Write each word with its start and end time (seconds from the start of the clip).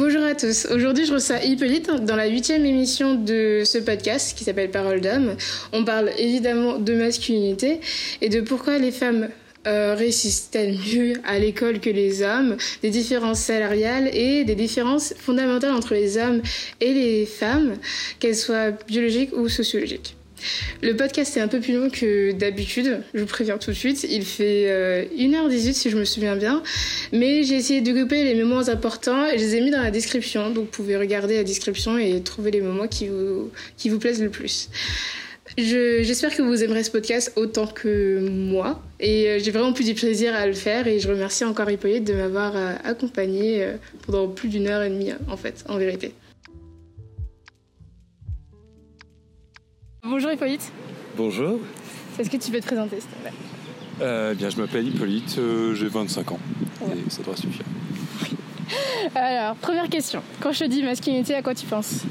Bonjour 0.00 0.22
à 0.22 0.36
tous. 0.36 0.68
Aujourd'hui, 0.70 1.06
je 1.06 1.12
reçois 1.12 1.42
Hippolyte 1.42 1.90
dans 2.04 2.14
la 2.14 2.28
huitième 2.28 2.64
émission 2.64 3.16
de 3.16 3.62
ce 3.64 3.78
podcast 3.78 4.38
qui 4.38 4.44
s'appelle 4.44 4.70
Parole 4.70 5.00
d'homme. 5.00 5.34
On 5.72 5.84
parle 5.84 6.12
évidemment 6.16 6.78
de 6.78 6.94
masculinité 6.94 7.80
et 8.20 8.28
de 8.28 8.40
pourquoi 8.40 8.78
les 8.78 8.92
femmes 8.92 9.28
euh, 9.66 9.96
réussissent-elles 9.96 10.78
mieux 10.94 11.14
à 11.24 11.40
l'école 11.40 11.80
que 11.80 11.90
les 11.90 12.22
hommes, 12.22 12.56
des 12.80 12.90
différences 12.90 13.40
salariales 13.40 14.08
et 14.14 14.44
des 14.44 14.54
différences 14.54 15.14
fondamentales 15.18 15.72
entre 15.72 15.94
les 15.94 16.16
hommes 16.16 16.42
et 16.80 16.94
les 16.94 17.26
femmes, 17.26 17.74
qu'elles 18.20 18.36
soient 18.36 18.70
biologiques 18.86 19.36
ou 19.36 19.48
sociologiques. 19.48 20.17
Le 20.82 20.94
podcast 20.94 21.36
est 21.36 21.40
un 21.40 21.48
peu 21.48 21.60
plus 21.60 21.74
long 21.74 21.90
que 21.90 22.32
d'habitude, 22.32 23.02
je 23.14 23.20
vous 23.20 23.26
préviens 23.26 23.58
tout 23.58 23.70
de 23.70 23.76
suite. 23.76 24.06
Il 24.08 24.24
fait 24.24 25.08
1h18 25.16 25.72
si 25.72 25.90
je 25.90 25.96
me 25.96 26.04
souviens 26.04 26.36
bien. 26.36 26.62
Mais 27.12 27.42
j'ai 27.42 27.56
essayé 27.56 27.80
de 27.80 27.92
couper 27.92 28.24
les 28.24 28.34
moments 28.34 28.68
importants 28.68 29.26
et 29.26 29.38
je 29.38 29.44
les 29.44 29.56
ai 29.56 29.60
mis 29.60 29.70
dans 29.70 29.82
la 29.82 29.90
description. 29.90 30.50
Donc 30.50 30.64
vous 30.64 30.70
pouvez 30.70 30.96
regarder 30.96 31.36
la 31.36 31.44
description 31.44 31.98
et 31.98 32.20
trouver 32.22 32.50
les 32.50 32.60
moments 32.60 32.86
qui 32.86 33.08
vous, 33.08 33.50
qui 33.76 33.88
vous 33.88 33.98
plaisent 33.98 34.22
le 34.22 34.30
plus. 34.30 34.68
J'espère 35.56 36.36
que 36.36 36.42
vous 36.42 36.62
aimerez 36.62 36.84
ce 36.84 36.90
podcast 36.90 37.32
autant 37.36 37.66
que 37.66 38.28
moi. 38.28 38.82
Et 39.00 39.38
j'ai 39.40 39.50
vraiment 39.50 39.72
plus 39.72 39.86
du 39.86 39.94
plaisir 39.94 40.34
à 40.34 40.46
le 40.46 40.52
faire. 40.52 40.86
Et 40.86 41.00
je 41.00 41.08
remercie 41.08 41.44
encore 41.44 41.70
Hippolyte 41.70 42.04
de 42.04 42.14
m'avoir 42.14 42.54
accompagné 42.84 43.66
pendant 44.06 44.28
plus 44.28 44.48
d'une 44.48 44.68
heure 44.68 44.82
et 44.82 44.90
demie, 44.90 45.12
en 45.28 45.36
fait, 45.36 45.64
en 45.68 45.78
vérité. 45.78 46.12
Bonjour 50.04 50.30
Hippolyte. 50.30 50.72
Bonjour. 51.16 51.58
Est-ce 52.18 52.30
que 52.30 52.36
tu 52.36 52.52
peux 52.52 52.60
te 52.60 52.66
présenter 52.66 53.00
s'il 53.00 53.10
te 53.10 53.16
plaît? 53.16 53.32
Euh, 54.00 54.34
bien, 54.34 54.48
Je 54.48 54.56
m'appelle 54.56 54.86
Hippolyte, 54.86 55.36
euh, 55.38 55.74
j'ai 55.74 55.88
25 55.88 56.32
ans 56.32 56.38
ouais. 56.82 56.94
et 57.06 57.10
ça 57.10 57.22
doit 57.22 57.34
suffire. 57.34 57.64
Alors, 59.16 59.56
première 59.56 59.88
question. 59.88 60.22
Quand 60.40 60.52
je 60.52 60.60
te 60.60 60.64
dis 60.64 60.84
masculinité, 60.84 61.34
à 61.34 61.42
quoi 61.42 61.52
tu 61.54 61.66
penses? 61.66 62.02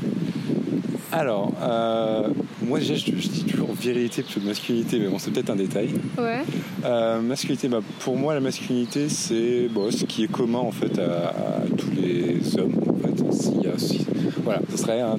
Alors, 1.14 1.54
euh, 1.62 2.28
moi 2.62 2.82
je, 2.82 2.94
je, 2.94 3.06
dis 3.06 3.46
toujours 3.46 3.72
virilité 3.74 4.22
plutôt 4.22 4.42
que 4.42 4.46
masculinité, 4.46 5.00
mais 5.00 5.08
bon, 5.08 5.18
c'est 5.18 5.32
peut-être 5.32 5.50
un 5.50 5.56
détail. 5.56 5.94
Ouais. 6.18 7.22
masculinité, 7.22 7.70
bah, 7.70 7.80
pour 8.00 8.18
moi, 8.18 8.34
la 8.34 8.42
masculinité, 8.42 9.08
c'est 9.08 9.70
bon, 9.70 9.90
ce 9.92 10.04
qui 10.04 10.26
est 10.26 10.32
commun 10.32 10.60
en 10.60 10.72
fait 10.72 11.00
à, 11.00 11.30
à 11.30 11.62
tous 11.78 11.92
les 11.92 12.58
hommes. 12.60 12.76
En 12.90 13.08
fait. 13.08 13.32
Si, 13.80 14.06
voilà, 14.44 14.62
ce 14.72 14.78
serait 14.78 15.02
un 15.02 15.18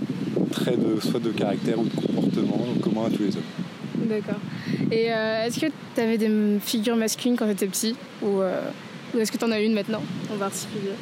trait 0.59 0.77
de, 0.77 1.01
soit 1.01 1.21
de 1.21 1.31
caractère 1.31 1.79
ou 1.79 1.85
de 1.85 1.95
comportement 1.95 2.59
commun 2.83 3.07
à 3.07 3.11
tous 3.11 3.23
les 3.23 3.37
hommes. 3.37 4.09
D'accord. 4.09 4.41
Et 4.91 5.13
euh, 5.13 5.47
est-ce 5.47 5.61
que 5.61 5.67
tu 5.95 6.01
avais 6.01 6.19
des 6.19 6.59
figures 6.61 6.97
masculines 6.97 7.37
quand 7.37 7.47
tu 7.47 7.53
étais 7.53 7.67
petit 7.67 7.97
Ou, 8.23 8.41
euh, 8.41 8.61
ou 9.15 9.19
est-ce 9.19 9.33
que 9.33 9.39
tu 9.39 9.45
en 9.45 9.51
as 9.51 9.61
une 9.61 9.75
maintenant 9.75 10.03
en 10.33 10.37
particulier? 10.37 10.93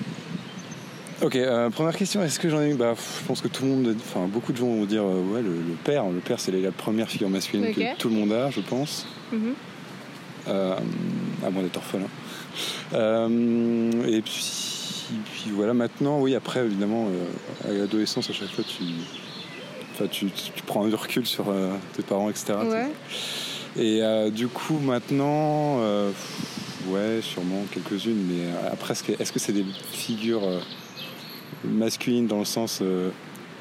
Ok, 1.23 1.37
euh, 1.37 1.71
première 1.71 1.97
question, 1.97 2.23
est-ce 2.23 2.39
que 2.39 2.51
j'en 2.51 2.61
ai 2.61 2.71
une? 2.71 2.77
Bah, 2.77 2.95
Je 2.95 3.27
pense 3.27 3.41
que 3.41 3.49
tout 3.49 3.65
le 3.65 3.71
monde, 3.71 3.97
enfin 3.99 4.27
beaucoup 4.27 4.53
de 4.53 4.59
gens 4.59 4.67
vont 4.67 4.85
dire 4.85 5.05
ouais, 5.05 5.43
le, 5.43 5.49
le, 5.49 5.75
père. 5.83 6.05
Le 6.05 6.21
père, 6.21 6.41
c'est 6.41 6.53
la 6.53 6.73
première 6.73 7.09
figure 7.09 7.31
masculine 7.31 7.67
okay. 7.67 7.93
que 7.95 7.99
tout 7.99 8.09
le 8.09 8.17
monde 8.17 8.33
a, 8.33 8.51
je 8.51 8.61
pense. 8.61 9.07
Mm 9.33 9.37
-hmm. 9.37 11.47
à 11.47 11.51
moins 11.51 11.63
d'être 11.63 11.79
orphelin. 11.79 12.09
et 14.09 14.23
puis, 14.23 14.45
puis, 15.33 15.51
voilà, 15.53 15.73
maintenant, 15.73 16.21
oui, 16.21 16.35
après, 16.35 16.65
évidemment, 16.65 17.09
à 17.65 17.73
l'adolescence, 17.73 18.29
à 18.31 18.33
chaque 18.33 18.51
fois, 18.51 18.65
tu, 18.65 18.85
Enfin, 19.97 20.09
tu, 20.09 20.27
tu, 20.27 20.63
prends 20.67 20.85
un 20.85 20.95
recul 20.95 21.25
sur 21.25 21.47
euh, 21.49 21.71
tes 21.95 22.03
parents, 22.03 22.29
etc. 22.29 22.53
Ouais. 22.69 22.89
Et 23.83 24.03
euh, 24.03 24.29
du 24.29 24.47
coup, 24.47 24.79
maintenant, 24.79 25.79
euh, 25.81 26.11
ouais, 26.89 27.21
sûrement 27.23 27.65
quelques-unes, 27.73 28.27
mais 28.29 28.45
après, 28.71 28.93
est-ce 28.93 29.33
que 29.33 29.39
c'est 29.39 29.53
-ce 29.53 29.55
des 29.55 29.65
figures 29.93 30.47
masculines 31.65 32.27
dans 32.27 32.41
le 32.41 32.45
sens 32.45 32.83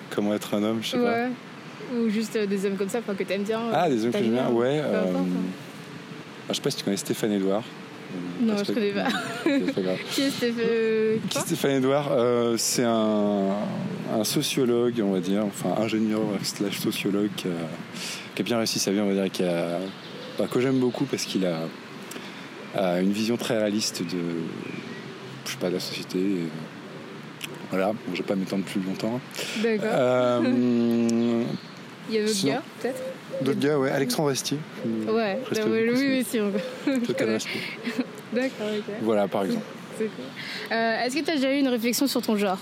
comment 0.09 0.33
être 0.33 0.53
un 0.55 0.63
homme, 0.63 0.79
je 0.81 0.89
sais 0.89 0.97
ouais. 0.97 1.29
pas. 1.29 1.95
Ou 1.95 2.09
juste 2.09 2.37
des 2.37 2.65
hommes 2.65 2.75
comme 2.75 2.89
ça, 2.89 2.99
que 2.99 3.23
t'aimes 3.23 3.43
bien. 3.43 3.61
Ah, 3.71 3.89
des 3.89 4.03
hommes 4.03 4.11
que 4.11 4.17
j'aime 4.17 4.31
bien, 4.31 4.49
ouais. 4.49 4.83
je 6.49 6.53
sais 6.53 6.61
pas 6.61 6.69
si 6.69 6.77
tu 6.77 6.83
connais 6.83 6.97
Stéphane 6.97 7.31
Edouard. 7.31 7.63
Non, 8.41 8.55
je 8.57 8.71
connais 8.71 8.91
pas. 8.91 9.03
pas 9.43 9.81
grave. 9.81 9.97
Qui 10.11 10.21
est 10.21 10.29
Stéphane 10.29 11.19
Qui 11.29 11.39
Stéphane 11.39 11.71
Edouard? 11.71 12.11
Euh, 12.11 12.55
C'est 12.57 12.83
un, 12.83 13.49
un, 14.13 14.23
sociologue, 14.23 15.01
on 15.03 15.11
va 15.11 15.19
dire, 15.19 15.43
enfin 15.45 15.81
ingénieur 15.81 16.21
slash 16.43 16.79
sociologue 16.79 17.29
qui 17.35 17.47
a, 17.47 17.51
qui 18.35 18.41
a, 18.41 18.45
bien 18.45 18.57
réussi 18.57 18.79
sa 18.79 18.91
vie, 18.91 18.99
on 18.99 19.07
va 19.07 19.13
dire, 19.13 19.31
qui 19.31 19.43
a, 19.43 19.79
bah, 20.37 20.45
que 20.51 20.59
j'aime 20.59 20.79
beaucoup 20.79 21.05
parce 21.05 21.23
qu'il 21.25 21.45
a, 21.45 21.59
a, 22.75 22.99
une 23.01 23.11
vision 23.11 23.37
très 23.37 23.57
réaliste 23.57 24.01
de, 24.01 24.19
je 25.45 25.51
sais 25.51 25.57
pas, 25.57 25.69
de 25.69 25.75
la 25.75 25.79
société. 25.79 26.19
Et, 26.19 26.49
voilà, 27.69 27.87
bon, 27.87 28.13
je 28.13 28.17
vais 28.17 28.27
pas 28.27 28.35
m'étendre 28.35 28.63
plus 28.63 28.81
longtemps. 28.81 29.19
D'accord. 29.63 29.89
Euh, 29.91 31.43
Il 32.09 32.15
y 32.15 32.19
a 32.19 32.25
d'autres 32.25 32.45
gars, 32.45 32.61
peut-être 32.81 33.01
D'autres 33.41 33.59
gars, 33.59 33.79
ouais. 33.79 33.91
Alexandre 33.91 34.29
Astier. 34.29 34.57
Ouais, 35.07 35.39
oui, 35.51 35.59
oui, 35.65 35.91
oui, 35.93 36.25
si 36.27 36.39
on 36.39 36.51
D'accord, 38.33 38.67
ok. 38.77 38.93
Voilà, 39.01 39.27
par 39.27 39.43
exemple. 39.43 39.65
C'est 39.97 40.05
cool. 40.05 40.25
Euh, 40.71 41.03
Est-ce 41.03 41.15
que 41.15 41.21
tu 41.21 41.31
as 41.31 41.35
déjà 41.35 41.53
eu 41.53 41.59
une 41.59 41.67
réflexion 41.67 42.07
sur 42.07 42.21
ton 42.21 42.35
genre? 42.37 42.59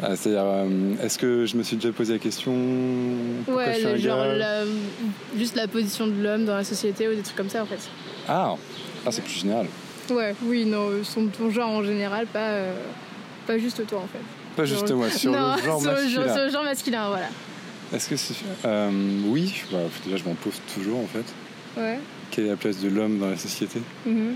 Ah, 0.00 0.14
C'est-à-dire, 0.14 0.44
euh, 0.44 0.94
est-ce 1.02 1.18
que 1.18 1.46
je 1.46 1.56
me 1.56 1.62
suis 1.62 1.76
déjà 1.76 1.92
posé 1.92 2.12
la 2.12 2.18
question? 2.18 2.52
Ouais, 3.48 3.80
le 3.80 3.96
genre, 3.96 4.24
la, 4.26 4.62
juste 5.36 5.56
la 5.56 5.66
position 5.66 6.06
de 6.06 6.22
l'homme 6.22 6.44
dans 6.44 6.54
la 6.54 6.64
société 6.64 7.08
ou 7.08 7.14
des 7.14 7.22
trucs 7.22 7.36
comme 7.36 7.48
ça, 7.48 7.62
en 7.62 7.66
fait. 7.66 7.80
Ah, 8.28 8.54
ah 9.04 9.10
c'est 9.10 9.22
plus 9.22 9.40
général. 9.40 9.66
Ouais, 10.10 10.34
oui, 10.44 10.64
non, 10.64 11.02
son, 11.02 11.26
ton 11.26 11.50
genre 11.50 11.70
en 11.70 11.82
général, 11.82 12.26
pas, 12.26 12.50
euh, 12.50 12.74
pas 13.46 13.58
juste 13.58 13.84
toi, 13.86 13.98
en 13.98 14.06
fait. 14.06 14.22
Pas 14.58 14.64
juste 14.64 14.88
genre, 14.88 14.98
moi, 14.98 15.08
sur 15.08 15.30
non, 15.30 15.54
le 15.54 15.62
genre 15.62 15.80
sur, 15.80 15.92
masculin. 15.92 16.34
Sur 16.34 16.44
le 16.44 16.50
genre 16.50 16.64
masculin, 16.64 17.08
voilà. 17.10 17.28
Est-ce 17.92 18.08
que 18.08 18.16
c'est. 18.16 18.34
Euh, 18.64 18.90
oui, 19.28 19.62
bah, 19.70 19.78
déjà, 20.04 20.16
je 20.16 20.24
m'en 20.24 20.34
pose 20.34 20.60
toujours, 20.74 20.98
en 20.98 21.06
fait. 21.06 21.80
Ouais. 21.80 22.00
Quelle 22.32 22.46
est 22.46 22.48
la 22.48 22.56
place 22.56 22.80
de 22.80 22.88
l'homme 22.88 23.20
dans 23.20 23.30
la 23.30 23.36
société? 23.36 23.78
Mm 24.04 24.10
-hmm. 24.10 24.34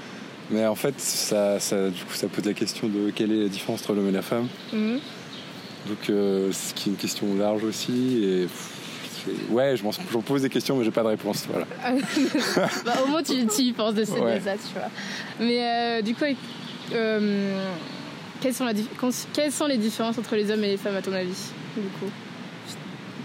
Mais 0.52 0.64
en 0.66 0.76
fait, 0.76 0.94
ça, 1.00 1.58
ça, 1.58 1.90
du 1.90 2.04
coup, 2.04 2.14
ça 2.14 2.28
pose 2.28 2.44
la 2.44 2.54
question 2.54 2.86
de 2.86 3.10
quelle 3.10 3.32
est 3.32 3.42
la 3.42 3.48
différence 3.48 3.80
entre 3.82 3.94
l'homme 3.94 4.10
et 4.10 4.18
la 4.22 4.22
femme. 4.22 4.48
Mm 4.72 4.78
-hmm. 4.78 5.00
Donc, 5.88 6.02
euh, 6.10 6.52
ce 6.52 6.72
qui 6.74 6.88
est 6.88 6.92
une 6.92 6.98
question 7.06 7.26
large 7.36 7.64
aussi. 7.64 7.98
Et 8.24 8.46
ouais, 9.50 9.76
je 9.76 9.82
m'en 9.82 10.22
pose 10.22 10.42
des 10.42 10.50
questions, 10.56 10.76
mais 10.76 10.84
j'ai 10.84 10.92
pas 10.92 11.02
de 11.02 11.12
réponse. 11.16 11.48
Voilà. 11.52 11.66
bah, 12.86 12.94
au 13.02 13.06
moins, 13.10 13.24
tu, 13.24 13.34
tu 13.54 13.62
y 13.62 13.72
penses 13.72 13.96
de 14.00 14.04
ça, 14.04 14.20
Ouais. 14.20 14.40
ça, 14.46 14.54
tu 14.66 14.72
vois. 14.78 14.90
Mais 15.46 15.58
euh, 15.62 16.02
du 16.08 16.14
coup, 16.14 16.24
euh, 16.92 17.58
quelles, 18.42 18.54
sont 18.54 18.64
la, 18.64 18.72
quelles 19.32 19.52
sont 19.52 19.66
les 19.66 19.78
différences 19.78 20.18
entre 20.18 20.36
les 20.36 20.50
hommes 20.50 20.64
et 20.64 20.68
les 20.68 20.76
femmes, 20.76 20.96
à 20.96 21.02
ton 21.02 21.12
avis, 21.12 21.50
du 21.76 21.88
coup? 21.98 22.10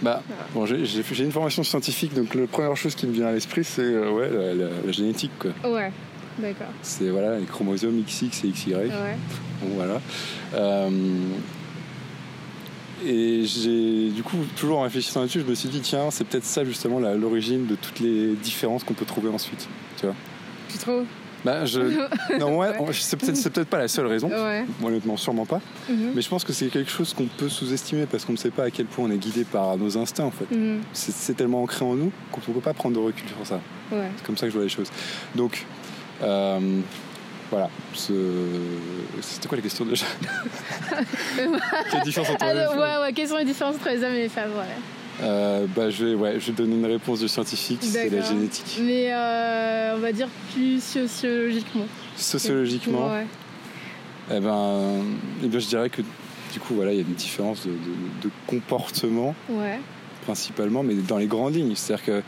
Bah, 0.01 0.21
bon, 0.53 0.65
j'ai 0.65 1.23
une 1.23 1.31
formation 1.31 1.63
scientifique, 1.63 2.13
donc 2.13 2.35
la 2.35 2.45
première 2.45 2.75
chose 2.77 2.93
qui 2.93 3.07
me 3.07 3.13
vient 3.13 3.27
à 3.27 3.31
l'esprit, 3.31 3.63
c'est 3.63 3.81
euh, 3.81 4.11
ouais, 4.11 4.29
la, 4.29 4.53
la, 4.53 4.69
la, 4.85 4.91
génétique. 4.91 5.31
Quoi. 5.39 5.51
Ouais, 5.71 5.91
d'accord. 6.37 6.67
C'est 6.83 7.09
voilà, 7.09 7.39
les 7.39 7.45
chromosomes 7.45 8.03
XX 8.03 8.43
et 8.43 8.49
XY. 8.49 8.75
Ouais. 8.75 8.89
Bon, 9.61 9.69
voilà. 9.75 9.99
Euh, 10.53 10.89
et 13.05 13.43
j'ai, 13.45 14.09
du 14.09 14.21
coup, 14.21 14.37
toujours 14.55 14.79
en 14.79 14.83
réfléchissant 14.83 15.21
là-dessus, 15.21 15.41
je 15.41 15.49
me 15.49 15.55
suis 15.55 15.69
dit, 15.69 15.81
tiens, 15.81 16.11
c'est 16.11 16.25
peut-être 16.25 16.45
ça 16.45 16.63
justement 16.63 16.99
l'origine 16.99 17.65
de 17.65 17.75
toutes 17.75 17.99
les 17.99 18.33
différences 18.35 18.83
qu'on 18.83 18.93
peut 18.93 19.05
trouver 19.05 19.29
ensuite. 19.29 19.67
Tu 19.97 20.05
vois 20.05 20.15
Tu 20.69 20.77
trouves? 20.77 21.05
Bah, 21.45 21.65
je... 21.65 21.79
non, 22.39 22.57
ouais, 22.57 22.73
c'est 22.93 23.17
peut-être 23.17 23.49
peut 23.49 23.65
pas 23.65 23.77
la 23.79 23.87
seule 23.87 24.07
raison. 24.07 24.29
Ouais. 24.29 24.65
Honnêtement, 24.83 25.17
sûrement 25.17 25.45
pas. 25.45 25.61
Mm 25.89 25.93
-hmm. 25.93 26.11
Mais 26.15 26.21
je 26.21 26.29
pense 26.29 26.43
que 26.43 26.53
c'est 26.53 26.67
quelque 26.67 26.91
chose 26.91 27.13
qu'on 27.13 27.27
peut 27.27 27.49
sous-estimer 27.49 28.05
parce 28.05 28.25
qu'on 28.25 28.33
ne 28.33 28.37
sait 28.37 28.51
pas 28.51 28.65
à 28.65 28.71
quel 28.71 28.85
point 28.85 29.05
on 29.07 29.11
est 29.11 29.17
guidé 29.17 29.43
par 29.43 29.77
nos 29.77 29.97
instincts 29.97 30.25
en 30.25 30.31
fait. 30.39 30.49
Mm 30.51 30.77
-hmm. 30.77 30.79
C'est 30.93 31.35
tellement 31.35 31.61
ancré 31.63 31.83
en 31.85 31.95
nous 31.95 32.11
qu'on 32.31 32.41
ne 32.47 32.53
peut 32.53 32.65
pas 32.69 32.73
prendre 32.73 32.95
de 32.99 33.03
recul 33.07 33.27
sur 33.27 33.45
ça. 33.45 33.59
Ouais. 33.91 34.09
C'est 34.15 34.25
comme 34.25 34.37
ça 34.37 34.45
que 34.45 34.51
je 34.53 34.57
vois 34.57 34.67
les 34.69 34.75
choses. 34.77 34.91
Donc, 35.35 35.53
euh, 36.23 36.81
voilà. 37.51 37.69
C'était 37.93 39.47
quoi 39.47 39.57
la 39.57 39.61
question 39.67 39.85
déjà? 39.85 40.05
Quelle 41.91 42.01
différence 42.09 42.29
entre 42.29 42.43
Alors, 42.43 42.73
les 42.73 42.79
ouais, 42.81 42.97
ouais, 43.01 43.13
Quelles 43.13 43.29
sont 43.29 43.37
les 43.37 43.45
différences 43.45 43.75
entre 43.75 43.89
les 43.89 44.03
hommes 44.03 44.13
et 44.19 44.23
les 44.23 44.29
femmes 44.29 44.51
ouais. 44.51 44.96
Euh, 45.21 45.65
bah, 45.75 45.89
je, 45.89 46.05
vais, 46.05 46.15
ouais, 46.15 46.39
je 46.39 46.47
vais 46.47 46.53
donner 46.53 46.75
une 46.75 46.85
réponse 46.85 47.19
de 47.21 47.27
scientifique, 47.27 47.79
c'est 47.81 48.09
la 48.09 48.21
génétique. 48.21 48.79
Mais 48.81 49.11
euh, 49.11 49.95
on 49.95 49.99
va 49.99 50.11
dire 50.11 50.27
plus 50.53 50.81
sociologiquement. 50.83 51.87
Sociologiquement 52.15 53.11
Ouais. 53.11 53.25
Eh 54.29 54.39
ben, 54.39 55.03
eh 55.43 55.47
bien, 55.47 55.59
je 55.59 55.67
dirais 55.67 55.89
que 55.89 56.01
du 56.53 56.59
coup, 56.59 56.75
voilà, 56.75 56.91
il 56.91 56.97
y 56.97 56.99
a 56.99 57.03
une 57.03 57.13
différence 57.13 57.65
de, 57.65 57.71
de, 57.71 58.27
de, 58.27 58.29
comportement, 58.45 59.33
ouais. 59.49 59.79
principalement, 60.25 60.83
mais 60.83 60.95
dans 60.95 61.17
les 61.17 61.27
grandes 61.27 61.55
lignes. 61.55 61.73
C'est-à-dire 61.75 62.05
que 62.05 62.21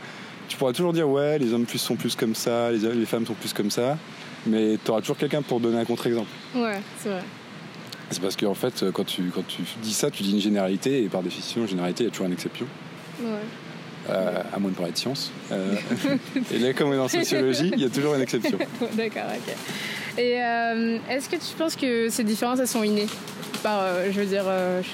tu 0.48 0.56
pourras 0.56 0.72
toujours 0.72 0.92
dire, 0.92 1.08
ouais, 1.08 1.38
les 1.38 1.52
hommes 1.52 1.66
plus 1.66 1.78
sont 1.78 1.96
plus 1.96 2.16
comme 2.16 2.34
ça, 2.34 2.72
les, 2.72 2.78
les 2.78 3.06
femmes 3.06 3.26
sont 3.26 3.34
plus 3.34 3.52
comme 3.52 3.70
ça, 3.70 3.98
mais 4.46 4.78
tu 4.82 4.90
auras 4.90 5.00
toujours 5.00 5.16
quelqu'un 5.16 5.42
pour 5.42 5.60
donner 5.60 5.78
un 5.78 5.84
contre-exemple. 5.84 6.28
Ouais, 6.54 6.80
c'est 6.98 7.10
vrai. 7.10 7.22
C'est 8.10 8.20
parce 8.20 8.36
qu'en 8.36 8.54
fait, 8.54 8.84
quand 8.92 9.04
tu, 9.04 9.22
quand 9.34 9.46
tu 9.46 9.62
dis 9.82 9.92
ça, 9.92 10.10
tu 10.10 10.22
dis 10.22 10.32
une 10.32 10.40
généralité, 10.40 11.02
et 11.04 11.08
par 11.08 11.22
définition, 11.22 11.66
généralité, 11.66 12.04
il 12.04 12.06
y 12.06 12.08
a 12.08 12.12
toujours 12.12 12.26
une 12.26 12.32
exception. 12.32 12.66
Ouais. 13.22 13.28
Euh, 14.08 14.42
à 14.52 14.58
moins 14.58 14.70
de 14.70 14.76
parler 14.76 14.92
de 14.92 14.96
science. 14.98 15.30
Euh, 15.52 15.74
et 16.52 16.58
là, 16.58 16.72
comme 16.72 16.88
on 16.88 16.94
est 16.94 16.98
en 16.98 17.06
sociologie, 17.08 17.70
il 17.74 17.80
y 17.80 17.84
a 17.84 17.90
toujours 17.90 18.14
une 18.14 18.22
exception. 18.22 18.58
D'accord, 18.94 19.22
ok. 19.28 19.54
Et 20.18 20.42
euh, 20.42 20.98
est-ce 21.08 21.28
que 21.28 21.36
tu 21.36 21.54
penses 21.56 21.76
que 21.76 22.08
ces 22.08 22.24
différences, 22.24 22.58
elles 22.58 22.66
sont 22.66 22.82
innées? 22.82 23.06
Par, 23.62 23.84
je 24.10 24.18
veux 24.20 24.26
dire, 24.26 24.44
je- 24.82 24.88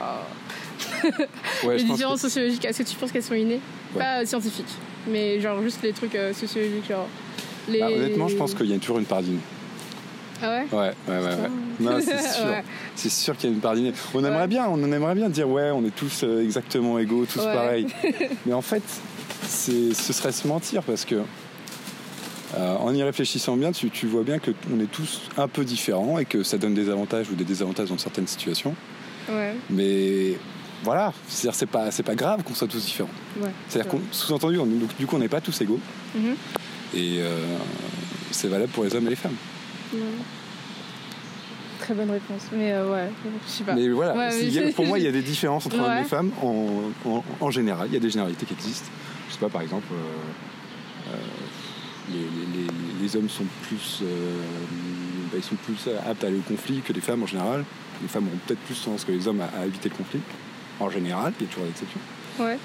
oh. 0.00 1.08
Ouais, 1.66 1.78
les 1.78 1.84
différences 1.84 2.20
que- 2.20 2.28
sociologiques, 2.28 2.64
est-ce 2.64 2.82
que 2.82 2.88
tu 2.88 2.96
penses 2.96 3.12
qu'elles 3.12 3.22
sont 3.22 3.34
innées? 3.34 3.60
Ouais. 3.94 4.00
Pas 4.00 4.26
scientifiques, 4.26 4.74
mais 5.08 5.40
genre 5.40 5.62
juste 5.62 5.82
les 5.82 5.92
trucs 5.92 6.18
sociologiques, 6.34 6.88
genre. 6.88 7.06
Les... 7.68 7.80
Bah, 7.80 7.88
honnêtement, 7.90 8.28
je 8.28 8.36
pense 8.36 8.54
qu'il 8.54 8.66
y 8.66 8.74
a 8.74 8.78
toujours 8.78 8.98
une 8.98 9.04
part 9.06 9.22
d'inné. 9.22 9.38
Ah 10.42 10.48
ouais? 10.50 10.66
Ouais, 10.72 10.92
ouais, 11.08 11.24
ouais. 11.24 11.36
Non, 11.80 11.98
c'est 12.00 12.18
sûr. 12.34 12.46
Ouais. 12.46 12.64
C'est 12.94 13.10
sûr 13.10 13.36
qu'il 13.36 13.50
y 13.50 13.52
a 13.52 13.54
une 13.54 13.60
part 13.60 13.74
d'inné. 13.74 13.92
On 14.14 14.24
aimerait 14.24 14.42
Ouais. 14.42 14.46
bien, 14.46 14.66
on 14.68 14.82
aimerait 14.92 15.14
bien 15.14 15.28
dire 15.28 15.48
ouais, 15.48 15.70
on 15.70 15.84
est 15.84 15.94
tous 15.94 16.22
euh, 16.24 16.42
exactement 16.42 16.98
égaux, 16.98 17.26
tous 17.26 17.40
Ouais. 17.40 17.52
pareils. 17.54 17.86
Mais 18.46 18.52
en 18.52 18.62
fait, 18.62 18.82
c'est, 19.46 19.92
ce 19.94 20.12
serait 20.12 20.32
se 20.32 20.46
mentir 20.48 20.82
parce 20.82 21.04
que 21.04 21.16
euh, 22.56 22.76
en 22.76 22.94
y 22.94 23.02
réfléchissant 23.02 23.56
bien, 23.56 23.72
tu, 23.72 23.90
tu 23.90 24.06
vois 24.06 24.22
bien 24.22 24.38
que 24.38 24.52
on 24.74 24.80
est 24.80 24.90
tous 24.90 25.22
un 25.36 25.48
peu 25.48 25.64
différents 25.64 26.18
et 26.18 26.24
que 26.24 26.42
ça 26.42 26.56
donne 26.58 26.74
des 26.74 26.88
avantages 26.88 27.28
ou 27.30 27.34
des 27.34 27.44
désavantages 27.44 27.88
dans 27.88 27.98
certaines 27.98 28.26
situations. 28.28 28.74
Mais 29.70 30.38
voilà, 30.84 31.12
c'est-à-dire 31.28 31.54
c'est 31.56 31.66
pas 31.66 31.90
c'est 31.90 32.04
pas 32.04 32.14
grave 32.14 32.42
qu'on 32.44 32.54
soit 32.54 32.68
tous 32.68 32.84
différents. 32.84 33.10
C'est-à-dire 33.68 33.90
qu'on 33.90 34.00
sous-entendu, 34.12 34.58
on, 34.58 34.66
du 34.66 35.06
coup, 35.06 35.16
on 35.16 35.18
n'est 35.18 35.28
pas 35.28 35.40
tous 35.40 35.60
égaux 35.60 35.80
Mhm. 36.14 36.34
et 36.94 37.16
euh, 37.18 37.44
c'est 38.30 38.48
valable 38.48 38.70
pour 38.72 38.84
les 38.84 38.94
hommes 38.94 39.06
et 39.08 39.10
les 39.10 39.16
femmes. 39.16 39.34
Très 41.86 41.94
bonne 41.94 42.10
réponse, 42.10 42.42
mais 42.52 42.72
euh, 42.72 42.90
ouais, 42.92 43.08
je 43.46 43.48
sais 43.50 43.62
pas. 43.62 43.74
Mais 43.74 43.88
voilà, 43.90 44.16
Ouais, 44.16 44.28
mais 44.30 44.44
y 44.48 44.58
a- 44.58 44.66
c'est- 44.66 44.72
pour 44.72 44.86
moi, 44.86 44.98
il 44.98 45.04
y 45.04 45.08
a 45.08 45.12
des 45.12 45.22
différences 45.34 45.66
entre 45.66 45.78
hommes 45.78 45.84
Ouais. 45.84 46.00
et 46.00 46.04
femmes 46.04 46.32
en, 46.42 46.90
en- 47.04 47.24
en 47.40 47.50
général. 47.52 47.86
Il 47.88 47.94
y 47.94 47.96
a 47.96 48.00
des 48.00 48.10
généralités 48.10 48.44
qui 48.44 48.54
existent. 48.54 48.90
Je 49.28 49.34
sais 49.34 49.38
pas, 49.38 49.48
par 49.48 49.62
exemple, 49.62 49.86
euh, 49.92 51.12
euh, 51.12 51.16
les, 52.12 52.18
les- 52.18 52.64
les- 52.66 53.02
les 53.02 53.16
hommes 53.16 53.28
sont 53.28 53.44
plus, 53.68 54.02
bah, 54.02 55.36
ils 55.36 55.42
sont 55.44 55.54
plus 55.54 55.88
aptes 56.08 56.24
à 56.24 56.26
aller 56.26 56.38
au 56.38 56.40
conflit 56.40 56.80
que 56.80 56.92
les 56.92 57.00
femmes 57.00 57.22
en 57.22 57.26
général. 57.26 57.64
Les 58.02 58.08
femmes 58.08 58.24
ont 58.26 58.38
peut-être 58.48 58.60
plus 58.60 58.82
tendance 58.82 59.04
que 59.04 59.12
les 59.12 59.28
hommes 59.28 59.40
à, 59.40 59.60
à 59.60 59.64
éviter 59.66 59.88
le 59.88 59.94
conflit. 59.94 60.20
En 60.80 60.90
général, 60.90 61.32
il 61.38 61.46
y 61.46 61.48
a 61.48 61.52
toujours 61.52 61.64
des 61.66 61.70
exceptions. 61.70 62.00
Ouais, 62.40 62.58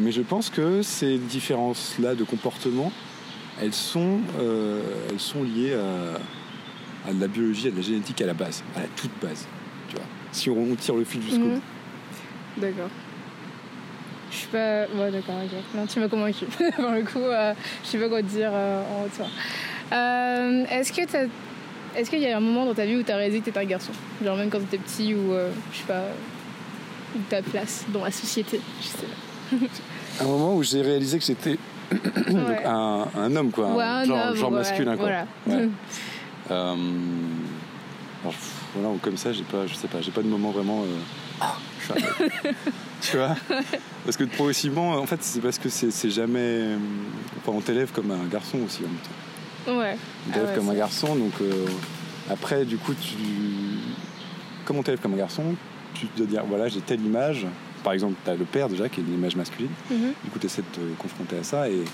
mais 0.00 0.10
je 0.10 0.22
pense 0.22 0.48
que 0.48 0.80
ces 0.80 1.18
différences-là 1.18 2.14
de 2.14 2.24
comportement, 2.24 2.90
elles 3.60 3.74
sont, 3.74 4.20
elles 5.10 5.20
sont 5.20 5.42
liées 5.42 5.74
à, 5.74 6.18
à 7.08 7.12
de 7.12 7.20
la 7.20 7.26
biologie, 7.28 7.68
à 7.68 7.70
de 7.70 7.76
la 7.76 7.82
génétique 7.82 8.20
à 8.22 8.26
la 8.26 8.34
base, 8.34 8.62
à 8.76 8.80
la 8.80 8.86
toute 8.96 9.10
base. 9.22 9.46
Tu 9.88 9.96
vois. 9.96 10.04
Si 10.32 10.50
on, 10.50 10.74
tire 10.76 10.94
le 10.96 11.04
fil 11.04 11.22
jusqu'au 11.22 11.38
Mhm. 11.44 11.54
bout. 11.54 11.60
d'accord. 12.60 12.88
Je 14.30 14.36
suis 14.36 14.46
pas. 14.48 14.86
Ouais, 14.96 15.10
d'accord, 15.12 15.36
ok. 15.44 15.52
Non, 15.76 15.86
tu 15.86 16.00
m'as 16.00 16.08
convaincu. 16.08 16.44
Pour 16.76 16.90
le 16.90 17.02
coup, 17.02 17.18
euh, 17.20 17.54
je 17.84 17.88
sais 17.88 17.98
pas 17.98 18.08
quoi 18.08 18.20
te 18.22 18.26
dire 18.26 18.50
euh, 18.52 18.82
en 18.82 19.04
retour. 19.04 19.28
Euh, 19.92 20.64
Est-ce 20.70 20.92
que 20.92 21.04
t'as. 21.06 21.26
Est-ce 21.96 22.10
qu'il 22.10 22.18
y 22.18 22.26
a 22.26 22.36
un 22.36 22.40
moment 22.40 22.64
dans 22.66 22.74
ta 22.74 22.84
vie 22.84 22.96
où 22.96 23.02
t'as 23.04 23.14
réalisé 23.16 23.38
que 23.38 23.44
t'étais 23.44 23.60
un 23.60 23.64
garçon? 23.64 23.92
Genre 24.24 24.36
même 24.36 24.50
quand 24.50 24.58
t'étais 24.58 24.78
petit 24.78 25.14
ou, 25.14 25.32
euh, 25.32 25.50
je 25.72 25.78
sais 25.78 25.84
pas, 25.84 26.02
ta 27.30 27.40
place 27.42 27.84
dans 27.92 28.02
la 28.04 28.10
société 28.10 28.60
Je 28.82 28.86
sais 28.88 29.06
pas. 29.06 29.66
Un 30.24 30.24
moment 30.26 30.56
où 30.56 30.62
j'ai 30.64 30.82
réalisé 30.82 31.18
que 31.18 31.24
j'étais 31.24 31.56
Ouais. 31.92 32.64
un, 32.64 33.06
un 33.16 33.36
homme, 33.36 33.50
quoi, 33.52 33.72
Ouais, 33.76 33.84
un 33.84 34.04
genre, 34.04 34.26
homme, 34.30 34.36
genre 34.36 34.50
ouais, 34.50 34.58
masculin. 34.58 34.96
Quoi. 34.96 35.06
Voilà. 35.46 35.62
Euh, 36.50 36.74
alors, 38.22 38.34
voilà, 38.74 38.98
comme 39.02 39.16
ça, 39.16 39.32
j'ai 39.32 39.44
pas, 39.44 39.66
je 39.66 39.74
sais 39.74 39.88
pas, 39.88 40.00
j'ai 40.00 40.10
pas 40.10 40.22
de 40.22 40.28
moment 40.28 40.50
vraiment. 40.50 40.82
euh, 40.84 41.94
mec. 41.94 42.04
tu 43.02 43.16
vois 43.16 43.36
Parce 44.04 44.16
que 44.16 44.24
progressivement, 44.24 44.92
en 44.92 45.06
fait, 45.06 45.22
c'est 45.22 45.40
parce 45.40 45.58
que 45.58 45.68
c'est 45.68 46.10
jamais. 46.10 46.38
euh, 46.40 46.76
Enfin, 47.38 47.52
on 47.56 47.60
t'élève 47.60 47.92
comme 47.92 48.10
un 48.10 48.24
garçon 48.30 48.58
aussi 48.64 48.80
en 48.82 48.88
même 48.88 48.96
temps. 48.98 49.78
Ouais. 49.78 49.96
On 49.96 50.30
Ah 50.30 50.32
t'élève 50.34 50.48
ouais, 50.50 50.54
comme 50.56 50.68
un 50.70 50.74
garçon, 50.74 51.14
donc 51.14 51.32
euh, 51.42 51.66
après, 52.30 52.64
du 52.64 52.78
coup, 52.78 52.94
tu. 52.94 53.14
Comme 54.64 54.78
on 54.78 54.82
t'élève 54.82 55.00
comme 55.00 55.12
un 55.14 55.18
garçon, 55.18 55.42
tu 55.92 56.06
dois 56.16 56.26
dire 56.26 56.42
voilà, 56.48 56.68
j'ai 56.68 56.80
telle 56.80 57.00
image. 57.04 57.46
Par 57.82 57.92
exemple, 57.92 58.14
tu 58.24 58.30
as 58.30 58.34
le 58.34 58.46
père 58.46 58.70
déjà, 58.70 58.88
qui 58.88 59.00
est 59.00 59.04
une 59.04 59.12
image 59.14 59.36
masculine. 59.36 59.68
Mhm. 59.90 60.12
Du 60.24 60.30
coup, 60.30 60.38
tu 60.38 60.46
essaies 60.46 60.62
de 60.62 60.80
te 60.80 60.94
confronter 60.98 61.36
à 61.38 61.42
ça. 61.44 61.68
Et, 61.68 61.84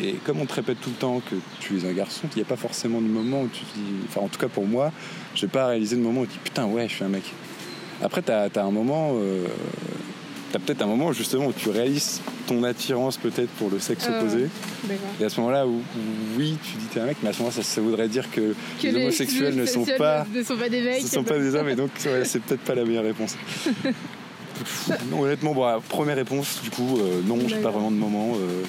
et 0.00 0.14
comme 0.24 0.40
on 0.40 0.46
te 0.46 0.54
répète 0.54 0.80
tout 0.80 0.90
le 0.90 0.96
temps 0.96 1.20
que 1.20 1.36
tu 1.60 1.78
es 1.78 1.88
un 1.88 1.92
garçon, 1.92 2.26
il 2.34 2.36
n'y 2.36 2.42
a 2.42 2.46
pas 2.46 2.56
forcément 2.56 3.00
de 3.00 3.06
moment 3.06 3.42
où 3.42 3.48
tu 3.48 3.60
te 3.64 3.74
dis. 3.76 3.84
Enfin, 4.08 4.20
en 4.22 4.28
tout 4.28 4.38
cas 4.38 4.48
pour 4.48 4.66
moi, 4.66 4.92
je 5.34 5.44
n'ai 5.44 5.50
pas 5.50 5.66
réalisé 5.68 5.96
de 5.96 6.00
moment 6.00 6.22
où 6.22 6.26
tu 6.26 6.32
dis 6.32 6.38
putain, 6.42 6.66
ouais, 6.66 6.88
je 6.88 6.94
suis 6.94 7.04
un 7.04 7.08
mec. 7.08 7.24
Après, 8.02 8.22
tu 8.22 8.32
as, 8.32 8.50
un 8.56 8.70
moment. 8.70 9.12
euh, 9.14 9.46
tu 10.50 10.56
as 10.56 10.60
peut-être 10.60 10.82
un 10.82 10.86
moment 10.86 11.12
justement 11.12 11.46
où 11.46 11.52
tu 11.52 11.68
réalises 11.70 12.20
ton 12.46 12.62
attirance 12.62 13.16
peut-être 13.16 13.48
pour 13.50 13.70
le 13.70 13.78
sexe 13.78 14.06
ouais. 14.06 14.16
opposé. 14.16 14.48
Et 15.20 15.24
à 15.24 15.28
ce 15.28 15.40
moment-là, 15.40 15.66
où, 15.66 15.78
où 15.78 15.82
oui, 16.36 16.56
tu 16.62 16.76
dis 16.76 16.86
t'es 16.86 17.00
un 17.00 17.06
mec, 17.06 17.16
mais 17.22 17.30
à 17.30 17.32
ce 17.32 17.38
moment-là, 17.38 17.56
ça, 17.56 17.62
ça 17.62 17.80
voudrait 17.80 18.08
dire 18.08 18.30
que, 18.30 18.54
Que 18.80 18.86
les 18.88 18.94
homosexuels 19.02 19.56
ne 19.56 19.66
sont 19.66 19.84
pas, 19.98 20.26
ne 20.32 20.42
sont 20.42 20.56
pas 20.56 20.68
des 20.68 20.82
mecs. 20.82 21.02
ce 21.02 21.08
sont 21.08 21.24
pas 21.24 21.38
des 21.38 21.54
hommes, 21.54 21.68
et 21.68 21.74
donc 21.74 21.90
ouais, 22.04 22.24
c'est 22.24 22.40
peut-être 22.40 22.60
pas 22.60 22.74
la 22.74 22.84
meilleure 22.84 23.04
réponse. 23.04 23.36
Non, 25.10 25.22
honnêtement, 25.22 25.52
bon, 25.54 25.80
première 25.88 26.16
réponse, 26.16 26.60
du 26.62 26.70
coup, 26.70 26.98
euh, 26.98 27.20
non, 27.24 27.38
j'ai 27.48 27.56
pas 27.56 27.70
vraiment 27.70 27.90
de 27.90 27.96
moment. 27.96 28.32
euh, 28.36 28.62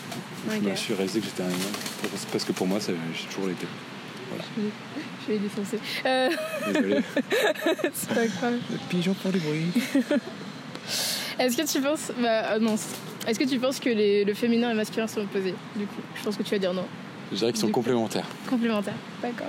Je 0.52 0.60
me 0.70 0.76
suis 0.76 0.94
réalisé 0.94 1.20
que 1.20 1.26
j'étais 1.26 1.44
un 1.44 1.48
homme. 1.48 2.10
Parce 2.32 2.44
que 2.44 2.52
pour 2.52 2.68
moi, 2.68 2.80
ça- 2.80 2.92
j'ai 3.14 3.26
toujours 3.28 3.50
été. 3.50 3.66
Je 5.28 5.32
vais 5.34 5.40
défoncer. 5.40 5.80
Euh, 6.06 6.30
Désolé. 6.68 6.98
c'est 7.94 8.10
pas 8.10 8.28
grave. 8.28 8.56
Pigeon 8.90 9.14
pour 9.16 9.32
du 9.32 9.40
bruit. 9.40 9.66
Est-ce 11.40 11.58
que 11.58 11.72
tu 11.72 11.82
penses. 11.82 12.12
Bah, 12.22 12.54
euh, 12.54 12.60
non. 12.60 12.76
Est-ce 13.28 13.40
que 13.40 13.44
tu 13.46 13.58
penses 13.60 13.80
que 13.80 13.90
les- 13.90 14.24
le 14.24 14.34
féminin 14.34 14.68
et 14.68 14.72
le 14.72 14.78
masculin 14.78 15.08
sont 15.08 15.22
opposés 15.22 15.56
Du 15.76 15.86
coup, 15.86 16.02
je 16.16 16.24
pense 16.24 16.36
que 16.36 16.44
tu 16.44 16.52
vas 16.52 16.60
dire 16.60 16.74
non. 16.74 16.86
Je 17.32 17.38
dirais 17.38 17.52
qu'ils 17.52 17.62
sont 17.62 17.68
coup. 17.68 17.74
complémentaires. 17.74 18.28
Complémentaires. 18.50 18.94
D'accord. 19.22 19.48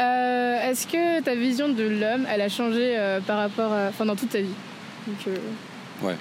Euh, 0.00 0.70
Est-ce 0.70 0.86
que 0.86 1.20
ta 1.22 1.34
vision 1.34 1.68
de 1.68 1.82
l'homme, 1.82 2.24
elle 2.32 2.40
a 2.40 2.48
changé 2.48 2.96
euh, 2.96 3.20
par 3.20 3.38
rapport 3.38 3.72
à. 3.72 3.88
Enfin, 3.88 4.06
dans 4.06 4.16
toute 4.16 4.30
ta 4.30 4.40
vie? 4.40 4.46
Donc. 5.08 5.26
euh, 5.28 6.06
Ouais. 6.06 6.16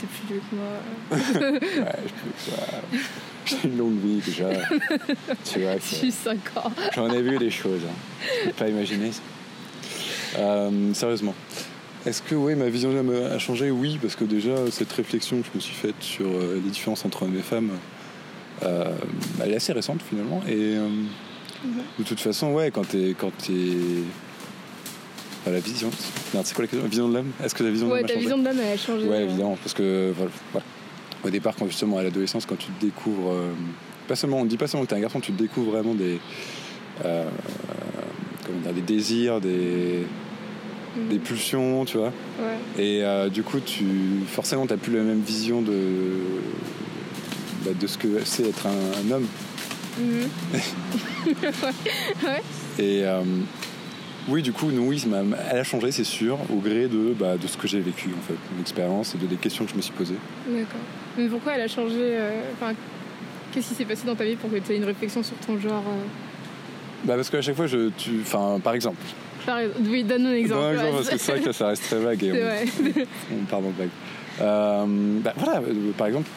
T'es 0.00 0.06
plus 0.06 0.34
vieux 0.34 0.42
que 0.50 0.56
moi. 0.56 0.66
Ouais, 1.84 1.98
je 2.06 2.50
peux 2.50 2.56
pas. 2.56 2.98
J'ai 3.46 3.68
une 3.68 3.78
longue 3.78 3.98
vie 4.00 4.20
déjà. 4.24 4.48
tu 5.44 5.60
vois, 5.60 5.74
que- 5.76 5.82
J'ai 6.00 6.10
5 6.10 6.38
ans. 6.56 6.72
J'en 6.94 7.10
ai 7.10 7.22
vu 7.22 7.38
des 7.38 7.50
choses. 7.50 7.80
Hein. 7.86 8.26
Je 8.44 8.48
peux 8.50 8.54
pas 8.56 8.68
imaginer 8.68 9.12
ça. 9.12 9.20
Euh, 10.38 10.92
sérieusement. 10.94 11.34
Est-ce 12.04 12.22
que 12.22 12.34
oui, 12.34 12.54
ma 12.54 12.68
vision 12.68 12.90
de 12.90 12.96
l'homme 12.96 13.14
a 13.32 13.38
changé? 13.38 13.70
Oui, 13.70 13.98
parce 14.00 14.14
que 14.16 14.24
déjà, 14.24 14.54
cette 14.70 14.92
réflexion 14.92 15.40
que 15.40 15.46
je 15.52 15.56
me 15.56 15.60
suis 15.60 15.74
faite 15.74 15.94
sur 16.00 16.26
euh, 16.26 16.60
les 16.62 16.70
différences 16.70 17.04
entre 17.04 17.22
hommes 17.24 17.36
et 17.36 17.42
femmes, 17.42 17.70
euh, 18.62 18.84
elle 19.42 19.52
est 19.52 19.56
assez 19.56 19.72
récente 19.72 20.00
finalement. 20.08 20.42
Et 20.48 20.76
euh, 20.76 20.88
de 21.98 22.04
toute 22.04 22.20
façon, 22.20 22.52
ouais, 22.52 22.70
quand 22.70 22.86
t'es. 22.86 23.14
Enfin, 25.46 25.54
la 25.54 25.60
vision. 25.60 25.90
C'est 26.42 26.54
quoi 26.54 26.64
la 26.64 26.68
question? 26.68 26.82
La 26.82 26.88
vision 26.88 27.08
de 27.08 27.14
l'homme? 27.14 27.30
Est-ce 27.42 27.54
que 27.54 27.62
la 27.62 27.70
vision 27.70 27.86
de 27.86 27.92
l'homme 27.94 28.04
a 28.04 28.08
ta 28.08 28.14
changé? 28.14 28.20
vision 28.20 28.38
de 28.38 28.44
l'homme, 28.44 28.56
elle 28.60 28.72
a 28.72 28.76
changé. 28.76 29.06
Ouais, 29.08 29.22
évidemment, 29.24 29.56
parce 29.62 29.74
que 29.74 30.12
voilà, 30.16 30.30
voilà. 30.50 30.66
au 31.24 31.30
départ, 31.30 31.54
quand 31.56 31.66
justement 31.66 31.98
à 31.98 32.02
l'adolescence, 32.02 32.46
quand 32.46 32.56
tu 32.58 32.66
te 32.72 32.84
découvres, 32.84 33.30
euh, 33.30 33.52
pas 34.08 34.16
seulement, 34.16 34.38
on 34.40 34.44
ne 34.44 34.48
dit 34.48 34.56
pas 34.56 34.66
seulement 34.66 34.84
que 34.86 34.90
t'es 34.90 34.96
un 34.96 35.00
garçon, 35.00 35.20
tu 35.20 35.30
te 35.32 35.40
découvres 35.40 35.70
vraiment 35.70 35.94
des, 35.94 36.18
euh, 37.04 37.24
comment 38.44 38.58
dire, 38.58 38.72
des 38.72 38.80
désirs, 38.80 39.40
des, 39.40 40.02
Mhm. 40.96 41.08
des 41.10 41.18
pulsions, 41.20 41.84
tu 41.84 41.98
vois. 41.98 42.06
Ouais. 42.40 42.82
Et 42.82 43.04
euh, 43.04 43.28
du 43.28 43.42
coup, 43.44 43.60
tu, 43.60 43.84
forcément, 44.26 44.66
t'as 44.66 44.78
plus 44.78 44.96
la 44.96 45.02
même 45.02 45.20
vision 45.20 45.62
de, 45.62 45.74
bah, 47.64 47.70
de 47.78 47.86
ce 47.86 47.98
que 47.98 48.08
c'est 48.24 48.48
être 48.48 48.66
un, 48.66 49.06
un 49.06 49.10
homme. 49.12 49.26
Mhm. 50.00 50.28
ouais. 52.24 52.42
Et 52.78 53.04
euh, 53.04 53.20
oui, 54.28 54.42
du 54.42 54.52
coup, 54.52 54.66
oui, 54.72 55.02
m'a- 55.06 55.36
elle 55.50 55.58
a 55.58 55.64
changé, 55.64 55.92
c'est 55.92 56.04
sûr, 56.04 56.38
au 56.52 56.56
gré 56.56 56.88
de, 56.88 57.14
bah, 57.18 57.36
de 57.36 57.46
ce 57.46 57.56
que 57.56 57.68
j'ai 57.68 57.80
vécu, 57.80 58.08
en 58.08 58.22
fait, 58.26 58.34
mon 58.54 58.60
expérience 58.60 59.14
et 59.14 59.18
de 59.18 59.26
des 59.26 59.36
questions 59.36 59.64
que 59.64 59.70
je 59.70 59.76
me 59.76 59.82
suis 59.82 59.92
posées. 59.92 60.16
D'accord. 60.48 60.80
Mais 61.16 61.26
pourquoi 61.28 61.54
elle 61.54 61.62
a 61.62 61.68
changé 61.68 61.94
euh, 62.00 62.40
Enfin, 62.54 62.72
qu'est-ce 63.52 63.68
qui 63.68 63.74
s'est 63.74 63.84
passé 63.84 64.06
dans 64.06 64.14
ta 64.16 64.24
vie 64.24 64.36
pour 64.36 64.50
que 64.50 64.56
tu 64.58 64.72
aies 64.72 64.76
une 64.76 64.84
réflexion 64.84 65.22
sur 65.22 65.36
ton 65.38 65.58
genre 65.58 65.82
euh, 65.86 66.04
Bah 67.04 67.14
parce 67.16 67.30
qu'à 67.30 67.40
chaque 67.40 67.56
fois, 67.56 67.66
je, 67.66 67.90
tu, 67.96 68.20
enfin, 68.22 68.58
par 68.62 68.74
exemple, 68.74 68.98
Par 69.46 69.58
exemple, 69.58 69.80
oui, 69.88 70.02
donne-nous 70.04 70.28
un 70.30 70.32
exemple. 70.34 70.60
Par 70.60 70.72
exemple, 70.72 70.88
ouais, 70.90 70.96
parce 70.96 71.08
que 71.10 71.18
c'est 71.18 71.32
vrai 71.32 71.40
que 71.40 71.52
ça 71.52 71.68
reste 71.68 71.84
très 71.84 71.98
vague 72.00 72.22
et 72.24 72.32
on, 72.32 72.36
vrai. 72.36 72.64
on 73.32 73.44
part 73.44 73.60
dans 73.60 73.68
le 73.68 73.74
vague. 73.78 73.88
Euh, 74.40 74.84
bah, 75.22 75.34
voilà, 75.38 75.60
euh, 75.60 75.92
par 75.96 76.08
exemple, 76.08 76.28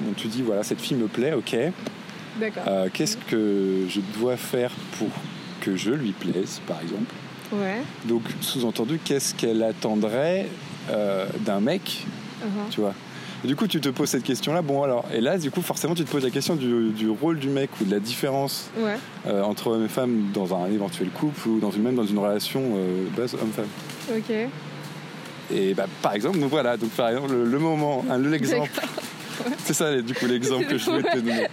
bon, 0.00 0.12
tu 0.16 0.26
dis 0.28 0.42
voilà, 0.42 0.62
cette 0.64 0.80
fille 0.80 0.96
me 0.96 1.06
plaît, 1.06 1.32
ok. 1.34 1.56
D'accord. 2.40 2.62
Qu'est-ce 2.92 3.16
que 3.18 3.86
je 3.88 4.00
dois 4.18 4.36
faire 4.36 4.70
pour 4.98 5.08
que 5.62 5.76
je 5.76 5.90
lui 5.92 6.12
plaise, 6.12 6.60
par 6.66 6.80
exemple 6.82 7.12
Ouais. 7.52 7.82
Donc, 8.06 8.22
sous-entendu, 8.40 8.98
qu'est-ce 9.04 9.34
qu'elle 9.34 9.62
attendrait 9.62 10.48
euh, 10.90 11.26
d'un 11.40 11.60
mec, 11.60 12.04
Uh-huh. 12.42 12.70
tu 12.70 12.80
vois? 12.80 12.92
Et 13.44 13.46
Du 13.46 13.54
coup, 13.54 13.68
tu 13.68 13.80
te 13.80 13.88
poses 13.88 14.08
cette 14.08 14.24
question-là. 14.24 14.62
Bon, 14.62 14.82
alors, 14.82 15.04
et 15.14 15.20
là, 15.20 15.38
du 15.38 15.50
coup, 15.52 15.62
forcément, 15.62 15.94
tu 15.94 16.04
te 16.04 16.10
poses 16.10 16.24
la 16.24 16.30
question 16.30 16.56
du, 16.56 16.90
du 16.90 17.08
rôle 17.08 17.38
du 17.38 17.48
mec 17.48 17.70
ou 17.80 17.84
de 17.84 17.90
la 17.92 18.00
différence 18.00 18.68
Ouais. 18.76 18.96
euh, 19.28 19.42
entre 19.44 19.68
hommes 19.68 19.84
et 19.84 19.88
femmes 19.88 20.30
dans 20.34 20.52
un 20.56 20.66
éventuel 20.68 21.08
couple 21.10 21.48
ou 21.48 21.60
dans 21.60 21.70
une, 21.70 21.82
même 21.82 21.94
dans 21.94 22.04
une 22.06 22.18
relation 22.18 22.60
euh, 22.74 23.04
base 23.16 23.34
homme-femme. 23.34 23.68
Ok. 24.10 24.34
Et 25.54 25.74
bah, 25.74 25.86
par 26.02 26.14
exemple, 26.14 26.38
donc 26.40 26.50
voilà, 26.50 26.76
donc 26.76 26.90
par 26.90 27.10
exemple, 27.10 27.30
le, 27.32 27.44
le 27.44 27.58
moment, 27.60 28.04
hein, 28.10 28.18
l'exemple 28.18 28.70
C'est 29.58 29.74
ça, 29.74 30.00
du 30.00 30.14
coup, 30.14 30.26
l'exemple 30.26 30.64
que 30.66 30.78
je 30.78 30.84
voulais 30.86 31.02
te 31.02 31.18
donner. 31.18 31.46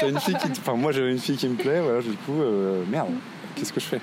T'as 0.00 0.08
une 0.08 0.18
fille 0.18 0.34
qui, 0.34 0.48
enfin, 0.60 0.74
moi 0.74 0.90
j'avais 0.92 1.10
une 1.12 1.18
fille 1.18 1.36
qui 1.36 1.46
me 1.48 1.54
plaît, 1.56 1.80
voilà, 1.80 2.00
du 2.00 2.10
coup, 2.26 2.40
euh, 2.40 2.82
merde, 2.90 3.10
qu'est-ce 3.56 3.72
que 3.72 3.80
je 3.80 3.86
fais 3.86 4.00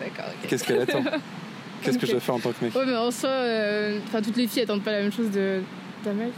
D'accord. 0.00 0.26
ok. 0.42 0.48
Qu'est-ce 0.48 0.64
qu'elle 0.64 0.80
attend 0.80 1.02
Qu'est-ce 1.82 1.96
que 1.98 2.06
je 2.06 2.12
dois 2.12 2.20
faire 2.20 2.34
en 2.34 2.40
tant 2.40 2.52
que 2.52 2.64
mec 2.64 2.74
Ouais, 2.74 2.84
mais 2.86 2.96
en 2.96 3.10
soi, 3.10 3.30
euh, 3.30 3.98
enfin, 4.06 4.20
toutes 4.20 4.36
les 4.36 4.46
filles 4.46 4.62
attendent 4.62 4.82
pas 4.82 4.92
la 4.92 5.00
même 5.02 5.12
chose 5.12 5.30
de- 5.30 5.62
d'un 6.04 6.12
mec. 6.12 6.32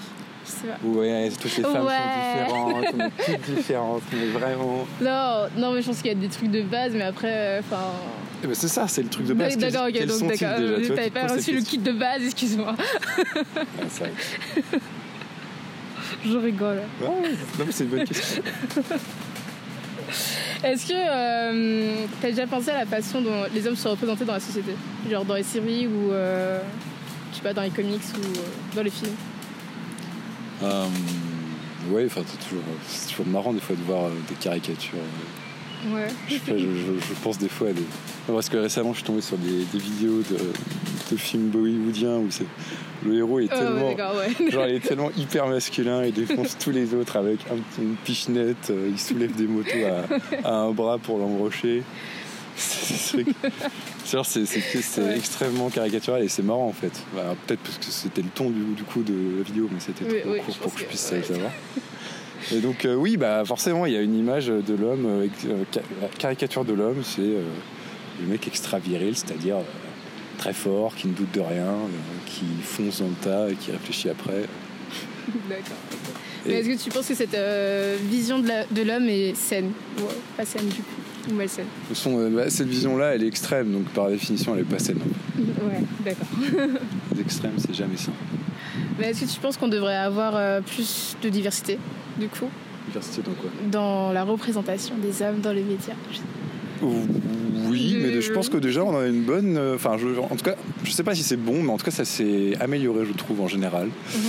Je 0.44 0.50
sais 0.50 0.66
pas. 0.66 0.86
Ouais, 0.88 1.30
toutes 1.30 1.56
les 1.56 1.62
femmes 1.62 1.84
Ouais. 1.86 1.92
sont 1.92 2.44
différentes, 2.44 3.12
toutes 3.26 3.54
différentes, 3.56 4.02
mais 4.12 4.26
vraiment. 4.28 4.86
Non, 5.00 5.46
non, 5.56 5.72
mais 5.72 5.82
je 5.82 5.86
pense 5.88 5.98
qu'il 5.98 6.08
y 6.08 6.10
a 6.10 6.14
des 6.14 6.28
trucs 6.28 6.50
de 6.50 6.62
base, 6.62 6.92
mais 6.94 7.02
après, 7.02 7.30
euh, 7.32 7.60
enfin. 7.60 7.90
Eh 8.42 8.46
ben, 8.48 8.54
c'est 8.54 8.68
ça, 8.68 8.86
c'est 8.88 9.02
le 9.02 9.08
truc 9.08 9.26
de 9.26 9.34
base. 9.34 9.56
D'accord, 9.56 9.86
ok, 9.88 10.06
donc 10.06 10.28
d'accord. 10.28 10.94
T'avais 10.96 11.10
pas 11.10 11.26
reçu 11.28 11.52
le 11.54 11.60
kit 11.62 11.78
de 11.78 11.92
base, 11.92 12.22
excuse-moi. 12.24 12.74
Vrai. 13.98 14.12
Je 16.24 16.36
rigole. 16.36 16.82
Ouais, 17.00 17.08
non, 17.58 17.64
mais 17.66 17.72
c'est 17.72 17.84
une 17.84 17.90
bonne 17.90 18.04
question. 18.04 18.42
Est-ce 20.64 20.86
que 20.86 20.94
euh, 20.94 22.06
t'as 22.20 22.28
déjà 22.28 22.46
pensé 22.46 22.70
à 22.70 22.78
la 22.78 22.86
façon 22.86 23.20
dont 23.20 23.44
les 23.52 23.66
hommes 23.66 23.74
sont 23.74 23.90
représentés 23.90 24.24
dans 24.24 24.34
la 24.34 24.40
société? 24.40 24.72
Genre 25.10 25.24
dans 25.24 25.34
les 25.34 25.42
séries 25.42 25.88
ou, 25.88 26.12
euh, 26.12 26.60
je 27.32 27.36
sais 27.36 27.42
pas, 27.42 27.52
dans 27.52 27.62
les 27.62 27.70
comics 27.70 28.00
ou 28.14 28.38
euh, 28.38 28.76
dans 28.76 28.82
les 28.82 28.90
films? 28.90 29.14
Euh, 30.62 30.86
ouais, 31.90 32.04
enfin, 32.06 32.22
c'est 32.24 32.38
toujours, 32.48 32.62
toujours 33.08 33.26
marrant 33.26 33.52
des 33.52 33.60
fois 33.60 33.74
de 33.74 33.82
voir 33.82 34.10
des 34.28 34.34
caricatures. 34.36 34.98
Ouais. 35.86 36.06
Je, 36.28 36.34
sais 36.34 36.40
pas, 36.40 36.56
je, 36.58 36.64
je- 36.64 37.00
je 37.08 37.14
pense 37.22 37.38
des 37.38 37.48
fois 37.48 37.68
à 37.68 37.72
des. 37.72 37.82
Parce 38.26 38.48
que 38.48 38.56
récemment, 38.56 38.92
je 38.92 38.98
suis 38.98 39.06
tombé 39.06 39.20
sur 39.20 39.36
des, 39.38 39.64
des 39.72 39.78
vidéos 39.78 40.22
de, 40.30 40.36
de 41.10 41.16
films 41.16 41.48
bollywoodiens 41.48 42.16
où 42.18 42.26
c'est 42.30 42.46
le 43.04 43.16
héros 43.16 43.40
est 43.40 43.48
Oh, 43.50 43.54
ouais, 43.54 43.58
tellement. 43.58 43.88
ouais. 43.90 44.50
Genre, 44.50 44.66
il 44.68 44.74
est 44.76 44.80
tellement 44.80 45.10
hyper 45.16 45.48
masculin, 45.48 46.04
il 46.04 46.12
défonce 46.12 46.56
tous 46.58 46.70
les 46.70 46.94
autres 46.94 47.16
avec 47.16 47.40
un, 47.50 47.82
une 47.82 47.96
pichenette, 47.96 48.70
euh, 48.70 48.88
il 48.92 48.98
soulève 49.00 49.34
des 49.34 49.48
motos 49.48 49.70
à, 50.44 50.48
à 50.48 50.54
un 50.54 50.70
bras 50.70 50.98
pour 50.98 51.18
l'embrocher. 51.18 51.82
C'est 52.54 53.24
Ouais. 55.00 55.16
extrêmement 55.16 55.68
caricatural 55.70 56.22
et 56.22 56.28
c'est 56.28 56.42
marrant 56.42 56.66
en 56.68 56.72
fait. 56.72 56.92
Bah, 57.14 57.34
Peut-être 57.46 57.60
parce 57.60 57.78
que 57.78 57.86
c'était 57.86 58.22
le 58.22 58.28
ton 58.28 58.50
du, 58.50 58.60
du 58.76 58.82
coup 58.84 59.02
de 59.02 59.38
la 59.38 59.42
vidéo, 59.42 59.68
mais 59.72 59.80
c'était 59.80 60.04
trop 60.20 60.30
oui, 60.32 60.38
court 60.44 60.54
pour 60.58 60.64
pense 60.70 60.72
que 60.74 60.78
je 60.80 60.84
que- 60.84 60.88
puisse 60.90 61.00
savoir. 61.00 61.50
Et 62.50 62.60
donc, 62.60 62.84
euh, 62.84 62.94
oui, 62.94 63.16
bah, 63.16 63.44
forcément, 63.44 63.86
il 63.86 63.92
y 63.92 63.96
a 63.96 64.00
une 64.00 64.16
image 64.16 64.48
de 64.48 64.74
l'homme, 64.74 65.06
euh, 65.06 65.28
euh, 65.46 65.64
la 66.00 66.08
caricature 66.08 66.64
de 66.64 66.72
l'homme, 66.72 67.02
c'est 67.04 67.20
euh, 67.20 67.42
le 68.20 68.26
mec 68.26 68.46
extra 68.48 68.78
viril, 68.78 69.14
c'est-à-dire 69.16 69.58
très 70.38 70.52
fort, 70.52 70.94
qui 70.96 71.08
ne 71.08 71.12
doute 71.12 71.32
de 71.32 71.40
rien, 71.40 71.74
qui 72.26 72.44
fonce 72.62 73.00
dans 73.00 73.08
le 73.08 73.14
tas 73.14 73.50
et 73.50 73.54
qui 73.54 73.70
réfléchit 73.70 74.08
après. 74.08 74.42
D'accord. 75.48 75.76
Mais 76.44 76.54
est-ce 76.54 76.68
que 76.68 76.82
tu 76.82 76.90
penses 76.90 77.06
que 77.06 77.14
cette 77.14 77.36
vision 78.10 78.40
de 78.40 78.82
l'homme 78.82 79.08
est 79.08 79.36
saine 79.36 79.70
Ou 79.98 80.02
pas 80.36 80.44
saine 80.44 80.66
du 80.66 80.82
coup 80.82 81.30
Ou 81.30 81.34
malsaine 81.34 81.66
euh, 82.06 82.30
bah, 82.30 82.50
cette 82.50 82.66
vision-là, 82.66 83.14
elle 83.14 83.22
est 83.22 83.28
extrême, 83.28 83.72
donc 83.72 83.84
par 83.90 84.08
définition, 84.08 84.54
elle 84.54 84.62
est 84.62 84.64
pas 84.64 84.80
saine. 84.80 84.98
Ouais, 85.38 85.80
d'accord. 86.04 86.26
L'extrême, 87.16 87.52
c'est 87.56 87.72
jamais 87.72 87.96
sain. 87.96 88.12
Mais 88.98 89.10
est-ce 89.10 89.20
que 89.24 89.30
tu 89.30 89.38
penses 89.38 89.56
qu'on 89.56 89.68
devrait 89.68 89.96
avoir 89.96 90.60
plus 90.62 91.16
de 91.22 91.28
diversité, 91.28 91.78
du 92.18 92.28
coup, 92.28 92.48
Diversité 92.88 93.22
dans 93.22 93.32
quoi 93.34 93.50
dans 93.70 94.12
la 94.12 94.24
représentation 94.24 94.94
des 94.96 95.22
hommes 95.22 95.40
dans 95.40 95.52
les 95.52 95.62
médias 95.62 95.94
Oui, 96.82 97.96
mais 98.02 98.20
je 98.20 98.32
pense 98.32 98.48
que 98.48 98.56
déjà, 98.58 98.82
on 98.84 98.96
a 98.98 99.06
une 99.06 99.22
bonne. 99.22 99.56
euh, 99.56 99.74
Enfin, 99.76 99.96
je- 99.98 100.18
en 100.18 100.28
tout 100.36 100.44
cas, 100.44 100.56
je 100.84 100.90
sais 100.90 101.04
pas 101.04 101.14
si 101.14 101.22
c'est 101.22 101.36
bon, 101.36 101.62
mais 101.62 101.70
en 101.70 101.78
tout 101.78 101.84
cas, 101.84 101.90
ça 101.92 102.04
s'est 102.04 102.54
amélioré, 102.60 103.04
je 103.06 103.12
trouve, 103.12 103.40
en 103.40 103.48
général. 103.48 103.86
Mhm. 103.86 104.20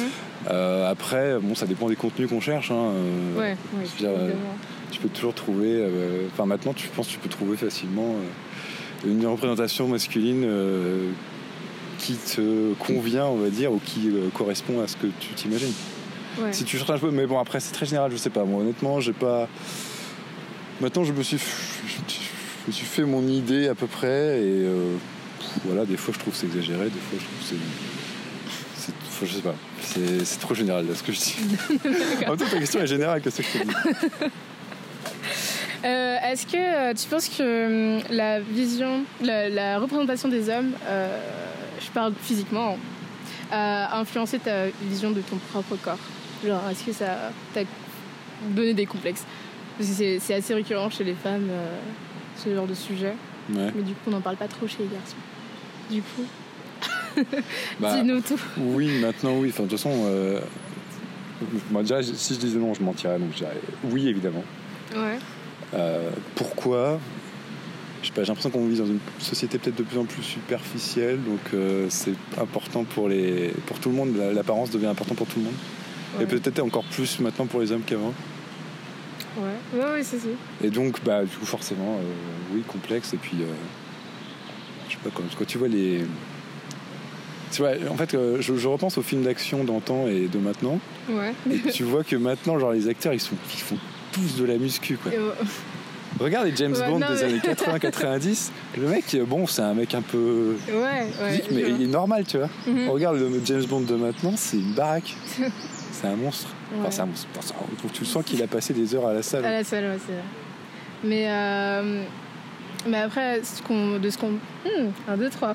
Euh, 0.52 0.90
après, 0.92 1.38
bon, 1.42 1.56
ça 1.56 1.66
dépend 1.66 1.88
des 1.90 1.96
contenus 1.96 2.30
qu'on 2.30 2.42
cherche. 2.42 2.70
hein, 2.72 2.92
euh, 2.94 3.40
Ouais, 3.40 3.58
dire, 3.98 4.10
euh, 4.10 4.14
évidemment. 4.26 4.56
tu 4.92 5.00
peux 5.00 5.10
toujours 5.10 5.34
trouver. 5.34 5.84
Enfin, 6.32 6.46
maintenant, 6.46 6.74
tu 6.74 6.88
penses 6.90 7.08
que 7.08 7.14
tu 7.14 7.20
peux 7.20 7.30
trouver 7.30 7.58
facilement 7.58 8.16
une 9.06 9.26
représentation 9.26 9.88
masculine 9.88 10.46
qui 11.98 12.14
te 12.16 12.74
convient, 12.74 13.26
on 13.26 13.38
va 13.38 13.50
dire, 13.50 13.72
ou 13.72 13.80
qui 13.84 14.12
correspond 14.34 14.82
à 14.82 14.88
ce 14.88 14.96
que 14.98 15.08
tu 15.20 15.30
t'imagines. 15.36 15.74
Ouais. 16.40 16.52
Si 16.54 16.64
tu 16.64 16.78
cherches 16.78 16.90
un 16.90 16.98
peu, 16.98 17.12
mais 17.12 17.26
bon, 17.28 17.40
après, 17.40 17.60
c'est 17.60 17.72
très 17.74 17.86
général, 17.86 18.12
je 18.12 18.18
sais 18.18 18.30
pas. 18.30 18.44
Moi, 18.44 18.62
honnêtement, 18.62 19.00
j'ai 19.00 19.14
pas. 19.14 19.48
Maintenant, 20.82 21.04
je 21.04 21.14
me 21.14 21.22
suis, 21.22 21.38
je 21.38 22.68
me 22.68 22.72
suis 22.72 22.86
fait 22.86 23.04
mon 23.04 23.26
idée 23.28 23.68
à 23.68 23.76
peu 23.76 23.88
près, 23.88 24.40
et 24.40 24.64
euh, 24.66 24.96
voilà, 25.66 25.86
des 25.86 25.98
fois, 25.98 26.14
je 26.14 26.20
trouve 26.20 26.34
c'est 26.36 26.48
exagéré, 26.48 26.86
des 26.86 27.00
fois, 27.00 27.20
je 27.20 27.26
trouve 27.26 27.38
que 27.40 27.46
c'est. 29.20 29.26
je 29.26 29.34
sais 29.36 29.42
pas, 29.42 29.56
c'est 30.26 30.40
trop 30.40 30.56
général 30.56 30.88
là 30.88 30.96
ce 30.96 31.04
que 31.04 31.12
je 31.12 31.20
dis. 31.20 31.36
en 32.26 32.30
même 32.30 32.38
temps, 32.38 32.46
ta 32.50 32.60
question 32.60 32.82
est 32.82 32.88
générale, 32.88 33.22
qu'est-ce 33.22 33.38
que 33.38 33.44
je 33.44 33.60
te 33.60 33.68
dis? 33.68 33.74
Euh, 35.86 36.16
Est-ce 36.32 36.48
que 36.48 36.56
euh, 36.56 36.94
tu 36.94 37.10
penses 37.10 37.28
que 37.28 37.98
hum, 37.98 38.04
la 38.10 38.40
vision, 38.40 39.04
la, 39.22 39.50
la 39.50 39.80
représentation 39.80 40.30
des 40.30 40.48
hommes, 40.48 40.72
je 41.82 41.92
parle 41.92 42.14
physiquement, 42.22 42.78
a 43.52 44.00
influencé 44.00 44.40
ta 44.40 44.68
vision 44.82 45.12
de 45.12 45.20
ton 45.20 45.36
propre 45.52 45.76
corps? 45.76 46.00
Genre, 46.46 46.62
est-ce 46.70 46.84
que 46.84 46.92
ça 46.94 47.32
t'a 47.54 47.62
donné 48.50 48.74
des 48.74 48.86
complexes 48.86 49.24
Parce 49.78 49.90
que 49.90 49.96
c'est- 50.20 50.34
assez 50.34 50.54
récurrent 50.54 50.90
chez 50.90 51.04
les 51.04 51.14
femmes, 51.14 51.48
euh, 51.50 51.78
ce 52.38 52.54
genre 52.54 52.68
de 52.68 52.74
sujet. 52.74 53.14
Ouais. 53.54 53.72
Mais 53.76 53.82
du 53.84 53.94
coup, 53.94 54.00
on 54.08 54.12
n'en 54.12 54.22
parle 54.22 54.38
pas 54.38 54.48
trop 54.48 54.68
chez 54.68 54.80
les 54.80 54.90
garçons. 54.90 55.16
Du 55.90 56.02
coup, 56.02 56.26
Bah, 57.80 57.96
dis-nous 57.96 58.22
tout. 58.22 58.40
oui, 58.58 59.00
maintenant, 59.00 59.36
oui. 59.38 59.50
Enfin, 59.50 59.64
de 59.64 59.70
toute 59.70 59.78
façon, 59.78 59.92
euh, 60.06 60.40
moi, 61.72 61.82
déjà, 61.82 62.02
si 62.04 62.34
je 62.36 62.40
disais 62.40 62.58
non, 62.58 62.74
je 62.74 62.82
mentirais, 62.84 63.20
donc 63.20 63.30
je 63.34 63.38
dirais 63.38 63.58
oui, 63.86 64.08
évidemment. 64.08 64.44
Ouais. 64.96 65.20
Euh, 65.74 66.10
pourquoi? 66.36 67.00
Je 68.02 68.08
sais 68.08 68.14
pas, 68.14 68.24
j'ai 68.24 68.28
l'impression 68.28 68.50
qu'on 68.50 68.66
vit 68.68 68.78
dans 68.78 68.86
une 68.86 69.00
société 69.20 69.58
peut-être 69.58 69.78
de 69.78 69.84
plus 69.84 69.98
en 69.98 70.04
plus 70.06 70.22
superficielle, 70.24 71.20
donc 71.24 71.40
euh, 71.54 71.86
c'est 71.90 72.14
important 72.38 72.84
pour, 72.84 73.08
les, 73.08 73.54
pour 73.66 73.80
tout 73.80 73.90
le 73.90 73.96
monde, 73.96 74.16
la- 74.18 74.34
l'apparence 74.34 74.72
devient 74.72 74.88
important 74.88 75.16
pour 75.16 75.26
tout 75.28 75.40
le 75.40 75.46
monde. 75.46 75.54
Ouais. 76.18 76.24
Et 76.24 76.26
peut-être 76.28 76.60
encore 76.60 76.84
plus 76.86 77.20
maintenant 77.20 77.46
pour 77.46 77.62
les 77.62 77.72
hommes 77.72 77.82
qu'avant. 77.86 78.14
Ouais, 79.38 79.80
ouais, 79.80 79.92
ouais 79.94 80.04
c'est 80.04 80.20
ça. 80.20 80.28
Et 80.64 80.70
donc, 80.70 81.04
bah, 81.04 81.24
du 81.24 81.36
coup, 81.36 81.46
forcément, 81.46 81.98
euh, 82.00 82.54
oui, 82.54 82.62
complexe. 82.68 83.14
Et 83.14 83.18
puis, 83.18 83.38
euh, 83.42 83.46
je 84.88 84.94
sais 84.94 85.00
pas, 85.04 85.10
quand, 85.14 85.24
quand 85.38 85.46
tu 85.46 85.58
vois 85.58 85.68
les. 85.68 86.06
Tu 87.52 87.62
vois, 87.62 87.72
en 87.90 87.96
fait, 87.96 88.14
euh, 88.14 88.38
je, 88.42 88.56
je 88.56 88.68
repense 88.68 88.98
aux 88.98 89.02
films 89.04 89.24
d'action 89.24 89.64
d'antan 89.64 90.08
et 90.08 90.28
de 90.28 90.38
maintenant. 90.40 90.80
Ouais. 91.10 91.34
Et 91.52 91.60
tu 91.72 91.84
vois 91.84 92.04
que 92.04 92.16
maintenant, 92.16 92.60
genre, 92.60 92.72
les 92.74 92.88
acteurs, 92.88 93.14
ils, 93.14 93.20
sont, 93.20 93.36
ils 93.54 93.60
font 93.60 93.78
tous 94.12 94.36
de 94.38 94.46
la 94.46 94.58
muscu, 94.58 94.98
quoi. 94.98 95.12
Regarde 96.20 96.46
les 96.46 96.56
James 96.56 96.74
Ouais, 96.76 96.88
Bond 96.88 97.00
non, 97.00 97.08
des 97.08 97.16
mais- 97.16 97.24
années 97.24 97.40
80-90. 97.80 98.52
Le 98.78 98.88
mec, 98.88 99.18
bon, 99.28 99.48
c'est 99.48 99.64
un 99.64 99.74
mec 99.74 99.96
un 99.96 100.04
peu 100.04 100.56
ouais, 100.68 100.74
ouais. 100.74 101.44
mais 101.52 101.62
il 101.70 101.82
est 101.82 101.88
normal, 101.88 102.24
tu 102.28 102.38
vois. 102.38 102.50
Mhm. 102.68 102.90
Regarde 102.90 103.18
le 103.18 103.42
James 103.46 103.66
Bond 103.66 103.82
de 103.82 103.96
maintenant, 103.96 104.34
c'est 104.36 104.58
une 104.58 104.74
baraque. 104.74 105.16
c'est 105.94 106.08
un 106.08 106.16
monstre. 106.16 106.50
Enfin, 106.80 106.92
c'est 106.92 107.02
un 107.02 107.06
monstre. 107.06 107.28
Un- 107.86 107.88
tu 107.94 108.04
sens 108.06 108.24
qu'il 108.26 108.42
a 108.44 108.48
passé 108.48 108.74
des 108.74 108.94
heures 108.96 109.08
à 109.08 109.14
la 109.14 109.24
salle. 109.24 109.46
À 109.46 109.52
la 109.52 109.64
salle, 109.64 109.86
ouais, 109.86 109.98
c'est 110.06 110.12
vrai. 110.14 110.22
Mais, 111.04 111.26
euh, 111.28 112.04
mais 112.88 112.98
après, 112.98 113.42
ce 113.44 113.62
qu'on- 113.62 114.00
de 114.00 114.10
ce 114.10 114.18
qu'on. 114.18 114.32
Hmm, 114.32 114.90
un, 115.08 115.18
deux, 115.18 115.30
trois. 115.30 115.54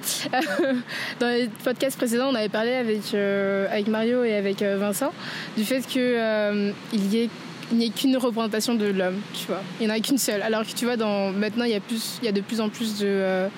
Dans 1.21 1.28
les 1.28 1.49
podcasts 1.64 1.97
précédents, 1.97 2.28
on 2.30 2.35
avait 2.35 2.49
parlé 2.49 2.73
avec, 2.73 3.12
euh, 3.14 3.66
avec 3.71 3.88
Mario 3.88 4.25
et 4.25 4.35
avec 4.35 4.62
euh, 4.62 4.76
Vincent 4.78 5.12
du 5.57 5.64
fait 5.64 5.80
qu'il 5.87 6.00
il 6.92 7.14
y 7.14 7.18
ait 7.25 7.30
il 7.71 7.76
n'y 7.76 7.87
ait 7.87 7.90
qu'une 7.90 8.16
représentation 8.16 8.75
de 8.76 8.87
l'homme, 8.87 9.21
tu 9.35 9.47
vois. 9.47 9.61
Il 9.78 9.87
n'y 9.87 9.92
en 9.92 9.95
a 9.95 10.00
qu'une 10.00 10.16
seule. 10.16 10.40
Alors 10.40 10.62
que 10.62 10.73
tu 10.73 10.87
vois, 10.87 10.97
dans, 10.97 11.30
maintenant, 11.33 11.64
il 11.66 11.73
y, 11.73 11.75
a 11.75 11.80
plus, 11.80 12.18
il 12.23 12.25
y 12.25 12.28
a 12.28 12.33
de 12.33 12.40
plus 12.40 12.62
en 12.62 12.71
plus 12.71 12.99
de, 12.99 13.07
euh, 13.07 13.49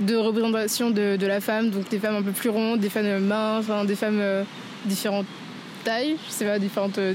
de 0.00 0.16
représentations 0.16 0.88
de, 0.90 1.16
de 1.16 1.26
la 1.26 1.38
femme, 1.42 1.68
donc 1.68 1.86
des 1.90 1.98
femmes 1.98 2.16
un 2.16 2.22
peu 2.22 2.30
plus 2.30 2.48
rondes, 2.48 2.80
des 2.80 2.88
femmes 2.88 3.18
minces, 3.18 3.66
enfin, 3.68 3.84
des 3.84 3.94
femmes 3.94 4.20
euh, 4.20 4.42
différentes 4.86 5.26
tailles, 5.84 6.16
je 6.28 6.32
sais 6.32 6.44
pas, 6.44 6.58
différentes. 6.58 6.98
euh, 6.98 7.14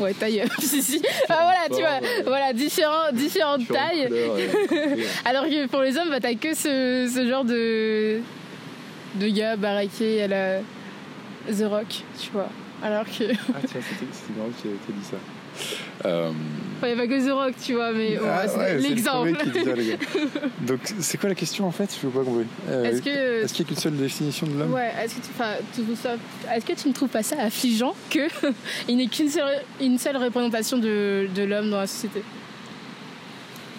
ouais, 0.00 0.12
tailles. 0.14 0.44
si, 0.58 0.82
si. 0.82 1.02
Ah, 1.28 1.42
voilà, 1.44 1.66
tu 1.68 1.80
vois, 1.82 2.00
ouais. 2.00 2.22
voilà, 2.26 2.52
différents, 2.52 3.12
différentes 3.12 3.60
Différentes 3.60 3.88
tailles. 3.90 4.06
couleurs 4.08 4.38
et- 4.38 5.06
Alors 5.24 5.44
que 5.44 5.66
pour 5.66 5.80
les 5.82 5.96
hommes, 5.96 6.10
bah, 6.10 6.20
t'as 6.20 6.34
que 6.34 6.54
ce, 6.54 7.10
ce 7.14 7.26
genre 7.28 7.44
de, 7.44 8.20
de 9.16 9.28
gars 9.28 9.56
baraqués 9.56 10.22
à 10.22 10.28
la 10.28 10.58
The 11.48 11.62
Rock, 11.68 12.02
tu 12.20 12.30
vois. 12.32 12.48
Alors 12.82 13.04
que. 13.04 13.24
Ah 13.54 13.58
tiens, 13.66 13.80
c'était 13.80 14.04
avait 14.68 14.76
été 14.76 14.92
dit 14.92 15.04
ça. 15.04 15.16
Euh, 16.08 16.30
Enfin, 16.76 16.88
il 16.88 16.94
n'y 16.94 17.00
a 17.00 17.02
pas 17.04 17.08
que 17.08 17.26
The 17.26 17.32
Rock, 17.32 17.54
tu 17.62 17.74
vois, 17.74 17.92
mais 17.92 18.18
ah, 18.22 18.46
ouais, 18.58 18.78
l'exemple. 18.78 19.32
le. 19.54 19.96
Donc, 20.66 20.80
c'est 21.00 21.18
quoi 21.18 21.28
la 21.28 21.34
question 21.34 21.66
en 21.66 21.70
fait 21.70 21.96
Je 22.00 22.06
veux 22.06 22.12
pas 22.12 22.24
compris. 22.24 22.46
Euh, 22.68 22.84
Est-ce 22.84 23.00
qu'il 23.02 23.12
n'y 23.12 23.66
a 23.66 23.68
qu'une 23.68 23.76
seule 23.76 23.96
définition 23.96 24.46
de 24.46 24.58
l'homme? 24.58 24.72
Ouais, 24.74 24.92
est-ce 25.02 25.14
que, 25.14 26.54
est-ce 26.54 26.64
que 26.66 26.72
tu 26.72 26.88
ne 26.88 26.92
trouves 26.92 27.08
pas 27.08 27.22
ça 27.22 27.36
affligeant 27.40 27.94
qu'il 28.10 28.28
n'y 28.96 29.04
ait 29.04 29.08
qu'une 29.08 29.28
seule, 29.30 29.62
une 29.80 29.98
seule 29.98 30.16
représentation 30.16 30.78
de, 30.78 31.28
de 31.34 31.42
l'homme 31.44 31.70
dans 31.70 31.80
la 31.80 31.86
société? 31.86 32.22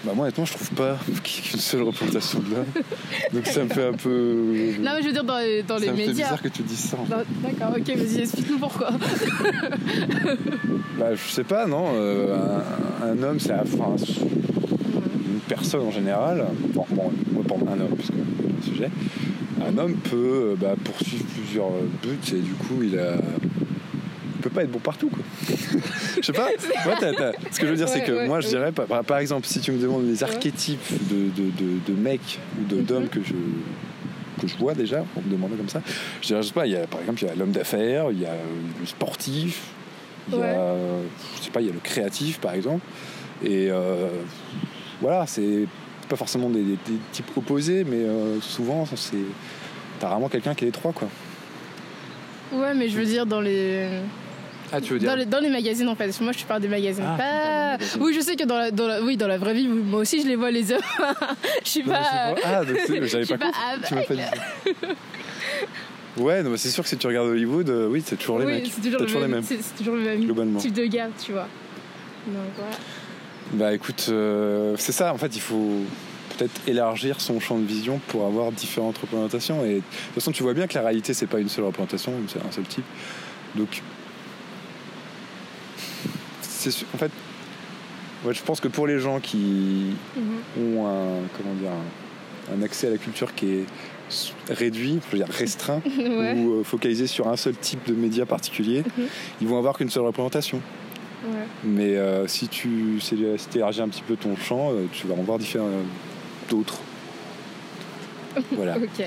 Bah 0.08 0.14
moi 0.16 0.24
honnêtement 0.24 0.46
je 0.46 0.54
trouve 0.54 0.72
pas 0.72 0.98
qu'il 1.24 1.44
y 1.44 1.48
ait 1.48 1.52
qu'une 1.52 1.60
seule 1.60 1.82
représentation 1.84 2.40
de 2.40 2.50
l'homme. 2.52 2.66
Donc 3.34 3.46
ça 3.46 3.64
me 3.66 3.70
fait 3.70 3.88
un 3.88 3.92
peu. 3.94 4.74
Non, 4.80 4.92
mais 4.96 5.02
je 5.02 5.08
veux 5.08 5.14
dire, 5.14 5.24
dans 5.26 5.38
les, 5.38 5.64
dans 5.64 5.78
les 5.78 5.92
médias. 5.92 6.14
bizarre 6.14 6.42
que 6.42 6.48
tu 6.48 6.64
dises 6.64 6.80
ça. 6.80 6.98
D'accord, 7.10 7.76
ok, 7.78 7.96
vas-y, 7.98 8.22
explique-nous 8.22 8.58
pourquoi. 8.60 8.92
Bah 10.98 11.14
je 11.14 11.32
sais 11.32 11.44
pas 11.44 11.66
non. 11.68 11.88
euh, 11.94 12.38
un, 13.04 13.08
un 13.08 13.24
homme 13.24 13.40
c'est 13.40 13.52
à- 13.52 13.64
enfin, 13.64 13.96
une 15.28 15.40
personne 15.48 15.82
en 15.82 15.92
général. 15.92 16.46
Bon, 16.74 16.86
bon 16.90 17.12
moi 17.34 17.44
pour 17.46 17.58
un 17.70 17.74
homme 17.80 17.96
puisque 17.96 18.14
c'est 18.14 18.70
le 18.70 18.74
sujet. 18.74 18.90
Un 19.68 19.78
homme 19.78 19.96
peut 19.96 20.54
euh, 20.54 20.56
bah, 20.60 20.76
poursuivre 20.84 21.26
plusieurs 21.36 21.68
euh, 21.68 21.88
buts 22.02 22.18
et 22.34 22.40
du 22.40 22.54
coup 22.54 22.82
il 22.82 22.98
a. 22.98 23.16
Pas 24.58 24.64
être 24.64 24.72
bon 24.72 24.80
partout 24.80 25.10
quoi. 25.10 25.20
je 26.20 26.26
sais 26.26 26.34
pas. 26.34 26.48
Moi, 26.86 26.96
Ce 27.52 27.60
que 27.60 27.66
je 27.68 27.72
veux 27.72 27.78
dire 27.78 27.88
c'est 27.88 28.02
que 28.04 28.12
ouais, 28.12 28.28
moi 28.28 28.42
je 28.42 28.48
dirais 28.48 28.72
par, 28.72 29.04
par- 29.04 29.20
exemple 29.20 29.46
si 29.46 29.60
tu 29.60 29.72
me 29.72 29.78
demandes 29.80 30.06
des 30.08 30.24
Ouais. 30.24 30.30
archétypes 30.32 30.80
de, 31.12 31.30
de, 31.40 31.50
de, 31.52 31.80
de 31.88 31.94
mecs 31.94 32.40
ou 32.60 32.64
de- 32.68 32.78
Mhm. 32.78 32.84
d'hommes 32.84 33.08
que 33.08 33.20
je 33.24 33.34
que 34.42 34.48
je 34.48 34.56
vois 34.58 34.74
déjà, 34.74 35.04
pour 35.14 35.24
me 35.24 35.30
demander 35.32 35.56
comme 35.56 35.70
ça. 35.70 35.82
Je 36.22 36.28
dirais, 36.28 36.42
je 36.44 36.48
sais 36.48 36.54
pas, 36.54 36.66
il 36.68 36.74
y 36.74 36.76
a, 36.76 36.86
par 36.88 37.00
exemple, 37.02 37.22
il 37.24 37.28
y 37.28 37.32
a 37.32 37.36
l'homme 37.36 37.52
d'affaires, 37.52 38.12
il 38.12 38.20
y 38.22 38.26
a 38.26 38.34
le 38.80 38.86
sportif, 38.86 39.62
il 40.32 40.38
y 40.38 40.42
a, 40.42 40.76
je 41.40 41.44
sais 41.46 41.50
pas, 41.52 41.60
il 41.62 41.68
y 41.68 41.70
a 41.72 41.74
le 41.74 41.80
créatif, 41.80 42.40
par 42.40 42.54
exemple. 42.54 42.82
Et 43.44 43.68
euh, 43.72 44.10
voilà, 45.02 45.26
c'est 45.28 45.66
pas 46.08 46.16
forcément 46.16 46.50
des, 46.52 46.62
des- 46.62 46.72
des 46.88 46.98
types 47.12 47.30
opposés, 47.36 47.84
mais 47.84 47.98
euh, 48.04 48.40
souvent, 48.42 48.86
c'est 48.96 49.18
t'as 50.00 50.10
rarement 50.10 50.30
quelqu'un 50.30 50.54
qui 50.54 50.66
est 50.66 50.68
les 50.68 50.72
trois, 50.72 50.94
quoi. 50.94 51.08
Ouais, 52.54 52.74
mais 52.76 52.90
je 52.90 52.98
veux 52.98 53.06
dire, 53.06 53.26
dans 53.26 53.42
les. 53.42 53.88
Ah, 54.72 54.82
tu 54.82 54.94
veux 54.94 55.00
Dans 55.00 55.16
les, 55.16 55.26
dans 55.26 55.40
les 55.40 55.50
magazines 55.50 55.88
en 55.88 55.96
fait, 55.96 56.20
moi 56.22 56.32
je 56.34 56.44
parle 56.46 56.62
des 56.62 56.68
magazines. 56.68 57.04
Ah, 57.08 57.16
pas... 57.18 57.72
magazines. 57.78 58.02
Oui, 58.02 58.14
je 58.14 58.20
sais 58.22 58.36
que 58.36 58.44
dans 58.46 58.58
la, 58.58 58.72
dans 58.72 58.88
la- 58.88 59.02
oui, 59.02 59.16
dans 59.18 59.28
la 59.28 59.38
vraie 59.38 59.54
vie, 59.54 59.68
moi 59.68 60.02
aussi 60.02 60.22
je 60.22 60.28
les 60.28 60.36
vois 60.36 60.52
les 60.52 60.72
hommes. 60.72 60.82
je 61.64 61.70
suis 61.70 61.84
Non, 61.84 61.94
pas. 61.94 62.00
pas- 62.02 62.36
Ah, 62.44 62.66
donc 62.66 62.78
c'est- 62.86 63.08
j'avais 63.08 63.26
suis 63.26 63.38
pas 63.38 63.46
compris. 63.46 63.62
Tu 63.88 63.96
m'as 63.96 64.02
pas 64.04 64.16
dit. 64.16 64.22
Ouais, 66.18 66.42
non, 66.42 66.50
mais 66.50 66.58
c'est 66.58 66.70
sûr 66.70 66.84
que 66.84 66.90
si 66.90 66.98
tu 66.98 67.06
regardes 67.08 67.28
Hollywood, 67.28 67.70
euh, 67.70 67.88
oui, 67.88 68.02
c'est 68.06 68.16
toujours 68.18 68.40
les 68.40 68.46
oui, 68.46 68.54
mecs. 68.54 68.72
c'est 68.74 68.82
toujours, 68.82 69.00
le 69.00 69.06
toujours 69.06 69.22
les 69.22 69.28
même, 69.28 69.36
mêmes. 69.38 69.44
c'est, 69.44 69.62
c'est 69.62 69.76
toujours 69.78 69.96
le 69.96 70.02
même 70.02 70.26
Globalement. 70.26 70.60
type 70.60 70.74
de 70.74 70.86
gars, 70.86 71.10
tu 71.24 71.32
vois. 71.32 71.48
Donc 72.28 72.36
voilà. 72.58 72.72
Bah 73.54 73.74
écoute, 73.74 74.08
euh, 74.10 74.76
c'est 74.80 74.92
ça, 74.92 75.14
en 75.14 75.18
fait, 75.18 75.36
il 75.36 75.42
faut 75.42 75.82
peut-être 76.38 76.60
élargir 76.68 77.22
son 77.22 77.40
champ 77.40 77.58
de 77.60 77.66
vision 77.66 78.02
pour 78.08 78.26
avoir 78.26 78.52
différentes 78.52 78.98
représentations. 78.98 79.64
Et 79.64 79.76
de 79.76 79.80
toute 79.80 80.14
façon, 80.16 80.32
tu 80.32 80.42
vois 80.44 80.54
bien 80.56 80.66
que 80.68 80.74
la 80.74 80.82
réalité, 80.82 81.14
c'est 81.14 81.28
pas 81.28 81.40
une 81.40 81.50
seule 81.50 81.66
représentation, 81.66 82.14
c'est 82.28 82.40
un 82.40 82.52
seul 82.52 82.64
type. 82.66 82.84
Donc, 83.56 83.82
c'est 86.72 86.86
en 86.94 86.98
fait, 86.98 87.12
ouais, 88.26 88.34
je 88.34 88.42
pense 88.44 88.60
que 88.60 88.68
pour 88.68 88.88
les 88.88 89.00
gens 89.00 89.20
qui 89.20 89.94
Mhm. 90.16 90.76
ont 90.76 90.88
un, 90.88 91.28
comment 91.38 91.54
dire, 91.56 91.72
un, 91.72 92.60
un 92.60 92.62
accès 92.64 92.88
à 92.88 92.90
la 92.92 92.98
culture 92.98 93.34
qui 93.36 93.46
est 93.50 93.66
réduit, 94.50 95.00
je 95.08 95.12
veux 95.18 95.24
dire 95.24 95.34
restreint, 95.34 95.82
ouais. 95.98 96.34
ou 96.38 96.54
euh, 96.60 96.64
focalisé 96.64 97.08
sur 97.08 97.28
un 97.28 97.36
seul 97.36 97.56
type 97.56 97.86
de 97.88 97.94
média 97.94 98.26
particulier, 98.26 98.84
Mhm. 98.98 99.06
ils 99.42 99.48
vont 99.48 99.58
avoir 99.58 99.78
qu'une 99.78 99.90
seule 99.90 100.04
représentation. 100.06 100.62
ouais. 101.26 101.34
Mais 101.64 101.96
euh, 101.98 102.26
si 102.28 102.48
tu 102.48 103.00
si 103.02 103.18
élargis 103.56 103.82
un 103.82 103.90
petit 103.90 104.04
peu 104.04 104.16
ton 104.16 104.36
champ, 104.38 104.72
euh, 104.72 104.86
tu 104.94 105.08
vas 105.08 105.14
en 105.16 105.24
voir 105.24 105.38
différents 105.40 105.70
d'autres. 106.50 106.80
Voilà. 108.52 108.78
Ok. 108.78 109.04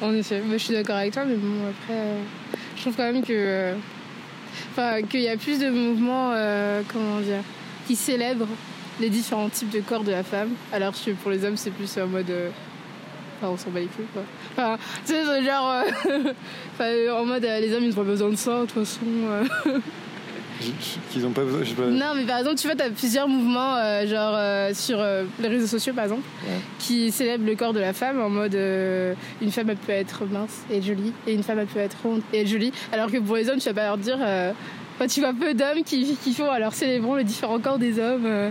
En 0.00 0.14
effet, 0.14 0.40
Moi, 0.40 0.56
je 0.56 0.64
suis 0.64 0.74
d'accord 0.74 0.96
avec 0.96 1.12
toi, 1.12 1.24
mais 1.26 1.34
bon, 1.34 1.66
après, 1.68 2.02
je 2.76 2.80
trouve 2.82 2.94
quand 2.96 3.12
même 3.12 3.22
que. 3.22 3.72
Enfin, 4.72 5.02
qu'il 5.02 5.20
y 5.20 5.28
a 5.28 5.36
plus 5.36 5.58
de 5.58 5.70
mouvements, 5.70 6.32
euh, 6.34 6.82
comment 6.92 7.20
dire, 7.20 7.42
qui 7.86 7.96
célèbrent 7.96 8.48
les 9.00 9.10
différents 9.10 9.48
types 9.48 9.70
de 9.70 9.80
corps 9.80 10.02
de 10.04 10.10
la 10.10 10.22
femme, 10.22 10.50
alors 10.72 10.92
que 10.92 11.10
pour 11.12 11.30
les 11.30 11.44
hommes, 11.44 11.56
c'est 11.56 11.70
plus 11.70 11.96
en 11.98 12.06
mode. 12.06 12.30
euh, 12.30 12.50
on 13.42 13.56
s'en 13.56 13.70
bat 13.70 13.80
les 13.80 13.86
couilles, 13.86 14.04
quoi. 14.12 14.22
Enfin, 14.56 14.76
genre. 15.44 15.82
euh, 16.80 17.10
en 17.20 17.24
mode, 17.24 17.42
les 17.42 17.72
hommes, 17.74 17.84
ils 17.84 17.92
ont 17.92 17.96
pas 17.96 18.02
besoin 18.02 18.30
de 18.30 18.36
ça, 18.36 18.62
de 18.62 18.66
toute 18.66 18.84
façon. 18.84 19.00
Qu'ils 21.10 21.24
ont 21.26 21.30
pas 21.30 21.42
besoin. 21.44 21.60
je 21.62 21.68
sais 21.70 21.74
pas- 21.74 21.86
Non, 21.86 22.14
mais 22.16 22.24
par 22.24 22.38
exemple, 22.38 22.56
tu 22.56 22.66
vois, 22.66 22.76
t'as 22.76 22.90
plusieurs 22.90 23.28
mouvements, 23.28 23.76
euh, 23.76 24.06
genre 24.06 24.34
euh, 24.36 24.72
sur 24.74 24.98
euh, 25.00 25.24
les 25.40 25.48
réseaux 25.48 25.66
sociaux, 25.66 25.92
par 25.94 26.04
exemple, 26.04 26.22
Ouais. 26.44 26.54
qui 26.78 27.10
célèbrent 27.12 27.46
le 27.46 27.54
corps 27.54 27.72
de 27.72 27.80
la 27.80 27.92
femme 27.92 28.20
en 28.20 28.28
mode 28.28 28.54
euh, 28.54 29.14
une 29.40 29.50
femme, 29.52 29.70
elle 29.70 29.76
peut 29.76 29.92
être 29.92 30.24
mince 30.26 30.62
et 30.70 30.82
jolie, 30.82 31.12
et 31.26 31.34
une 31.34 31.42
femme, 31.42 31.58
elle 31.60 31.66
peut 31.66 31.78
être 31.80 31.96
ronde 32.02 32.22
et 32.32 32.44
jolie. 32.46 32.72
Alors 32.92 33.10
que 33.10 33.18
pour 33.18 33.36
les 33.36 33.48
hommes, 33.48 33.58
tu 33.58 33.68
vas 33.68 33.74
pas 33.74 33.84
leur 33.84 33.98
dire. 33.98 34.18
euh, 34.20 34.52
Enfin, 35.00 35.06
tu 35.06 35.20
vois 35.20 35.32
peu 35.32 35.54
d'hommes 35.54 35.84
qui, 35.86 36.16
qui 36.24 36.34
font 36.34 36.50
alors 36.50 36.74
célébrons 36.74 37.14
les 37.14 37.22
différents 37.22 37.60
corps 37.60 37.78
des 37.78 38.00
hommes. 38.00 38.26
euh, 38.26 38.50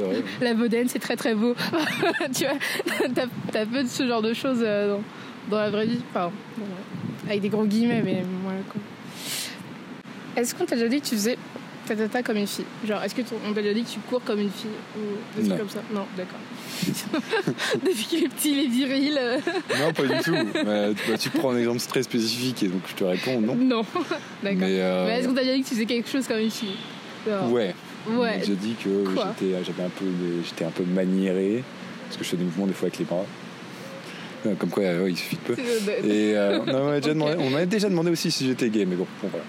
Ouais, 0.00 0.22
la 0.40 0.54
bedaine, 0.54 0.88
c'est 0.88 0.98
très 0.98 1.14
très 1.14 1.34
beau. 1.34 1.54
tu 2.34 2.44
vois, 2.46 3.06
t'as, 3.14 3.26
t'as 3.52 3.66
peu 3.66 3.82
de 3.82 3.88
ce 3.88 4.06
genre 4.08 4.22
de 4.22 4.32
choses 4.32 4.60
euh, 4.62 4.96
dans, 5.50 5.56
dans 5.56 5.62
la 5.62 5.68
vraie 5.68 5.84
vie. 5.84 6.00
Enfin, 6.10 6.30
bon, 6.56 6.64
avec 7.28 7.42
des 7.42 7.50
gros 7.50 7.66
guillemets, 7.66 8.00
mais 8.02 8.22
voilà 8.44 8.60
quoi. 8.72 8.80
Est-ce 10.36 10.54
qu'on 10.54 10.64
t'a 10.64 10.76
déjà 10.76 10.88
dit 10.88 11.00
que 11.00 11.06
tu 11.06 11.14
faisais 11.16 11.36
ta 11.86 11.94
tata 11.94 12.22
comme 12.22 12.36
une 12.38 12.46
fille 12.46 12.64
Genre, 12.86 13.02
est-ce 13.02 13.14
qu'on 13.14 13.22
t'a 13.54 13.60
déjà 13.62 13.74
dit 13.74 13.82
que 13.84 13.90
tu 13.90 13.98
cours 14.00 14.22
comme 14.24 14.40
une 14.40 14.50
fille 14.50 14.70
Ou 14.96 15.36
des 15.40 15.48
Non. 15.48 15.56
trucs 15.56 15.60
comme 15.60 15.68
ça 15.70 15.82
Non, 15.92 16.06
d'accord. 16.16 16.38
Depuis 17.84 18.04
qu'il 18.04 18.24
est 18.24 18.28
petit, 18.28 18.52
il 18.52 18.58
est 18.64 18.68
viril. 18.68 19.18
euh, 19.20 19.38
Non, 19.80 19.92
pas 19.92 20.02
du 20.02 20.22
tout. 20.22 20.32
Bah, 20.64 20.88
tu, 20.94 21.10
bah, 21.10 21.18
tu 21.18 21.30
prends 21.30 21.50
un 21.52 21.58
exemple 21.58 21.80
très 21.80 22.02
spécifique 22.02 22.62
et 22.62 22.68
donc 22.68 22.80
je 22.88 22.94
te 22.94 23.04
réponds 23.04 23.40
non. 23.40 23.54
non. 23.54 23.82
d'accord. 23.94 24.18
Mais, 24.42 24.54
Mais, 24.54 24.80
euh, 24.80 25.08
est-ce 25.08 25.28
qu'on 25.28 25.34
t'a 25.34 25.42
déjà 25.42 25.54
dit 25.54 25.62
que 25.62 25.68
tu 25.68 25.74
faisais 25.74 25.86
quelque 25.86 26.08
chose 26.10 26.26
comme 26.26 26.38
une 26.40 26.50
fille 26.50 26.76
Genre, 27.28 27.50
ouais. 27.52 27.74
Ouais. 28.10 28.42
J'ai 28.44 28.54
dit 28.54 28.74
que 28.82 28.90
j'étais, 29.38 29.54
j'avais 29.64 29.82
un 29.82 29.88
peu, 29.88 30.04
des- 30.04 30.44
j'étais 30.44 30.64
un 30.66 30.70
peu 30.70 30.84
maniéré 30.84 31.64
parce 32.06 32.18
que 32.18 32.24
je 32.24 32.28
fais 32.30 32.36
des 32.36 32.44
mouvements 32.44 32.66
des 32.66 32.74
fois 32.74 32.88
avec 32.88 32.98
les 32.98 33.04
bras. 33.06 33.24
Euh, 34.46 34.54
Comme 34.58 34.68
quoi, 34.68 34.82
ouais, 34.82 35.10
il 35.10 35.16
suffit 35.16 35.36
de 35.36 35.54
peu. 35.54 35.56
Euh, 35.58 36.02
Et 36.04 36.36
euh, 36.36 36.58
non, 36.66 36.74
on 36.82 36.84
m'avait 36.84 37.00
déjà, 37.00 37.66
déjà 37.66 37.88
demandé 37.88 38.10
aussi 38.10 38.30
si 38.30 38.46
j'étais 38.46 38.68
gay, 38.68 38.84
mais 38.84 38.94
bon, 38.96 39.06
bon, 39.22 39.28
voilà. 39.30 39.44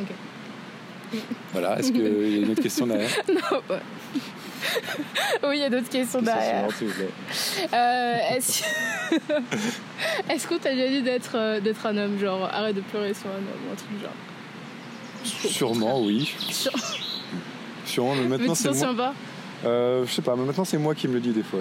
Ok. 0.00 1.20
Voilà, 1.52 1.78
est-ce 1.78 1.92
qu'il 1.92 2.02
y 2.02 2.06
a 2.06 2.38
une 2.44 2.50
autre 2.50 2.62
question 2.62 2.86
derrière 2.86 3.10
non, 3.28 3.60
oui, 5.44 5.56
il 5.56 5.60
y 5.60 5.64
a 5.64 5.70
d'autres 5.70 5.88
questions 5.88 6.20
derrière. 6.20 6.66
Question 6.66 6.88
suivante, 6.88 6.96
s'il 6.98 7.06
vous 7.48 7.64
plaît. 7.68 7.68
Euh, 7.72 8.36
est-ce 8.36 8.64
est-ce 10.30 10.48
qu'on 10.48 10.58
t'a 10.58 10.74
déjà 10.74 10.88
dit 10.88 11.02
d'être 11.02 11.36
euh, 11.36 11.60
d'être 11.60 11.86
un 11.86 11.96
homme 11.96 12.18
Genre, 12.18 12.44
arrête 12.52 12.74
de 12.74 12.80
pleurer 12.80 13.14
sur 13.14 13.28
un 13.28 13.36
homme 13.36 13.68
ou 13.68 13.72
un 13.72 13.76
truc 13.76 13.90
du 13.96 14.02
genre. 14.02 15.52
Sûrement, 15.52 16.00
oui. 16.02 16.34
Sûrement, 17.84 18.14
mais 18.16 18.24
maintenant 18.38 18.54
c'est 18.54 18.72
moi. 18.94 19.14
Euh, 19.64 20.04
je 20.06 20.12
sais 20.12 20.22
pas, 20.22 20.36
mais 20.36 20.44
maintenant 20.44 20.64
c'est 20.64 20.78
moi 20.78 20.94
qui 20.94 21.08
me 21.08 21.14
le 21.14 21.20
dis 21.20 21.30
des 21.30 21.42
fois. 21.42 21.60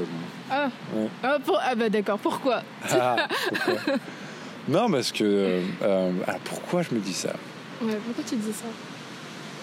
Ah. 0.51 0.69
Ouais. 0.93 1.07
Ah, 1.23 1.37
pour- 1.43 1.59
ah 1.63 1.75
bah 1.75 1.89
d'accord, 1.89 2.19
pourquoi 2.19 2.61
Ah, 2.91 3.27
pourquoi? 3.49 3.95
Non, 4.67 4.89
parce 4.89 5.11
que. 5.11 5.61
alors 5.81 6.39
pourquoi 6.43 6.81
je 6.81 6.93
me 6.95 6.99
dis 6.99 7.13
ça? 7.13 7.33
Ouais, 7.81 7.97
pourquoi 8.05 8.23
tu 8.27 8.35
dis 8.35 8.53
ça? 8.53 8.65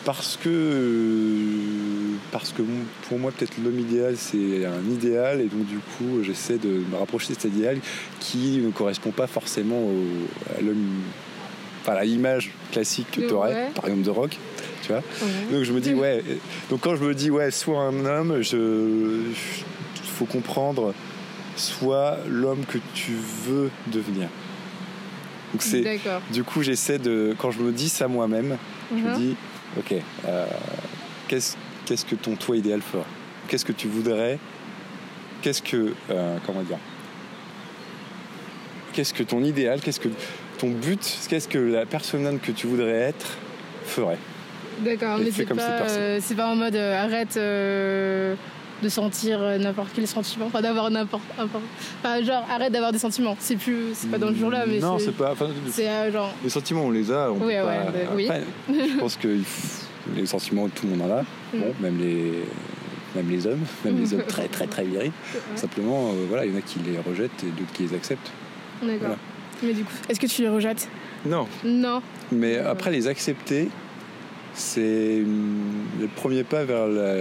Parce 0.04 0.36
que. 0.42 0.48
euh, 0.48 2.16
Parce 2.30 2.52
que 2.52 2.62
pour 3.08 3.18
moi, 3.18 3.30
peut-être 3.30 3.52
l'homme 3.62 3.78
idéal, 3.78 4.14
c'est 4.16 4.64
un 4.64 4.90
idéal, 4.90 5.40
et 5.40 5.44
donc 5.46 5.66
du 5.66 5.76
coup, 5.78 6.22
j'essaie 6.22 6.56
de 6.58 6.68
me 6.90 6.96
rapprocher 6.96 7.34
de 7.34 7.38
cet 7.40 7.52
idéal 7.52 7.78
qui 8.20 8.58
ne 8.58 8.70
correspond 8.70 9.10
pas 9.10 9.26
forcément 9.26 9.78
au- 9.82 10.56
à 10.58 10.60
l'homme. 10.62 10.86
Enfin, 11.82 11.94
à 11.94 12.04
l'image 12.04 12.50
classique 12.70 13.08
que 13.12 13.20
tu 13.22 13.32
aurais, 13.32 13.52
Ouais. 13.54 13.70
par 13.74 13.84
exemple 13.86 14.02
de 14.04 14.10
rock, 14.10 14.36
tu 14.82 14.88
vois? 14.92 14.98
Ouais. 15.20 15.52
Donc 15.56 15.64
je 15.64 15.72
me 15.72 15.80
dis 15.80 15.94
ouais. 15.94 16.22
Donc 16.70 16.80
quand 16.80 16.94
je 16.96 17.02
me 17.04 17.14
dis 17.14 17.30
ouais, 17.30 17.50
soit 17.50 17.80
un 17.82 18.04
homme, 18.06 18.40
je 18.40 18.56
il 19.26 20.08
faut 20.16 20.24
comprendre 20.26 20.94
soit 21.56 22.18
l'homme 22.28 22.64
que 22.66 22.78
tu 22.94 23.12
veux 23.46 23.70
devenir. 23.88 24.28
Donc 25.52 25.62
c'est 25.62 25.84
du 26.30 26.44
coup 26.44 26.62
j'essaie 26.62 26.98
de 26.98 27.34
quand 27.38 27.50
je 27.50 27.60
me 27.60 27.72
dis 27.72 27.88
ça 27.88 28.08
moi-même, 28.08 28.56
je 28.90 28.96
me 29.02 29.08
Mhm. 29.10 29.16
dis 29.16 29.36
ok, 29.78 29.94
euh, 30.26 30.46
qu'est-ce 31.28 31.56
qu'est-ce 31.84 32.04
que 32.06 32.14
ton 32.14 32.36
toi 32.36 32.56
idéal 32.56 32.80
fera? 32.80 33.04
Qu'est-ce 33.48 33.64
que 33.64 33.72
tu 33.72 33.86
voudrais? 33.88 34.38
Qu'est-ce 35.42 35.60
que 35.62 35.92
euh, 36.10 36.36
comment 36.46 36.62
dire? 36.62 36.78
Qu'est-ce 38.92 39.12
que 39.14 39.22
ton 39.22 39.42
idéal 39.42 39.80
Qu'est-ce 39.80 40.00
que 40.00 40.08
ton 40.58 40.68
but 40.70 41.18
Qu'est-ce 41.28 41.48
que 41.48 41.58
la 41.58 41.86
personne 41.86 42.38
que 42.40 42.52
tu 42.52 42.66
voudrais 42.66 42.92
être 43.10 43.36
ferait? 43.84 44.18
D'accord, 44.80 45.18
Et 45.20 45.24
mais 45.24 45.30
c'est 45.30 45.44
comme 45.44 45.56
pas, 45.58 45.72
personne. 45.72 46.00
euh, 46.00 46.18
c'est 46.22 46.34
pas 46.34 46.48
en 46.48 46.56
mode 46.56 46.76
arrête 46.76 47.36
de 48.82 48.88
sentir 48.88 49.40
euh, 49.40 49.58
n'importe 49.58 49.90
quel 49.94 50.06
sentiment, 50.06 50.46
enfin 50.46 50.60
d'avoir 50.60 50.90
n'importe. 50.90 51.22
Enfin, 51.38 52.22
genre 52.22 52.44
arrête 52.50 52.72
d'avoir 52.72 52.92
des 52.92 52.98
sentiments. 52.98 53.36
C'est 53.40 53.56
plus. 53.56 53.94
C'est 53.94 54.10
pas 54.10 54.18
dans 54.18 54.28
le 54.30 54.34
jour-là, 54.34 54.64
mais 54.66 54.78
non, 54.80 54.98
c'est. 54.98 55.12
pas. 55.12 55.32
enfin, 55.32 55.48
C'est 55.70 55.88
euh, 55.88 56.12
genre. 56.12 56.32
Les 56.42 56.50
sentiments, 56.50 56.84
on 56.86 56.90
les 56.90 57.10
a. 57.10 57.30
On 57.30 57.34
Oui, 57.34 57.38
peut 57.40 57.46
ouais, 57.46 57.62
pas- 57.62 57.84
bah, 57.92 57.98
oui. 58.14 58.26
Après, 58.28 58.42
je 58.68 58.98
pense 58.98 59.16
que 59.16 59.38
les 60.16 60.26
sentiments, 60.26 60.68
tout 60.68 60.86
le 60.86 60.96
monde 60.96 61.10
en 61.10 61.14
a. 61.18 61.24
Bon, 61.54 61.72
même 61.80 61.98
les, 61.98 62.32
même 63.14 63.30
les 63.30 63.46
hommes, 63.46 63.60
même 63.84 63.98
les 64.00 64.12
hommes 64.14 64.24
très, 64.26 64.48
très, 64.48 64.66
très 64.66 64.84
virils. 64.84 65.12
Simplement, 65.54 66.08
euh, 66.10 66.26
voilà, 66.28 66.44
il 66.44 66.52
y 66.52 66.54
en 66.54 66.58
a 66.58 66.62
qui 66.62 66.78
les 66.80 66.98
rejettent 66.98 67.44
et 67.44 67.50
d'autres 67.50 67.72
qui 67.72 67.84
les 67.84 67.94
acceptent. 67.94 68.30
D'accord. 68.82 68.98
Voilà. 69.00 69.16
Mais 69.62 69.72
du 69.74 69.84
coup, 69.84 69.92
est-ce 70.08 70.18
que 70.18 70.26
tu 70.26 70.42
les 70.42 70.48
rejettes? 70.48 70.88
Non. 71.24 71.46
Non. 71.64 72.02
Mais 72.32 72.58
après, 72.58 72.90
les 72.90 73.06
accepter, 73.06 73.68
c'est 74.54 75.18
une- 75.18 75.84
le 76.00 76.08
premier 76.08 76.42
pas 76.42 76.64
vers 76.64 76.88
la, 76.88 77.14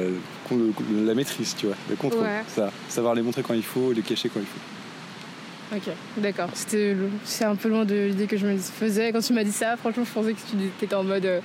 la 1.05 1.13
maîtrise, 1.13 1.55
tu 1.57 1.67
vois, 1.67 1.75
le 1.89 1.95
contrôle. 1.95 2.23
Ouais. 2.23 2.43
Ça, 2.47 2.71
savoir 2.89 3.15
les 3.15 3.21
montrer 3.21 3.43
quand 3.43 3.53
il 3.53 3.63
faut, 3.63 3.91
les 3.91 4.01
cacher 4.01 4.29
quand 4.29 4.39
il 4.39 4.45
faut. 4.45 5.75
Ok, 5.77 5.93
d'accord. 6.17 6.49
C'était 6.53 6.95
c'est 7.23 7.45
un 7.45 7.55
peu 7.55 7.69
loin 7.69 7.85
de 7.85 7.95
l'idée 8.07 8.27
que 8.27 8.35
je 8.37 8.45
me 8.45 8.57
faisais. 8.57 9.11
Quand 9.13 9.21
tu 9.21 9.31
m'as 9.33 9.43
dit 9.45 9.51
ça, 9.53 9.77
franchement, 9.77 10.03
je 10.05 10.11
pensais 10.11 10.33
que 10.33 10.39
tu 10.39 10.85
étais 10.85 10.93
en 10.95 11.03
mode 11.03 11.25
euh, 11.25 11.39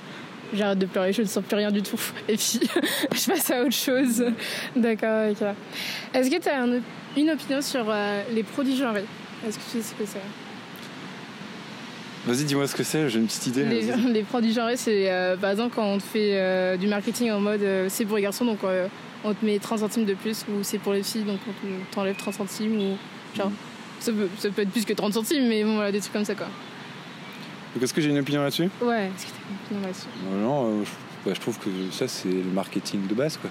j'arrête 0.53 0.79
de 0.79 0.85
pleurer, 0.85 1.13
je 1.13 1.21
ne 1.21 1.27
sens 1.27 1.43
plus 1.45 1.55
rien 1.55 1.71
du 1.71 1.81
tout. 1.81 1.99
Et 2.27 2.35
puis, 2.35 2.59
je 3.15 3.25
passe 3.31 3.49
à 3.51 3.61
autre 3.61 3.71
chose. 3.71 4.25
D'accord, 4.75 5.31
ok. 5.31 5.47
Est-ce 6.13 6.29
que 6.29 6.41
tu 6.41 6.49
as 6.49 6.61
un- 6.61 6.81
une 7.15 7.29
opinion 7.29 7.61
sur 7.61 7.85
euh, 7.89 8.21
les 8.33 8.43
produits 8.43 8.75
genrés 8.75 9.05
Est-ce 9.47 9.57
que 9.57 9.63
tu 9.63 9.77
sais 9.77 9.81
ce 9.81 9.93
que 9.93 10.05
c'est? 10.05 10.19
Vas-y, 12.27 12.43
dis-moi 12.43 12.67
ce 12.67 12.75
que 12.75 12.83
c'est, 12.83 13.09
j'ai 13.09 13.19
une 13.19 13.25
petite 13.27 13.47
idée. 13.47 13.63
les, 13.63 14.23
produits 14.23 14.53
genrés, 14.53 14.75
c'est 14.75 15.09
euh, 15.09 15.37
par 15.37 15.51
exemple 15.51 15.75
quand 15.75 15.85
on 15.85 15.97
te 15.97 16.03
fait 16.03 16.31
euh, 16.33 16.75
du 16.75 16.87
marketing 16.87 17.31
en 17.31 17.39
mode 17.39 17.61
euh, 17.61 17.87
c'est 17.89 18.03
pour 18.05 18.17
les 18.17 18.23
garçons, 18.23 18.43
donc 18.43 18.59
euh, 18.65 18.87
on 19.23 19.33
te 19.33 19.45
met 19.45 19.57
30 19.59 19.79
centimes 19.79 20.05
de 20.05 20.13
plus, 20.13 20.45
ou 20.49 20.61
c'est 20.61 20.77
pour 20.77 20.91
les 20.93 21.03
filles, 21.03 21.23
donc 21.23 21.39
on 21.47 21.51
te- 21.51 21.95
t'enlève 21.95 22.17
30 22.17 22.33
centimes, 22.33 22.79
ou 22.79 22.97
genre. 23.35 23.51
Ça 23.99 24.11
peut, 24.11 24.27
ça 24.37 24.49
peut 24.49 24.61
être 24.61 24.69
plus 24.71 24.85
que 24.85 24.93
30 24.93 25.13
centimes, 25.13 25.47
mais 25.47 25.63
bon, 25.63 25.75
voilà, 25.75 25.91
des 25.91 25.99
trucs 25.99 26.13
comme 26.13 26.25
ça 26.25 26.35
quoi. 26.35 26.47
Donc, 27.73 27.83
est-ce 27.83 27.93
que 27.93 28.01
j'ai 28.01 28.09
une 28.09 28.19
opinion 28.19 28.41
là-dessus? 28.43 28.69
Ouais, 28.81 29.05
est-ce 29.05 29.25
que 29.25 29.31
t'as 29.31 29.49
une 29.49 29.77
opinion 29.79 29.87
là-dessus? 29.87 30.07
Non, 30.41 30.65
euh, 30.65 30.83
je, 30.83 30.89
bah, 31.29 31.33
je 31.33 31.39
trouve 31.39 31.57
que 31.59 31.69
ça, 31.91 32.07
c'est 32.07 32.27
le 32.27 32.51
marketing 32.53 33.07
de 33.07 33.13
base, 33.13 33.37
quoi. 33.37 33.49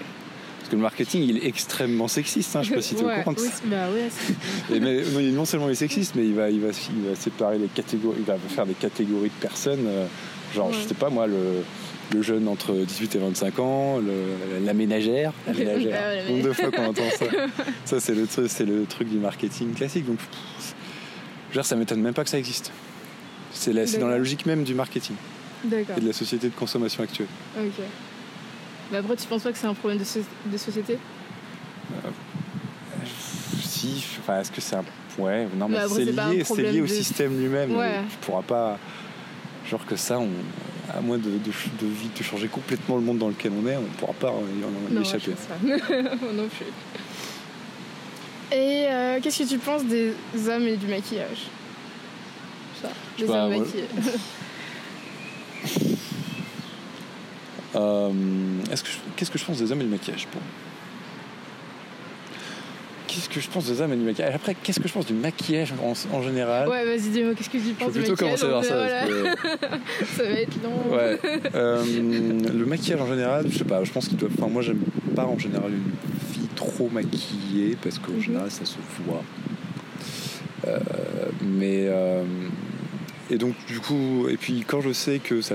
Parce 0.66 0.72
que 0.72 0.76
le 0.78 0.82
marketing, 0.82 1.22
il 1.22 1.36
est 1.38 1.46
extrêmement 1.46 2.08
sexiste, 2.08 2.56
hein, 2.56 2.62
je 2.64 2.70
sais 2.70 2.74
pas 2.74 2.82
si 2.82 2.96
tu 2.96 3.02
es 3.02 3.04
au 3.04 3.08
courant 3.22 3.34
oui, 3.38 3.48
bah 3.66 3.86
ouais, 3.88 4.08
Et 4.76 4.80
mais, 4.80 5.30
non, 5.30 5.44
seulement 5.44 5.68
il 5.68 5.72
est 5.72 5.74
sexiste, 5.76 6.16
mais 6.16 6.24
il 6.26 6.34
va, 6.34 6.50
il 6.50 6.60
va, 6.60 6.70
il 6.70 7.08
va 7.08 7.14
séparer 7.14 7.56
les 7.56 7.68
catégories, 7.68 8.16
il 8.18 8.24
va 8.24 8.36
faire 8.36 8.66
des 8.66 8.74
catégories 8.74 9.28
de 9.28 9.40
personnes. 9.40 9.86
euh, 9.86 10.06
genre, 10.56 10.72
je 10.72 10.78
Ouais. 10.80 10.84
sais 10.88 10.94
pas 10.94 11.08
moi, 11.08 11.28
le, 11.28 11.36
le 12.12 12.20
jeune 12.22 12.48
entre 12.48 12.72
18 12.74 13.14
et 13.14 13.18
25 13.20 13.58
ans, 13.60 13.98
le- 13.98 14.64
la 14.66 14.74
ménagère. 14.74 15.32
La 15.46 15.52
ménagère. 15.56 16.02
ouais, 16.08 16.32
Nombre 16.32 16.48
de 16.48 16.52
fois 16.52 16.72
qu'on 16.72 16.86
entend 16.86 17.10
ça. 17.16 17.26
Ça, 17.84 18.00
c'est 18.00 18.14
le, 18.16 18.26
c'est 18.48 18.64
le 18.64 18.86
truc 18.86 19.08
du 19.08 19.18
marketing 19.18 19.72
classique. 19.72 20.04
Donc, 20.06 20.18
je 21.50 21.52
dire, 21.54 21.64
ça 21.64 21.76
m'étonne 21.76 22.00
même 22.02 22.12
pas 22.14 22.24
que 22.24 22.30
ça 22.30 22.38
existe. 22.40 22.72
C'est 23.52 23.72
la- 23.72 23.86
c'est 23.86 23.98
dans 23.98 24.08
la 24.08 24.18
logique 24.18 24.46
même 24.46 24.64
du 24.64 24.74
marketing 24.74 25.14
D'accord, 25.62 25.96
et 25.96 26.00
de 26.00 26.06
la 26.08 26.12
société 26.12 26.48
de 26.48 26.54
consommation 26.54 27.04
actuelle. 27.04 27.28
ok. 27.56 27.84
Mais 28.92 28.98
après, 28.98 29.16
tu 29.16 29.26
penses 29.26 29.42
pas 29.42 29.50
que 29.52 29.58
c'est 29.58 29.66
un 29.66 29.74
problème 29.74 29.98
de, 29.98 30.04
so- 30.04 30.20
de 30.46 30.56
société 30.56 30.98
Si, 33.60 34.04
enfin, 34.20 34.40
est-ce 34.40 34.50
que 34.50 34.60
c'est 34.60 34.76
un. 34.76 34.84
Ouais, 35.18 35.46
non, 35.56 35.68
mais 35.68 35.78
c'est 35.88 36.04
lié, 36.04 36.44
c'est 36.44 36.62
lié 36.62 36.80
au 36.80 36.84
de- 36.84 36.88
système 36.90 37.38
lui-même. 37.40 37.74
Ouais. 37.76 38.00
Tu 38.10 38.16
pourras 38.18 38.42
pas. 38.42 38.78
Genre 39.68 39.84
que 39.84 39.96
ça, 39.96 40.18
on, 40.18 40.28
à 40.96 41.00
moins 41.00 41.18
de, 41.18 41.30
de, 41.30 42.22
changer 42.22 42.46
complètement 42.48 42.96
le 42.96 43.02
monde 43.02 43.18
dans 43.18 43.28
lequel 43.28 43.52
on 43.60 43.66
est, 43.66 43.76
on 43.76 43.82
pourra 43.98 44.12
pas 44.12 44.28
y 44.28 44.64
en 44.64 44.70
Non, 44.94 45.00
échapper. 45.00 45.24
je 45.26 45.30
pense 45.32 45.46
pas. 45.46 45.56
Moi 46.22 46.32
non 46.34 46.48
plus. 46.48 46.66
Et 48.56 48.86
euh, 48.88 49.18
qu'est-ce 49.20 49.42
que 49.42 49.48
tu 49.48 49.58
penses 49.58 49.84
des 49.84 50.12
hommes 50.48 50.68
et 50.68 50.76
du 50.76 50.86
maquillage? 50.86 51.48
Ça, 52.80 52.88
pas, 53.26 53.46
hommes 53.46 53.58
maquillés. 53.58 53.88
Euh, 57.76 58.10
Qu'est-ce 59.16 59.30
que 59.30 59.38
je 59.38 59.44
pense 59.44 59.58
des 59.58 59.70
hommes 59.72 59.80
et 59.80 59.84
du 59.84 59.90
maquillage 59.90 60.26
bon. 60.32 60.40
Qu'est-ce 63.06 63.28
que 63.28 63.40
je 63.40 63.48
pense 63.48 63.66
des 63.66 63.80
hommes 63.80 63.92
et 63.92 63.96
du 63.96 64.02
maquillage 64.04 64.34
Après, 64.34 64.54
qu'est-ce 64.62 64.80
que 64.80 64.88
je 64.88 64.92
pense 64.92 65.06
du 65.06 65.12
maquillage 65.14 65.72
en, 65.82 65.92
en 66.16 66.22
général 66.22 66.68
Ouais, 66.68 66.84
vas-y, 66.84 67.08
dis-moi, 67.10 67.34
qu'est-ce 67.34 67.48
que 67.50 67.58
tu 67.58 67.72
penses 67.74 67.92
du 67.92 68.00
plutôt 68.00 68.12
maquillage 68.12 68.40
commencer 68.40 68.48
par 68.48 68.64
ça. 68.64 68.76
voilà. 68.76 69.06
que- 69.06 70.06
Ça 70.16 70.22
va 70.24 70.28
être 70.30 70.62
long. 70.62 70.94
Ouais. 70.96 71.18
Euh, 71.54 71.82
le 72.52 72.66
maquillage 72.66 73.00
en 73.00 73.06
général, 73.06 73.46
je 73.48 73.56
sais 73.58 73.64
pas, 73.64 73.82
je 73.84 73.92
pense 73.92 74.08
qu'il 74.08 74.16
doit. 74.18 74.28
Enfin, 74.36 74.48
moi, 74.50 74.60
j'aime 74.62 74.80
pas 75.14 75.24
en 75.24 75.38
général 75.38 75.70
une 75.72 76.34
fille 76.34 76.48
trop 76.56 76.88
maquillée 76.90 77.76
parce 77.82 77.98
qu'en 77.98 78.12
Mhm. 78.12 78.20
général, 78.20 78.50
ça 78.50 78.64
se 78.64 78.76
voit. 79.06 79.22
Euh, 80.66 80.78
mais. 81.42 81.88
et 83.30 83.38
donc, 83.38 83.54
du 83.68 83.78
coup, 83.80 84.26
et 84.28 84.36
puis 84.36 84.64
quand 84.66 84.80
je 84.80 84.92
sais 84.92 85.20
que 85.20 85.40
ça. 85.40 85.54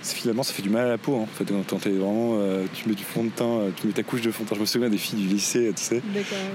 Finalement, 0.00 0.42
ça 0.44 0.52
fait 0.54 0.62
du 0.62 0.70
mal 0.70 0.86
à 0.86 0.88
la 0.90 0.98
peau. 0.98 1.16
hein. 1.16 1.22
En 1.22 1.26
fait, 1.26 1.44
quand 1.68 1.76
t'es 1.80 1.90
vraiment, 1.90 2.36
euh, 2.38 2.64
tu 2.72 2.88
mets 2.88 2.94
du 2.94 3.02
fond 3.02 3.24
de 3.24 3.30
teint, 3.30 3.44
euh, 3.44 3.70
tu 3.76 3.86
mets 3.88 3.92
ta 3.92 4.02
couche 4.04 4.20
de 4.22 4.30
fond 4.30 4.44
de 4.44 4.48
teint. 4.48 4.54
Je 4.54 4.60
me 4.60 4.66
souviens 4.66 4.88
des 4.88 4.96
filles 4.96 5.18
du 5.20 5.26
lycée, 5.26 5.72
tu 5.76 5.82
sais, 5.82 6.00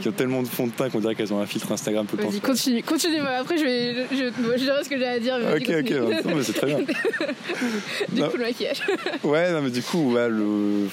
qui 0.01 0.07
ont 0.07 0.13
tellement 0.13 0.41
de 0.41 0.47
fond 0.47 0.65
de 0.65 0.71
teint 0.71 0.89
qu'on 0.89 0.99
dirait 1.01 1.13
qu'elles 1.13 1.33
ont 1.33 1.39
un 1.39 1.45
filtre 1.45 1.71
Instagram 1.71 2.05
temps. 2.07 2.17
Vas-y, 2.29 2.39
continue, 2.39 2.81
continue. 2.83 3.19
Après, 3.19 3.57
je 3.57 3.63
vais, 3.65 3.95
je, 4.11 4.15
je, 4.15 4.57
je 4.57 4.63
dirai 4.63 4.83
ce 4.83 4.89
que 4.89 4.97
j'ai 4.97 5.05
à 5.07 5.19
dire. 5.19 5.37
Mais 5.39 5.55
Ok, 5.55 5.69
ok, 5.85 6.25
non, 6.25 6.35
mais 6.37 6.43
c'est 6.43 6.53
très 6.53 6.67
bien. 6.67 6.79
du 8.11 8.21
Non. 8.21 8.29
coup, 8.29 8.37
le 8.37 8.43
maquillage. 8.43 8.81
Ouais, 9.23 9.51
non, 9.51 9.61
mais 9.61 9.69
du 9.71 9.81
coup, 9.83 10.13
ouais, 10.13 10.29
le... 10.29 10.87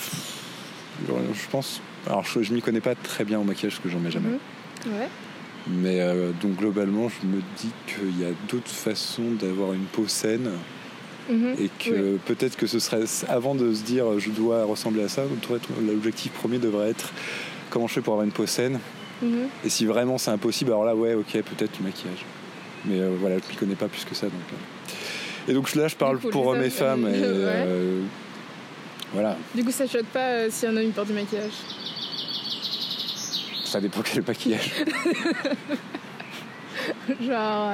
je 1.07 1.49
pense. 1.51 1.81
Alors, 2.07 2.25
je, 2.25 2.43
je 2.43 2.53
m'y 2.53 2.63
connais 2.63 2.81
pas 2.81 2.95
très 2.95 3.25
bien 3.25 3.39
au 3.39 3.45
maquillage 3.45 3.75
parce 3.75 3.85
que 3.85 3.89
j'en 3.91 4.01
mets 4.01 4.11
jamais. 4.11 4.29
Mhm. 4.87 4.93
Ouais. 4.93 5.09
Mais 5.69 6.01
euh, 6.01 6.31
donc, 6.43 6.57
globalement, 6.57 7.09
je 7.09 7.27
me 7.27 7.41
dis 7.59 7.71
qu'il 7.87 8.21
y 8.21 8.25
a 8.25 8.33
d'autres 8.49 8.71
façons 8.71 9.33
d'avoir 9.41 9.73
une 9.73 9.85
peau 9.85 10.09
saine 10.09 10.51
Mhm. 11.29 11.55
et 11.59 11.69
que 11.79 12.17
peut-être 12.27 12.57
que 12.57 12.67
ce 12.67 12.79
serait. 12.79 13.05
Avant 13.29 13.55
de 13.55 13.73
se 13.75 13.83
dire 13.83 14.19
je 14.19 14.31
dois 14.31 14.65
ressembler 14.65 15.05
à 15.05 15.09
ça, 15.09 15.23
l'objectif 15.87 16.33
premier 16.33 16.59
devrait 16.59 16.91
être 16.91 17.13
comment 17.71 17.87
je 17.87 17.95
fais 17.95 18.01
pour 18.01 18.15
avoir 18.15 18.25
une 18.27 18.33
peau 18.33 18.47
saine? 18.47 18.81
Mhm. 19.23 19.49
Et 19.65 19.69
si 19.69 19.87
vraiment 19.87 20.19
c'est 20.19 20.31
impossible, 20.31 20.71
alors 20.73 20.85
là, 20.85 20.95
ouais, 20.95 21.15
ok, 21.15 21.33
peut-être 21.33 21.77
du 21.77 21.83
maquillage. 21.83 22.25
Mais 22.87 22.99
euh, 22.99 23.15
voilà, 23.21 23.37
je 23.39 23.51
m'y 23.51 23.57
connais 23.57 23.75
pas 23.75 23.89
plus 23.89 24.05
que 24.05 24.15
ça. 24.15 24.27
Donc, 24.27 24.35
euh. 24.53 25.51
Et 25.51 25.55
donc 25.55 25.75
là, 25.75 25.89
je 25.89 25.97
parle 25.97 26.19
coup, 26.19 26.31
pour 26.31 26.47
hommes 26.47 26.63
et 26.63 26.71
femmes. 26.71 27.07
Et, 27.09 27.11
ouais. 27.11 27.19
euh, 27.21 28.03
voilà. 29.13 29.37
Du 29.55 29.65
coup, 29.65 29.71
ça 29.71 29.87
choque 29.87 30.07
pas 30.07 30.51
si 30.51 30.67
un 30.67 30.77
homme 30.77 30.85
il 30.85 30.93
porte 30.93 31.09
du 31.09 31.15
maquillage? 31.15 31.53
Ça 33.65 33.81
dépend 33.81 34.01
quel 34.03 34.25
maquillage. 34.27 34.73
Genre, 37.21 37.71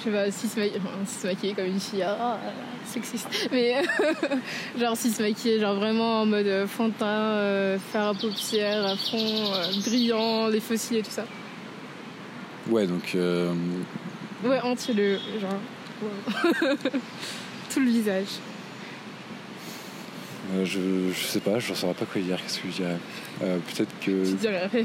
je 0.00 0.04
sais 0.04 0.10
pas, 0.10 0.30
s'il 0.30 0.48
se, 0.50 0.60
enfin, 0.78 1.54
comme 1.54 1.66
une 1.66 1.78
fille, 1.80 2.02
ah, 2.02 2.38
sexiste. 2.86 3.28
Mais 3.52 3.82
genre, 4.80 4.96
s'il 4.96 5.12
se 5.12 5.22
maquillait 5.22 5.60
genre 5.60 5.74
vraiment 5.74 6.22
en 6.22 6.26
mode 6.26 6.46
euh, 6.46 6.66
fond 6.66 6.88
de 6.88 6.92
teint, 6.94 7.06
euh, 7.06 7.78
faire 7.92 8.08
à 8.08 8.14
paupières 8.14 8.84
à 8.86 8.96
fond, 8.96 9.16
euh, 9.18 9.80
brillant, 9.84 10.48
les 10.48 10.60
fossiles 10.60 10.96
et 10.98 11.02
tout 11.02 11.10
ça. 11.10 11.24
Ouais, 12.68 12.86
donc. 12.86 13.12
euh, 13.14 13.52
Ouais, 14.44 14.60
entier 14.60 14.94
le. 14.94 15.18
Genre. 15.38 15.50
wow. 16.02 16.76
tout 17.72 17.80
le 17.80 17.90
visage. 17.90 18.26
euh, 20.54 20.64
je, 20.64 20.80
je 21.12 21.24
sais 21.26 21.40
pas, 21.40 21.58
je 21.58 21.70
ne 21.70 21.76
saurais 21.76 21.94
pas 21.94 22.06
quoi 22.06 22.20
dire. 22.22 22.38
Qu'est-ce 22.42 22.58
que 22.60 22.68
je 22.68 22.72
dirais 22.76 22.96
Peut-être 23.40 23.92
que. 24.00 24.24
Tu 24.26 24.34
dirais 24.36 24.66
rien. 24.72 24.84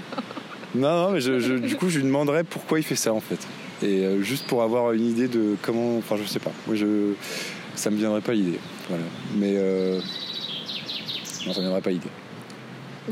Non, 0.75 1.06
non, 1.06 1.12
mais 1.12 1.21
je, 1.21 1.39
je- 1.39 1.54
du 1.54 1.75
coup, 1.78 1.88
je 1.89 1.97
lui 1.99 2.06
demanderais 2.06 2.43
pourquoi 2.43 2.80
il 2.80 2.84
fait 2.84 2.95
ça 2.97 3.13
en 3.13 3.21
fait. 3.21 3.39
Et 3.83 4.05
euh, 4.05 4.21
juste 4.21 4.45
pour 4.47 4.63
avoir 4.63 4.91
une 4.93 5.05
idée 5.07 5.27
de 5.27 5.55
comment. 5.61 5.97
Enfin, 5.97 6.15
je 6.21 6.27
sais 6.27 6.39
pas. 6.39 6.51
Moi, 6.67 6.75
je. 6.75 7.13
Ça 7.75 7.89
me 7.89 7.97
viendrait 7.97 8.21
pas 8.21 8.33
l'idée. 8.33 8.59
Voilà. 8.89 9.03
Mais. 9.38 9.53
euh, 9.55 9.99
Non, 11.45 11.53
ça 11.53 11.59
me 11.59 11.65
viendrait 11.65 11.81
pas 11.81 11.89
l'idée. 11.91 12.07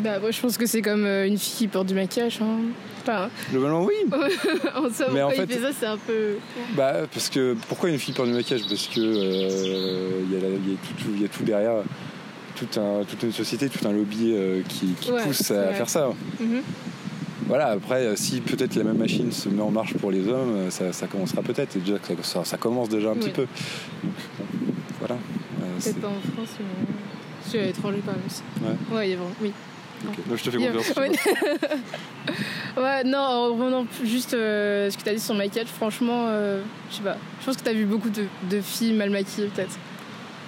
Bah, 0.01 0.19
moi, 0.19 0.31
je 0.31 0.39
pense 0.41 0.57
que 0.57 0.65
c'est 0.65 0.81
comme 0.81 1.05
euh, 1.05 1.27
une 1.27 1.37
fille 1.37 1.53
qui 1.57 1.67
porte 1.67 1.87
du 1.87 1.93
maquillage. 1.93 2.39
Hein. 2.41 2.59
Enfin, 3.01 3.29
Globalement, 3.51 3.83
oui. 3.83 3.93
en 4.75 4.89
soi, 4.91 5.07
Mais 5.13 5.21
en 5.21 5.29
il 5.31 5.45
fait- 5.45 5.59
ça, 5.61 5.69
c'est 5.77 5.85
un 5.85 5.97
peu. 5.97 6.35
Bah, 6.75 7.01
parce 7.13 7.29
que. 7.29 7.55
Pourquoi 7.67 7.89
une 7.89 7.99
fille 7.99 8.13
porte 8.13 8.29
du 8.29 8.33
maquillage? 8.33 8.61
Parce 8.67 8.87
que. 8.87 8.99
euh, 9.01 10.21
Il 10.29 10.33
y, 10.33 10.37
a 10.37 10.41
la- 10.41 10.55
il 10.55 11.17
y 11.19 11.21
y 11.21 11.25
a 11.25 11.27
tout 11.27 11.43
derrière. 11.43 11.83
Tout 12.55 12.79
un, 12.79 13.03
toute 13.03 13.21
une 13.23 13.31
société, 13.33 13.67
tout 13.67 13.85
un 13.87 13.91
lobby 13.91 14.31
euh, 14.35 14.61
qui, 14.69 14.93
qui 15.01 15.11
Ouais, 15.11 15.21
pousse 15.23 15.49
à 15.51 15.73
faire 15.73 15.89
ça. 15.89 16.09
Mhm. 16.39 16.61
Voilà, 17.47 17.67
après, 17.67 18.05
euh, 18.05 18.15
si 18.15 18.41
peut-être 18.41 18.75
la 18.75 18.83
même 18.83 18.97
machine 18.97 19.31
se 19.31 19.49
met 19.49 19.61
en 19.61 19.71
marche 19.71 19.93
pour 19.95 20.11
les 20.11 20.27
hommes, 20.27 20.55
euh, 20.55 20.69
ça, 20.69 20.93
ça 20.93 21.07
commencera 21.07 21.41
peut-être. 21.41 21.75
Et 21.75 21.79
déjà, 21.79 21.97
ça, 22.43 22.57
commence 22.57 22.89
déjà 22.89 23.09
un 23.09 23.13
Oui. 23.13 23.19
petit 23.19 23.29
peu. 23.31 23.47
Donc, 24.03 24.13
voilà. 24.99 25.15
Euh, 25.15 25.79
Peut-être 25.81 26.01
pas 26.01 26.07
en 26.07 26.33
France, 26.35 26.57
mais. 26.59 27.59
À 27.59 27.65
l'étranger 27.65 28.01
quand 28.03 28.13
même 28.13 28.21
aussi. 28.25 28.41
Ouais. 28.63 28.95
Ouais, 28.97 29.07
il 29.07 29.11
y 29.11 29.13
a 29.13 29.17
vraiment. 29.17 29.35
Oui. 29.41 29.51
ok. 30.07 30.27
Donc, 30.27 30.37
je 30.37 30.43
te 30.43 30.49
fais 30.49 30.57
confiance. 30.57 30.95
Ouais. 32.77 33.03
Non, 33.03 33.19
en 33.19 33.43
revenant 33.53 33.85
juste 34.03 34.33
euh, 34.33 34.89
ce 34.89 34.97
que 34.97 35.03
t'as 35.03 35.13
dit 35.13 35.19
sur 35.19 35.33
le 35.33 35.39
maquillage, 35.39 35.67
franchement, 35.67 36.25
euh, 36.29 36.61
je 36.89 36.95
sais 36.95 37.03
pas. 37.03 37.17
Je 37.41 37.45
pense 37.45 37.57
que 37.57 37.61
t'as 37.63 37.73
vu 37.73 37.85
beaucoup 37.85 38.09
de, 38.09 38.23
de 38.49 38.61
filles 38.61 38.93
mal 38.93 39.11
maquillées, 39.11 39.47
peut-être. 39.53 39.77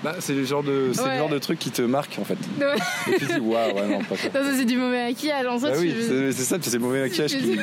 Bah, 0.04 0.16
c'est 0.20 0.34
le 0.34 0.44
genre 0.46 0.62
de, 0.62 0.92
c'est 0.94 1.02
Ouais. 1.02 1.14
le 1.14 1.18
genre 1.18 1.30
de 1.30 1.40
truc 1.40 1.58
qui 1.58 1.72
te 1.72 1.82
marque 1.82 2.18
en 2.20 2.24
fait. 2.26 2.38
Ouais. 2.60 2.76
Et 3.08 3.18
tu 3.18 3.26
te 3.26 3.34
dis 3.34 3.40
waouh, 3.40 3.74
ouais, 3.74 3.88
non, 3.88 4.04
pas 4.04 4.16
ça. 4.18 4.28
Non, 4.28 4.46
ça, 4.52 4.56
c'est 4.58 4.66
du 4.66 4.78
mauvais 4.78 5.04
maquillage. 5.08 5.46
En 5.48 5.58
soi, 5.60 5.70
Bah 5.72 5.76
tu 5.78 5.82
oui, 5.84 5.94
c'est 6.00 6.32
c'est 6.32 6.44
ça, 6.44 6.58
c'est 6.62 6.74
le 6.74 6.80
mauvais 6.80 7.02
maquillage 7.02 7.32
tu- 7.32 7.38
qui. 7.40 7.60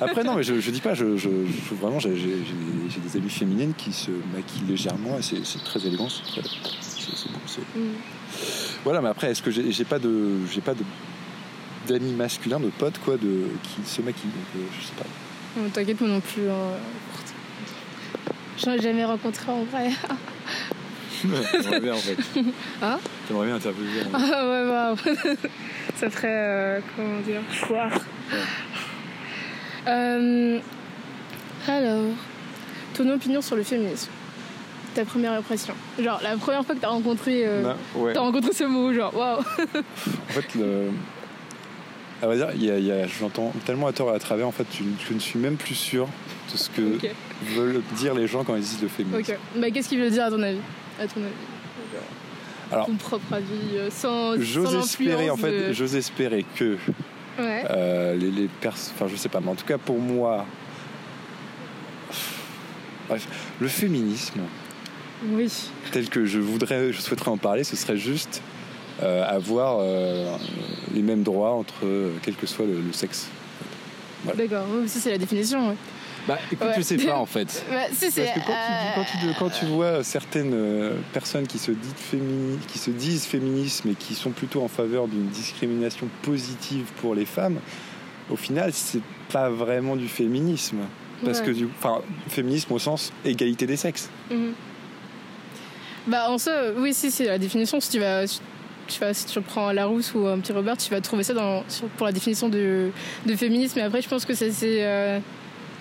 Après, 0.00 0.24
non, 0.24 0.34
mais 0.34 0.42
je, 0.42 0.58
je 0.60 0.70
dis 0.72 0.80
pas, 0.80 0.94
je, 0.94 1.16
je, 1.16 1.28
je- 1.28 1.74
vraiment, 1.80 2.00
j'ai 2.00 2.10
des 2.14 3.16
amies 3.16 3.30
féminines 3.30 3.74
qui 3.76 3.92
se 3.92 4.10
maquillent 4.34 4.66
légèrement 4.68 5.18
et 5.18 5.22
c'est 5.22 5.64
très 5.64 5.86
élégant, 5.86 6.08
c'est 6.08 6.42
bon, 6.42 6.70
Mm. 7.76 7.80
Voilà, 8.82 9.00
mais 9.00 9.08
après, 9.08 9.30
est-ce 9.30 9.42
que 9.42 9.50
j'ai 9.50 9.70
j'ai 9.70 9.84
pas 9.84 9.98
de, 10.00 10.44
j'ai 10.52 10.60
pas 10.60 10.74
de 10.74 10.82
d'amis 11.86 12.12
masculins, 12.12 12.58
de 12.58 12.68
potes 12.70 12.98
quoi, 13.04 13.16
de 13.16 13.46
qui 13.62 13.88
se 13.88 14.00
maquillent, 14.02 14.24
donc 14.30 14.46
euh, 14.56 14.66
je 14.80 14.84
sais 14.86 14.92
pas. 14.96 15.04
Non, 15.60 15.68
T'inquiète, 15.68 16.00
moi 16.00 16.10
non 16.10 16.20
plus. 16.20 16.48
hein. 16.48 16.78
J'en 18.58 18.72
ai 18.72 18.80
jamais 18.82 19.04
rencontré 19.04 19.52
en 19.52 19.62
vrai. 19.64 19.90
J'aimerais 21.62 21.80
bien 21.80 21.94
en 21.94 21.98
fait. 21.98 22.16
Hein 22.82 22.98
T'aimerais 23.26 23.46
bien 23.46 23.56
interviewer 23.56 24.02
Ah 24.12 24.18
ouais, 24.46 24.68
waouh. 24.70 24.96
Ça 25.96 26.10
ferait, 26.10 26.28
euh, 26.30 26.80
comment 26.96 27.20
dire, 27.20 27.40
foire. 27.50 27.90
Euh, 29.86 30.58
alors, 31.68 32.02
ton 32.94 33.08
opinion 33.10 33.40
sur 33.42 33.56
le 33.56 33.62
féminisme 33.62 34.10
Ta 34.94 35.04
première 35.04 35.32
impression 35.32 35.74
Genre, 36.02 36.20
la 36.22 36.36
première 36.36 36.64
fois 36.64 36.74
que 36.74 36.80
t'as 36.80 36.88
rencontré, 36.88 37.42
euh, 37.46 37.62
Non, 37.62 37.76
ouais. 38.02 38.12
t'as 38.12 38.20
rencontré 38.20 38.52
ce 38.52 38.64
mot, 38.64 38.92
genre, 38.92 39.14
waouh. 39.16 39.40
En 39.40 40.32
fait, 40.32 40.54
le... 40.54 40.90
à 42.22 42.26
vrai 42.26 42.36
dire, 42.36 42.48
il 42.54 42.64
y 42.64 42.70
a- 42.70 42.78
il 42.78 42.84
y 42.86 42.92
a- 42.92 43.06
j'entends 43.06 43.52
tellement 43.66 43.86
à 43.88 43.92
tort 43.92 44.10
et 44.12 44.16
à 44.16 44.18
travers, 44.18 44.46
en 44.48 44.52
fait, 44.52 44.66
je, 44.72 44.84
je 45.08 45.14
ne 45.14 45.18
suis 45.18 45.38
même 45.38 45.56
plus 45.56 45.74
sûr 45.74 46.06
de 46.52 46.56
ce 46.56 46.70
que 46.70 46.98
veulent 47.56 47.82
dire 47.96 48.14
les 48.14 48.26
gens 48.26 48.44
quand 48.44 48.54
ils 48.56 48.62
disent 48.62 48.82
le 48.82 48.88
féminisme. 48.88 49.32
ok. 49.32 49.38
Bah, 49.60 49.70
qu'est-ce 49.70 49.88
qu'il 49.88 50.00
veut 50.00 50.10
dire 50.10 50.24
à 50.24 50.30
ton 50.30 50.42
avis? 50.42 50.58
À 51.00 51.06
ton 51.06 51.20
avis 51.20 51.32
Alors, 52.72 52.86
ton 52.86 52.94
propre 52.94 53.32
avis, 53.34 53.76
euh, 53.76 53.90
sans. 53.90 54.40
J'ose 54.40 54.74
espérer, 54.74 55.30
en 55.30 55.36
fait, 55.36 55.68
de- 55.68 55.72
j'ose 55.72 55.94
espérer 55.96 56.44
que 56.56 56.76
Ouais. 57.38 57.64
euh, 57.70 58.14
les, 58.14 58.30
les 58.30 58.48
personnes, 58.60 58.94
enfin, 58.96 59.08
je 59.10 59.16
sais 59.16 59.28
pas, 59.28 59.40
mais 59.40 59.50
en 59.50 59.54
tout 59.56 59.64
cas 59.66 59.76
pour 59.78 59.98
moi, 59.98 60.46
bref, 63.08 63.26
le 63.60 63.68
féminisme, 63.68 64.40
Oui. 65.32 65.50
tel 65.92 66.08
que 66.08 66.24
je 66.26 66.38
voudrais, 66.38 66.92
je 66.92 67.00
souhaiterais 67.00 67.30
en 67.30 67.36
parler, 67.36 67.64
ce 67.64 67.74
serait 67.76 67.96
juste 67.96 68.40
euh, 69.02 69.24
avoir 69.26 69.78
euh, 69.80 70.36
les 70.94 71.02
mêmes 71.02 71.22
droits 71.24 71.52
entre 71.54 71.84
quel 72.22 72.34
que 72.36 72.46
soit 72.46 72.66
le, 72.66 72.80
le 72.80 72.92
sexe. 72.92 73.26
D'accord, 74.36 74.66
oui, 74.72 74.88
ça 74.88 75.00
c'est 75.00 75.10
la 75.10 75.18
définition. 75.18 75.70
Ouais. 75.70 75.74
Bah, 76.26 76.38
écoute, 76.50 76.66
Ouais. 76.66 76.74
je 76.76 76.82
sais 76.82 76.96
pas 76.96 77.16
en 77.18 77.26
fait. 77.26 77.64
Bah, 77.70 77.76
si. 77.92 78.10
Parce 78.10 78.30
que 78.30 78.40
quand, 78.46 78.52
tu, 78.52 78.94
quand, 78.94 79.04
tu, 79.04 79.26
euh, 79.26 79.32
quand 79.38 79.50
tu 79.50 79.64
vois 79.66 80.02
certaines 80.04 80.52
euh, 80.54 80.92
personnes 81.12 81.46
qui 81.46 81.58
se, 81.58 81.70
disent 81.70 81.94
fémini- 82.12 82.58
qui 82.66 82.78
se 82.78 82.90
disent 82.90 83.24
féminisme 83.26 83.90
et 83.90 83.94
qui 83.94 84.14
sont 84.14 84.30
plutôt 84.30 84.62
en 84.62 84.68
faveur 84.68 85.06
d'une 85.08 85.26
discrimination 85.28 86.08
positive 86.22 86.86
pour 87.00 87.14
les 87.14 87.26
femmes, 87.26 87.58
au 88.30 88.36
final, 88.36 88.72
c'est 88.72 89.02
pas 89.30 89.50
vraiment 89.50 89.96
du 89.96 90.08
féminisme. 90.08 90.78
Parce 91.24 91.40
ouais. 91.40 91.46
que 91.46 91.50
du 91.52 91.68
enfin, 91.78 92.00
féminisme 92.28 92.72
au 92.72 92.78
sens 92.78 93.12
égalité 93.24 93.66
des 93.66 93.76
sexes. 93.76 94.08
Mhm. 94.30 94.52
Bah 96.06 96.28
en 96.30 96.36
soi, 96.38 96.52
oui, 96.76 96.92
si 96.92 97.10
c'est 97.10 97.24
la 97.26 97.38
définition. 97.38 97.80
Si 97.80 97.90
tu 97.90 97.98
vas, 97.98 98.24
tu 98.26 99.00
vas, 99.00 99.14
si 99.14 99.24
tu 99.24 99.38
reprends 99.38 99.72
Larousse 99.72 100.12
ou 100.14 100.26
un 100.26 100.38
petit 100.38 100.52
Robert, 100.52 100.76
tu 100.76 100.90
vas 100.90 101.00
trouver 101.00 101.22
ça 101.22 101.32
dans, 101.32 101.64
sur- 101.68 101.86
pour 101.88 102.04
la 102.06 102.12
définition 102.12 102.48
de, 102.50 102.90
de 103.24 103.36
féminisme. 103.36 103.74
Mais 103.76 103.82
après, 103.82 104.02
je 104.02 104.08
pense 104.08 104.26
que 104.26 104.34
ça 104.34 104.46
c'est 104.50 104.84
euh, 104.84 105.18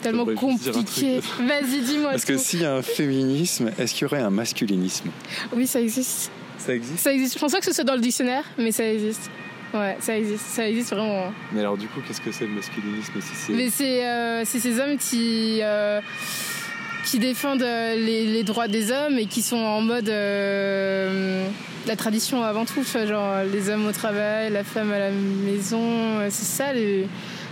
tellement 0.04 0.26
compliqué. 0.26 1.20
Vas-y, 1.40 1.82
dis-moi. 1.82 2.12
Parce 2.12 2.26
que 2.26 2.38
s'il 2.38 2.62
y 2.62 2.66
a 2.66 2.76
un 2.76 2.82
féminisme, 2.82 3.72
est-ce 3.78 3.94
qu'il 3.94 4.04
y 4.04 4.06
aurait 4.06 4.22
un 4.22 4.30
masculinisme? 4.30 5.10
Oui, 5.56 5.66
ça 5.68 5.82
existe. 5.82 6.32
Ça 6.58 6.74
existe? 6.74 7.00
Ça 7.00 7.14
existe. 7.14 7.34
Je 7.36 7.40
pense 7.40 7.52
pas 7.52 7.60
que 7.60 7.66
ce 7.66 7.74
soit 7.74 7.84
dans 7.84 7.96
le 7.96 8.02
dictionnaire, 8.02 8.44
mais 8.58 8.72
ça 8.72 8.88
existe. 8.88 9.30
Ouais, 9.74 9.98
ça 10.00 10.16
existe. 10.16 10.46
Ça 10.46 10.68
existe 10.68 10.92
vraiment. 10.92 11.34
Mais 11.52 11.62
alors 11.62 11.78
du 11.78 11.88
coup, 11.88 12.00
qu'est-ce 12.08 12.22
que 12.22 12.32
c'est 12.32 12.46
le 12.46 12.54
masculinisme 12.54 13.14
si 13.20 13.36
c'est... 13.36 13.54
Mais 13.54 13.70
c'est 13.70 14.06
euh, 14.06 14.46
ces 14.46 14.80
hommes 14.80 14.98
qui, 14.98 15.60
euh, 15.62 16.00
qui 17.14 17.20
défendent 17.20 17.62
euh, 17.62 17.94
les, 17.96 18.26
les 18.26 18.42
droits 18.44 18.68
des 18.68 18.92
hommes 18.92 19.20
et 19.20 19.28
qui 19.28 19.44
sont 19.44 19.58
en 19.58 19.82
mode 19.82 20.10
euh, 20.10 21.46
la 21.86 21.96
tradition 21.96 22.42
avant 22.44 22.66
tout. 22.66 22.82
tu 22.84 22.92
vois, 22.98 23.06
Genre 23.06 23.34
les 23.54 23.70
hommes 23.70 23.86
au 23.86 23.92
travail, 23.92 24.52
la 24.52 24.64
femme 24.64 24.92
à 24.92 24.98
la 24.98 25.12
maison. 25.12 25.80
euh, 25.84 26.28
C'est 26.32 26.46
ça 26.64 26.74
les 26.74 27.06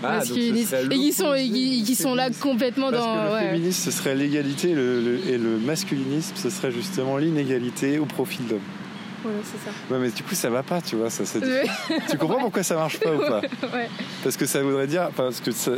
Ah, 0.04 0.22
Et 0.26 0.90
qui 0.90 1.14
sont, 1.14 1.36
et 1.36 1.48
qui, 1.48 1.96
sont 1.96 2.16
là 2.16 2.30
complètement 2.40 2.90
Parce 2.90 3.04
dans. 3.04 3.14
que 3.24 3.28
le 3.28 3.34
ouais. 3.36 3.50
féminisme, 3.52 3.92
ce 3.92 3.92
serait 3.96 4.16
l'égalité 4.16 4.74
le- 4.74 5.00
le- 5.00 5.20
et 5.30 5.38
le 5.38 5.60
masculinisme, 5.60 6.34
ce 6.38 6.50
serait 6.50 6.72
justement 6.72 7.18
l'inégalité 7.18 8.00
au 8.00 8.06
profit 8.06 8.42
de 8.42 8.50
l'homme. 8.54 8.60
Voilà, 9.22 9.38
c'est 9.44 9.64
ça. 9.64 9.76
Ouais, 9.94 10.00
mais 10.02 10.10
du 10.10 10.24
coup, 10.24 10.34
ça 10.34 10.50
va 10.50 10.64
pas, 10.64 10.82
tu 10.82 10.96
vois. 10.96 11.12
Ça, 11.12 11.24
Tu 12.10 12.18
comprends 12.18 12.40
pourquoi 12.40 12.64
ça 12.64 12.74
marche 12.74 13.00
pas 13.00 13.14
ou 13.14 13.20
pas? 13.20 13.42
Ouais. 13.76 13.88
Parce 14.24 14.38
que 14.38 14.48
ça 14.48 14.64
voudrait 14.64 14.88
dire. 14.88 15.10
Parce 15.16 15.40
que 15.40 15.52
ça. 15.52 15.74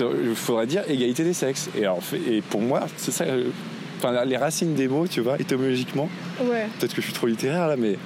Il 0.00 0.34
faudrait 0.34 0.66
dire 0.66 0.82
égalité 0.88 1.24
des 1.24 1.32
sexes. 1.32 1.68
Et, 1.76 1.80
alors, 1.84 2.00
et 2.28 2.40
pour 2.42 2.60
moi, 2.60 2.86
c'est 2.96 3.10
ça. 3.12 3.24
euh, 3.24 3.50
Enfin, 3.98 4.24
les 4.24 4.36
racines 4.36 4.74
des 4.74 4.88
mots, 4.88 5.06
tu 5.06 5.20
vois, 5.20 5.38
étymologiquement, 5.40 6.08
Ouais. 6.40 6.66
peut-être 6.80 6.92
que 6.92 7.00
je 7.00 7.06
suis 7.06 7.12
trop 7.14 7.28
littéraire 7.28 7.68
là, 7.68 7.76
mais 7.76 7.96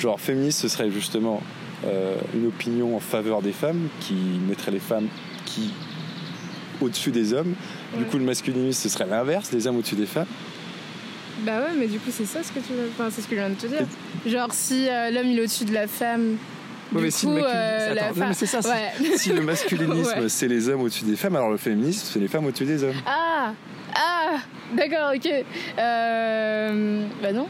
genre 0.00 0.20
féministe, 0.20 0.58
ce 0.58 0.66
serait 0.66 0.90
justement 0.90 1.40
euh, 1.86 2.16
une 2.34 2.48
opinion 2.48 2.96
en 2.96 2.98
faveur 2.98 3.40
des 3.40 3.52
femmes 3.52 3.86
qui 4.00 4.14
mettrait 4.48 4.72
les 4.72 4.80
femmes 4.80 5.06
qui 5.46 5.70
au-dessus 6.80 7.12
des 7.12 7.32
hommes. 7.34 7.54
Du 7.96 8.04
coup, 8.04 8.18
le 8.18 8.24
masculinisme, 8.24 8.80
ce 8.82 8.88
serait 8.88 9.06
l'inverse, 9.06 9.52
les 9.52 9.68
hommes 9.68 9.76
au-dessus 9.78 9.94
des 9.94 10.06
femmes. 10.06 10.26
Bah 11.46 11.60
ouais, 11.60 11.74
mais 11.78 11.86
du 11.86 11.98
coup, 12.00 12.10
c'est 12.10 12.26
ça 12.26 12.42
ce 12.42 12.50
que 12.50 12.58
tu 12.58 12.72
veux. 12.72 12.88
Enfin, 12.98 13.10
c'est 13.12 13.20
ce 13.22 13.28
que 13.28 13.36
je 13.36 13.40
viens 13.40 13.50
de 13.50 13.54
te 13.54 13.66
dire. 13.68 13.86
Genre, 14.26 14.52
si 14.52 14.88
euh, 14.88 15.10
l'homme 15.12 15.26
il 15.28 15.38
est 15.38 15.42
au-dessus 15.42 15.66
de 15.66 15.74
la 15.74 15.86
femme. 15.86 16.36
Ouais, 16.92 17.00
mais 17.02 17.08
coup, 17.08 17.16
si 17.16 17.26
le 17.26 17.42
euh, 17.44 17.92
Attends, 17.92 18.20
non, 18.20 18.26
mais 18.28 18.34
c'est 18.34 18.46
ça, 18.46 18.62
c'est- 18.62 18.68
Ouais. 18.68 18.92
Si 19.16 19.32
le 19.32 19.42
masculinisme, 19.42 20.20
Ouais. 20.20 20.28
c'est 20.28 20.48
les 20.48 20.68
hommes 20.68 20.82
au-dessus 20.82 21.04
des 21.04 21.16
femmes, 21.16 21.36
alors 21.36 21.50
le 21.50 21.56
féminisme, 21.56 22.06
c'est 22.12 22.18
les 22.20 22.28
femmes 22.28 22.46
au-dessus 22.46 22.64
des 22.66 22.84
hommes. 22.84 22.94
Ah 23.06 23.52
Ah 23.94 24.36
D'accord, 24.74 25.12
ok. 25.14 25.30
Euh, 25.78 27.06
bah 27.22 27.32
non. 27.32 27.46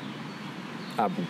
Ah 0.98 1.08
bon 1.08 1.22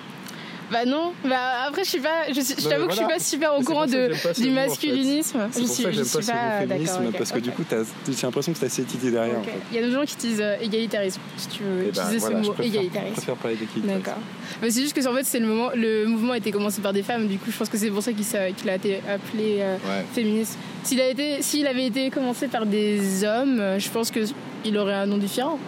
Bah 0.72 0.84
non. 0.86 1.12
Bah 1.24 1.36
après, 1.68 1.84
je 1.84 1.88
suis 1.90 2.00
pas. 2.00 2.26
Je, 2.28 2.34
je 2.34 2.68
t'avoue 2.68 2.86
que 2.86 2.92
je 2.92 2.96
suis 2.96 3.06
pas 3.06 3.18
super 3.18 3.54
au 3.58 3.62
courant 3.62 3.86
de, 3.86 3.90
du 3.90 4.08
mot, 4.08 4.14
en 4.14 4.34
fait. 4.34 4.50
masculinisme. 4.50 5.38
C'est 5.52 5.60
Je 5.60 5.66
pour 5.66 5.74
suis, 5.74 5.82
ça 5.84 5.90
que 5.90 5.94
je 5.94 6.02
j'aime 6.02 6.04
pas 6.04 6.22
ce 6.22 6.30
mot 6.32 6.32
pas 6.32 6.66
féminisme, 6.66 7.12
parce 7.18 7.32
que 7.32 7.38
du 7.38 7.50
coup, 7.50 7.64
t'as- 7.68 7.82
j'ai 8.08 8.22
l'impression 8.26 8.52
que 8.52 8.58
t'as 8.58 8.68
cette 8.68 8.92
idée 8.94 9.10
derrière. 9.10 9.36
Ok. 9.38 9.42
En 9.42 9.44
fait. 9.44 9.58
Il 9.72 9.76
y 9.76 9.78
a 9.78 9.86
des 9.86 9.92
gens 9.92 10.04
qui 10.04 10.14
utilisent 10.14 10.40
euh, 10.40 10.56
égalitarisme, 10.60 11.20
si 11.36 11.48
tu 11.48 11.62
veux 11.62 11.82
ben, 11.82 11.88
utiliser 11.90 12.18
voilà, 12.18 12.38
ce 12.38 12.42
je 12.42 12.48
mot 12.48 12.54
préfère, 12.54 12.72
je 12.72 12.78
égalitarisme. 12.78 13.12
préfère 13.14 13.34
parler 13.36 13.56
d'équilibre. 13.56 13.92
D'accord. 13.92 14.18
Mais 14.62 14.70
c'est 14.70 14.80
juste 14.80 14.96
que 14.96 15.06
en 15.06 15.14
fait, 15.14 15.24
c'est 15.24 15.38
le 15.40 15.46
moment, 15.46 15.70
le 15.74 16.06
mouvement 16.06 16.32
a 16.32 16.38
été 16.38 16.50
commencé 16.50 16.80
par 16.80 16.92
des 16.92 17.02
femmes. 17.02 17.28
Du 17.28 17.38
coup, 17.38 17.50
je 17.50 17.56
pense 17.56 17.68
que 17.68 17.76
c'est 17.78 17.90
pour 17.90 18.02
ça 18.02 18.12
qu'il 18.12 18.68
a 18.70 18.74
été 18.76 18.96
appelé 19.08 19.58
euh, 19.60 19.76
Ouais. 19.86 20.04
féministe. 20.14 20.58
S'il 20.82 21.00
a 21.00 21.08
été, 21.08 21.42
s'il 21.42 21.66
avait 21.66 21.86
été 21.86 22.10
commencé 22.10 22.48
par 22.48 22.64
des 22.66 23.24
hommes, 23.24 23.60
euh, 23.60 23.78
je 23.78 23.88
pense 23.90 24.10
que 24.10 24.20
il 24.64 24.76
aurait 24.78 24.94
un 24.94 25.06
nom 25.06 25.18
différent. 25.18 25.58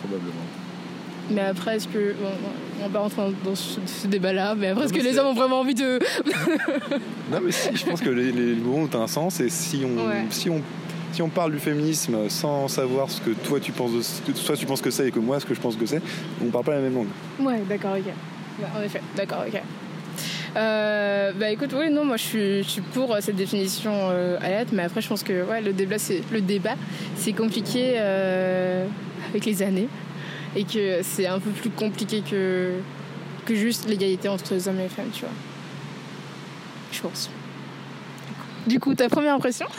Probablement. 0.00 0.32
Mais 1.30 1.40
après, 1.42 1.76
est-ce 1.76 1.88
que 1.88 2.14
bon, 2.20 2.30
on 2.78 2.82
va 2.84 2.88
pas 2.88 2.98
rentrer 3.00 3.22
dans 3.44 3.54
ce, 3.54 3.80
ce 3.86 4.06
débat-là 4.06 4.54
Mais 4.54 4.68
après, 4.68 4.84
est-ce 4.84 4.92
que 4.92 5.02
les 5.02 5.18
hommes 5.18 5.28
ont 5.28 5.34
vraiment 5.34 5.60
envie 5.60 5.74
de 5.74 5.98
Non, 7.32 7.38
mais 7.42 7.52
si, 7.52 7.76
je 7.76 7.84
pense 7.86 8.00
que 8.00 8.10
les, 8.10 8.32
les 8.32 8.54
mots 8.54 8.76
ont 8.92 9.00
un 9.00 9.06
sens 9.06 9.40
et 9.40 9.48
si 9.48 9.82
on, 9.84 10.06
Ouais. 10.08 10.24
si 10.30 10.48
on, 10.50 10.62
si 11.12 11.22
on 11.22 11.28
parle 11.28 11.52
du 11.52 11.58
féminisme 11.58 12.28
sans 12.28 12.68
savoir 12.68 13.10
ce 13.10 13.20
que 13.20 13.30
toi 13.30 13.58
tu 13.60 13.72
penses, 13.72 13.92
de, 14.26 14.32
toi 14.32 14.56
tu 14.56 14.66
penses 14.66 14.80
que 14.80 14.90
c'est 14.90 15.08
et 15.08 15.10
que 15.10 15.18
moi 15.18 15.40
ce 15.40 15.46
que 15.46 15.54
je 15.54 15.60
pense 15.60 15.76
que 15.76 15.86
c'est, 15.86 16.00
on 16.42 16.46
parle 16.46 16.64
pas 16.64 16.74
la 16.74 16.80
même 16.80 16.94
langue. 16.94 17.08
Ouais, 17.40 17.60
d'accord, 17.68 17.96
ok. 17.98 18.12
Bah, 18.60 18.68
en 18.78 18.82
effet, 18.82 19.00
d'accord, 19.16 19.44
ok. 19.46 19.60
Euh, 20.56 21.32
bah 21.38 21.50
écoute, 21.50 21.74
oui, 21.78 21.90
non, 21.90 22.04
moi 22.04 22.16
je 22.16 22.22
suis, 22.22 22.62
je 22.62 22.68
suis 22.68 22.80
pour 22.80 23.14
euh, 23.14 23.18
cette 23.20 23.36
définition 23.36 23.92
euh, 23.94 24.38
à 24.40 24.48
lettre, 24.48 24.70
mais 24.72 24.82
après 24.82 25.00
je 25.00 25.08
pense 25.08 25.22
que 25.22 25.44
ouais, 25.44 25.60
le 25.60 25.72
débat, 25.72 25.98
c'est 25.98 26.22
le 26.32 26.40
débat, 26.40 26.74
c'est 27.16 27.32
compliqué 27.32 27.92
euh, 27.96 28.86
avec 29.30 29.44
les 29.44 29.62
années 29.62 29.88
et 30.58 30.64
que 30.64 31.00
c'est 31.02 31.26
un 31.26 31.38
peu 31.38 31.50
plus 31.50 31.70
compliqué 31.70 32.22
que 32.28 32.72
que 33.46 33.54
juste 33.54 33.88
l'égalité 33.88 34.28
entre 34.28 34.52
les 34.54 34.68
hommes 34.68 34.78
et 34.80 34.82
les 34.84 34.88
femmes, 34.88 35.10
tu 35.12 35.20
vois. 35.20 35.30
Je 36.92 37.00
pense. 37.00 37.30
Du 38.66 38.78
coup, 38.80 38.94
ta 38.94 39.08
première 39.08 39.34
impression 39.34 39.66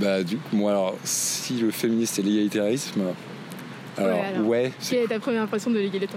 Bah, 0.00 0.22
du 0.22 0.36
coup, 0.36 0.56
moi 0.56 0.72
alors, 0.72 0.96
si 1.04 1.54
le 1.58 1.70
féminisme 1.70 2.14
c'est 2.16 2.22
l'égalitarisme, 2.22 3.02
alors, 3.96 4.18
Ouais, 4.18 4.24
alors. 4.26 4.46
ouais. 4.46 4.72
Quelle 4.90 5.04
est 5.04 5.06
ta 5.08 5.20
première 5.20 5.42
impression 5.42 5.70
de 5.70 5.78
l'égalité 5.80 6.16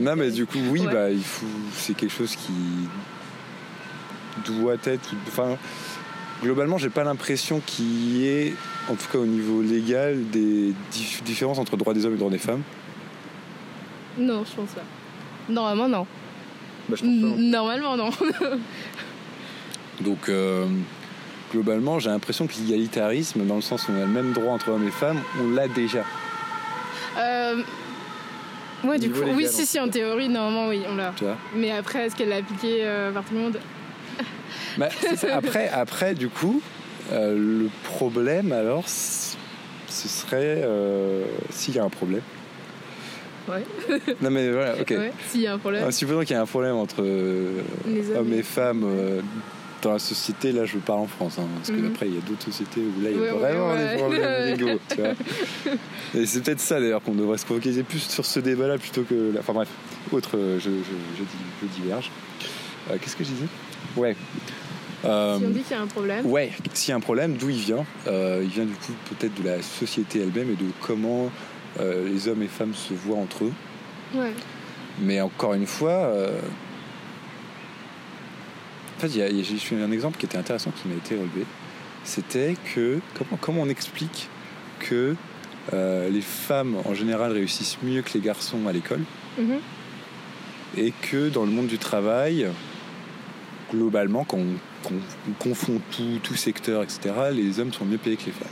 Non, 0.00 0.14
mais 0.16 0.30
du 0.30 0.46
coup, 0.46 0.58
oui, 0.70 0.80
Ouais. 0.80 0.92
bah, 0.92 1.10
il 1.10 1.22
faut, 1.22 1.46
c'est 1.74 1.94
quelque 1.94 2.12
chose 2.12 2.36
qui 2.36 2.52
doit 4.52 4.76
être. 4.84 5.10
Enfin, 5.28 5.56
globalement, 6.42 6.76
j'ai 6.76 6.90
pas 6.90 7.04
l'impression 7.04 7.60
qu'il 7.64 8.16
y 8.16 8.26
ait, 8.26 8.54
en 8.90 8.94
tout 8.94 9.06
cas 9.12 9.18
au 9.18 9.26
niveau 9.26 9.62
légal, 9.62 10.28
des 10.30 10.72
dif- 10.92 11.22
différences 11.24 11.58
entre 11.58 11.76
droits 11.76 11.94
des 11.94 12.04
hommes 12.06 12.14
et 12.14 12.18
droits 12.18 12.30
des 12.30 12.38
femmes? 12.38 12.62
Non, 14.18 14.44
je 14.48 14.54
pense 14.54 14.70
pas. 14.70 14.82
Normalement, 15.48 15.88
non. 15.88 16.06
Bah, 16.88 16.96
N- 17.02 17.50
Normalement, 17.50 17.96
non. 17.96 18.10
Donc, 20.00 20.28
euh, 20.28 20.66
globalement, 21.52 21.98
j'ai 21.98 22.10
l'impression 22.10 22.46
que 22.46 22.54
l'égalitarisme, 22.54 23.44
dans 23.46 23.56
le 23.56 23.60
sens 23.62 23.88
où 23.88 23.92
on 23.92 23.96
a 23.96 24.06
le 24.06 24.06
même 24.12 24.32
droit 24.32 24.52
entre 24.52 24.70
hommes 24.70 24.86
et 24.86 24.90
femmes, 24.90 25.18
on 25.40 25.50
l'a 25.54 25.68
déjà. 25.68 26.04
Euh, 27.18 27.62
Ouais, 28.84 28.98
du 28.98 29.10
coup, 29.10 29.20
oui, 29.34 29.46
si, 29.48 29.62
en 29.62 29.64
si, 29.64 29.80
en 29.80 29.88
théorie, 29.88 30.28
normalement, 30.28 30.68
oui, 30.68 30.82
on 30.86 30.94
l'a. 30.94 31.14
Tu 31.16 31.24
vois? 31.24 31.38
Mais 31.56 31.70
après, 31.70 32.00
est-ce 32.00 32.14
qu'elle 32.16 32.28
l'a 32.28 32.36
appliqué 32.36 32.80
euh, 32.84 33.10
par 33.12 33.24
tout 33.24 33.32
le 33.32 33.40
monde? 33.40 33.58
Bah, 34.76 34.88
ça. 35.16 35.36
après, 35.36 35.68
après, 35.70 36.14
du 36.14 36.28
coup, 36.28 36.60
euh, 37.12 37.34
le 37.36 37.68
problème, 37.84 38.52
alors, 38.52 38.88
ce 38.88 39.36
serait 40.08 40.62
euh, 40.64 41.24
s'il 41.50 41.74
y 41.74 41.78
a 41.78 41.84
un 41.84 41.88
problème. 41.90 42.22
Ouais. 43.48 43.62
Non, 44.22 44.30
mais 44.30 44.50
voilà, 44.50 44.74
ok. 44.80 44.90
Ouais, 44.90 45.12
s'il 45.28 45.42
y 45.42 45.46
a 45.46 45.52
un 45.54 45.58
problème. 45.58 45.84
Ah, 45.86 45.92
supposons 45.92 46.20
qu'il 46.20 46.30
y 46.30 46.34
a 46.34 46.40
un 46.42 46.46
problème 46.46 46.76
entre 46.76 47.02
euh, 47.02 47.60
hommes 48.16 48.32
et- 48.32 48.42
femmes 48.42 48.84
dans 49.82 49.92
la 49.92 49.98
société, 49.98 50.50
là 50.52 50.64
je 50.64 50.78
parle 50.78 51.00
en 51.00 51.06
France, 51.06 51.36
hein, 51.38 51.46
parce 51.56 51.68
que 51.70 51.76
Mhm. 51.76 51.90
après 51.92 52.08
il 52.08 52.14
y 52.14 52.16
a 52.16 52.22
d'autres 52.22 52.42
sociétés 52.44 52.80
où 52.80 53.02
là 53.04 53.10
il 53.10 53.16
y 53.16 53.18
a 53.18 53.22
Ouais, 53.34 53.38
vraiment 53.38 53.68
ouais. 53.74 53.86
des 53.90 53.96
problèmes 53.96 54.78
tu 54.88 55.00
vois. 55.02 55.10
Et 56.14 56.24
c'est 56.24 56.40
peut-être 56.40 56.60
ça 56.60 56.80
d'ailleurs 56.80 57.02
qu'on 57.02 57.12
devrait 57.12 57.36
se 57.36 57.44
focaliser 57.44 57.82
plus 57.82 57.98
sur 57.98 58.24
ce 58.24 58.40
débat-là 58.40 58.78
plutôt 58.78 59.02
que. 59.02 59.34
Enfin 59.38 59.52
bref, 59.52 59.68
autre, 60.10 60.38
je, 60.58 60.70
je, 60.70 60.70
je, 61.20 61.82
diverge. 61.82 62.10
Euh, 62.90 62.96
Qu'est-ce 62.98 63.14
que 63.16 63.24
je 63.24 63.28
disais? 63.30 63.46
Ouais. 63.94 64.16
Euh, 65.04 65.38
Si 65.38 65.44
on 65.44 65.50
dit 65.50 65.60
qu'il 65.62 65.76
y 65.76 65.78
a 65.78 65.82
un 65.82 65.86
problème. 65.86 66.26
Ouais, 66.26 66.50
s'il 66.72 66.90
y 66.90 66.92
a 66.92 66.96
un 66.96 67.00
problème, 67.00 67.36
d'où 67.36 67.50
il 67.50 67.56
vient 67.58 67.84
Euh, 68.06 68.40
Il 68.42 68.48
vient 68.50 68.64
du 68.64 68.74
coup 68.74 68.92
peut-être 69.10 69.34
de 69.42 69.48
la 69.48 69.62
société 69.62 70.20
elle-même 70.20 70.50
et 70.50 70.56
de 70.56 70.66
comment 70.80 71.30
euh, 71.80 72.08
les 72.08 72.28
hommes 72.28 72.42
et 72.42 72.48
femmes 72.48 72.74
se 72.74 72.94
voient 72.94 73.18
entre 73.18 73.44
eux. 73.44 73.52
Ouais. 74.14 74.32
Mais 75.00 75.20
encore 75.20 75.54
une 75.54 75.66
fois, 75.66 76.12
en 78.96 79.00
fait, 79.00 79.08
j'ai 79.08 79.74
eu 79.74 79.82
un 79.82 79.90
exemple 79.90 80.18
qui 80.18 80.26
était 80.26 80.38
intéressant 80.38 80.70
qui 80.70 80.86
m'a 80.88 80.94
été 80.94 81.14
relevé. 81.16 81.44
C'était 82.04 82.54
que 82.74 83.00
comment, 83.18 83.38
comment 83.40 83.62
on 83.62 83.68
explique 83.68 84.28
que 84.78 85.16
les 85.72 86.20
femmes 86.20 86.76
en 86.84 86.94
général 86.94 87.32
réussissent 87.32 87.78
mieux 87.82 88.02
que 88.02 88.10
les 88.14 88.20
garçons 88.20 88.66
à 88.68 88.72
l'école 88.72 89.00
Mhm. 89.38 89.58
et 90.76 90.92
que 91.02 91.28
dans 91.28 91.44
le 91.44 91.50
monde 91.50 91.66
du 91.66 91.78
travail, 91.78 92.46
globalement, 93.74 94.24
quand 94.24 94.38
on, 94.38 94.54
quand 94.88 94.94
on 95.28 95.32
confond 95.42 95.80
tout, 95.90 96.18
tout 96.22 96.34
secteur, 96.34 96.82
etc., 96.82 97.00
les 97.32 97.58
hommes 97.60 97.72
sont 97.72 97.84
mieux 97.84 97.98
payés 97.98 98.16
que 98.16 98.26
les 98.26 98.32
femmes. 98.32 98.48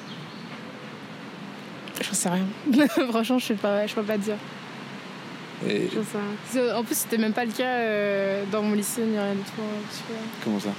J'en 2.03 2.13
sais 2.15 2.29
rien. 2.29 2.47
Franchement, 3.11 3.39
je 3.39 3.47
sais 3.47 3.55
pas, 3.55 3.87
je 3.87 3.95
peux 3.95 4.03
pas 4.03 4.19
dire. 4.19 4.37
Et 5.69 5.83
J'en 5.95 6.03
sais 6.03 6.19
rien. 6.19 6.37
C'est- 6.51 6.73
En 6.73 6.83
plus, 6.83 6.97
c'était 6.97 7.19
même 7.19 7.33
pas 7.33 7.45
le 7.45 7.53
cas 7.53 7.65
euh, 7.65 8.45
dans 8.51 8.63
mon 8.63 8.75
lycée 8.75 9.03
ni 9.03 9.17
rien 9.19 9.35
du 9.35 9.41
tout. 9.43 9.61
hein, 9.63 10.15
comment 10.43 10.59
ça? 10.59 10.71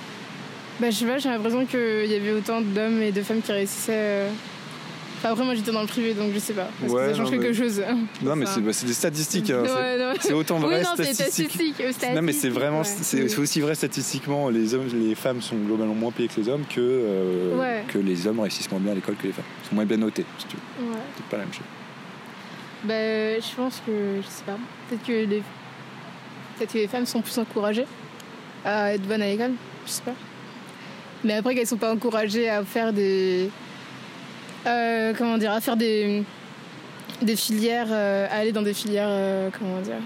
Bah, 0.80 0.90
je 0.90 0.96
sais 0.96 1.06
pas, 1.06 1.18
j'ai 1.20 1.30
l'impression 1.30 1.66
qu'il 1.66 2.06
y 2.08 2.16
avait 2.16 2.32
autant 2.34 2.60
d'hommes 2.62 3.02
et 3.02 3.12
de 3.12 3.22
femmes 3.22 3.42
qui 3.42 3.52
réussissaient. 3.52 3.94
euh, 3.96 4.30
après, 5.32 5.44
moi 5.46 5.56
j'étais 5.56 5.72
dans 5.72 5.82
le 5.82 5.88
privé 5.88 6.14
donc 6.14 6.32
je 6.34 6.40
sais 6.40 6.54
pas. 6.54 6.68
Est-ce 6.84 6.92
Ouais, 6.92 7.02
que 7.04 7.10
ça 7.12 7.16
change 7.18 7.26
non, 7.26 7.32
quelque 7.32 7.48
mais- 7.48 7.54
chose 7.54 7.82
Non, 8.22 8.36
mais 8.36 8.46
c'est 8.46 8.62
bah, 8.62 8.74
c'est 8.74 8.86
des 8.86 8.94
statistiques. 8.94 9.50
hein, 9.52 9.64
c'est- 10.20 10.34
autant 10.34 10.56
Oui, 10.58 10.64
vrai 10.64 10.82
non, 10.84 10.94
statistique. 10.96 11.76
euh, 11.82 11.92
Non, 12.16 12.22
mais 12.22 12.34
c'est 12.34 12.50
vraiment, 12.50 12.80
ouais. 12.80 12.84
c'est 12.86 13.38
aussi 13.40 13.62
vrai 13.62 13.76
statistiquement. 13.76 14.50
Les 14.50 14.74
hommes, 14.74 14.88
les 14.94 15.16
femmes 15.16 15.42
sont 15.42 15.56
globalement 15.56 15.94
moins 15.96 16.12
payées 16.12 16.30
que 16.30 16.40
les 16.42 16.50
hommes 16.50 16.66
que 16.70 16.80
euh, 16.82 17.58
Ouais. 17.60 17.84
que 17.88 17.98
les 18.00 18.28
hommes 18.28 18.40
réussissent 18.42 18.70
moins 18.72 18.80
bien 18.80 18.92
à 18.92 18.96
l'école 18.96 19.16
que 19.16 19.28
les 19.28 19.34
femmes. 19.34 19.46
Ils 19.64 19.70
sont 19.70 19.76
moins 19.76 19.86
bien 19.86 19.98
notés. 19.98 20.26
Si 20.40 20.46
tu 20.48 20.56
veux. 20.56 20.86
C'est 21.18 21.26
pas 21.26 21.38
la 21.38 21.44
même 21.44 21.54
chose. 21.54 21.64
Bah, 22.84 22.94
je 23.40 23.56
pense 23.56 23.82
que, 23.86 23.92
je 24.22 24.28
sais 24.28 24.44
pas, 24.46 24.58
peut-être 24.90 25.06
que 25.06 25.12
les, 25.30 25.42
peut-être 26.58 26.74
que 26.74 26.78
les 26.80 26.88
femmes 26.88 27.06
sont 27.06 27.22
plus 27.22 27.38
encouragées 27.38 27.86
à 28.66 28.94
être 28.94 29.04
bonnes 29.04 29.22
à 29.22 29.28
l'école, 29.28 29.52
je 29.86 29.92
sais 29.92 30.02
pas. 30.02 30.16
Mais 31.24 31.34
après 31.36 31.56
qu'elles 31.56 31.68
sont 31.68 31.78
pas 31.78 31.94
encouragées 31.94 32.50
à 32.50 32.64
faire 32.66 32.92
des, 32.92 33.50
euh, 34.66 35.14
comment 35.18 35.38
dire, 35.38 35.52
à 35.52 35.62
faire 35.62 35.76
des, 35.76 36.24
filières, 37.36 37.88
euh, 37.92 38.28
à 38.30 38.38
aller 38.38 38.52
dans 38.52 38.62
des 38.62 38.74
filières, 38.74 39.08
euh, 39.10 39.50
comment 39.58 39.82
dire, 39.82 40.00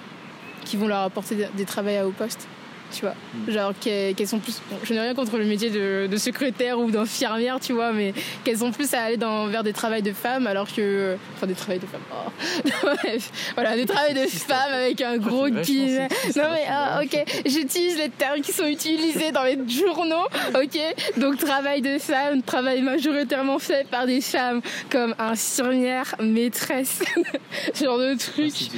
qui 0.66 0.78
vont 0.78 0.88
leur 0.88 1.00
apporter 1.00 1.36
des, 1.36 1.48
des 1.56 1.66
travails 1.66 1.98
à 1.98 2.08
haut 2.08 2.12
poste. 2.12 2.48
Tu 2.94 3.02
vois, 3.02 3.14
Mm. 3.48 3.52
genre 3.52 3.74
qu'elles 3.80 4.28
sont 4.28 4.40
plus. 4.40 4.62
bon, 4.70 4.78
je 4.84 4.94
n'ai 4.94 5.00
rien 5.00 5.14
contre 5.14 5.38
le 5.38 5.46
métier 5.46 5.70
de, 5.70 6.08
de 6.10 6.18
secrétaire 6.18 6.80
ou 6.80 6.90
d'infirmière, 6.92 7.60
tu 7.60 7.74
vois, 7.74 7.92
mais 7.92 8.14
qu'elles 8.44 8.60
sont 8.60 8.72
plus 8.72 8.94
à 8.94 9.02
aller 9.04 9.18
dans, 9.18 9.48
vers 9.48 9.64
des 9.64 9.74
travails 9.74 10.02
de 10.02 10.14
femmes, 10.14 10.48
alors 10.48 10.68
que. 10.74 11.18
Enfin, 11.36 11.48
des 11.48 11.54
travails 11.54 11.80
de 11.80 11.86
femmes. 11.86 12.02
oh. 12.12 12.32
Bref, 13.04 13.32
voilà, 13.56 13.76
des 13.76 13.86
travails 13.86 14.14
de 14.14 14.28
femmes 14.28 14.74
avec 14.74 15.02
un 15.02 15.18
gros 15.18 15.48
sexiste, 15.48 16.02
Non, 16.36 16.44
mais 16.54 16.66
ah, 16.70 17.02
ok, 17.04 17.24
j'utilise 17.46 17.98
les 17.98 18.10
termes 18.10 18.42
qui 18.42 18.52
sont 18.54 18.66
utilisés 18.68 19.32
dans 19.32 19.44
les 19.44 19.58
journaux, 19.68 20.26
ok 20.56 20.80
Donc, 21.18 21.38
travail 21.38 21.82
de 21.82 21.98
femmes, 21.98 22.42
travail 22.42 22.82
majoritairement 22.82 23.60
fait 23.60 23.88
par 23.90 24.06
des 24.06 24.22
femmes 24.22 24.62
comme 24.90 25.14
infirmière, 25.20 26.16
maîtresse, 26.20 27.02
genre 27.82 27.98
de 27.98 28.16
trucs. 28.18 28.70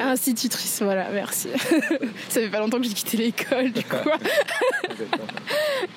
Institutrice, 0.00 0.80
voilà, 0.82 1.08
merci. 1.12 1.48
Ça 2.28 2.40
fait 2.40 2.48
pas 2.48 2.60
longtemps 2.60 2.78
que 2.78 2.84
j'ai 2.84 2.94
quitté 2.94 3.16
l'école, 3.16 3.57
du 3.62 3.84
coup. 3.84 4.10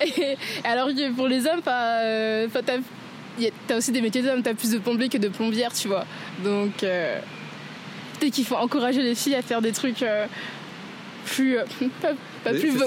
Et 0.00 0.36
alors 0.64 0.88
que 0.88 1.12
pour 1.12 1.28
les 1.28 1.46
hommes, 1.46 1.62
pas, 1.62 2.00
euh, 2.02 2.48
t'as, 3.66 3.76
aussi 3.76 3.92
des 3.92 4.00
métiers 4.00 4.22
d'hommes, 4.22 4.42
t'as 4.42 4.54
plus 4.54 4.70
de 4.70 4.78
plombier 4.78 5.08
que 5.08 5.18
de 5.18 5.28
plombière, 5.28 5.72
tu 5.72 5.88
vois. 5.88 6.04
Donc, 6.44 6.82
euh, 6.82 7.18
peut-être 8.18 8.32
qu'il 8.34 8.44
faut 8.44 8.56
encourager 8.56 9.02
les 9.02 9.14
filles 9.14 9.34
à 9.34 9.42
faire 9.42 9.62
des 9.62 9.72
trucs 9.72 10.02
euh, 10.02 10.26
plus. 11.24 11.58
euh, 11.58 11.64
pas, 12.44 12.50
plus 12.50 12.76
ça, 12.78 12.86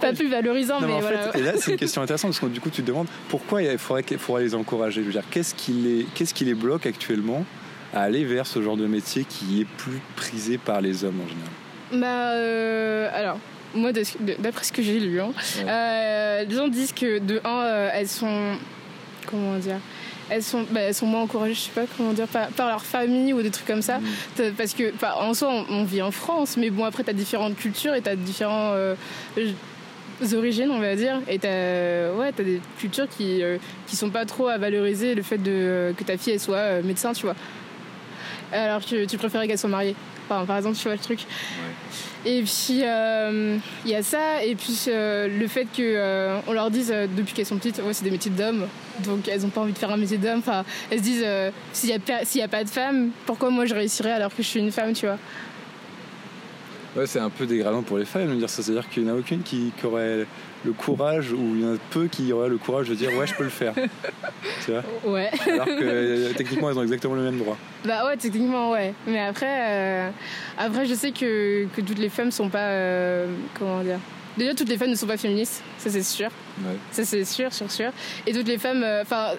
pas 0.00 0.12
plus 0.12 0.28
valorisants, 0.28 0.80
Non, 0.80 0.86
mais 0.86 0.92
mais 0.92 0.92
en 0.94 1.00
voilà. 1.00 1.32
fait, 1.32 1.38
et 1.38 1.42
là, 1.42 1.52
c'est 1.56 1.72
une 1.72 1.76
question 1.78 2.02
intéressante 2.02 2.30
parce 2.30 2.40
que 2.40 2.46
du 2.46 2.60
coup, 2.60 2.70
tu 2.70 2.82
te 2.82 2.86
demandes 2.86 3.08
pourquoi 3.28 3.62
il 3.62 3.78
faudrait, 3.78 4.04
les 4.40 4.54
encourager. 4.54 5.02
Je 5.02 5.06
veux 5.06 5.12
dire, 5.12 5.24
qu'est-ce 5.30 5.54
qui 5.54 5.72
les, 5.72 6.06
qu'est-ce 6.14 6.34
qui 6.34 6.44
les 6.44 6.54
bloque 6.54 6.86
actuellement 6.86 7.44
à 7.92 8.02
aller 8.02 8.24
vers 8.24 8.46
ce 8.46 8.62
genre 8.62 8.76
de 8.76 8.86
métier 8.86 9.24
qui 9.24 9.60
est 9.60 9.66
plus 9.76 10.00
prisé 10.16 10.58
par 10.58 10.80
les 10.80 11.04
hommes 11.04 11.20
en 11.20 11.28
général? 11.28 11.50
Bah, 11.92 12.32
euh, 12.36 13.08
alors, 13.12 13.38
moi, 13.74 13.92
d'après 14.38 14.64
ce 14.64 14.72
que 14.72 14.82
j'ai 14.82 14.98
lu, 15.00 15.20
hein, 15.20 15.32
Ouais. 15.58 15.64
euh, 15.68 16.44
les 16.44 16.54
gens 16.56 16.68
disent 16.68 16.92
que 16.92 17.18
de 17.18 17.40
un, 17.44 17.62
euh, 17.64 17.90
elles 17.92 18.08
sont. 18.08 18.56
Comment 19.26 19.56
dire 19.58 19.78
elles 20.32 20.44
sont, 20.44 20.64
bah, 20.70 20.80
elles 20.82 20.94
sont 20.94 21.06
moins 21.06 21.22
encouragées, 21.22 21.54
je 21.54 21.60
sais 21.62 21.70
pas 21.74 21.86
comment 21.96 22.12
dire, 22.12 22.28
par, 22.28 22.46
par 22.50 22.68
leur 22.68 22.84
famille 22.84 23.32
ou 23.32 23.42
des 23.42 23.50
trucs 23.50 23.66
comme 23.66 23.82
ça. 23.82 23.98
Mm. 23.98 24.52
Parce 24.56 24.74
que, 24.74 24.92
bah, 25.00 25.16
en 25.20 25.34
soi, 25.34 25.48
on, 25.50 25.74
on 25.80 25.84
vit 25.84 26.02
en 26.02 26.12
France, 26.12 26.56
mais 26.56 26.70
bon, 26.70 26.84
après, 26.84 27.02
t'as 27.02 27.12
différentes 27.12 27.56
cultures 27.56 27.94
et 27.96 28.00
t'as 28.00 28.14
différents 28.14 28.70
euh, 28.74 28.94
origines, 30.32 30.70
on 30.70 30.78
va 30.78 30.94
dire. 30.94 31.20
Et 31.26 31.40
t'as, 31.40 32.12
ouais, 32.12 32.30
t'as 32.30 32.44
des 32.44 32.60
cultures 32.78 33.08
qui, 33.08 33.42
euh, 33.42 33.58
qui 33.88 33.96
sont 33.96 34.10
pas 34.10 34.24
trop 34.24 34.46
à 34.46 34.56
valoriser 34.56 35.16
le 35.16 35.22
fait 35.22 35.38
de, 35.38 35.92
que 35.96 36.04
ta 36.04 36.16
fille, 36.16 36.34
elle 36.34 36.40
soit 36.40 36.80
médecin, 36.82 37.12
tu 37.12 37.22
vois. 37.22 37.34
Alors 38.52 38.84
que 38.84 39.06
tu 39.06 39.16
préférais 39.18 39.48
qu'elle 39.48 39.58
soit 39.58 39.68
mariée. 39.68 39.96
Enfin, 40.28 40.44
par 40.46 40.56
exemple, 40.58 40.76
tu 40.76 40.84
vois 40.84 40.92
le 40.92 40.98
truc. 41.00 41.26
Et 42.26 42.42
puis 42.42 42.82
euh, 42.82 43.56
il 43.86 43.90
y 43.90 43.94
a 43.94 44.02
ça, 44.02 44.44
et 44.44 44.54
puis 44.54 44.78
euh, 44.88 45.26
le 45.26 45.46
fait 45.46 45.64
que 45.64 45.80
euh, 45.80 46.38
leur 46.52 46.70
dise 46.70 46.92
depuis 47.16 47.32
qu'elles 47.32 47.46
sont 47.46 47.56
petites, 47.56 47.78
ouais, 47.78 47.94
c'est 47.94 48.04
des 48.04 48.10
métiers 48.10 48.30
d'hommes, 48.30 48.66
donc 49.04 49.26
elles 49.26 49.46
ont 49.46 49.48
pas 49.48 49.62
envie 49.62 49.72
de 49.72 49.78
faire 49.78 49.90
un 49.90 49.96
métier 49.96 50.18
d'homme. 50.18 50.40
Enfin, 50.40 50.64
elles 50.90 50.98
se 50.98 51.02
disent 51.02 51.26
s'il 51.72 51.88
y 51.88 52.42
a 52.42 52.44
a 52.44 52.48
pas 52.48 52.64
de 52.64 52.68
femme, 52.68 53.10
pourquoi 53.24 53.50
moi 53.50 53.64
je 53.64 53.74
réussirais 53.74 54.12
alors 54.12 54.34
que 54.34 54.42
je 54.42 54.48
suis 54.48 54.60
une 54.60 54.72
femme, 54.72 54.92
tu 54.92 55.06
vois? 55.06 55.18
Ouais, 56.94 57.06
c'est 57.06 57.20
un 57.20 57.30
peu 57.30 57.46
dégradant 57.46 57.82
pour 57.82 57.98
les 57.98 58.04
femmes 58.04 58.28
de 58.28 58.34
dire 58.34 58.50
ça. 58.50 58.62
C'est-à-dire 58.62 58.88
qu'il 58.88 59.04
n'y 59.04 59.10
en 59.10 59.14
a 59.14 59.18
aucune 59.18 59.42
qui 59.42 59.72
aurait 59.84 60.26
le 60.64 60.72
courage, 60.72 61.32
ou 61.32 61.54
il 61.54 61.60
y 61.62 61.64
en 61.64 61.74
a 61.74 61.78
peu 61.90 62.06
qui 62.06 62.32
auraient 62.32 62.48
le 62.48 62.58
courage 62.58 62.88
de 62.88 62.94
dire 62.94 63.14
ouais, 63.16 63.26
je 63.26 63.34
peux 63.34 63.44
le 63.44 63.50
faire. 63.50 63.72
tu 64.64 64.72
vois 64.72 64.82
Ouais. 65.04 65.30
Alors 65.50 65.66
que 65.66 65.82
euh, 65.82 66.32
techniquement, 66.36 66.70
elles 66.70 66.78
ont 66.78 66.82
exactement 66.82 67.14
le 67.14 67.22
même 67.22 67.38
droit. 67.38 67.56
Bah 67.84 68.06
ouais, 68.06 68.16
techniquement 68.16 68.70
ouais. 68.70 68.92
Mais 69.06 69.20
après, 69.20 69.46
euh, 69.48 70.10
après 70.58 70.86
je 70.86 70.94
sais 70.94 71.12
que, 71.12 71.66
que 71.74 71.80
toutes 71.80 71.98
les 71.98 72.10
femmes 72.10 72.30
sont 72.30 72.48
pas 72.48 72.68
euh, 72.68 73.26
comment 73.58 73.82
dire. 73.82 73.98
Déjà 74.36 74.54
toutes 74.54 74.68
les 74.68 74.76
femmes 74.78 74.90
ne 74.90 74.94
sont 74.94 75.06
pas 75.06 75.16
féministes, 75.16 75.62
ça 75.78 75.90
c'est 75.90 76.02
sûr. 76.02 76.28
Ouais. 76.60 76.76
Ça 76.92 77.04
c'est 77.04 77.24
sûr, 77.24 77.52
sûr, 77.52 77.70
sûr. 77.70 77.90
Et 78.26 78.32
toutes 78.32 78.46
les 78.46 78.58
femmes, 78.58 78.82
euh, 78.84 79.02
enfin, 79.02 79.30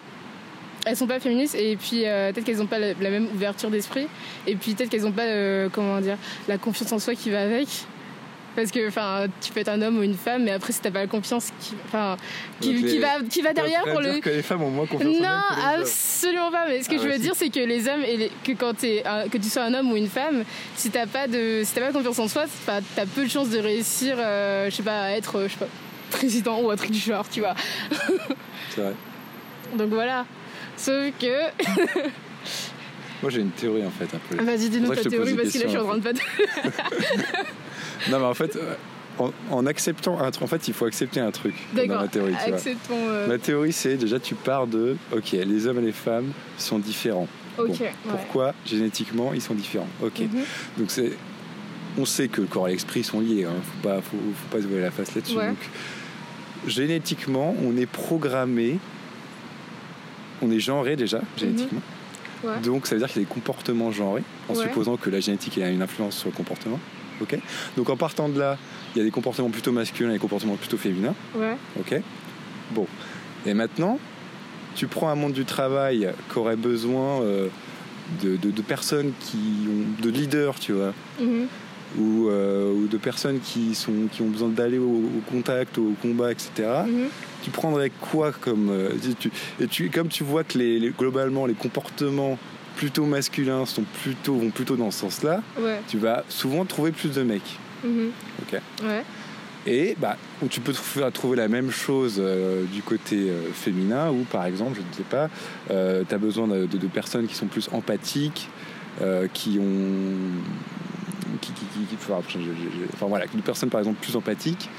elles 0.85 0.97
sont 0.97 1.07
pas 1.07 1.19
féministes 1.19 1.55
et 1.55 1.75
puis 1.77 2.07
euh, 2.07 2.31
peut-être 2.33 2.45
qu'elles 2.45 2.57
n'ont 2.57 2.65
pas 2.65 2.79
la, 2.79 2.93
la 2.99 3.09
même 3.11 3.27
ouverture 3.33 3.69
d'esprit 3.69 4.07
et 4.47 4.55
puis 4.55 4.73
peut-être 4.73 4.89
qu'elles 4.89 5.03
n'ont 5.03 5.11
pas, 5.11 5.25
euh, 5.27 5.69
comment 5.71 6.01
dire, 6.01 6.17
la 6.47 6.57
confiance 6.57 6.91
en 6.91 6.99
soi 6.99 7.13
qui 7.13 7.29
va 7.29 7.41
avec. 7.43 7.67
Parce 8.55 8.69
que, 8.69 8.85
enfin, 8.87 9.27
tu 9.39 9.51
peux 9.53 9.61
être 9.61 9.69
un 9.69 9.81
homme 9.81 9.97
ou 9.99 10.03
une 10.03 10.15
femme, 10.17 10.43
mais 10.43 10.51
après 10.51 10.73
si 10.73 10.81
t'as 10.81 10.91
pas 10.91 10.99
la 10.99 11.07
confiance 11.07 11.51
qui, 11.61 11.73
enfin, 11.85 12.17
qui, 12.59 12.99
va, 12.99 13.07
qui 13.29 13.41
va 13.41 13.53
derrière 13.53 13.83
pour 13.83 14.01
le. 14.01 14.11
dire 14.13 14.21
que 14.21 14.29
les 14.29 14.41
femmes 14.41 14.63
ont 14.63 14.69
moins 14.69 14.85
confiance 14.85 15.15
en 15.17 15.21
Non, 15.21 15.79
absolument 15.79 16.51
pas. 16.51 16.65
Mais 16.67 16.83
ce 16.83 16.89
que 16.89 16.95
Ah 16.95 17.03
je 17.03 17.07
veux 17.07 17.17
dire, 17.17 17.33
c'est 17.33 17.49
que 17.49 17.59
les 17.61 17.87
hommes 17.87 18.03
et 18.03 18.17
les- 18.17 18.31
que 18.43 18.51
quand 18.51 18.73
un- 18.83 19.29
que 19.29 19.37
tu 19.37 19.49
sois 19.49 19.63
un 19.63 19.73
homme 19.73 19.91
ou 19.91 19.95
une 19.95 20.09
femme, 20.09 20.43
si 20.75 20.89
t'as 20.89 21.05
pas 21.07 21.27
de, 21.27 21.61
si 21.63 21.73
t'as 21.73 21.81
pas 21.81 21.91
confiance 21.93 22.19
en 22.19 22.27
soi, 22.27 22.43
t'as 22.65 22.81
peu 23.05 23.23
de 23.23 23.29
chances 23.29 23.49
de 23.49 23.59
réussir, 23.59 24.15
euh, 24.19 24.69
je 24.69 24.75
sais 24.75 24.83
pas, 24.83 25.01
à 25.03 25.09
être, 25.11 25.37
euh, 25.37 25.47
je 25.47 25.53
sais 25.53 25.59
pas, 25.59 25.67
président 26.11 26.59
ou 26.61 26.69
un 26.71 26.75
truc 26.75 26.91
du 26.91 26.99
genre, 26.99 27.27
tu 27.29 27.39
vois. 27.39 27.55
C'est 28.75 28.81
vrai. 28.81 28.93
Donc 29.77 29.89
voilà. 29.91 30.25
Sauf 30.75 31.05
que, 31.19 31.27
Moi, 33.21 33.29
j'ai 33.29 33.41
une 33.41 33.51
théorie 33.51 33.85
en 33.85 33.91
fait 33.91 34.13
un 34.15 34.19
peu. 34.35 34.43
vas-y, 34.43 34.67
dis-nous 34.69 34.93
ta 34.93 35.03
théorie 35.03 35.35
parce 35.35 35.51
que 35.51 35.57
là, 35.59 35.63
je 35.65 35.69
suis 35.69 35.77
en 35.77 35.85
train 35.85 35.97
de 35.97 36.01
pas. 36.01 36.09
Non, 38.09 38.19
mais 38.19 38.25
en 38.25 38.33
fait, 38.33 38.55
euh, 38.55 38.75
en, 39.19 39.31
en 39.51 39.65
acceptant 39.65 40.19
un 40.19 40.31
truc, 40.31 40.43
en 40.43 40.47
fait, 40.47 40.67
il 40.67 40.73
faut 40.73 40.85
accepter 40.85 41.19
un 41.19 41.31
truc 41.31 41.53
dans 41.75 41.85
ma 41.87 42.07
théorie. 42.07 42.33
Tu 42.43 42.47
vois. 42.49 42.57
Acceptons. 42.57 42.93
euh, 42.97 43.27
Ma 43.27 43.37
théorie, 43.37 43.73
c'est 43.73 43.95
déjà 43.97 44.19
tu 44.19 44.35
pars 44.35 44.67
de 44.67 44.95
ok, 45.15 45.31
les 45.33 45.67
hommes 45.67 45.79
et 45.79 45.83
les 45.83 45.91
femmes 45.91 46.31
sont 46.57 46.79
différents. 46.79 47.27
Ok. 47.57 47.67
Bon, 47.67 47.73
ouais. 47.83 47.91
Pourquoi 48.09 48.53
génétiquement 48.65 49.33
ils 49.33 49.41
sont 49.41 49.53
différents? 49.53 49.87
Ok. 50.01 50.19
Mhm. 50.19 50.29
Donc 50.77 50.89
c'est, 50.89 51.11
on 51.97 52.05
sait 52.05 52.29
que 52.29 52.41
le 52.41 52.47
corps 52.47 52.69
et 52.69 52.71
l'esprit 52.71 53.03
sont 53.03 53.19
liés. 53.19 53.43
Hein. 53.43 53.53
Faut 53.63 53.87
pas, 53.89 54.01
faut, 54.01 54.17
faut 54.17 54.55
pas 54.55 54.61
se 54.61 54.67
voiler 54.67 54.83
la 54.83 54.91
face 54.91 55.13
là-dessus. 55.13 55.35
Ouais. 55.37 55.49
Donc 55.49 55.57
génétiquement, 56.67 57.55
on 57.63 57.75
est 57.77 57.85
programmé, 57.85 58.79
on 60.41 60.51
est 60.51 60.59
genré 60.59 60.95
déjà 60.95 61.21
génétiquement. 61.37 61.81
Mhm. 62.43 62.49
Ouais. 62.49 62.59
Donc 62.63 62.87
ça 62.87 62.95
veut 62.95 62.99
dire 62.99 63.07
qu'il 63.09 63.21
y 63.21 63.25
a 63.25 63.27
des 63.27 63.33
comportements 63.33 63.91
genrés, 63.91 64.23
en 64.49 64.55
supposant 64.55 64.97
que 64.97 65.09
la 65.09 65.19
génétique 65.19 65.57
a 65.59 65.69
une 65.69 65.81
influence 65.81 66.17
sur 66.17 66.29
le 66.29 66.35
comportement. 66.35 66.79
Ok 67.21 67.37
Donc 67.77 67.89
en 67.89 67.97
partant 67.97 68.29
de 68.29 68.39
là, 68.39 68.57
il 68.95 68.99
y 68.99 69.01
a 69.01 69.03
des 69.05 69.11
comportements 69.11 69.49
plutôt 69.49 69.71
masculins 69.71 70.09
et 70.09 70.13
des 70.13 70.19
comportements 70.19 70.55
plutôt 70.55 70.77
féminins. 70.77 71.15
Ouais. 71.35 71.55
Ok 71.79 71.99
Bon. 72.73 72.87
Et 73.45 73.53
maintenant, 73.53 73.99
tu 74.75 74.87
prends 74.87 75.09
un 75.09 75.15
monde 75.15 75.33
du 75.33 75.45
travail 75.45 76.09
qui 76.31 76.39
aurait 76.39 76.55
besoin 76.55 77.21
euh, 77.21 77.47
de, 78.23 78.35
de- 78.37 78.51
de 78.51 78.61
personnes 78.61 79.11
qui 79.19 79.37
ont. 79.67 80.01
de 80.03 80.09
leaders, 80.09 80.59
tu 80.59 80.73
vois. 80.73 80.93
Mhm. 81.19 81.47
Ou, 81.99 82.29
euh, 82.29 82.71
ou 82.71 82.87
de 82.87 82.95
personnes 82.97 83.39
qui, 83.41 83.75
sont, 83.75 83.91
qui 84.09 84.21
ont 84.21 84.29
besoin 84.29 84.47
d'aller 84.47 84.77
au, 84.77 84.83
au 85.17 85.21
contact, 85.29 85.77
au 85.77 85.93
combat, 86.01 86.31
etc. 86.31 86.51
Mhm. 86.87 87.07
Tu 87.43 87.49
prendrais 87.49 87.89
quoi 88.11 88.31
comme. 88.31 88.69
euh, 88.69 88.91
tu- 89.19 89.31
et 89.59 89.67
tu, 89.67 89.89
comme 89.89 90.07
tu 90.07 90.23
vois 90.23 90.43
que 90.45 90.57
les, 90.57 90.79
les- 90.79 90.91
globalement, 90.91 91.45
les 91.45 91.53
comportements 91.53 92.37
plutôt 92.75 93.05
masculins 93.05 93.65
sont 93.65 93.83
plutôt, 94.01 94.35
vont 94.35 94.49
plutôt 94.49 94.75
dans 94.75 94.91
ce 94.91 94.99
sens-là, 94.99 95.41
Ouais. 95.59 95.81
tu 95.87 95.97
vas 95.97 96.23
souvent 96.29 96.65
trouver 96.65 96.91
plus 96.91 97.09
de 97.11 97.23
mecs. 97.23 97.57
Mhm. 97.83 98.11
Ok 98.41 98.59
Ouais. 98.83 99.03
Et 99.67 99.95
bah, 99.99 100.17
où 100.41 100.47
tu 100.47 100.59
peux 100.59 100.73
trouver, 100.73 101.11
trouver 101.11 101.37
la 101.37 101.47
même 101.47 101.69
chose 101.69 102.15
euh, 102.19 102.63
du 102.65 102.81
côté 102.81 103.29
euh, 103.29 103.51
féminin, 103.53 104.09
où 104.09 104.23
par 104.23 104.45
exemple, 104.45 104.75
je 104.77 104.81
ne 104.81 104.93
sais 104.93 105.03
pas, 105.09 105.29
tu 105.67 106.15
as 106.15 106.17
besoin 106.17 106.47
de, 106.47 106.65
de- 106.65 106.77
de 106.77 106.87
personnes 106.87 107.27
qui 107.27 107.35
sont 107.35 107.45
plus 107.47 107.69
empathiques, 107.71 108.49
euh, 109.01 109.27
qui 109.33 109.59
ont. 109.59 110.41
Qui, 111.41 111.51
qui- 111.53 111.65
qui- 111.65 111.85
qui- 111.85 111.95
enfin, 111.95 112.21
je- 112.27 112.39
je- 112.39 112.43
je- 112.45 112.85
enfin, 112.93 113.05
voilà, 113.07 113.25
une 113.33 113.41
personne 113.41 113.69
par 113.69 113.79
exemple 113.79 113.99
plus 114.01 114.15
empathique, 114.15 114.69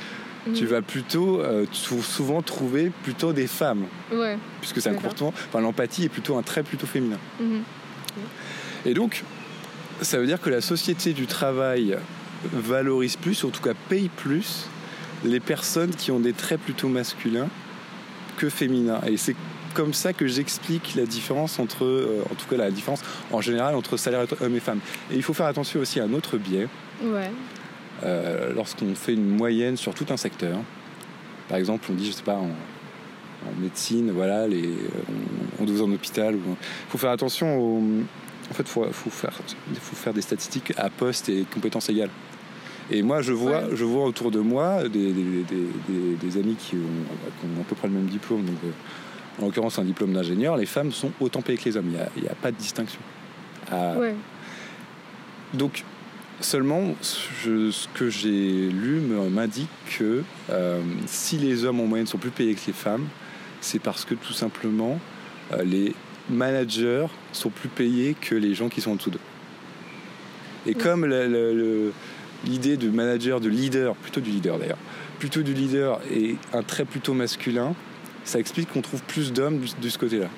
tu 0.54 0.64
Mhm. 0.64 0.68
vas 0.70 0.82
plutôt 0.82 1.40
euh, 1.40 1.64
sou- 1.72 2.02
souvent 2.02 2.42
trouver 2.42 2.90
plutôt 3.04 3.32
des 3.32 3.46
femmes, 3.46 3.84
Ouais. 4.12 4.36
puisque 4.60 4.80
c'est 4.80 4.90
un 4.90 4.94
comportement. 4.94 5.32
Enfin, 5.48 5.60
l'empathie 5.60 6.04
est 6.04 6.08
plutôt 6.08 6.36
un 6.36 6.42
trait 6.42 6.62
plutôt 6.62 6.86
féminin. 6.86 7.18
Mhm. 7.40 7.62
Et 8.84 8.94
donc, 8.94 9.22
ça 10.00 10.18
veut 10.18 10.26
dire 10.26 10.40
que 10.40 10.50
la 10.50 10.60
société 10.60 11.12
du 11.12 11.26
travail 11.26 11.96
valorise 12.52 13.16
plus, 13.16 13.44
ou 13.44 13.48
en 13.48 13.50
tout 13.50 13.62
cas 13.62 13.74
paye 13.88 14.08
plus, 14.16 14.66
les 15.24 15.40
personnes 15.40 15.94
qui 15.94 16.10
ont 16.10 16.18
des 16.20 16.32
traits 16.32 16.60
plutôt 16.60 16.88
masculins 16.88 17.48
que 18.36 18.48
féminins. 18.48 19.00
Et 19.06 19.16
c'est 19.16 19.36
comme 19.74 19.94
ça 19.94 20.12
que 20.12 20.26
j'explique 20.26 20.94
la 20.96 21.06
différence 21.06 21.58
entre, 21.58 21.84
euh, 21.84 22.22
en 22.30 22.34
tout 22.34 22.46
cas 22.50 22.56
la 22.56 22.70
différence 22.70 23.00
en 23.30 23.40
général 23.40 23.74
entre 23.74 23.96
salaire 23.96 24.26
hommes 24.40 24.56
et 24.56 24.60
femmes. 24.60 24.80
Et 25.10 25.16
il 25.16 25.22
faut 25.22 25.32
faire 25.32 25.46
attention 25.46 25.80
aussi 25.80 26.00
à 26.00 26.04
un 26.04 26.12
autre 26.12 26.36
biais 26.36 26.68
Ouais. 27.02 27.30
euh, 28.04 28.52
lorsqu'on 28.54 28.94
fait 28.94 29.14
une 29.14 29.36
moyenne 29.36 29.76
sur 29.76 29.94
tout 29.94 30.06
un 30.10 30.16
secteur. 30.16 30.58
Par 31.48 31.58
exemple, 31.58 31.86
on 31.90 31.94
dit, 31.94 32.06
je 32.06 32.12
sais 32.12 32.22
pas, 32.22 32.34
en, 32.34 32.50
en 33.48 33.60
médecine, 33.60 34.10
voilà, 34.12 34.46
les, 34.46 34.68
on, 35.58 35.62
on 35.62 35.66
doit 35.66 35.86
en 35.86 35.92
hôpital. 35.92 36.34
Il 36.36 36.56
faut 36.88 36.98
faire 36.98 37.10
attention 37.10 37.58
au. 37.58 37.78
En 38.50 38.54
fait, 38.54 38.62
il 38.64 38.68
faut, 38.68 38.84
faut 38.92 39.10
faire, 39.10 39.32
faut 39.80 39.96
faire 39.96 40.12
des 40.12 40.20
statistiques 40.22 40.72
à 40.76 40.90
poste 40.90 41.28
et 41.28 41.44
compétences 41.52 41.88
égales. 41.88 42.10
Et 42.90 43.02
moi, 43.02 43.22
je 43.22 43.32
vois, 43.32 43.62
Ouais. 43.62 43.70
je 43.76 43.84
vois 43.84 44.04
autour 44.04 44.30
de 44.30 44.40
moi 44.40 44.82
des, 44.88 45.12
des- 45.12 45.12
des- 45.12 45.68
des- 45.88 46.16
des 46.20 46.36
amis 46.38 46.56
qui 46.56 46.74
ont, 46.74 46.78
qui 47.40 47.46
ont 47.46 47.60
à 47.60 47.64
peu 47.64 47.74
près 47.76 47.88
le 47.88 47.94
même 47.94 48.06
diplôme, 48.06 48.44
donc 48.44 48.56
euh, 48.64 49.40
en 49.42 49.46
l'occurrence 49.46 49.78
un 49.78 49.84
diplôme 49.84 50.12
d'ingénieur, 50.12 50.56
les 50.56 50.66
femmes 50.66 50.92
sont 50.92 51.12
autant 51.20 51.40
payées 51.40 51.56
que 51.56 51.64
les 51.64 51.76
hommes. 51.76 51.92
Il 52.16 52.22
n'y 52.24 52.28
a, 52.28 52.34
pas 52.34 52.50
de 52.50 52.56
distinction. 52.56 53.00
Ouais. 53.72 54.14
donc, 55.54 55.84
seulement, 56.40 56.82
je- 57.44 57.70
ce 57.70 57.86
que 57.94 58.10
j'ai 58.10 58.68
lu 58.68 59.00
m'indique 59.30 59.68
que 59.98 60.24
euh, 60.50 60.80
si 61.06 61.38
les 61.38 61.64
hommes 61.64 61.80
en 61.80 61.86
moyenne 61.86 62.06
sont 62.06 62.18
plus 62.18 62.30
payés 62.30 62.54
que 62.54 62.60
les 62.66 62.72
femmes, 62.72 63.06
c'est 63.62 63.78
parce 63.78 64.04
que 64.04 64.14
tout 64.14 64.34
simplement, 64.34 65.00
euh, 65.52 65.62
les 65.62 65.94
managers 66.28 67.06
sont 67.32 67.48
plus 67.48 67.68
payés 67.68 68.14
que 68.20 68.34
les 68.34 68.54
gens 68.54 68.68
qui 68.68 68.82
sont 68.82 68.90
en 68.90 68.96
dessous 68.96 69.10
d'eux. 69.10 69.20
Et 70.66 70.74
comme 70.74 71.06
l'idée 72.44 72.76
de 72.76 72.90
manager, 72.90 73.40
de 73.40 73.48
leader, 73.48 73.94
plutôt 73.96 74.20
du 74.20 74.30
leader 74.30 74.58
d'ailleurs, 74.58 74.78
plutôt 75.18 75.42
du 75.42 75.54
leader 75.54 76.00
est 76.12 76.36
un 76.52 76.62
trait 76.62 76.84
plutôt 76.84 77.14
masculin, 77.14 77.74
ça 78.24 78.38
explique 78.38 78.70
qu'on 78.72 78.82
trouve 78.82 79.02
plus 79.02 79.32
d'hommes 79.32 79.60
de, 79.60 79.66
de 79.82 79.88
ce 79.88 79.98
côté-là. 79.98 80.28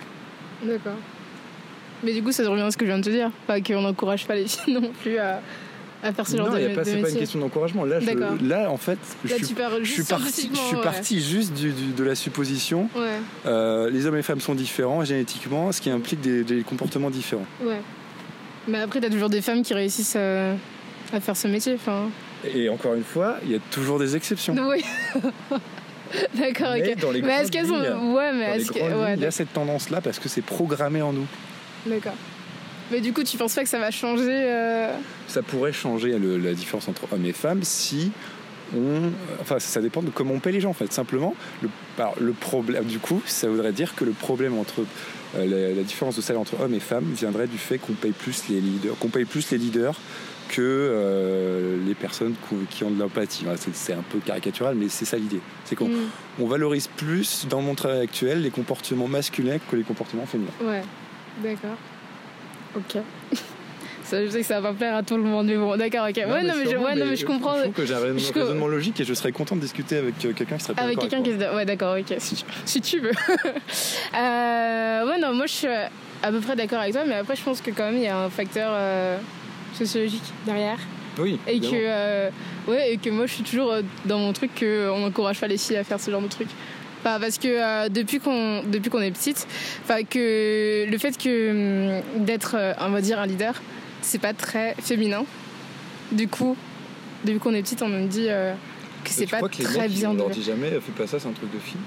D'accord. 0.62 0.96
Mais 2.02 2.12
du 2.12 2.22
coup, 2.22 2.32
ça 2.32 2.48
revient 2.48 2.62
à 2.62 2.70
ce 2.70 2.76
que 2.76 2.84
je 2.84 2.90
viens 2.90 2.98
de 2.98 3.04
te 3.04 3.10
dire. 3.10 3.30
Pas 3.46 3.60
qu'on 3.60 3.82
n'encourage 3.82 4.26
pas 4.26 4.34
les 4.34 4.46
filles 4.46 4.74
non 4.74 4.92
plus 5.02 5.18
à, 5.18 5.40
à 6.04 6.12
faire 6.12 6.26
ce 6.28 6.36
genre 6.36 6.48
non, 6.48 6.54
de, 6.54 6.60
y 6.60 6.64
a 6.66 6.68
pas, 6.70 6.84
c'est 6.84 6.98
pas 6.98 7.10
une 7.10 7.16
question 7.18 7.38
d'encouragement. 7.40 7.84
Là, 7.84 7.98
je- 7.98 8.06
D'accord. 8.06 8.36
là, 8.42 8.70
en 8.70 8.76
fait, 8.76 8.98
Là, 9.28 9.34
je 9.38 9.44
suis 9.44 9.54
parti, 9.54 10.50
je 10.70 10.76
ouais. 10.76 10.82
parti 10.82 11.20
juste 11.20 11.54
du- 11.54 11.72
du- 11.72 11.92
de 11.96 12.04
la 12.04 12.14
supposition. 12.14 12.88
Ouais, 12.94 13.08
euh, 13.46 13.90
les 13.90 14.06
hommes 14.06 14.14
et 14.14 14.18
les 14.18 14.22
femmes 14.22 14.40
sont 14.40 14.54
différents 14.54 15.04
génétiquement, 15.04 15.72
ce 15.72 15.80
qui 15.80 15.90
implique 15.90 16.20
des, 16.20 16.44
des 16.44 16.62
comportements 16.62 17.10
différents. 17.10 17.46
ouais. 17.64 17.80
Mais 18.68 18.78
après, 18.78 19.00
t'as 19.00 19.10
toujours 19.10 19.28
des 19.28 19.42
femmes 19.42 19.62
qui 19.62 19.74
réussissent 19.74 20.16
à, 20.16 20.52
à 21.12 21.20
faire 21.20 21.36
ce 21.36 21.48
métier. 21.48 21.74
Enfin, 21.74 22.08
Et 22.54 22.68
encore 22.70 22.94
une 22.94 23.04
fois, 23.04 23.36
il 23.44 23.50
y 23.52 23.54
a 23.54 23.58
toujours 23.70 23.98
des 23.98 24.16
exceptions. 24.16 24.54
non, 24.54 24.68
oui. 24.70 24.82
D'accord, 26.34 26.74
Mais 26.74 26.92
ok. 26.94 27.00
dans 27.00 27.10
les 27.10 27.22
Mais 27.22 27.32
est-ce 27.42 27.50
qu'elles 27.50 27.66
sont. 27.66 27.74
Ouais, 28.14 28.32
mais 28.32 28.56
est-ce 28.56 28.70
que. 28.70 28.78
il 29.16 29.22
y 29.22 29.26
a 29.26 29.30
cette 29.30 29.52
tendance-là 29.52 30.00
parce 30.00 30.18
que 30.18 30.28
c'est 30.28 30.42
programmé 30.42 31.02
en 31.02 31.12
nous. 31.12 31.26
d'accord. 31.86 32.12
Mais 32.90 33.00
du 33.00 33.12
coup, 33.12 33.22
tu 33.24 33.36
penses 33.36 33.54
pas 33.54 33.62
que 33.62 33.68
ça 33.68 33.78
va 33.78 33.90
changer 33.90 34.28
euh, 34.30 34.92
Ça 35.28 35.42
pourrait 35.42 35.72
changer 35.72 36.18
le- 36.18 36.36
la 36.38 36.52
différence 36.54 36.86
entre 36.88 37.02
hommes 37.12 37.24
et 37.24 37.32
femmes 37.32 37.62
si 37.62 38.10
on. 38.76 39.10
Enfin, 39.40 39.58
ça 39.58 39.80
dépend 39.80 40.02
de 40.02 40.10
comment 40.10 40.34
on 40.34 40.40
paie 40.40 40.52
les 40.52 40.60
gens, 40.60 40.70
en 40.70 40.74
fait. 40.74 40.92
Simplement, 40.92 41.34
le, 41.62 41.68
alors, 41.98 42.14
le 42.20 42.32
problème. 42.32 42.84
Du 42.84 42.98
coup, 42.98 43.22
ça 43.26 43.48
voudrait 43.48 43.72
dire 43.72 43.94
que 43.94 44.04
le 44.04 44.12
problème 44.12 44.58
entre. 44.58 44.80
euh, 45.36 45.46
la, 45.46 45.74
la 45.74 45.82
différence 45.82 46.14
de 46.16 46.20
salaire 46.20 46.40
entre 46.40 46.60
hommes 46.60 46.74
et 46.74 46.80
femmes 46.80 47.10
viendrait 47.16 47.46
du 47.46 47.58
fait 47.58 47.78
qu'on 47.78 47.94
paye 47.94 48.12
plus 48.12 48.44
les 48.50 48.60
leaders, 48.60 48.96
qu'on 48.98 49.08
paye 49.08 49.24
plus 49.24 49.50
les 49.50 49.58
leaders 49.58 49.98
que 50.48 50.60
euh, 50.60 51.78
les 51.86 51.94
personnes 51.94 52.34
qui 52.70 52.84
ont- 52.84 52.90
de 52.90 53.00
l'empathie. 53.00 53.44
C'est- 53.72 53.92
un 53.94 54.04
peu 54.10 54.18
caricatural, 54.18 54.74
mais 54.76 54.88
c'est 54.88 55.04
ça 55.06 55.16
l'idée. 55.16 55.40
C'est 55.64 55.74
qu'on 55.74 55.88
on 56.38 56.46
valorise 56.46 56.86
plus 56.88 57.46
dans 57.48 57.62
monde 57.62 57.76
travail 57.76 58.00
actuel 58.02 58.42
les 58.42 58.50
comportements 58.50 59.08
masculins 59.08 59.56
que 59.70 59.74
les 59.76 59.82
comportements 59.84 60.26
féminins. 60.26 60.50
Ouais, 60.62 60.82
d'accord. 61.42 61.76
Ok. 62.76 63.02
Ça, 64.04 64.22
je 64.22 64.28
sais 64.28 64.40
que 64.40 64.46
ça 64.46 64.60
va 64.60 64.68
pas 64.68 64.74
plaire 64.74 64.96
à 64.96 65.02
tout 65.02 65.16
le 65.16 65.22
monde, 65.22 65.46
mais 65.46 65.56
bon, 65.56 65.78
d'accord, 65.78 66.06
ok. 66.06 66.14
ouais, 66.14 66.42
non, 66.42 66.52
mais 66.58 66.70
je, 66.70 66.76
ouais, 66.76 66.94
non, 66.94 67.06
mais 67.06 67.16
je 67.16 67.24
comprends. 67.24 67.56
Je 67.56 67.62
trouve 67.62 67.72
que 67.72 67.86
j'ai 67.86 67.94
un 67.94 68.00
raisonnement, 68.00 68.68
logique 68.68 69.00
et 69.00 69.04
je 69.04 69.14
serais 69.14 69.32
content 69.32 69.56
de 69.56 69.62
discuter 69.62 69.96
avec 69.96 70.22
euh, 70.26 70.34
quelqu'un 70.34 70.58
qui 70.58 70.62
serait 70.62 70.74
pas 70.74 70.82
Avec 70.82 70.98
quelqu'un 70.98 71.22
qui 71.22 71.32
se. 71.32 71.54
Ouais, 71.54 71.64
d'accord, 71.64 71.96
ok. 71.98 72.14
Si 72.18 72.34
tu, 72.34 72.44
si 72.66 72.80
tu 72.80 73.00
veux. 73.00 73.12
Euh, 74.16 75.06
ouais, 75.08 75.18
non, 75.18 75.34
moi 75.34 75.46
je 75.46 75.52
suis 75.52 75.66
à 75.66 76.30
peu 76.30 76.38
près 76.40 76.54
d'accord 76.54 76.78
avec 76.80 76.92
toi, 76.92 77.02
mais 77.06 77.14
après 77.14 77.34
je 77.34 77.42
pense 77.42 77.60
que 77.60 77.70
quand 77.70 77.84
même 77.84 77.96
il 77.96 78.04
y 78.04 78.06
a 78.06 78.16
un 78.16 78.30
facteur 78.30 78.70
euh, 78.72 79.18
sociologique 79.72 80.22
derrière. 80.46 80.78
Oui, 81.18 81.38
Et 81.48 81.58
que, 81.60 81.66
euh, 81.72 82.30
ouais, 82.68 82.92
et 82.92 82.96
que 82.98 83.10
moi 83.10 83.26
je 83.26 83.34
suis 83.34 83.42
toujours 83.42 83.74
dans 84.04 84.18
mon 84.18 84.32
truc 84.32 84.50
qu'on 84.58 84.98
n'encourage 85.00 85.40
pas 85.40 85.48
les 85.48 85.58
filles 85.58 85.76
à 85.76 85.84
faire 85.84 85.98
ce 86.00 86.10
genre 86.10 86.22
de 86.22 86.28
truc. 86.28 86.48
Enfin, 87.04 87.20
parce 87.20 87.36
que 87.38 87.48
euh, 87.48 87.88
depuis 87.90 88.18
qu'on 88.18 88.62
depuis 88.64 88.88
qu'on 88.90 89.00
est 89.02 89.10
petite, 89.10 89.46
enfin 89.82 90.04
que 90.04 90.86
le 90.90 90.98
fait 90.98 91.18
que 91.18 91.98
hum, 91.98 92.24
d'être 92.24 92.54
euh, 92.58 92.72
on 92.80 92.90
va 92.90 93.00
dire 93.02 93.18
un 93.20 93.26
leader, 93.26 93.60
c'est 94.00 94.20
pas 94.20 94.32
très 94.32 94.74
féminin. 94.82 95.24
Du 96.12 96.28
coup, 96.28 96.56
depuis 97.24 97.38
qu'on 97.40 97.52
est 97.54 97.62
petite, 97.62 97.82
on 97.82 97.88
me 97.88 98.06
dit 98.06 98.26
euh, 98.30 98.54
que 99.04 99.10
c'est 99.10 99.26
pas 99.26 99.36
crois 99.36 99.48
que 99.50 99.58
les 99.58 99.64
très 99.64 99.80
mecs, 99.82 99.90
bien 99.90 100.10
on 100.10 100.14
leur 100.14 100.30
dit 100.30 100.42
jamais 100.42 100.70
fais 100.70 100.92
pas 100.96 101.06
ça 101.06 101.20
c'est 101.20 101.28
un 101.28 101.32
truc 101.32 101.52
de 101.52 101.58
fille? 101.58 101.80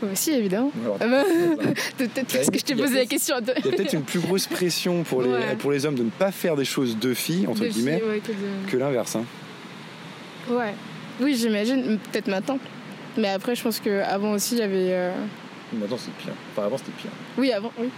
Ouais, 0.00 0.10
si 0.14 0.30
évidemment. 0.32 0.70
Ah 1.00 1.06
bah, 1.08 1.24
Il 1.28 1.56
Peut-être 1.98 2.32
parce 2.32 2.50
que 2.50 2.58
je 2.58 2.64
t'ai 2.64 2.72
Il 2.74 2.78
posé 2.80 2.94
la 2.94 3.04
question. 3.06 3.38
De... 3.40 3.48
y 3.48 3.50
a 3.50 3.60
peut-être 3.62 3.92
une 3.92 4.02
plus 4.04 4.20
grosse 4.20 4.46
pression 4.46 5.02
pour 5.02 5.22
les, 5.22 5.28
Ouais. 5.28 5.56
pour 5.58 5.72
les 5.72 5.84
hommes 5.84 5.96
de 5.96 6.04
ne 6.04 6.10
pas 6.10 6.30
faire 6.30 6.54
des 6.56 6.64
choses 6.64 6.96
de 6.98 7.12
filles, 7.14 7.46
entre 7.48 7.62
de 7.62 7.66
guillemets, 7.68 7.98
filles, 7.98 8.08
ouais, 8.08 8.20
que 8.20 8.30
de- 8.32 8.70
que 8.70 8.76
l'inverse. 8.76 9.16
hein. 9.16 9.24
Ouais. 10.48 10.72
Oui, 11.20 11.34
j'imagine, 11.34 11.98
peut-être 12.12 12.28
maintenant. 12.28 12.58
Mais 13.16 13.28
après, 13.28 13.54
je 13.54 13.62
pense 13.62 13.80
qu'avant 13.80 14.32
aussi, 14.32 14.54
il 14.54 14.60
y 14.60 14.62
avait. 14.62 14.88
euh, 14.92 15.12
Maintenant 15.72 15.96
c'est 15.98 16.12
pire. 16.14 16.32
Enfin 16.52 16.66
avant 16.66 16.78
c'était 16.78 16.92
pire. 16.92 17.10
Oui, 17.38 17.52
avant, 17.52 17.72
oui. 17.78 17.88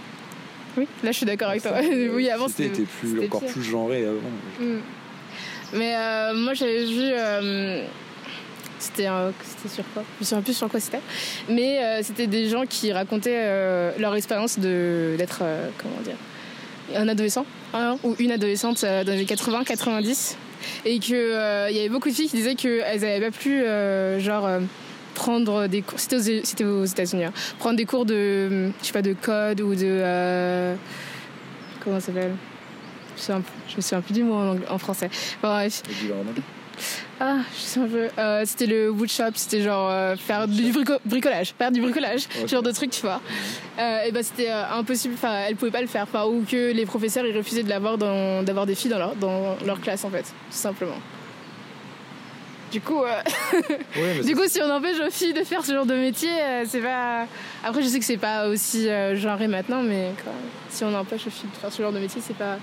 Oui, 0.77 0.87
là, 1.03 1.11
je 1.11 1.17
suis 1.17 1.25
d'accord 1.25 1.49
avec 1.49 1.61
toi. 1.61 1.71
Oui, 2.13 2.29
avant, 2.29 2.47
c'était 2.49 2.63
c'était. 2.63 2.81
était 2.81 2.91
plus, 2.99 3.09
c'était 3.13 3.25
encore 3.27 3.41
pire. 3.41 3.51
plus 3.51 3.63
genré 3.63 4.05
avant. 4.05 4.19
Mm. 4.59 4.79
Mais 5.73 5.95
euh, 5.95 6.33
moi, 6.35 6.53
j'avais 6.53 6.83
vu. 6.85 6.99
euh, 7.13 7.85
c'était 8.77 9.07
c'était 9.43 9.73
sur 9.73 9.83
quoi? 9.93 10.03
Je 10.19 10.23
me 10.23 10.25
souviens 10.25 10.41
plus 10.41 10.53
sur 10.53 10.69
quoi 10.69 10.79
c'était. 10.79 10.99
Mais 11.49 11.81
euh, 11.83 11.99
c'était 12.03 12.27
des 12.27 12.49
gens 12.49 12.65
qui 12.67 12.91
racontaient 12.91 13.97
leur 13.97 14.15
expérience 14.15 14.59
d'être. 14.59 15.39
comment 15.77 16.01
dire 16.03 16.17
Un 16.99 17.07
adolescent 17.07 17.45
ou 18.03 18.15
une 18.19 18.31
adolescente 18.31 18.81
dans 18.83 19.05
les 19.17 19.25
80-90. 19.25 20.35
Et 20.85 20.99
qu'il 20.99 21.15
y 21.15 21.79
avait 21.79 21.89
beaucoup 21.89 22.09
de 22.09 22.13
filles 22.13 22.29
qui 22.29 22.37
disaient 22.37 22.55
qu'elles 22.55 23.01
n'avaient 23.01 23.31
pas 23.31 23.37
euh, 23.47 24.19
genre. 24.19 24.47
Prendre 25.15 25.65
des 25.67 25.81
cours 25.81 25.99
c'était 25.99 26.63
aux, 26.63 26.85
États-Unis 26.85 27.23
hein. 27.25 27.33
prendre 27.57 27.77
des 27.77 27.85
cours 27.85 28.05
de 28.05 28.71
je 28.81 28.85
sais 28.85 28.93
pas 28.93 29.01
de 29.01 29.13
code 29.13 29.61
ou 29.61 29.73
de 29.73 29.81
euh, 29.85 30.75
comment 31.83 31.99
ça 31.99 32.07
s'appelle? 32.07 32.33
Je 33.17 33.21
me 33.21 33.25
souviens- 33.25 33.41
je 33.69 33.75
me 33.77 33.81
souviens 33.81 34.01
plus 34.01 34.13
du 34.13 34.23
mot 34.23 34.35
en, 34.35 34.55
en 34.69 34.77
français 34.77 35.09
Enfin, 35.41 35.67
ah, 37.21 37.37
je 37.55 37.59
sais 37.61 37.79
un 37.79 37.87
peu. 37.87 38.09
Euh, 38.17 38.43
c'était 38.45 38.65
le 38.65 38.89
woodshop, 38.89 39.31
c'était 39.35 39.61
genre 39.61 39.89
euh, 39.89 40.17
faire 40.17 40.45
du 40.45 40.61
brico- 40.73 40.99
bricolage, 41.05 41.53
faire 41.57 41.71
du 41.71 41.79
bricolage, 41.79 42.27
Ok. 42.41 42.49
ce 42.49 42.55
genre 42.55 42.63
de 42.63 42.71
truc, 42.71 42.89
tu 42.91 43.01
vois. 43.01 43.21
Euh, 43.79 44.03
et 44.05 44.11
ben 44.11 44.21
c'était 44.21 44.49
impossible, 44.49 45.13
enfin, 45.13 45.33
elle 45.47 45.55
pouvait 45.55 45.71
pas 45.71 45.79
le 45.79 45.87
faire, 45.87 46.03
enfin, 46.03 46.25
ou 46.25 46.43
que 46.49 46.73
les 46.73 46.85
professeurs 46.85 47.25
ils 47.25 47.35
refusaient 47.37 47.63
de 47.63 47.69
l'avoir 47.69 47.97
d'avoir 47.97 48.65
des 48.65 48.75
filles 48.75 48.91
dans 48.91 48.97
leur, 48.99 49.15
dans 49.15 49.55
leur 49.65 49.79
classe 49.79 50.03
en 50.03 50.09
fait, 50.09 50.23
tout 50.23 50.31
simplement. 50.49 50.97
Du 52.75 52.81
coup, 52.81 53.03
euh, 53.05 53.21
Ouais, 53.95 54.19
du 54.21 54.35
coup, 54.35 54.41
si 54.49 54.59
on 54.61 54.69
empêche 54.69 54.99
aux 54.99 55.09
filles 55.09 55.31
de 55.31 55.45
faire 55.45 55.63
ce 55.63 55.71
genre 55.71 55.85
de 55.85 55.93
métier, 55.95 56.27
euh, 56.29 56.65
c'est 56.67 56.81
pas. 56.81 57.25
Après, 57.63 57.81
je 57.81 57.87
sais 57.87 57.99
que 57.99 58.03
c'est 58.03 58.17
pas 58.17 58.49
aussi 58.49 58.89
euh, 58.89 59.15
genré 59.15 59.47
maintenant, 59.47 59.81
mais 59.81 60.11
quoi, 60.21 60.33
si 60.67 60.83
on 60.83 60.93
empêche 60.93 61.25
aux 61.25 61.29
filles 61.29 61.47
de 61.53 61.55
faire 61.57 61.71
ce 61.71 61.81
genre 61.81 61.93
de 61.93 61.99
métier, 61.99 62.19
c'est 62.21 62.35
pas, 62.35 62.57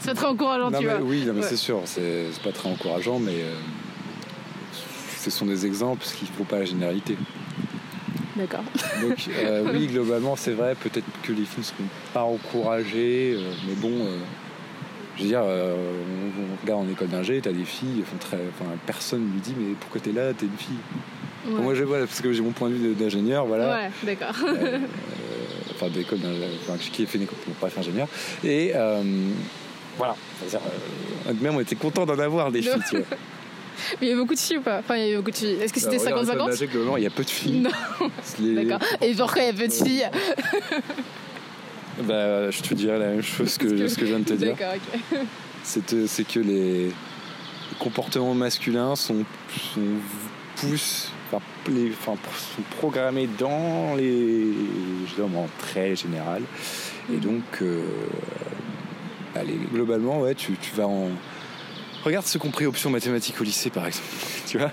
c'est 0.00 0.08
pas 0.10 0.14
très 0.16 0.26
encourageant, 0.26 0.70
Non, 0.70 0.78
tu 0.80 0.84
mais 0.86 0.92
vois. 0.96 1.02
oui, 1.02 1.24
non, 1.24 1.32
mais 1.32 1.40
Ouais. 1.40 1.46
c'est 1.48 1.56
sûr, 1.56 1.80
c'est 1.86 2.26
pas 2.42 2.52
très 2.52 2.68
encourageant, 2.68 3.18
mais 3.18 3.36
euh, 3.36 3.54
ce 5.18 5.30
sont 5.30 5.46
des 5.46 5.64
exemples, 5.64 6.00
parce 6.00 6.12
qu'il 6.12 6.28
ne 6.28 6.34
faut 6.34 6.44
pas 6.44 6.58
la 6.58 6.66
généralité. 6.66 7.16
D'accord. 8.36 8.64
Donc 9.00 9.16
oui, 9.72 9.86
globalement, 9.86 10.36
c'est 10.36 10.52
vrai, 10.52 10.74
peut-être 10.74 11.06
que 11.22 11.32
les 11.32 11.46
filles 11.46 11.60
ne 11.60 11.62
seront 11.62 11.88
pas 12.12 12.24
encouragées, 12.24 13.38
mais 13.66 13.74
bon, 13.76 14.08
je 15.16 15.22
veux 15.22 15.28
dire, 15.28 15.42
euh, 15.44 15.74
on, 16.38 16.42
on 16.42 16.56
regarde 16.62 16.86
en 16.86 16.90
école 16.92 17.08
d'ingé, 17.08 17.40
t'as 17.42 17.52
des 17.52 17.64
filles, 17.64 18.02
font 18.04 18.16
très, 18.18 18.38
enfin, 18.58 18.70
personne 18.86 19.30
lui 19.32 19.40
dit, 19.40 19.54
mais 19.58 19.74
pourquoi 19.80 20.00
t'es 20.00 20.12
là, 20.12 20.32
t'es 20.32 20.46
une 20.46 20.56
fille? 20.58 20.76
Ouais. 21.54 21.60
Moi, 21.62 21.74
je 21.74 21.84
vois, 21.84 21.98
parce 21.98 22.20
que 22.20 22.32
j'ai 22.32 22.40
mon 22.42 22.52
point 22.52 22.70
de 22.70 22.74
vue 22.74 22.94
d'ingénieur, 22.94 23.44
voilà. 23.46 23.74
Ouais, 23.74 23.90
d'accord. 24.04 24.34
Euh, 24.46 24.78
enfin 25.76 25.88
d'école 25.88 26.18
d'ingé- 26.20 26.46
enfin, 26.62 26.78
qui 26.78 27.02
a 27.02 27.06
fait 27.06 27.18
une 27.18 27.24
école 27.24 27.38
pour 27.44 27.52
bref 27.60 27.76
ingénieur 27.76 28.06
et 28.44 28.70
euh, 28.76 29.02
voilà 29.98 30.14
C'est-à-dire, 30.38 30.60
euh, 31.28 31.32
même 31.40 31.56
on 31.56 31.60
était 31.60 31.74
content 31.74 32.06
d'en 32.06 32.18
avoir 32.18 32.52
des 32.52 32.62
filles 32.62 32.72
tu 32.88 32.98
vois. 32.98 33.06
Mais 34.00 34.06
il 34.06 34.10
y 34.10 34.12
a 34.12 34.16
beaucoup 34.16 34.34
de 34.34 34.38
filles 34.38 34.58
ou 34.58 34.62
pas? 34.62 34.78
Enfin, 34.78 34.96
il 34.96 35.02
y 35.02 35.06
avait 35.08 35.16
beaucoup 35.16 35.32
de 35.32 35.36
filles. 35.36 35.56
Est-ce 35.60 35.72
que 35.72 35.80
c'était 35.80 36.06
Alors, 36.06 36.20
regarde, 36.20 36.28
50-50 36.28 36.32
l'école 36.38 36.50
d'ingé, 36.52 36.66
globalement, 36.68 36.96
il 36.96 37.02
y 37.02 37.06
a 37.06 37.10
peu 37.10 37.24
de 37.24 37.30
filles 37.30 37.58
Non. 37.60 37.70
Les- 38.40 38.64
D'accord. 38.64 38.86
Et 39.02 39.14
pourquoi 39.14 39.42
il 39.42 39.46
y 39.46 39.48
a 39.48 39.52
peu 39.52 39.66
de 39.66 39.72
filles 39.72 40.08
bah, 42.02 42.50
je 42.50 42.60
te 42.62 42.74
dirais 42.74 42.98
la 42.98 43.08
même 43.08 43.22
chose 43.22 43.56
que, 43.58 43.88
ce 43.88 43.94
que 43.96 44.02
je 44.02 44.10
viens 44.10 44.18
de 44.20 44.24
te 44.24 44.34
dire. 44.34 44.56
C'est 45.62 45.92
euh, 45.92 46.06
c'est 46.06 46.24
que 46.26 46.40
les 46.40 46.90
comportements 47.78 48.34
masculins 48.34 48.96
sont, 48.96 49.24
sont 49.72 49.80
poussent 50.56 51.10
enfin, 51.32 51.42
les, 51.68 51.90
enfin, 51.90 52.14
sont 52.56 52.62
programmés 52.78 53.28
dans 53.38 53.94
les 53.96 54.52
hommes 55.18 55.36
en 55.36 55.48
très 55.58 55.96
général. 55.96 56.42
Et 57.10 57.14
Mhm. 57.16 57.20
donc 57.20 57.42
euh, 57.62 57.82
allez, 59.34 59.58
globalement 59.72 60.20
ouais 60.20 60.34
tu, 60.34 60.52
tu 60.60 60.74
vas 60.76 60.86
en 60.86 61.08
regarde 62.04 62.26
ce 62.26 62.38
qu'on 62.38 62.50
pris 62.50 62.66
option 62.66 62.90
mathématiques 62.90 63.40
au 63.40 63.44
lycée 63.44 63.70
par 63.70 63.86
exemple. 63.86 64.06
Tu 64.46 64.58
vois? 64.58 64.70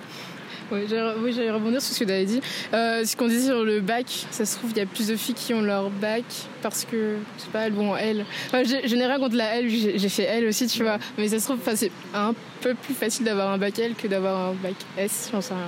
J'allais- 0.89 1.13
oui, 1.19 1.33
j'allais 1.35 1.51
rebondir 1.51 1.81
sur 1.81 1.93
ce 1.93 1.99
que 1.99 2.05
tu 2.05 2.11
avais 2.11 2.25
dit. 2.25 2.41
Euh, 2.73 3.03
ce 3.05 3.15
qu'on 3.15 3.27
disait 3.27 3.47
sur 3.47 3.63
le 3.63 3.79
bac, 3.81 4.05
ça 4.31 4.45
se 4.45 4.57
trouve, 4.57 4.71
il 4.71 4.77
y 4.77 4.81
a 4.81 4.85
plus 4.85 5.07
de 5.07 5.15
filles 5.15 5.35
qui 5.35 5.53
ont 5.53 5.61
leur 5.61 5.89
bac 5.89 6.23
parce 6.61 6.85
que, 6.85 7.15
je 7.37 7.43
sais 7.43 7.49
pas, 7.51 7.61
elles 7.67 7.73
vont 7.73 7.91
en 7.91 7.97
L. 7.97 8.25
Enfin, 8.47 8.63
je 8.63 8.95
n'ai 8.95 9.05
rien 9.05 9.19
contre 9.19 9.35
la 9.35 9.55
L, 9.57 9.69
j'ai 9.69 10.09
fait 10.09 10.23
L 10.23 10.47
aussi, 10.47 10.67
tu 10.67 10.83
vois. 10.83 10.97
Mais 11.17 11.27
ça 11.27 11.39
se 11.39 11.45
trouve, 11.45 11.59
c'est 11.75 11.91
un 12.13 12.33
peu 12.61 12.73
plus 12.75 12.93
facile 12.93 13.25
d'avoir 13.25 13.49
un 13.51 13.57
bac 13.57 13.77
L 13.79 13.93
que 13.95 14.07
d'avoir 14.07 14.49
un 14.49 14.53
bac 14.53 14.75
S, 14.97 15.29
j'en 15.31 15.41
sais 15.41 15.53
rien. 15.53 15.63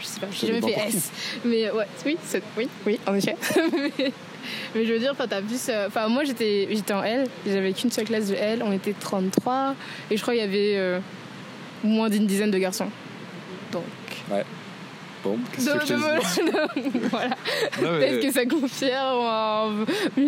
Je 0.00 0.06
sais 0.06 0.20
pas, 0.20 0.26
j'ai 0.30 0.46
jamais 0.46 0.60
fait. 0.60 0.88
S. 0.96 1.10
Mais 1.44 1.70
ouais, 1.72 1.86
oui, 2.06 2.16
oui, 2.56 2.68
oui, 2.86 3.00
en 3.06 3.14
effet. 3.14 3.34
mais, 3.72 4.12
mais 4.74 4.84
je 4.86 4.92
veux 4.92 4.98
dire, 5.00 5.10
enfin, 5.12 5.26
t'as 5.28 5.42
plus. 5.42 5.68
euh, 5.68 5.88
Enfin, 5.88 6.06
moi, 6.08 6.22
j'étais 6.24 6.68
j'étais 6.70 6.92
en 6.94 7.02
L, 7.02 7.26
j'avais 7.44 7.72
qu'une 7.72 7.90
seule 7.90 8.04
classe 8.04 8.28
de 8.28 8.34
L, 8.36 8.62
on 8.64 8.70
était 8.72 8.94
33, 8.98 9.74
et 10.10 10.16
je 10.16 10.22
crois 10.22 10.34
qu'il 10.34 10.42
y 10.42 10.46
avait 10.46 10.74
euh, 10.76 11.00
moins 11.82 12.08
d'une 12.08 12.26
dizaine 12.26 12.52
de 12.52 12.58
garçons. 12.58 12.88
Donc. 13.72 13.82
Bon 15.24 15.36
qu'est-ce 15.52 15.70
que 15.70 15.80
je 15.80 15.86
te 15.86 16.80
dis 16.80 16.98
voilà. 17.10 17.36
Peut-être 17.80 18.20
que 18.20 18.32
ça 18.32 18.46
confirme. 18.46 19.84
euh, 20.16 20.18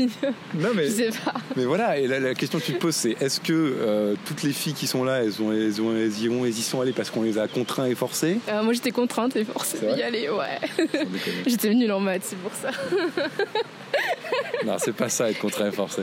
non, 0.54 0.68
mais- 0.74 0.86
Je 0.86 0.90
sais 0.90 1.10
pas. 1.24 1.34
mais 1.56 1.64
voilà 1.64 1.96
et 1.98 2.08
la, 2.08 2.18
la 2.18 2.34
question 2.34 2.58
que 2.58 2.64
tu 2.64 2.72
te 2.72 2.78
poses 2.78 2.96
c'est 2.96 3.16
est-ce 3.22 3.38
que 3.40 3.52
euh, 3.52 4.14
toutes 4.26 4.42
les 4.42 4.52
filles 4.52 4.74
qui 4.74 4.86
sont 4.88 5.04
là 5.04 5.22
elles, 5.22 5.40
ont, 5.40 5.52
elles, 5.52 5.80
ont, 5.80 5.92
elles 5.96 6.18
y, 6.20 6.28
ont, 6.28 6.44
elles 6.44 6.50
y 6.58 6.62
sont 6.62 6.80
allées 6.80 6.92
parce 6.92 7.08
qu'on 7.10 7.22
les 7.22 7.38
a 7.38 7.46
contraints 7.46 7.86
et 7.86 7.94
forcés 7.94 8.38
Euh, 8.48 8.62
moi, 8.64 8.72
j'étais 8.72 8.90
contrainte 8.90 9.36
et 9.36 9.44
forcée 9.44 9.78
d'y 9.94 10.02
aller, 10.02 10.28
ouais. 10.28 10.86
J'étais 11.46 11.72
nulle 11.72 11.92
en 11.92 12.00
maths, 12.00 12.22
c'est 12.24 12.38
pour 12.38 12.52
ça. 12.54 12.70
non 14.66 14.76
c'est 14.78 14.92
pas 14.92 15.08
ça 15.08 15.30
être 15.30 15.38
contraint 15.38 15.68
et 15.68 15.72
forcé 15.72 16.02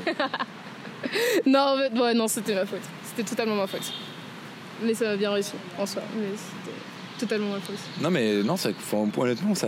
Non, 1.45 1.60
en 1.60 1.78
fait, 1.78 2.00
ouais, 2.00 2.14
non, 2.14 2.28
c'était 2.28 2.56
ma 2.56 2.66
faute. 2.66 2.80
C'était 3.04 3.30
totalement 3.30 3.56
ma 3.56 3.68
faute. 3.68 3.93
Mais 4.84 4.93
ça 4.93 5.12
a 5.12 5.16
bien 5.16 5.32
réussi 5.32 5.54
en 5.78 5.86
soi. 5.86 6.02
Mais 6.16 6.26
totalement 7.18 7.49
ma. 7.49 7.57
Non 8.01 8.09
mais 8.11 8.43
non, 8.43 8.57
ça, 8.57 8.70
enfin, 8.70 9.07
honnêtement, 9.18 9.55
ça, 9.55 9.68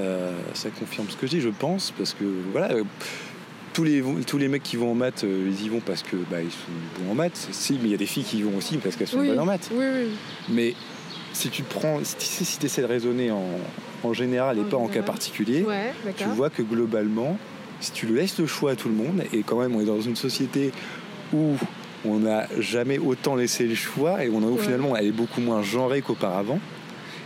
ça 0.54 0.70
confirme 0.70 1.08
ce 1.10 1.16
que 1.18 1.28
je 1.28 1.32
dis, 1.32 1.42
je 1.42 1.50
pense, 1.50 1.92
parce 1.98 2.14
que 2.14 2.24
voilà, 2.52 2.72
euh, 2.74 2.84
tous 3.74 3.84
les, 3.84 4.04
tous 4.26 4.38
les 4.38 4.48
mecs 4.48 4.64
qui 4.64 4.76
vont 4.76 4.92
en 4.92 4.96
maths, 4.96 5.24
euh, 5.24 5.50
ils 5.52 5.66
y 5.66 5.70
vont 5.70 5.80
parce 5.80 6.04
que 6.04 6.16
bah, 6.30 6.42
ils 6.42 6.52
sont 6.52 7.04
bons 7.04 7.12
en 7.12 7.16
maths. 7.16 7.48
Si, 7.52 7.74
mais 7.74 7.80
il 7.90 7.92
y 7.92 7.94
a 7.94 7.98
des 7.98 8.06
filles 8.06 8.24
qui 8.24 8.40
y 8.40 8.42
vont 8.44 8.58
aussi 8.58 8.78
parce 8.78 8.96
qu'elles 8.96 9.08
sont 9.08 9.20
Oui. 9.20 9.28
bonnes 9.28 9.40
en 9.40 9.46
maths. 9.46 9.70
Oui, 9.72 9.86
oui. 9.94 10.10
Mais 10.50 10.74
si 11.34 11.50
tu 11.50 11.64
prends, 11.64 12.00
si, 12.04 12.46
si 12.46 12.58
tu 12.60 12.66
essaies 12.66 12.82
de 12.82 12.88
raisonner 12.88 13.32
en, 13.32 13.44
en 14.04 14.14
général 14.14 14.58
et 14.58 14.62
En 14.62 14.66
pas 14.66 14.78
en 14.78 14.88
cas 14.88 15.04
particulier, 15.04 15.64
Ouais, 15.64 15.94
tu 16.18 16.24
vois 16.30 16.50
que 16.50 16.62
globalement, 16.64 17.38
si 17.80 17.92
tu 17.92 18.08
laisses 18.08 18.38
le 18.40 18.48
choix 18.48 18.72
à 18.72 18.76
tout 18.76 18.90
le 18.90 18.96
monde, 18.96 19.24
et 19.32 19.44
quand 19.44 19.60
même 19.60 19.76
on 19.76 19.82
est 19.82 19.86
dans 19.86 20.02
une 20.02 20.16
société 20.16 20.72
où 21.32 21.54
on 22.06 22.20
n'a 22.20 22.48
jamais 22.60 22.98
autant 22.98 23.36
laissé 23.36 23.66
le 23.66 23.76
choix, 23.76 24.24
et 24.26 24.30
on 24.30 24.42
a, 24.42 24.48
Ouais. 24.48 24.58
finalement 24.62 24.96
elle 24.98 25.06
est 25.06 25.12
beaucoup 25.12 25.42
moins 25.42 25.62
genrée 25.62 26.02
qu'auparavant, 26.02 26.60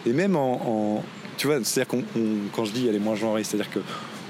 et 0.06 0.14
même 0.14 0.36
en... 0.36 0.62
en- 0.98 1.04
tu 1.38 1.48
vois, 1.48 1.58
c'est-à-dire 1.64 1.88
qu'on, 1.88 2.04
on- 2.20 2.50
quand 2.56 2.66
je 2.66 2.72
dis 2.72 2.88
elle 2.88 2.96
est 2.96 3.00
moins 3.00 3.16
genrée, 3.16 3.44
c'est-à-dire 3.44 3.72
que 3.72 3.80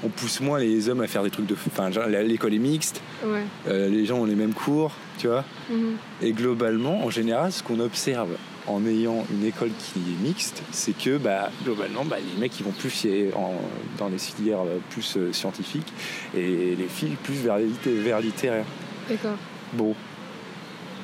on 0.05 0.09
pousse 0.09 0.41
moins 0.41 0.59
les 0.59 0.89
hommes 0.89 0.99
à 1.01 1.07
faire 1.07 1.23
des 1.23 1.29
trucs 1.29 1.45
de... 1.45 1.55
Enfin, 1.67 1.89
l'école 2.23 2.53
est 2.53 2.57
mixte, 2.59 3.01
Ouais. 3.25 3.43
euh, 3.67 3.87
les 3.89 4.05
gens 4.05 4.17
ont 4.19 4.25
les 4.25 4.35
mêmes 4.35 4.53
cours, 4.53 4.91
tu 5.17 5.27
vois, 5.27 5.45
Mhm. 5.69 5.95
et 6.21 6.31
globalement, 6.33 7.05
en 7.05 7.09
général, 7.09 7.51
ce 7.53 7.63
qu'on 7.63 7.79
observe 7.79 8.29
en 8.67 8.85
ayant 8.85 9.25
une 9.31 9.45
école 9.45 9.69
qui 9.77 9.99
est 9.99 10.23
mixte, 10.25 10.61
c'est 10.71 10.97
que 10.97 11.17
bah, 11.17 11.51
globalement, 11.63 12.03
bah, 12.05 12.17
les 12.19 12.39
mecs 12.39 12.57
ils 12.59 12.63
vont 12.63 12.71
plus 12.71 13.05
en- 13.35 13.53
dans 13.97 14.07
les 14.09 14.17
filières 14.17 14.61
euh, 14.61 14.79
plus 14.89 15.15
euh, 15.17 15.31
scientifiques 15.33 15.91
et 16.35 16.75
les 16.77 16.87
filles 16.89 17.17
plus 17.23 17.35
vers, 17.35 17.57
vers 17.85 18.19
littéraire. 18.21 18.65
D'accord. 19.09 19.37
Bon, 19.73 19.93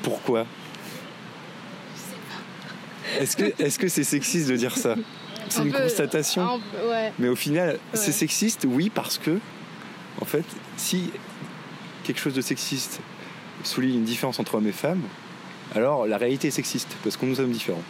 pourquoi? 0.03 0.45
Est-ce 3.19 3.79
que 3.79 3.87
c'est 3.87 4.03
sexiste 4.03 4.49
de 4.49 4.55
dire 4.55 4.77
ça? 4.77 4.95
C'est 5.49 5.61
Un 5.61 5.65
une 5.65 5.71
peu- 5.71 5.79
constatation. 5.79 6.41
un 6.43 6.59
peu- 6.59 6.89
ouais. 6.89 7.11
Mais 7.17 7.27
au 7.27 7.35
final, 7.35 7.79
c'est 7.93 8.11
sexiste, 8.11 8.65
oui, 8.69 8.89
parce 8.93 9.17
que, 9.17 9.39
en 10.21 10.25
fait, 10.25 10.43
si 10.77 11.09
quelque 12.03 12.19
chose 12.19 12.33
de 12.35 12.41
sexiste 12.41 12.99
souligne 13.63 13.95
une 13.95 14.03
différence 14.03 14.39
entre 14.39 14.55
hommes 14.55 14.67
et 14.67 14.71
femmes, 14.71 15.01
alors 15.75 16.05
la 16.07 16.17
réalité 16.17 16.49
est 16.49 16.51
sexiste, 16.51 16.95
parce 17.03 17.17
que 17.17 17.25
nous 17.25 17.35
sommes 17.35 17.51
différents. 17.51 17.81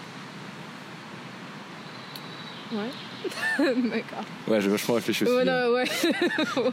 Ouais. 2.72 2.80
D'accord. 3.60 4.24
Ouais, 4.48 4.62
j'ai 4.62 4.70
vachement 4.70 4.96
réfléchi 4.96 5.24
aussi. 5.26 5.34
Ouais, 5.34 5.48
hein. 5.50 5.68
non, 5.68 5.74
ouais. 5.74 5.86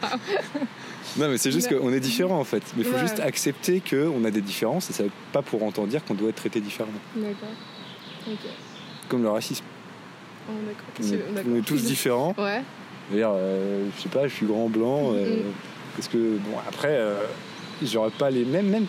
Non, 1.18 1.28
mais 1.30 1.38
c'est 1.38 1.50
juste 1.50 1.68
qu'on 1.74 1.92
est 1.92 2.00
différents, 2.00 2.38
en 2.38 2.44
fait. 2.44 2.62
Mais 2.76 2.82
il 2.82 2.84
faut 2.88 2.94
Ouais. 2.96 3.00
juste 3.00 3.20
accepter 3.20 3.80
qu'on 3.80 4.24
a 4.24 4.30
des 4.30 4.42
différences, 4.42 4.90
et 4.90 4.92
ça 4.92 5.04
pas 5.32 5.40
pour 5.42 5.62
autant 5.62 5.86
dire 5.86 6.04
qu'on 6.04 6.14
doit 6.14 6.28
être 6.28 6.36
traité 6.36 6.60
différemment. 6.60 6.98
D'accord. 7.16 7.48
Comme 9.08 9.22
le 9.22 9.30
racisme. 9.30 9.64
Oh. 10.48 10.52
On 11.00 11.04
est, 11.56 11.58
on 11.58 11.62
tous 11.62 11.82
différents. 11.84 12.34
Ouais. 12.38 12.62
D'ailleurs, 13.10 13.34
euh, 13.36 13.86
je 13.96 14.02
sais 14.02 14.08
pas, 14.08 14.26
je 14.28 14.34
suis 14.34 14.46
grand, 14.46 14.68
blanc. 14.68 15.12
euh, 15.12 15.36
Mhm. 15.36 15.42
Parce 15.96 16.08
que, 16.08 16.16
bon, 16.18 16.56
après, 16.68 16.90
euh, 16.90 17.14
j'aurais 17.82 18.10
pas 18.10 18.30
les 18.30 18.44
mêmes. 18.44 18.68
Même, 18.68 18.86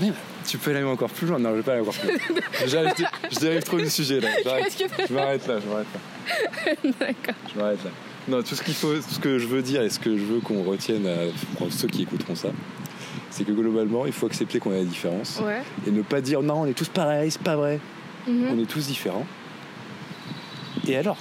même, 0.00 0.14
tu 0.46 0.56
peux 0.58 0.70
aller 0.70 0.84
encore 0.84 1.10
plus 1.10 1.26
loin. 1.26 1.38
Non, 1.38 1.50
je 1.50 1.56
vais 1.56 1.62
pas 1.62 1.72
aller 1.72 1.80
encore 1.82 1.94
plus 1.94 2.08
loin. 2.08 2.18
J'arrive- 2.66 2.92
je 3.32 3.38
dérive 3.40 3.62
trop 3.62 3.78
du 3.78 3.88
sujet 3.90 4.20
là. 4.20 4.28
Je 4.44 4.44
m'arrête 5.14 5.46
là, 5.48 5.58
je 5.60 5.68
m'arrête 5.68 5.86
là. 5.94 6.72
D'accord. 7.00 7.34
Je 7.54 7.58
m'arrête 7.60 7.84
là. 7.84 7.90
Non, 8.28 8.42
tout 8.42 8.54
ce 8.54 8.62
qu'il 8.62 8.74
faut, 8.74 9.00
ce 9.00 9.18
que 9.18 9.38
je 9.38 9.46
veux 9.46 9.62
dire 9.62 9.82
et 9.82 9.90
ce 9.90 9.98
que 9.98 10.16
je 10.16 10.22
veux 10.22 10.40
qu'on 10.40 10.62
retienne, 10.62 11.06
pour 11.58 11.70
ceux 11.72 11.88
qui 11.88 12.02
écouteront 12.02 12.34
ça, 12.34 12.48
c'est 13.30 13.44
que 13.44 13.52
globalement, 13.52 14.06
il 14.06 14.12
faut 14.12 14.26
accepter 14.26 14.58
qu'on 14.60 14.70
a 14.72 14.78
des 14.78 14.84
différences 14.84 15.40
Ouais. 15.44 15.60
et 15.86 15.90
ne 15.90 16.02
pas 16.02 16.20
dire 16.20 16.40
non, 16.42 16.62
on 16.62 16.66
est 16.66 16.72
tous 16.74 16.88
pareils, 16.88 17.30
c'est 17.32 17.42
pas 17.42 17.56
vrai. 17.56 17.80
Mhm. 18.26 18.48
On 18.52 18.62
est 18.62 18.66
tous 18.66 18.86
différents. 18.86 19.26
Et 20.86 20.96
alors, 20.96 21.16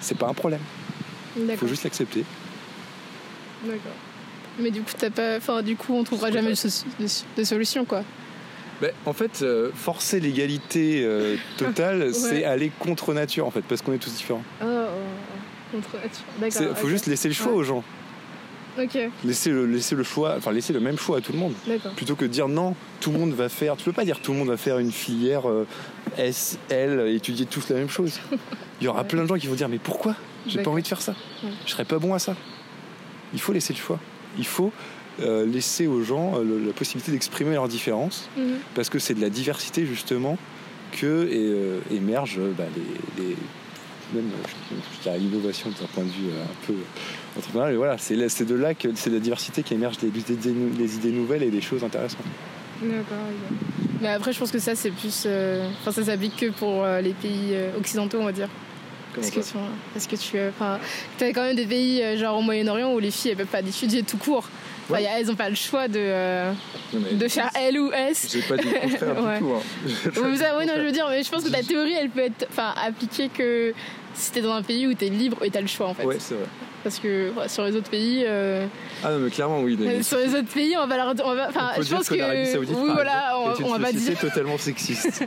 c'est 0.00 0.16
pas 0.16 0.26
un 0.28 0.34
problème. 0.34 0.60
Il 1.36 1.56
faut 1.56 1.66
juste 1.66 1.84
l'accepter. 1.84 2.24
D'accord. 3.64 3.92
Mais 4.58 4.70
du 4.70 4.80
coup, 4.82 4.90
t'as 4.96 5.10
pas. 5.10 5.36
Enfin, 5.36 5.62
du 5.62 5.76
coup, 5.76 5.94
on 5.94 6.02
trouvera 6.04 6.30
jamais 6.30 6.50
de, 6.50 6.54
so- 6.54 6.84
de- 6.98 7.06
de 7.40 7.44
solution, 7.44 7.84
quoi. 7.84 8.02
Ben, 8.80 8.90
en 9.06 9.12
fait, 9.12 9.40
euh, 9.42 9.70
forcer 9.74 10.20
l'égalité 10.20 11.02
euh, 11.04 11.36
totale, 11.58 12.14
c'est 12.14 12.44
aller 12.44 12.70
contre 12.78 13.12
nature, 13.14 13.46
en 13.46 13.50
fait, 13.50 13.62
parce 13.62 13.82
qu'on 13.82 13.92
est 13.92 13.98
tous 13.98 14.12
différents. 14.14 14.42
Oh, 14.62 14.64
oh, 14.66 14.86
oh. 15.74 15.76
contre 15.76 15.96
nature. 16.40 16.68
Il 16.70 16.76
faut 16.76 16.88
juste 16.88 17.06
laisser 17.06 17.28
le 17.28 17.34
choix 17.34 17.52
Ouais. 17.52 17.58
aux 17.58 17.64
gens. 17.64 17.84
Ok, 18.78 18.98
Laisser 19.24 19.50
le, 19.50 19.66
laisser 19.66 19.94
le 19.94 20.02
choix, 20.02 20.34
enfin 20.36 20.52
laisser 20.52 20.72
le 20.72 20.80
même 20.80 20.98
choix 20.98 21.18
à 21.18 21.20
tout 21.20 21.32
le 21.32 21.38
monde. 21.38 21.54
Plutôt 21.96 22.14
que 22.14 22.24
de 22.24 22.30
dire 22.30 22.48
non, 22.48 22.74
tout 23.00 23.10
le 23.10 23.18
monde 23.18 23.32
va 23.32 23.48
faire. 23.48 23.76
Tu 23.76 23.84
peux 23.84 23.92
pas 23.92 24.04
dire 24.04 24.20
tout 24.20 24.32
le 24.32 24.38
monde 24.38 24.48
va 24.48 24.56
faire 24.56 24.78
une 24.78 24.92
filière 24.92 25.48
euh, 25.48 25.66
S, 26.18 26.58
L, 26.68 27.08
étudier 27.08 27.46
tous 27.46 27.68
la 27.70 27.76
même 27.76 27.88
chose. 27.88 28.18
Il 28.80 28.84
y 28.84 28.88
aura 28.88 29.00
Ouais. 29.02 29.08
plein 29.08 29.22
de 29.22 29.28
gens 29.28 29.36
qui 29.36 29.46
vont 29.46 29.54
dire 29.54 29.68
mais 29.68 29.78
pourquoi? 29.78 30.14
J'ai 30.46 30.62
pas 30.62 30.70
envie 30.70 30.82
de 30.82 30.88
faire 30.88 31.00
ça. 31.00 31.14
Ouais. 31.42 31.50
Je 31.64 31.70
serais 31.72 31.84
pas 31.86 31.98
bon 31.98 32.12
à 32.14 32.18
ça. 32.18 32.36
Il 33.32 33.40
faut 33.40 33.52
laisser 33.52 33.72
le 33.72 33.78
choix. 33.78 33.98
Il 34.38 34.46
faut 34.46 34.70
euh, 35.22 35.46
laisser 35.46 35.86
aux 35.86 36.02
gens 36.02 36.34
euh, 36.38 36.44
le- 36.44 36.66
la 36.66 36.72
possibilité 36.74 37.10
d'exprimer 37.12 37.54
leurs 37.54 37.68
différences. 37.68 38.28
Mhm. 38.36 38.56
parce 38.74 38.90
que 38.90 38.98
c'est 38.98 39.14
de 39.14 39.20
la 39.22 39.30
diversité 39.30 39.86
justement 39.86 40.36
que 40.92 41.80
émergent 41.90 42.38
bah, 42.56 42.64
les, 43.18 43.24
les- 43.24 43.36
même 44.12 44.30
je, 44.70 45.02
dirais 45.02 45.18
l'innovation 45.18 45.70
d'un 45.70 45.86
point 45.86 46.04
de 46.04 46.10
vue 46.10 46.30
un 46.30 46.66
peu 46.66 46.74
entrepreneurial. 47.36 47.74
Et 47.74 47.76
voilà, 47.76 47.98
c'est 47.98 48.44
de 48.44 48.54
là 48.54 48.74
que 48.74 48.88
c'est 48.94 49.10
la 49.10 49.18
diversité 49.18 49.62
qui 49.62 49.74
émerge 49.74 49.98
des, 49.98 50.08
des, 50.10 50.96
idées 50.96 51.12
nouvelles 51.12 51.42
et 51.42 51.50
des 51.50 51.60
choses 51.60 51.84
intéressantes. 51.84 52.20
D'accord. 52.82 53.16
Mais 54.00 54.08
après, 54.08 54.32
je 54.32 54.38
pense 54.38 54.50
que 54.50 54.58
ça, 54.58 54.74
c'est 54.74 54.90
plus. 54.90 55.26
Enfin, 55.80 55.92
ça 55.92 56.04
s'applique 56.04 56.36
que 56.36 56.50
pour 56.50 56.86
les 57.02 57.14
pays 57.14 57.54
occidentaux, 57.78 58.18
on 58.20 58.24
va 58.24 58.32
dire. 58.32 58.48
Parce 59.14 59.30
que, 59.30 59.40
parce 59.94 60.06
que 60.06 60.16
tu 60.16 60.38
as 60.38 61.32
quand 61.32 61.42
même 61.42 61.56
des 61.56 61.64
pays 61.64 62.18
genre 62.18 62.38
au 62.38 62.42
Moyen-Orient 62.42 62.92
où 62.92 62.98
les 62.98 63.10
filles 63.10 63.30
elles 63.30 63.38
peuvent 63.38 63.46
pas 63.46 63.62
d'étudier 63.62 64.02
tout 64.02 64.18
court 64.18 64.46
elles 64.94 65.26
n'ont 65.26 65.34
pas 65.34 65.48
le 65.48 65.54
choix 65.54 65.88
de, 65.88 65.98
euh, 65.98 66.52
de 67.12 67.28
faire 67.28 67.50
L 67.54 67.78
ou 67.78 67.92
S. 67.92 68.28
J'ai 68.32 68.42
pas 68.42 68.56
dit 68.56 68.68
le 68.68 68.80
contraire 68.80 68.88
du 68.88 69.30
tout. 70.10 70.20
Hein. 70.20 70.54
oui, 70.58 70.66
non, 70.66 70.72
je 70.76 70.82
veux 70.82 70.92
dire, 70.92 71.06
mais 71.08 71.22
je 71.22 71.30
pense 71.30 71.44
que 71.44 71.50
ta 71.50 71.62
théorie, 71.62 71.94
elle 71.94 72.10
peut 72.10 72.20
être 72.20 72.46
appliquée 72.58 73.28
que 73.28 73.74
si 74.16 74.32
t'es 74.32 74.40
dans 74.40 74.52
un 74.52 74.62
pays 74.62 74.86
où 74.86 74.94
t'es 74.94 75.08
libre 75.08 75.38
et 75.44 75.50
t'as 75.50 75.60
le 75.60 75.66
choix 75.66 75.88
en 75.88 75.94
fait. 75.94 76.04
Ouais, 76.04 76.16
c'est 76.18 76.34
vrai. 76.34 76.46
Parce 76.82 77.00
que 77.00 77.32
sur 77.48 77.64
les 77.64 77.74
autres 77.74 77.90
pays. 77.90 78.22
Euh, 78.24 78.66
ah 79.02 79.10
non, 79.10 79.18
mais 79.18 79.30
clairement, 79.30 79.60
oui. 79.60 79.76
sur 80.02 80.18
les 80.18 80.34
autres 80.34 80.52
pays, 80.52 80.76
on 80.76 80.86
va 80.86 80.96
leur. 80.96 81.14
On 81.24 81.34
va, 81.34 81.48
enfin, 81.48 81.70
je 81.80 81.94
pense 81.94 82.08
que. 82.08 82.14
oui, 82.58 82.90
voilà, 82.92 83.36
on, 83.38 83.64
on 83.64 83.72
va 83.72 83.78
pas 83.86 83.92
dire. 83.92 84.16
C'est 84.16 84.28
totalement 84.28 84.56
sexiste. 84.56 85.24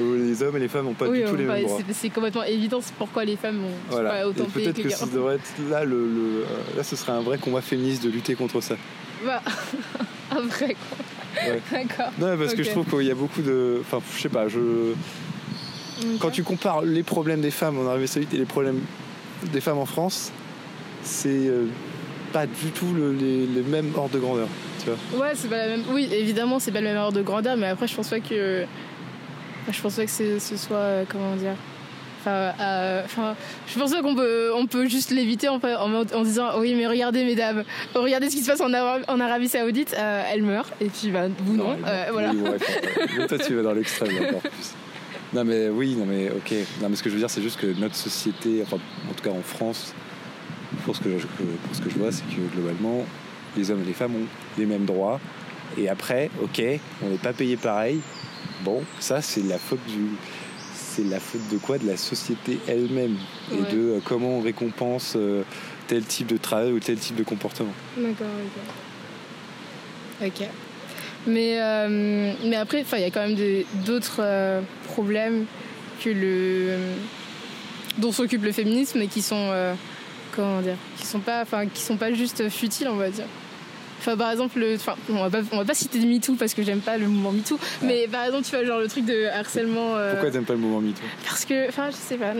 Où 0.00 0.14
les 0.14 0.42
hommes 0.42 0.56
et 0.56 0.60
les 0.60 0.68
femmes 0.68 0.86
n'ont 0.86 0.94
pas 0.94 1.08
du 1.08 1.22
tout 1.22 1.36
les 1.36 1.44
mêmes 1.44 1.64
droits. 1.64 1.80
C'est 1.92 2.10
complètement 2.10 2.44
évident 2.44 2.80
pourquoi 2.98 3.24
les 3.24 3.36
femmes 3.36 3.62
ont 3.64 3.90
voilà. 3.90 4.10
pas 4.10 4.26
autant 4.26 4.44
Peut-être 4.44 4.82
que, 4.82 4.88
ça 4.88 5.06
devrait 5.06 5.36
être 5.36 5.70
là, 5.70 5.84
le, 5.84 6.08
le, 6.08 6.44
là, 6.76 6.82
ce 6.82 6.96
serait 6.96 7.12
un 7.12 7.20
vrai 7.20 7.38
combat 7.38 7.60
féministe 7.60 8.02
de 8.04 8.10
lutter 8.10 8.34
contre 8.34 8.60
ça. 8.60 8.76
Bah, 9.24 9.42
un 10.30 10.40
vrai 10.40 10.74
quoi. 10.74 11.46
Ouais. 11.46 11.60
D'accord. 11.70 12.12
Non, 12.18 12.38
parce 12.38 12.54
que 12.54 12.62
je 12.62 12.70
trouve 12.70 12.86
qu'il 12.86 13.06
y 13.06 13.10
a 13.10 13.14
beaucoup 13.14 13.42
de. 13.42 13.78
Enfin, 13.80 14.00
je 14.16 14.22
sais 14.22 14.28
pas, 14.28 14.48
je. 14.48 14.94
Quand 16.20 16.30
tu 16.30 16.42
compares 16.42 16.82
les 16.82 17.02
problèmes 17.02 17.40
des 17.40 17.50
femmes 17.50 17.78
en 17.78 17.86
Arabie 17.86 18.08
Saoudite 18.08 18.34
et 18.34 18.38
les 18.38 18.44
problèmes 18.44 18.80
des 19.52 19.60
femmes 19.60 19.78
en 19.78 19.86
France, 19.86 20.32
c'est 21.02 21.28
euh, 21.28 21.66
pas 22.32 22.46
du 22.46 22.70
tout 22.74 22.92
le, 22.94 23.12
les, 23.12 23.62
mêmes 23.62 23.92
ordres 23.96 24.14
de 24.14 24.18
grandeur. 24.18 24.48
Tu 24.82 24.90
vois 24.90 25.26
ouais, 25.26 25.32
c'est 25.34 25.48
pas 25.48 25.58
la 25.58 25.68
même. 25.68 25.82
Oui, 25.90 26.08
évidemment, 26.12 26.58
c'est 26.58 26.72
pas 26.72 26.80
le 26.80 26.88
même 26.88 26.96
ordre 26.96 27.16
de 27.16 27.22
grandeur, 27.22 27.56
mais 27.56 27.68
après, 27.68 27.86
je 27.86 27.94
pense 27.94 28.08
pas 28.08 28.20
que. 28.20 28.64
Je 29.70 29.80
pense 29.80 29.96
pas 29.96 30.04
que 30.04 30.10
ce 30.10 30.56
soit. 30.56 30.76
Euh, 30.76 31.04
comment 31.08 31.36
dire 31.36 31.54
Enfin, 32.20 32.54
euh, 32.58 33.02
enfin, 33.04 33.36
je 33.66 33.78
pense 33.78 33.94
qu'on 33.94 34.14
peut, 34.14 34.50
on 34.54 34.64
peut 34.64 34.88
juste 34.88 35.10
l'éviter 35.10 35.46
en, 35.50 35.60
en, 35.62 36.22
disant 36.22 36.58
oui, 36.58 36.74
mais 36.74 36.86
regardez, 36.86 37.22
mesdames, 37.22 37.64
regardez 37.94 38.30
ce 38.30 38.36
qui 38.36 38.42
se 38.42 38.50
passe 38.50 38.62
en, 38.62 38.72
en 38.72 39.20
Arabie 39.20 39.48
Saoudite, 39.48 39.94
elle 39.94 40.42
meurt, 40.42 40.72
et 40.80 40.86
puis 40.86 41.10
bah, 41.10 41.26
vous 41.44 41.54
non, 41.54 41.76
voilà. 42.10 42.30
Oui, 42.32 43.26
toi, 43.28 43.38
tu 43.38 43.54
vas 43.54 43.62
dans 43.62 43.74
l'extrême 43.74 44.08
encore 44.28 44.40
plus. 44.40 44.72
Non, 45.34 45.44
mais 45.44 45.68
oui, 45.68 45.96
non, 45.96 46.06
mais 46.06 46.30
ok. 46.30 46.54
Non, 46.80 46.88
mais 46.88 46.96
ce 46.96 47.02
que 47.02 47.10
je 47.10 47.14
veux 47.14 47.20
dire, 47.20 47.30
c'est 47.30 47.42
juste 47.42 47.58
que 47.58 47.66
notre 47.66 47.96
société, 47.96 48.62
enfin, 48.62 48.76
en 49.10 49.14
tout 49.14 49.24
cas 49.24 49.30
en 49.30 49.42
France, 49.42 49.92
pour 50.84 50.94
ce 50.94 51.00
que 51.00 51.18
je, 51.18 51.26
pour 51.26 51.74
ce 51.74 51.80
que 51.80 51.90
je 51.90 51.98
vois, 51.98 52.12
c'est 52.12 52.24
que 52.24 52.40
globalement, 52.54 53.04
les 53.56 53.70
hommes 53.70 53.82
et 53.82 53.86
les 53.86 53.94
femmes 53.94 54.14
ont 54.14 54.26
les 54.56 54.66
mêmes 54.66 54.84
droits. 54.84 55.20
Et 55.76 55.88
après, 55.88 56.30
ok, 56.40 56.62
on 57.02 57.08
n'est 57.08 57.18
pas 57.18 57.32
payé 57.32 57.56
pareil. 57.56 58.00
Bon, 58.62 58.82
ça, 59.00 59.22
c'est 59.22 59.42
la 59.42 59.58
faute 59.58 59.84
du. 59.88 60.10
C'est 60.72 61.04
la 61.04 61.18
faute 61.18 61.48
de 61.50 61.58
quoi? 61.58 61.78
De 61.78 61.86
la 61.88 61.96
société 61.96 62.60
elle-même. 62.68 63.16
Et 63.50 63.74
de 63.74 63.80
euh, 63.80 64.00
comment 64.04 64.38
on 64.38 64.40
récompense 64.40 65.14
euh, 65.16 65.42
tel 65.88 66.04
type 66.04 66.28
de 66.28 66.36
travail 66.36 66.70
ou 66.70 66.78
tel 66.78 66.96
type 66.96 67.16
de 67.16 67.24
comportement. 67.24 67.72
D'accord, 67.96 68.28
ok. 70.20 70.28
Ok. 70.28 70.48
Mais, 71.26 71.58
euh, 71.60 72.32
mais 72.44 72.56
après, 72.56 72.84
il 72.92 73.00
y 73.00 73.04
a 73.04 73.10
quand 73.10 73.26
même 73.26 73.36
d'autres 73.86 74.22
problèmes 74.84 75.46
que 76.02 76.10
le, 76.10 76.76
dont 77.98 78.12
s'occupe 78.12 78.44
le 78.44 78.52
féminisme 78.52 79.00
et 79.00 79.06
qui 79.06 79.22
sont 79.22 79.50
comment 80.34 80.60
dire, 80.60 80.76
qui 80.98 81.06
sont 81.06 81.20
qui 81.72 81.82
sont 81.82 81.96
pas 81.96 82.12
juste 82.12 82.48
futiles, 82.48 82.88
on 82.88 82.96
va 82.96 83.10
dire. 83.10 83.26
Enfin, 84.06 84.18
par 84.18 84.30
exemple, 84.32 84.62
enfin, 84.74 84.96
on 85.08 85.14
va 85.14 85.30
pas, 85.30 85.38
on 85.50 85.56
va 85.56 85.64
pas 85.64 85.72
citer 85.72 85.98
de 85.98 86.04
MeToo 86.04 86.34
parce 86.34 86.52
que 86.52 86.62
j'aime 86.62 86.80
pas 86.80 86.98
le 86.98 87.06
mouvement 87.06 87.32
MeToo, 87.32 87.58
mais 87.80 88.06
par 88.06 88.26
exemple, 88.26 88.44
tu 88.44 88.50
vois, 88.54 88.62
genre 88.62 88.78
le 88.78 88.86
truc 88.86 89.06
de 89.06 89.28
harcèlement. 89.28 89.96
Euh... 89.96 90.12
Pourquoi 90.12 90.30
t'aimes 90.30 90.44
pas 90.44 90.52
le 90.52 90.58
mouvement 90.58 90.82
MeToo? 90.82 91.00
Parce 91.24 91.46
que, 91.46 91.70
enfin, 91.70 91.88
je 91.88 91.96
sais 91.96 92.18
pas. 92.18 92.34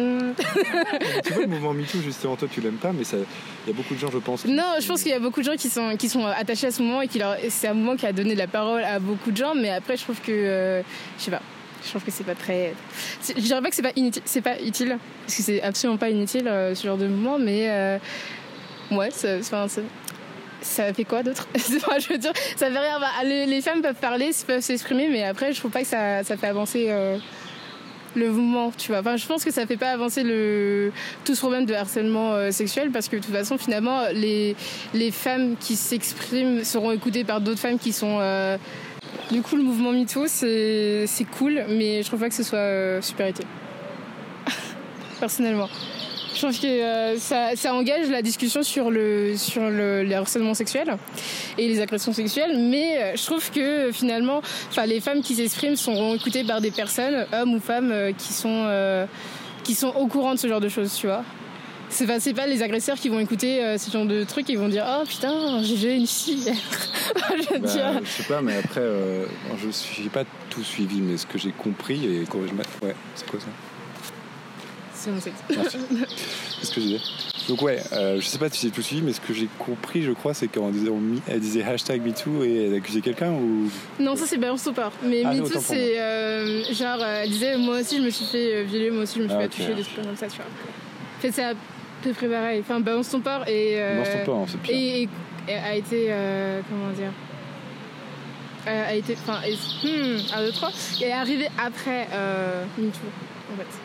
tu 1.25 1.33
vois, 1.33 1.43
le 1.45 1.49
mouvement 1.49 1.73
MeToo, 1.73 2.03
justement, 2.03 2.37
toi, 2.37 2.49
tu 2.53 2.61
l'aimes 2.61 2.75
pas, 2.75 2.93
mais 2.93 3.05
il 3.05 3.69
y 3.69 3.71
a 3.71 3.73
beaucoup 3.73 3.95
de 3.95 3.99
gens, 3.99 4.11
je 4.12 4.19
pense. 4.19 4.45
Non, 4.45 4.75
je 4.79 4.87
pense 4.87 5.03
qu'il 5.03 5.11
y 5.11 5.15
a 5.15 5.19
beaucoup 5.19 5.41
de 5.41 5.47
gens 5.47 5.57
qui 5.57 5.71
sont, 5.71 5.97
qui 5.97 6.11
sont 6.11 6.27
attachés 6.27 6.67
à 6.67 6.71
ce 6.71 6.83
mouvement 6.83 7.01
et 7.01 7.09
qui 7.09 7.19
leur, 7.19 7.35
c'est 7.49 7.69
un 7.69 7.75
mouvement 7.75 7.97
qui 7.97 8.05
a 8.05 8.12
donné 8.12 8.35
de 8.35 8.39
la 8.39 8.47
parole 8.47 8.85
à 8.85 8.99
beaucoup 8.99 9.31
de 9.31 9.37
gens, 9.39 9.55
mais 9.55 9.71
après, 9.71 9.97
je 9.97 10.03
trouve 10.03 10.21
que, 10.21 10.33
euh, 10.33 10.83
je 11.17 11.25
sais 11.25 11.31
pas. 11.31 11.41
Je 11.83 11.89
trouve 11.89 12.05
que 12.05 12.11
c'est 12.11 12.25
pas 12.25 12.35
très. 12.35 12.75
Je 13.27 13.41
dirais 13.41 13.62
pas 13.62 13.71
que 13.71 13.75
c'est 13.75 13.83
pas 13.83 13.93
inutile, 13.97 14.23
c'est 14.27 14.43
pas 14.43 14.61
utile, 14.61 14.99
parce 15.25 15.37
que 15.37 15.43
c'est 15.43 15.62
absolument 15.62 15.97
pas 15.97 16.11
inutile 16.11 16.47
euh, 16.47 16.75
ce 16.75 16.87
genre 16.87 16.99
de 16.99 17.07
mouvement, 17.07 17.39
mais 17.39 17.71
euh, 17.71 17.99
ouais, 18.91 19.11
ça, 19.11 19.41
ça 20.65 20.93
fait 20.93 21.05
quoi 21.05 21.23
d'autre 21.23 21.47
Je 21.55 22.09
veux 22.09 22.19
dire, 22.19 22.33
ça 22.57 22.71
fait 22.71 22.79
rien. 22.79 22.99
Bah, 22.99 23.25
les, 23.25 23.61
femmes 23.61 23.83
peuvent 23.83 23.95
parler, 23.95 24.31
peuvent 24.47 24.61
s'exprimer, 24.61 25.09
mais 25.09 25.25
après, 25.25 25.53
je 25.53 25.61
trouve 25.61 25.71
pas 25.71 25.83
que 25.83 25.87
ça, 25.87 26.23
fait 26.25 26.47
avancer. 26.47 26.87
Euh, 26.89 27.19
le 28.17 28.31
mouvement, 28.31 28.71
tu 28.79 28.93
vois. 28.93 29.01
Enfin, 29.01 29.17
je 29.17 29.27
pense 29.27 29.43
que 29.43 29.51
ça 29.51 29.67
fait 29.67 29.77
pas 29.77 29.91
avancer 29.91 30.23
tout 31.25 31.35
ce 31.35 31.41
problème 31.41 31.67
de 31.67 31.75
harcèlement 31.75 32.53
sexuel 32.53 32.93
parce 32.93 33.09
que 33.09 33.17
de 33.17 33.23
toute 33.23 33.35
façon, 33.35 33.59
finalement, 33.59 34.03
les 34.12 34.55
femmes 35.11 35.57
qui 35.59 35.75
s'expriment 35.75 36.62
seront 36.62 36.93
écoutées 36.93 37.25
par 37.25 37.41
d'autres 37.41 37.59
femmes 37.59 37.77
qui 37.77 37.93
sont 37.93 38.21
du 39.31 39.43
coup, 39.43 39.57
le 39.57 39.62
mouvement 39.62 39.93
MeToo, 39.93 40.27
c'est 40.27 41.27
cool, 41.39 41.65
mais 41.69 42.03
je 42.03 42.09
trouve 42.09 42.21
pas 42.21 42.29
que 42.29 42.35
ce 42.35 42.43
soit 42.43 42.59
euh, 42.59 43.03
super 43.03 43.29
utile. 43.29 43.47
Personnellement. 45.21 45.69
Je 46.53 46.59
trouve 46.59 46.61
que 46.61 46.66
euh, 46.66 47.18
ça, 47.18 47.57
ça, 47.57 47.74
engage 47.74 48.11
la 48.11 48.20
discussion 48.20 48.62
sur 48.62 48.90
le 48.90 49.34
sur 49.36 49.62
le, 49.62 50.03
les 50.03 50.14
harcèlements 50.14 50.53
sexuels 50.53 50.97
et 51.57 51.68
les 51.68 51.80
agressions 51.80 52.12
sexuelles, 52.12 52.59
mais 52.59 52.99
euh, 52.99 53.16
je 53.16 53.24
trouve 53.24 53.51
que 53.51 53.90
finalement, 53.92 54.42
enfin 54.68 54.84
les 54.84 55.01
femmes 55.01 55.22
qui 55.22 55.36
s'expriment 55.36 55.76
seront 55.76 56.14
écoutées 56.14 56.45
par 56.45 56.61
des 56.61 56.70
personnes, 56.70 57.26
hommes 57.32 57.55
ou 57.55 57.61
femmes, 57.61 58.12
qui 58.18 58.32
sont 58.32 59.07
qui 59.62 59.74
sont 59.74 59.88
au 59.88 60.07
courant 60.07 60.34
de 60.34 60.38
ce 60.38 60.47
genre 60.47 60.61
de 60.61 60.68
choses, 60.68 60.95
tu 60.95 61.07
vois. 61.07 61.24
C'est 61.95 62.07
pas, 62.07 62.18
pas 62.34 62.47
les 62.47 62.62
agresseurs 62.62 62.97
qui 62.97 63.09
vont 63.09 63.20
écouter 63.20 63.62
euh, 63.62 63.78
ce 63.78 63.90
genre 63.90 64.05
de 64.05 64.24
trucs 64.24 64.51
et 64.51 64.57
vont 64.57 64.68
dire 64.68 64.84
oh 64.86 65.05
putain 65.07 65.62
j'ai 65.62 65.95
une 65.95 66.07
fille 66.09 66.42
je, 67.14 67.59
bah, 67.59 68.01
je, 68.03 68.09
sais 68.09 68.22
pas 68.24 68.42
mais 68.42 68.57
après 68.57 68.80
euh, 68.80 69.26
je 69.62 69.70
suis 69.70 70.09
pas 70.09 70.24
tout 70.51 70.64
suivi 70.64 71.01
mais 71.01 71.16
ce 71.16 71.26
que 71.26 71.38
j'ai 71.38 71.53
compris 71.53 72.05
et 72.05 72.24
je 72.24 72.86
ouais 72.86 72.97
c'est 73.14 73.30
quoi 73.30 73.38
ça? 73.38 73.47
C'est 75.05 75.11
mon 75.11 75.20
sexe 75.20 75.36
c'est 76.61 76.66
ce 76.66 76.74
que 76.74 76.80
je 76.80 76.86
disais 76.86 77.00
donc 77.48 77.62
ouais 77.62 77.80
euh, 77.92 78.20
je 78.20 78.26
sais 78.26 78.38
pas 78.38 78.48
si 78.48 78.66
j'ai 78.66 78.72
tout 78.72 78.82
suivi 78.82 79.02
mais 79.02 79.12
ce 79.12 79.20
que 79.20 79.34
j'ai 79.34 79.48
compris 79.59 80.02
je 80.02 80.12
crois 80.12 80.34
c'est 80.34 80.48
qu'elle 80.48 80.70
disait, 80.72 80.90
elle 81.28 81.40
disait 81.40 81.62
hashtag 81.62 82.02
MeToo 82.02 82.42
et 82.42 82.66
elle 82.66 82.74
accusait 82.74 83.00
quelqu'un 83.00 83.32
ou? 83.32 83.70
Non 84.00 84.16
ça 84.16 84.24
c'est 84.26 84.38
Balance 84.38 84.64
Topper 84.64 84.88
mais 85.02 85.22
ah, 85.24 85.32
MeToo 85.32 85.61
c'est 85.61 85.96
genre 86.74 87.05
elle 87.05 87.30
disait 87.30 87.57
moi 87.59 87.80
aussi 87.80 87.98
je 87.98 88.02
me 88.02 88.11
suis 88.11 88.24
fait 88.24 88.64
violer 88.64 88.90
moi 88.90 89.02
aussi 89.02 89.18
je 89.18 89.24
me 89.24 89.28
suis 89.28 89.36
ah, 89.36 89.42
fait 89.42 89.48
toucher 89.48 89.74
des 89.74 89.82
trucs 89.82 90.05
comme 90.05 90.16
ça 90.16 90.26
tu 90.26 90.36
vois 90.36 90.46
fait 91.20 91.32
ça 91.32 91.52
peu 92.05 92.12
près 92.12 92.28
pareil. 92.28 92.61
Enfin, 92.61 92.80
Balance 92.80 93.11
ton 93.11 93.20
port 93.20 93.46
et. 93.48 93.80
Euh, 93.80 94.02
Balance 94.02 94.18
ton 94.18 94.24
port, 94.24 94.38
hein, 94.40 94.46
c'est 94.48 94.61
pire. 94.61 94.74
Et, 94.74 95.09
et, 95.48 95.55
a 95.55 95.74
été. 95.74 96.07
Euh, 96.11 96.61
comment 96.68 96.90
dire 96.92 97.12
a 98.66 98.94
été. 98.94 99.14
Enfin, 99.14 99.40
hmm, 99.82 100.16
un, 100.34 100.42
deux, 100.42 100.52
trois. 100.52 100.70
Et 101.00 101.05
est 101.05 101.12
arrivé 101.12 101.48
après 101.59 102.09
euh, 102.12 102.64
MeToo, 102.78 102.98
en 103.52 103.57
fait. 103.57 103.84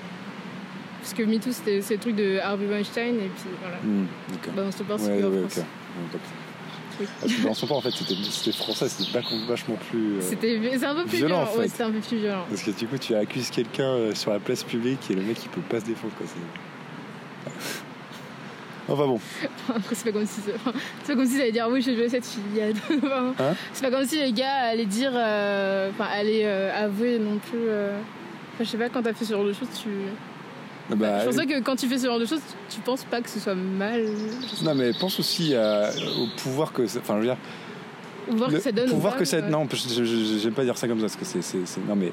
Parce 1.09 1.21
que 1.21 1.23
MeToo, 1.23 1.51
c'était 1.51 1.79
le 1.79 1.97
truc 1.97 2.15
de 2.15 2.37
Harvey 2.37 2.67
Weinstein 2.67 3.15
et 3.15 3.29
puis 3.29 3.49
voilà. 3.61 3.77
Mmh, 3.83 4.05
ouais, 5.01 5.23
ouais, 5.23 5.43
okay. 5.43 5.61
Oui. 6.99 7.07
Parce 7.19 7.33
que 7.33 7.41
dans 7.41 7.53
son 7.55 7.65
port, 7.65 7.77
en 7.77 7.81
fait, 7.81 7.89
c'était 7.89 8.51
français, 8.51 8.89
c'était 8.89 9.19
vachement 9.47 9.75
plus. 9.89 10.17
Euh, 10.17 10.21
c'était 10.21 10.85
un 10.85 10.93
peu 10.93 11.05
plus 11.05 11.17
violent. 11.17 11.37
violent 11.37 11.41
en 11.41 11.45
fait. 11.47 11.57
Ouais, 11.57 11.67
c'était 11.67 11.83
un 11.83 11.91
peu 11.91 11.99
plus 11.99 12.17
violent. 12.17 12.45
Parce 12.47 12.61
que 12.61 12.69
du 12.69 12.85
coup, 12.85 12.97
tu 12.99 13.15
accuses 13.15 13.49
quelqu'un 13.49 13.89
euh, 13.89 14.13
sur 14.13 14.31
la 14.31 14.39
place 14.39 14.63
publique 14.63 15.09
et 15.09 15.15
le 15.15 15.23
mec, 15.23 15.37
il 15.43 15.49
peut 15.49 15.61
pas 15.61 15.79
se 15.79 15.85
défendre. 15.85 16.13
Quoi. 16.15 16.27
Enfin 18.91 19.05
bon. 19.05 19.19
c'est 19.91 20.05
pas 20.05 20.11
comme 20.11 20.25
si 20.25 20.41
c'est 20.41 20.53
pas 20.57 21.15
comme 21.15 21.25
si 21.27 21.35
ça 21.35 21.41
allait 21.41 21.51
dire 21.51 21.67
oui 21.69 21.79
j'ai 21.79 21.95
joué 21.95 22.09
cette 22.09 22.25
fille. 22.25 22.41
Hein 23.39 23.53
c'est 23.71 23.83
pas 23.83 23.91
comme 23.91 24.03
si 24.03 24.17
les 24.19 24.31
gars 24.31 24.51
allaient 24.71 24.87
dire 24.87 25.11
euh, 25.13 25.91
enfin 25.91 26.09
allaient 26.11 26.47
euh, 26.47 26.85
avouer 26.85 27.19
non 27.19 27.37
plus. 27.37 27.69
Enfin, 27.69 28.61
je 28.61 28.65
sais 28.65 28.77
pas 28.77 28.89
quand 28.89 29.03
t'as 29.03 29.13
fait 29.13 29.25
ce 29.25 29.33
genre 29.33 29.45
de 29.45 29.53
choses 29.53 29.67
tu. 29.79 29.89
Ah 30.91 30.95
bah, 30.95 31.19
je 31.19 31.25
pense 31.25 31.45
que 31.45 31.59
quand 31.61 31.75
tu 31.75 31.87
fais 31.87 31.97
ce 31.97 32.07
genre 32.07 32.19
de 32.19 32.25
choses, 32.25 32.41
tu 32.69 32.79
penses 32.81 33.03
pas 33.03 33.21
que 33.21 33.29
ce 33.29 33.39
soit 33.39 33.55
mal. 33.55 34.05
Non, 34.63 34.73
mais 34.75 34.91
pense 34.99 35.19
aussi 35.19 35.53
au 35.55 36.41
pouvoir 36.41 36.73
que. 36.73 36.83
Enfin, 36.83 37.15
je 37.15 37.19
veux 37.19 37.25
dire. 37.25 37.37
Pouvoir 38.27 38.51
que 38.51 38.59
ça 38.59 38.71
donne. 38.71 38.89
Pouvoir 38.89 39.17
que 39.17 39.25
ça. 39.25 39.41
Non, 39.41 39.67
j'aime 40.41 40.53
pas 40.53 40.63
dire 40.63 40.77
ça 40.77 40.87
comme 40.87 40.99
ça 40.99 41.07
parce 41.07 41.15
que 41.15 41.41
c'est. 41.41 41.79
Non, 41.87 41.95
mais 41.95 42.11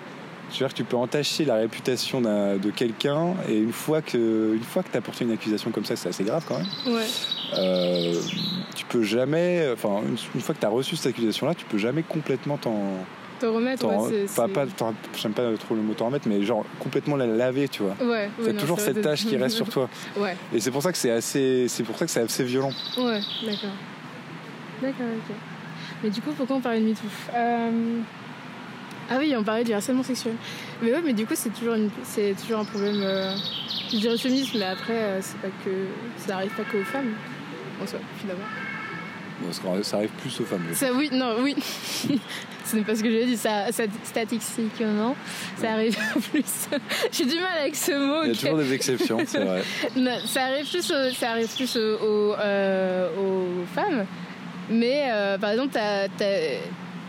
je 0.48 0.54
veux 0.54 0.58
dire 0.58 0.68
que 0.68 0.74
tu 0.74 0.84
peux 0.84 0.96
entacher 0.96 1.44
la 1.44 1.56
réputation 1.56 2.20
de 2.20 2.70
quelqu'un 2.70 3.34
et 3.48 3.58
une 3.58 3.72
fois 3.72 4.02
que 4.02 4.54
une 4.54 4.62
fois 4.62 4.82
que 4.82 4.90
tu 4.90 4.96
as 4.96 5.00
porté 5.00 5.24
une 5.24 5.32
accusation 5.32 5.70
comme 5.70 5.84
ça, 5.84 5.96
c'est 5.96 6.08
assez 6.08 6.24
grave 6.24 6.44
quand 6.46 6.58
même. 6.58 6.94
Ouais. 6.94 7.06
Euh, 7.58 8.14
tu 8.74 8.84
peux 8.86 9.02
jamais, 9.02 9.68
enfin 9.72 10.02
une, 10.34 10.40
fois 10.40 10.54
que 10.54 10.60
tu 10.60 10.66
as 10.66 10.70
reçu 10.70 10.96
cette 10.96 11.12
accusation-là, 11.12 11.54
tu 11.54 11.64
peux 11.64 11.78
jamais 11.78 12.02
complètement 12.02 12.56
t'en 12.56 12.74
T'en 13.40 13.52
remettre, 13.52 13.84
ouais, 13.86 14.26
c'est- 14.26 14.34
pas, 14.36 14.46
c'est- 14.46 14.74
pas, 14.76 14.92
j'aime 15.14 15.32
pas 15.32 15.42
trop 15.58 15.74
le 15.74 15.82
mot 15.82 15.92
t'en 15.94 16.06
remettre, 16.06 16.26
mais 16.28 16.42
genre 16.42 16.64
complètement 16.78 17.16
la 17.16 17.26
laver, 17.26 17.68
tu 17.68 17.82
vois. 17.82 17.94
Ouais, 18.02 18.30
non, 18.38 18.58
toujours 18.58 18.78
c'est 18.78 18.94
cette 18.94 19.02
tâche 19.02 19.26
qui 19.26 19.36
reste 19.36 19.56
sur 19.56 19.68
toi. 19.68 19.88
Ouais, 20.16 20.36
Et 20.54 20.60
c'est 20.60 20.70
pour 20.70 20.82
ça 20.82 20.90
que 20.92 20.98
c'est 20.98 21.10
assez, 21.10 21.66
c'est 21.68 21.82
pour 21.82 21.98
ça 21.98 22.06
que 22.06 22.10
c'est 22.10 22.20
assez 22.20 22.44
violent. 22.44 22.72
ouais, 22.96 23.20
d'accord. 23.44 23.70
D'accord, 24.82 25.06
ok. 25.16 25.34
Mais 26.02 26.10
du 26.10 26.20
coup, 26.20 26.30
pourquoi 26.32 26.56
on 26.56 26.60
parlait 26.60 26.80
de 26.80 26.86
MeToo? 26.86 27.00
Euh, 27.34 27.70
Ah 29.10 29.16
oui, 29.18 29.34
on 29.38 29.42
parlait 29.44 29.64
du 29.64 29.72
harcèlement 29.72 30.02
sexuel. 30.02 30.34
Mais 30.82 30.92
ouais, 30.92 31.00
mais 31.04 31.12
du 31.12 31.26
coup, 31.26 31.34
c'est 31.36 31.50
toujours, 31.52 31.74
une... 31.74 31.90
c'est 32.04 32.34
toujours 32.40 32.60
un 32.60 32.64
problème. 32.64 33.00
euh, 33.02 33.34
Je 33.92 33.98
dirais 33.98 34.18
féministe, 34.18 34.52
mais 34.54 34.64
après, 34.64 34.92
euh, 34.94 35.18
c'est 35.22 35.38
pas 35.38 35.48
que. 35.64 35.70
Ça 36.18 36.32
n'arrive 36.34 36.50
pas 36.50 36.64
qu'aux 36.64 36.82
femmes, 36.84 37.12
en 37.82 37.86
soi, 37.86 37.98
finalement. 38.18 38.44
Bon, 39.40 39.82
ça 39.82 39.96
arrive 39.98 40.10
plus 40.22 40.40
aux 40.40 40.44
femmes. 40.44 40.64
Ça, 40.72 40.92
oui, 40.94 41.10
non, 41.12 41.36
oui. 41.40 41.54
Ce 42.64 42.74
n'est 42.74 42.82
pas 42.82 42.96
ce 42.96 43.02
que 43.02 43.10
j'ai 43.10 43.26
dit. 43.26 43.36
Ça, 43.36 43.70
ça, 43.70 43.84
statistiquement, 44.02 45.14
ça 45.56 45.72
arrive 45.74 45.96
plus. 46.32 46.42
j'ai 47.12 47.24
du 47.24 47.36
mal 47.36 47.58
avec 47.60 47.76
ce 47.76 47.92
mot. 47.92 48.24
Il 48.24 48.28
y 48.28 48.32
a 48.32 48.34
toujours 48.34 48.58
des 48.58 48.72
exceptions, 48.72 49.18
c'est 49.24 49.44
vrai. 49.44 49.62
Non, 49.96 50.16
ça 50.26 50.46
arrive 50.46 50.68
plus, 50.68 50.90
aux- 50.90 51.12
ça 51.14 51.30
arrive 51.30 51.54
plus 51.54 51.76
aux, 51.76 51.80
aux, 52.04 52.34
euh, 52.34 53.08
aux 53.16 53.66
femmes. 53.72 54.04
Mais 54.68 55.04
euh, 55.12 55.38
par 55.38 55.50
exemple, 55.50 55.70
t'as 55.74 56.08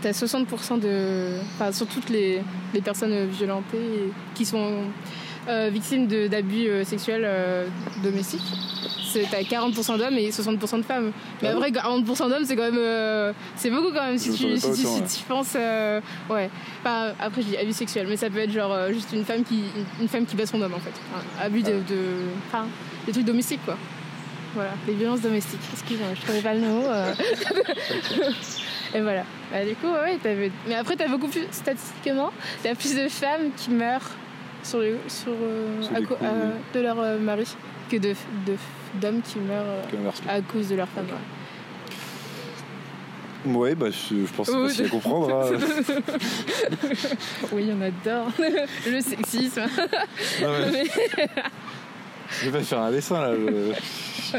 as, 0.04 0.12
60% 0.12 0.80
de. 0.80 1.38
Enfin, 1.56 1.72
sur 1.72 1.88
toutes 1.88 2.10
les, 2.10 2.40
les 2.74 2.82
personnes 2.82 3.26
violentées 3.28 3.78
et 3.78 4.12
qui 4.36 4.46
sont 4.46 4.84
euh, 5.50 5.70
victimes 5.74 6.06
d'abus 6.06 6.68
sexuels 6.86 7.28
domestiques. 8.04 8.44
C'est- 9.12 9.26
T'as 9.32 9.42
40% 9.44 9.98
d'hommes 9.98 10.18
et 10.18 10.32
60% 10.32 10.78
de 10.78 10.84
femmes. 10.84 11.12
Mais 11.42 11.50
Ah 11.50 11.54
après, 11.56 11.72
40% 11.72 12.30
d'hommes, 12.30 12.46
c'est 12.46 12.56
quand 12.56 12.64
même. 12.64 12.78
euh, 12.78 13.34
c'est 13.56 13.70
beaucoup 13.70 13.92
quand 13.94 14.04
même 14.06 14.18
si 14.18 14.32
Je 14.32 14.38
tu, 14.38 14.58
si, 14.60 14.66
autant, 14.66 14.74
si 14.76 14.86
ouais. 14.86 15.02
tu 15.18 15.24
penses. 15.28 15.54
euh, 15.56 16.00
ouais. 16.30 16.50
Enfin, 16.82 17.14
après, 17.20 17.42
je 17.42 17.48
dis 17.48 17.58
abus 17.58 17.74
sexuel, 17.74 18.08
mais 18.08 18.18
ça 18.18 18.30
peut 18.30 18.40
être 18.40 18.52
genre 18.52 18.72
euh, 18.74 18.92
juste 18.92 19.10
une 19.14 19.24
femme 19.26 19.44
qui, 19.44 19.64
une 20.02 20.08
femme 20.08 20.26
qui 20.26 20.36
bat 20.36 20.46
son 20.46 20.62
homme 20.62 20.74
en 20.74 20.80
fait. 20.80 20.94
Enfin, 21.14 21.24
abus 21.46 21.64
de. 21.64 21.74
de- 21.88 22.28
Enfin, 22.48 22.66
des 23.06 23.12
trucs 23.12 23.26
domestiques 23.26 23.64
quoi. 23.66 23.78
Voilà, 24.56 24.72
les 24.88 24.94
violences 24.94 25.22
domestiques. 25.22 25.60
Excusez-moi, 25.74 26.10
je 26.16 26.22
trouvais 26.22 26.42
pas 26.42 26.54
le 26.54 26.62
mot. 26.62 26.84
euh. 26.86 27.14
Et 28.96 29.02
voilà. 29.02 29.24
Bah, 29.52 29.64
du 29.66 29.76
coup, 29.76 29.88
ouais, 29.88 30.18
t'avais- 30.22 30.52
Mais 30.68 30.76
après, 30.76 30.96
t'as 30.96 31.08
beaucoup 31.08 31.28
plus, 31.28 31.46
statistiquement, 31.52 32.32
t'as 32.64 32.74
plus 32.76 32.96
de 32.96 33.08
femmes 33.10 33.52
qui 33.56 33.70
meurent 33.70 34.10
sur 34.64 34.80
le, 34.80 34.98
sur, 35.08 35.32
euh, 35.32 35.82
à 35.96 36.00
de 36.02 36.80
leur 36.82 37.00
euh, 37.00 37.20
mari 37.20 37.46
que 37.92 37.98
de, 37.98 38.10
de- 38.46 38.56
d'hommes 38.96 39.22
qui 39.22 39.40
meurent 39.40 39.64
euh, 39.66 40.10
à 40.30 40.42
cause 40.42 40.70
de 40.70 40.76
leur 40.76 40.88
femme. 40.90 41.06
ouais. 41.06 41.12
Ouais, 43.54 43.76
bah, 43.76 43.88
je, 43.92 44.26
je 44.26 44.34
pense 44.34 44.50
que 44.50 44.68
c'est 44.70 44.86
à 44.86 44.90
comprendre. 44.90 45.34
hein. 45.34 45.58
Oui, 47.54 47.70
on 47.72 47.82
adore 47.82 48.30
le 48.88 49.02
sexisme. 49.02 49.62
Non, 50.42 50.50
mais 50.60 50.72
Mais- 50.72 50.84
je 52.30 52.50
vais 52.50 52.58
pas 52.60 52.64
faire 52.64 52.80
un 52.80 52.92
dessin 52.92 53.22
là. 53.22 53.34
je- 53.36 54.38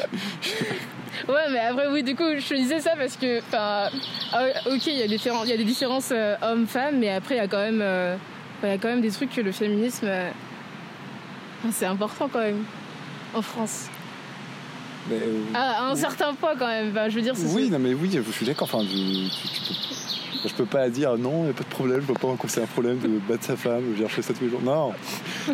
Ouais, 1.33 1.41
mais 1.51 1.59
après, 1.61 1.87
oui, 1.89 2.03
du 2.03 2.15
coup, 2.15 2.25
je 2.39 2.47
te 2.47 2.55
disais 2.55 2.81
ça 2.81 2.91
parce 2.97 3.17
que, 3.17 3.39
enfin, 3.41 3.89
ah, 4.33 4.45
ok, 4.67 4.87
il 4.87 4.93
y, 4.93 4.99
y 5.01 5.53
a 5.53 5.57
des 5.57 5.65
différences 5.65 6.11
euh, 6.13 6.37
hommes-femmes, 6.43 6.99
mais 6.99 7.11
après, 7.11 7.35
il 7.37 7.39
y 7.39 7.41
a 7.41 7.49
quand 7.49 7.59
même, 7.59 7.81
euh, 7.83 8.15
y 8.63 8.67
a 8.67 8.79
quand 8.79 8.89
même 8.89 9.01
des 9.01 9.11
trucs 9.11 9.35
que 9.35 9.41
le 9.41 9.51
féminisme, 9.53 10.07
euh, 10.07 10.31
c'est 11.73 11.87
important 11.87 12.29
quand 12.33 12.39
même, 12.41 12.63
en 13.35 13.43
France. 13.43 13.87
Mais, 15.09 15.17
euh, 15.17 15.41
Ah, 15.55 15.85
à 15.87 15.91
un 15.91 15.97
certain 15.97 16.35
point 16.35 16.55
quand 16.59 16.67
même, 16.67 16.93
je 17.09 17.15
veux 17.15 17.23
dire, 17.23 17.35
c'est 17.37 17.47
oui, 17.55 17.71
non, 17.71 17.79
mais 17.79 17.95
oui, 17.95 18.11
je 18.13 18.33
suis 18.33 18.47
d'accord. 18.47 18.69
Enfin, 18.73 18.85
je, 18.85 18.95
peux- 18.95 20.49
je 20.49 20.55
peux 20.55 20.67
pas 20.67 20.89
dire 20.89 21.17
non, 21.19 21.41
il 21.41 21.45
n'y 21.45 21.51
a 21.51 21.53
pas 21.55 21.65
de 21.65 21.69
problème, 21.69 22.01
je 22.01 22.07
vois 22.07 22.17
pas 22.19 22.29
en 22.29 22.37
quoi 22.37 22.49
c'est 22.49 22.63
un 22.63 22.67
problème 22.67 22.99
de 22.99 23.09
battre 23.29 23.45
sa 23.45 23.57
femme, 23.57 23.83
je 23.85 23.91
veux 23.91 23.97
dire, 23.97 24.09
je 24.09 24.15
fais 24.15 24.23
ça 24.23 24.35
tous 24.35 24.45
les 24.45 24.51
jours. 24.51 24.63
Non, 24.63 24.93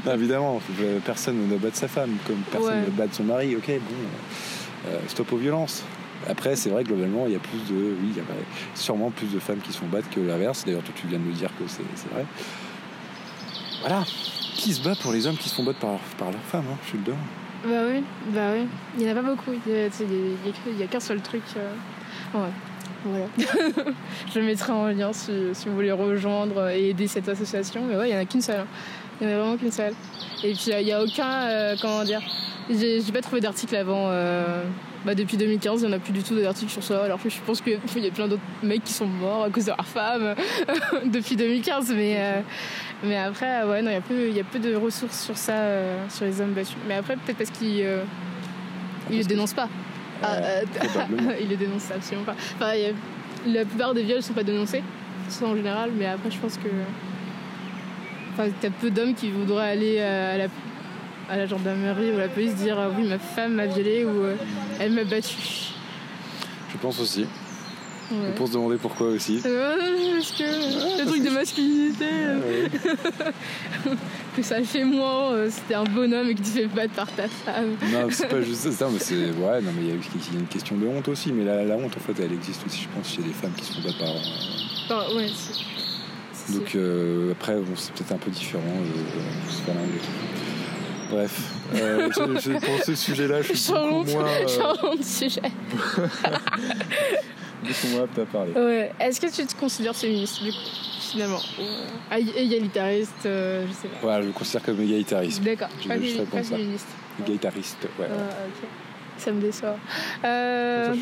non 0.04 0.14
évidemment, 0.14 0.60
je- 0.78 0.98
personne 1.00 1.48
ne 1.48 1.56
battre 1.56 1.76
sa 1.76 1.88
femme, 1.88 2.16
comme 2.26 2.36
personne 2.50 2.80
Ouais. 2.80 2.86
ne 2.86 2.90
battre 2.90 3.14
son 3.14 3.24
mari, 3.24 3.56
ok, 3.56 3.66
bon, 3.68 4.90
euh, 4.90 4.98
stop 5.08 5.32
aux 5.32 5.36
violences. 5.38 5.82
Après, 6.28 6.56
c'est 6.56 6.70
vrai, 6.70 6.84
globalement, 6.84 7.26
il 7.26 7.32
y 7.32 7.36
a 7.36 7.38
plus 7.38 7.58
de. 7.68 7.74
Oui, 8.00 8.08
il 8.12 8.16
y 8.16 8.20
a 8.20 8.22
sûrement 8.74 9.10
plus 9.10 9.26
de 9.26 9.38
femmes 9.38 9.58
qui 9.58 9.72
se 9.72 9.78
font 9.78 9.86
battre 9.86 10.08
que 10.08 10.20
l'inverse. 10.20 10.64
D'ailleurs, 10.64 10.82
toi, 10.82 10.94
tu 10.96 11.06
viens 11.06 11.18
de 11.18 11.24
me 11.24 11.32
dire 11.32 11.50
que 11.58 11.64
c'est 11.66 11.82
vrai. 12.14 12.24
Voilà. 13.80 14.04
Qui 14.54 14.72
se 14.72 14.80
bat 14.82 14.94
pour 14.94 15.12
les 15.12 15.26
hommes 15.26 15.36
qui 15.36 15.50
se 15.50 15.54
font 15.54 15.64
battre 15.64 15.80
par, 15.80 15.98
par 16.16 16.30
leurs 16.30 16.40
femmes 16.44 16.64
hein, 16.72 16.78
Je 16.84 16.88
suis 16.90 16.98
le 16.98 17.04
dedans. 17.04 17.16
Bah 17.64 17.80
oui, 17.88 18.02
bah 18.34 18.50
oui. 18.54 18.66
Il 18.98 19.04
n'y 19.04 19.08
en 19.10 19.12
a 19.16 19.22
pas 19.22 19.28
beaucoup. 19.30 19.52
Il 19.66 19.72
y 19.72 20.82
a, 20.82 20.86
qu'un 20.86 21.00
seul 21.00 21.20
truc. 21.20 21.42
euh, 21.56 21.70
Ouais. 22.34 22.50
Voilà. 23.04 23.26
je 24.34 24.38
le 24.38 24.46
mettrai 24.46 24.72
en 24.72 24.86
lien 24.88 25.12
si, 25.12 25.30
vous 25.66 25.74
voulez 25.74 25.92
rejoindre 25.92 26.68
et 26.70 26.90
aider 26.90 27.06
cette 27.06 27.28
association. 27.28 27.82
Mais 27.88 27.96
ouais, 27.96 28.08
il 28.08 28.12
n'y 28.12 28.18
en 28.18 28.22
a 28.22 28.24
qu'une 28.24 28.40
seule. 28.40 28.60
hein. 28.60 28.66
Il 29.20 29.26
n'y 29.26 29.32
en 29.32 29.36
a 29.36 29.40
vraiment 29.40 29.56
qu'une 29.56 29.72
seule. 29.72 29.92
Et 30.42 30.52
puis 30.52 30.70
il 30.78 30.84
n'y 30.84 30.92
a 30.92 31.02
aucun. 31.02 31.30
euh, 31.48 31.76
comment 31.80 32.02
dire 32.04 32.20
J'ai 32.70 33.00
pas 33.12 33.20
trouvé 33.20 33.40
d'article 33.40 33.76
avant. 33.76 34.08
euh, 34.08 34.62
bah, 35.04 35.14
depuis 35.14 35.36
2015, 35.36 35.82
il 35.82 35.86
n'y 35.88 35.92
en 35.92 35.96
a 35.96 36.00
plus 36.00 36.14
du 36.14 36.22
tout 36.22 36.34
d'articles 36.34 36.72
sur 36.72 36.82
ça. 36.82 37.04
Alors 37.04 37.22
que 37.22 37.28
je 37.28 37.36
pense 37.46 37.60
qu'il 37.60 37.74
y 37.74 38.06
a 38.06 38.10
plein 38.10 38.26
d'autres 38.26 38.40
mecs 38.62 38.84
qui 38.84 38.94
sont 38.94 39.06
morts 39.06 39.44
à 39.44 39.50
cause 39.50 39.66
de 39.66 39.70
leur 39.70 39.84
femme 39.86 40.34
depuis 41.04 41.36
2015. 41.36 41.92
Mais, 41.94 42.16
euh, 42.18 42.40
mais 43.06 43.16
après, 43.16 43.62
euh, 43.62 43.70
ouais, 43.70 43.82
non, 43.82 43.90
il 43.90 43.94
y 43.94 43.96
a 43.96 44.00
peu- 44.00 44.28
il 44.28 44.36
y, 44.36 44.40
a 44.40 44.44
peu 44.44 44.58
de 44.58 44.74
ressources 44.74 45.20
sur 45.24 45.36
ça, 45.36 45.52
euh, 45.54 46.04
sur 46.08 46.24
les 46.24 46.40
hommes 46.40 46.52
battus. 46.52 46.76
Mais 46.88 46.94
après, 46.94 47.16
peut-être 47.16 47.38
parce 47.38 47.50
qu'ils 47.50 47.82
euh, 47.84 48.02
ils 49.10 49.18
le 49.18 49.24
dénoncent 49.24 49.54
pas. 49.54 49.68
Ah, 50.22 50.34
Euh, 50.36 50.62
ils 51.40 51.48
le 51.48 51.56
dénoncent 51.56 51.90
absolument 51.94 52.24
pas. 52.24 52.34
Enfin, 52.56 52.66
a- 52.70 53.48
la 53.48 53.64
plupart 53.64 53.92
des 53.94 54.02
viols 54.02 54.22
sont 54.22 54.32
pas 54.32 54.42
dénoncés, 54.44 54.82
ça 55.28 55.44
en 55.46 55.54
général, 55.56 55.90
mais 55.96 56.06
après, 56.06 56.30
je 56.30 56.38
pense 56.38 56.56
que. 56.56 56.68
Enfin, 58.32 58.48
t'as 58.60 58.70
peu 58.70 58.90
d'hommes 58.90 59.14
qui 59.14 59.30
voudraient 59.30 59.70
aller 59.70 59.96
euh, 60.00 60.34
à 60.34 60.38
la, 60.38 60.46
à 61.30 61.36
la 61.36 61.46
gendarmerie 61.46 62.10
ou 62.12 62.16
à 62.16 62.20
la 62.22 62.28
police 62.28 62.54
dire 62.56 62.76
ah 62.78 62.88
oui, 62.96 63.06
ma 63.06 63.18
femme 63.18 63.54
m'a 63.54 63.66
violée 63.66 64.04
ou 64.04 64.24
euh, 64.24 64.34
elle 64.80 64.92
m'a 64.92 65.04
battu. 65.04 65.36
Je 66.72 66.76
pense 66.78 66.98
aussi. 67.00 67.26
Ouais. 68.12 68.32
Pour 68.36 68.48
se 68.48 68.52
demander 68.52 68.76
pourquoi 68.76 69.08
aussi. 69.08 69.40
Euh, 69.46 69.76
parce 70.18 70.32
que 70.32 71.00
le 71.02 71.06
truc 71.06 71.22
de 71.24 71.30
masculinité, 71.30 72.04
euh, 72.04 72.66
que 74.36 74.42
ça 74.42 74.62
fait 74.62 74.84
moins, 74.84 75.32
euh, 75.32 75.48
c'était 75.50 75.74
un 75.74 75.84
bonhomme 75.84 76.28
et 76.28 76.34
que 76.34 76.40
tu 76.42 76.50
fais 76.50 76.66
battre 76.66 76.92
par 76.94 77.10
ta 77.10 77.28
femme. 77.28 77.76
Non, 77.92 78.08
c'est 78.10 78.28
pas 78.28 78.40
juste 78.42 78.70
ça, 78.72 78.88
mais 78.92 78.98
c'est. 78.98 79.14
Ouais, 79.30 79.60
non, 79.62 79.70
mais 79.76 79.82
il 79.82 79.88
y, 79.88 79.90
a 79.92 79.94
une 80.38 80.46
question 80.46 80.76
de 80.76 80.86
honte 80.86 81.08
aussi. 81.08 81.32
Mais 81.32 81.44
la, 81.44 81.64
la 81.64 81.76
honte, 81.76 81.96
en 81.96 82.00
fait, 82.00 82.22
elle 82.22 82.32
existe 82.32 82.62
aussi, 82.66 82.82
je 82.82 82.88
pense, 82.94 83.10
chez 83.10 83.22
des 83.22 83.32
femmes 83.32 83.52
qui 83.56 83.64
se 83.64 83.72
font 83.72 83.80
battre 83.82 83.98
par. 83.98 84.08
Enfin, 85.00 85.14
ouais, 85.16 85.28
c'est- 85.34 86.52
Donc 86.58 86.74
euh, 86.74 87.32
après, 87.32 87.54
bon, 87.54 87.72
c'est 87.74 87.92
peut-être 87.94 88.12
un 88.12 88.18
peu 88.18 88.30
différent. 88.30 88.62
Je, 88.84 89.50
je 89.50 89.56
sais 89.56 89.62
pas 89.62 89.72
tout. 89.72 90.10
Bref, 91.10 91.40
euh, 91.76 92.08
je- 92.10 92.40
je- 92.40 92.58
pour 92.58 92.84
ce 92.84 92.94
sujet-là, 92.94 93.40
je 93.42 93.52
suis 93.54 93.72
beaucoup 93.72 94.10
moins, 94.10 94.24
euh, 94.26 94.96
de 94.98 95.02
sujet. 95.02 95.40
Ouais. 98.56 98.92
Est-ce 99.00 99.20
que 99.20 99.34
tu 99.34 99.44
te 99.46 99.54
considères 99.58 99.94
féministe, 99.96 100.42
du 100.42 100.52
coup, 100.52 100.58
finalement 101.00 101.40
Ou 101.58 101.62
ah, 102.10 102.18
égalitariste, 102.18 103.26
euh, 103.26 103.66
je 103.68 103.72
sais 103.72 103.88
pas. 103.88 103.96
Voilà, 104.02 104.22
je 104.22 104.26
le 104.28 104.32
considère 104.32 104.62
comme 104.62 104.80
égalitariste. 104.80 105.42
D'accord, 105.42 105.68
Je 105.82 105.88
pas, 105.88 105.94
répondre 105.94 106.30
pas 106.30 106.42
ça. 106.42 106.56
féministe. 106.56 106.86
Égalitariste, 107.20 107.88
ouais. 107.98 108.06
Ah, 108.10 108.34
ok. 108.48 108.68
Ça 109.16 109.30
me 109.32 109.40
déçoit. 109.40 109.76
Euh, 110.24 110.92
Ça, 110.92 110.98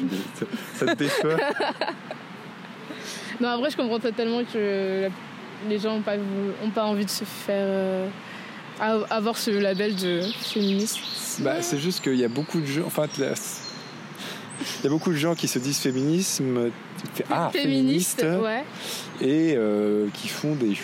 je 0.80 0.84
te 0.86 0.94
déçoit 0.96 1.36
Non, 3.40 3.48
après, 3.48 3.70
je 3.70 3.76
comprends 3.76 3.98
totalement 3.98 4.42
que 4.44 5.08
les 5.68 5.78
gens 5.78 5.94
n'ont 5.96 6.02
pas, 6.02 6.14
ont 6.64 6.70
pas 6.70 6.84
envie 6.84 7.04
de 7.04 7.10
se 7.10 7.24
faire. 7.24 7.56
euh, 7.66 8.08
av- 8.80 9.06
avoir 9.10 9.36
ce 9.36 9.50
label 9.50 9.94
de 9.96 10.22
féministe. 10.40 10.98
Bah, 11.40 11.60
c'est 11.62 11.78
juste 11.78 12.02
qu'il 12.02 12.16
y 12.16 12.24
a 12.24 12.28
beaucoup 12.28 12.60
de 12.60 12.66
gens. 12.66 12.82
Enfin, 12.86 13.06
il 14.80 14.84
y 14.84 14.86
a 14.86 14.90
beaucoup 14.90 15.10
de 15.10 15.16
gens 15.16 15.34
qui 15.34 15.48
se 15.48 15.58
disent 15.58 15.78
féminisme, 15.78 16.70
ah, 17.30 17.50
féministe, 17.52 18.20
féministe, 18.20 18.42
ouais. 18.42 18.64
et 19.20 19.54
euh, 19.56 20.06
qui 20.14 20.28
font 20.28 20.54
des 20.54 20.74
ch- 20.74 20.82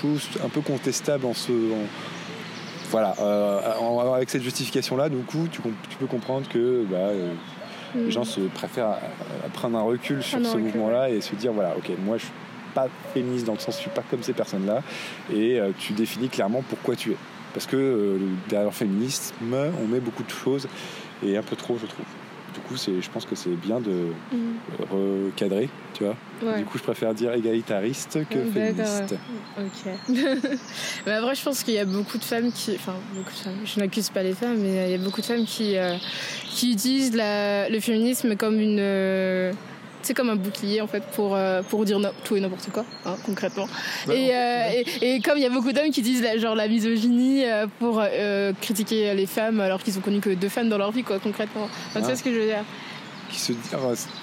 choses 0.00 0.28
un 0.44 0.48
peu 0.48 0.60
contestables 0.60 1.26
en 1.26 1.34
se. 1.34 1.52
en- 1.52 1.86
voilà, 2.90 3.14
euh, 3.20 4.12
avec 4.14 4.30
cette 4.30 4.42
justification-là, 4.42 5.08
du 5.08 5.16
coup, 5.18 5.48
tu, 5.50 5.60
peux 5.98 6.06
comprendre 6.06 6.48
que 6.48 6.84
bah, 6.88 6.96
euh, 6.98 7.32
Mm. 7.94 8.04
les 8.06 8.10
gens 8.10 8.24
se 8.24 8.40
préfèrent 8.40 8.86
à- 8.88 9.00
à 9.46 9.48
prendre 9.52 9.76
un 9.78 9.82
recul 9.82 10.22
sur 10.22 10.44
ce 10.44 10.56
mouvement-là 10.56 11.10
et 11.10 11.20
se 11.20 11.34
dire 11.36 11.52
voilà, 11.52 11.74
ok, 11.76 11.90
moi 12.04 12.18
je 12.18 12.24
suis 12.24 12.32
pas 12.74 12.88
féministe 13.14 13.46
dans 13.46 13.52
le 13.54 13.58
sens, 13.60 13.76
je 13.76 13.82
suis 13.82 13.90
pas 13.90 14.02
comme 14.10 14.22
ces 14.22 14.32
personnes-là, 14.32 14.82
et 15.32 15.60
euh, 15.60 15.70
tu 15.78 15.92
définis 15.92 16.28
clairement 16.28 16.62
pourquoi 16.68 16.96
tu 16.96 17.12
es. 17.12 17.16
Parce 17.52 17.66
que 17.66 18.18
derrière 18.48 18.68
le 18.68 18.74
féminisme, 18.74 19.34
on 19.80 19.86
met 19.86 20.00
beaucoup 20.00 20.24
de 20.24 20.30
choses 20.30 20.66
et 21.24 21.36
un 21.36 21.42
peu 21.42 21.54
trop, 21.54 21.78
je 21.80 21.86
trouve. 21.86 22.04
Du 22.54 22.60
coup, 22.60 22.76
c'est, 22.76 23.02
je 23.02 23.10
pense 23.10 23.26
que 23.26 23.34
c'est 23.34 23.50
bien 23.50 23.80
de 23.80 24.06
Mm. 24.32 24.36
recadrer, 24.90 25.68
tu 25.92 26.04
vois. 26.04 26.16
Ouais. 26.42 26.58
Du 26.58 26.64
coup, 26.64 26.78
je 26.78 26.82
préfère 26.84 27.12
dire 27.12 27.32
égalitariste 27.34 28.20
que 28.30 28.38
féministe. 28.44 29.14
Ok. 29.58 29.92
mais 31.06 31.12
après, 31.12 31.34
je 31.34 31.42
pense 31.42 31.62
qu'il 31.64 31.74
y 31.74 31.78
a 31.78 31.84
beaucoup 31.84 32.16
de 32.18 32.24
femmes 32.24 32.52
qui. 32.52 32.72
Enfin, 32.76 32.94
beaucoup 33.14 33.30
de 33.32 33.36
femmes. 33.36 33.58
Je 33.64 33.80
n'accuse 33.80 34.08
pas 34.10 34.22
les 34.22 34.34
femmes, 34.34 34.58
mais 34.58 34.86
il 34.88 34.90
y 34.92 34.94
a 34.94 34.98
beaucoup 35.04 35.20
de 35.20 35.26
femmes 35.26 35.44
qui, 35.44 35.76
euh, 35.76 35.96
qui 36.48 36.72
utilisent 36.72 37.14
la- 37.16 37.68
le 37.68 37.80
féminisme 37.80 38.36
comme 38.36 38.58
une. 38.60 38.78
Euh, 40.04 40.06
c'est 40.06 40.14
comme 40.14 40.30
un 40.30 40.36
bouclier 40.36 40.80
en 40.80 40.86
fait 40.86 41.02
pour 41.14 41.34
euh, 41.34 41.62
pour 41.62 41.84
dire 41.84 41.98
tout 42.24 42.36
et 42.36 42.40
n'importe 42.40 42.70
quoi, 42.70 42.84
hein, 43.06 43.16
concrètement. 43.24 43.68
et, 44.10 44.32
et, 45.00 45.20
comme 45.20 45.36
il 45.38 45.42
y 45.42 45.46
a 45.46 45.50
beaucoup 45.50 45.72
d'hommes 45.72 45.90
qui 45.90 46.02
disent 46.02 46.22
la, 46.22 46.38
genre 46.38 46.54
la 46.54 46.68
misogynie 46.68 47.44
pour 47.78 48.02
critiquer 48.60 49.14
les 49.14 49.26
femmes 49.26 49.60
alors 49.60 49.82
qu'ils 49.82 49.98
ont 49.98 50.02
connu 50.02 50.20
que 50.20 50.30
deux 50.30 50.48
femmes 50.48 50.68
dans 50.68 50.78
leur 50.78 50.92
vie, 50.92 51.02
quoi, 51.02 51.18
concrètement. 51.18 51.68
Tu 51.94 52.00
sais 52.00 52.06
ah. 52.10 52.16
ce 52.16 52.22
que 52.22 52.32
je 52.32 52.38
veux 52.38 52.46
dire? 52.46 52.64
Se 53.38 53.52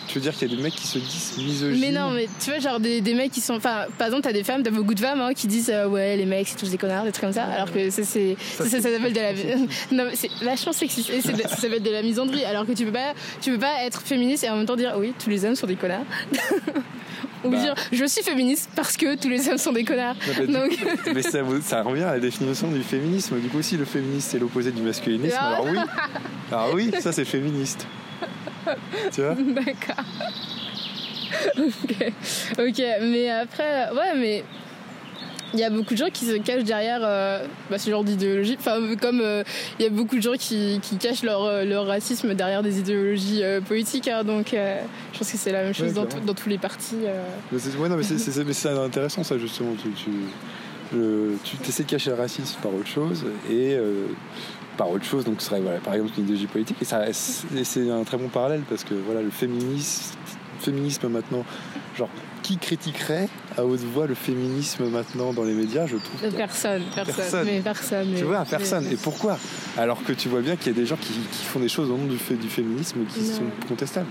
tu 0.07 0.15
veux 0.15 0.21
dire 0.21 0.33
qu'il 0.33 0.49
y 0.49 0.53
a 0.53 0.57
des 0.57 0.61
mecs 0.61 0.75
qui 0.75 0.87
se 0.87 0.99
disent 0.99 1.37
misogynes 1.37 1.79
Mais 1.79 1.91
non, 1.91 2.11
mais 2.11 2.27
tu 2.43 2.49
vois, 2.49 2.59
genre 2.59 2.79
des, 2.79 3.01
des 3.01 3.13
mecs 3.13 3.31
qui 3.31 3.41
sont. 3.41 3.55
Enfin, 3.55 3.85
par 3.97 4.07
exemple, 4.07 4.23
t'as 4.23 4.33
des 4.33 4.43
femmes, 4.43 4.63
t'as 4.63 4.71
beaucoup 4.71 4.93
de 4.93 4.99
femmes 4.99 5.21
hein, 5.21 5.33
qui 5.33 5.47
disent 5.47 5.69
euh, 5.69 5.87
ouais, 5.87 6.17
les 6.17 6.25
mecs, 6.25 6.47
c'est 6.47 6.57
tous 6.57 6.69
des 6.69 6.77
connards, 6.77 7.05
des 7.05 7.11
trucs 7.11 7.23
comme 7.23 7.33
ça. 7.33 7.45
Alors 7.45 7.71
que 7.71 7.89
ça, 7.89 8.03
c'est. 8.03 8.35
Ça, 8.57 8.65
ça, 8.65 8.81
s'appelle 8.81 9.13
de 9.13 9.19
la. 9.19 9.33
non, 9.91 10.11
c'est 10.13 10.29
vachement 10.41 10.73
sexiste. 10.73 11.09
Et 11.11 11.21
ça 11.21 11.31
s'appelle 11.47 11.83
de 11.83 11.91
la 11.91 12.01
misandrie. 12.01 12.43
Alors 12.43 12.65
que 12.65 12.73
tu 12.73 12.85
peux 12.85 12.91
pas, 12.91 13.13
tu 13.41 13.51
peux 13.51 13.59
pas 13.59 13.83
être 13.83 14.01
féministe 14.01 14.43
et 14.43 14.49
en 14.49 14.57
même 14.57 14.65
temps 14.65 14.75
dire 14.75 14.95
oui, 14.97 15.13
tous 15.17 15.29
les 15.29 15.45
hommes 15.45 15.55
sont 15.55 15.67
des 15.67 15.75
connards. 15.75 16.05
Ou 17.43 17.49
bah. 17.49 17.57
dire 17.57 17.75
je 17.91 18.05
suis 18.05 18.21
féministe 18.21 18.69
parce 18.75 18.97
que 18.97 19.15
tous 19.15 19.29
les 19.29 19.49
hommes 19.49 19.57
sont 19.57 19.71
des 19.71 19.83
connards. 19.83 20.15
Donc... 20.47 20.77
mais 21.13 21.23
ça, 21.23 21.39
ça, 21.63 21.81
revient 21.81 22.03
à 22.03 22.13
la 22.13 22.19
définition 22.19 22.69
du 22.69 22.83
féminisme. 22.83 23.39
Du 23.39 23.47
coup, 23.47 23.61
si 23.61 23.77
le 23.77 23.85
féminisme 23.85 24.27
c'est 24.31 24.39
l'opposé 24.39 24.71
du 24.71 24.81
masculinisme, 24.81 25.37
ah. 25.39 25.55
alors 25.55 25.65
oui. 25.65 25.77
Alors 26.51 26.73
oui, 26.73 26.91
ça 26.99 27.11
c'est 27.11 27.25
féministe 27.25 27.87
tu 29.11 29.21
vois 29.21 29.35
D'accord. 29.63 30.05
ok. 31.57 32.13
Ok, 32.59 32.83
mais 33.01 33.29
après, 33.29 33.89
ouais, 33.91 34.15
mais 34.17 34.43
il 35.53 35.59
y 35.59 35.63
a 35.63 35.69
beaucoup 35.69 35.93
de 35.93 35.97
gens 35.97 36.09
qui 36.11 36.25
se 36.25 36.37
cachent 36.37 36.63
derrière 36.63 37.01
euh, 37.03 37.45
bah, 37.69 37.77
ce 37.77 37.89
genre 37.89 38.03
d'idéologie. 38.03 38.55
Enfin, 38.59 38.79
comme 38.99 39.21
euh, 39.21 39.43
il 39.79 39.83
y 39.83 39.85
a 39.85 39.89
beaucoup 39.89 40.15
de 40.15 40.21
gens 40.21 40.35
qui, 40.37 40.79
qui 40.81 40.97
cachent 40.97 41.23
leur, 41.23 41.43
euh, 41.43 41.65
leur, 41.65 41.85
racisme 41.85 42.33
derrière 42.33 42.63
des 42.63 42.79
idéologies 42.79 43.43
politiques. 43.67 44.07
Hein, 44.07 44.23
donc, 44.23 44.51
je 44.51 45.17
pense 45.17 45.31
que 45.31 45.37
c'est 45.37 45.51
la 45.51 45.63
même 45.63 45.73
chose 45.73 45.93
dans, 45.93 46.05
dans, 46.05 46.33
tous 46.33 46.49
les 46.49 46.57
partis. 46.57 46.95
Ouais, 47.51 47.89
non, 47.89 47.97
mais 48.45 48.53
c'est 48.53 48.69
intéressant 48.69 49.23
ça 49.23 49.37
justement. 49.37 49.73
Tu, 49.81 49.89
tu, 49.91 51.57
tu 51.63 51.69
essaies 51.69 51.83
de 51.83 51.89
cacher 51.89 52.09
le 52.11 52.17
racisme 52.17 52.59
par 52.61 52.73
autre 52.73 52.87
chose 52.87 53.25
et 53.49 53.77
par 54.81 54.89
autre 54.89 55.05
chose. 55.05 55.25
Donc, 55.25 55.41
ce 55.41 55.47
serait 55.47 55.61
voilà, 55.61 55.77
par 55.77 55.93
exemple 55.93 56.13
une 56.17 56.23
idéologie 56.23 56.47
politique. 56.47 56.77
Et, 56.81 56.85
ça, 56.85 57.03
c'est 57.13 57.91
un 57.91 58.03
très 58.03 58.17
bon 58.17 58.29
parallèle 58.29 58.63
parce 58.67 58.83
que 58.83 58.95
voilà, 58.95 59.21
le 59.21 59.29
féminisme, 59.29 60.15
féminisme 60.59 61.07
maintenant, 61.07 61.45
genre, 61.95 62.09
qui 62.41 62.57
critiquerait 62.57 63.29
à 63.59 63.63
haute 63.63 63.81
voix 63.81 64.07
le 64.07 64.15
féminisme 64.15 64.89
maintenant 64.89 65.33
dans 65.33 65.43
les 65.43 65.53
médias 65.53 65.85
Je 65.85 65.97
trouve. 65.97 66.31
Personne, 66.35 66.81
personne, 66.95 67.45
Mais 67.45 67.59
personne. 67.59 68.07
Tu 68.17 68.23
vois, 68.23 68.43
personne. 68.43 68.87
Et 68.91 68.95
pourquoi? 68.95 69.37
Alors 69.77 70.03
que 70.03 70.13
tu 70.13 70.29
vois 70.29 70.41
bien 70.41 70.55
qu'il 70.55 70.73
y 70.73 70.75
a 70.75 70.79
des 70.79 70.87
gens 70.87 70.97
qui, 70.99 71.13
font 71.13 71.59
des 71.59 71.69
choses 71.69 71.91
au 71.91 71.97
nom 71.97 72.05
du, 72.05 72.17
fait, 72.17 72.33
du 72.33 72.49
féminisme 72.49 73.01
qui 73.05 73.23
sont 73.23 73.43
contestables. 73.67 74.07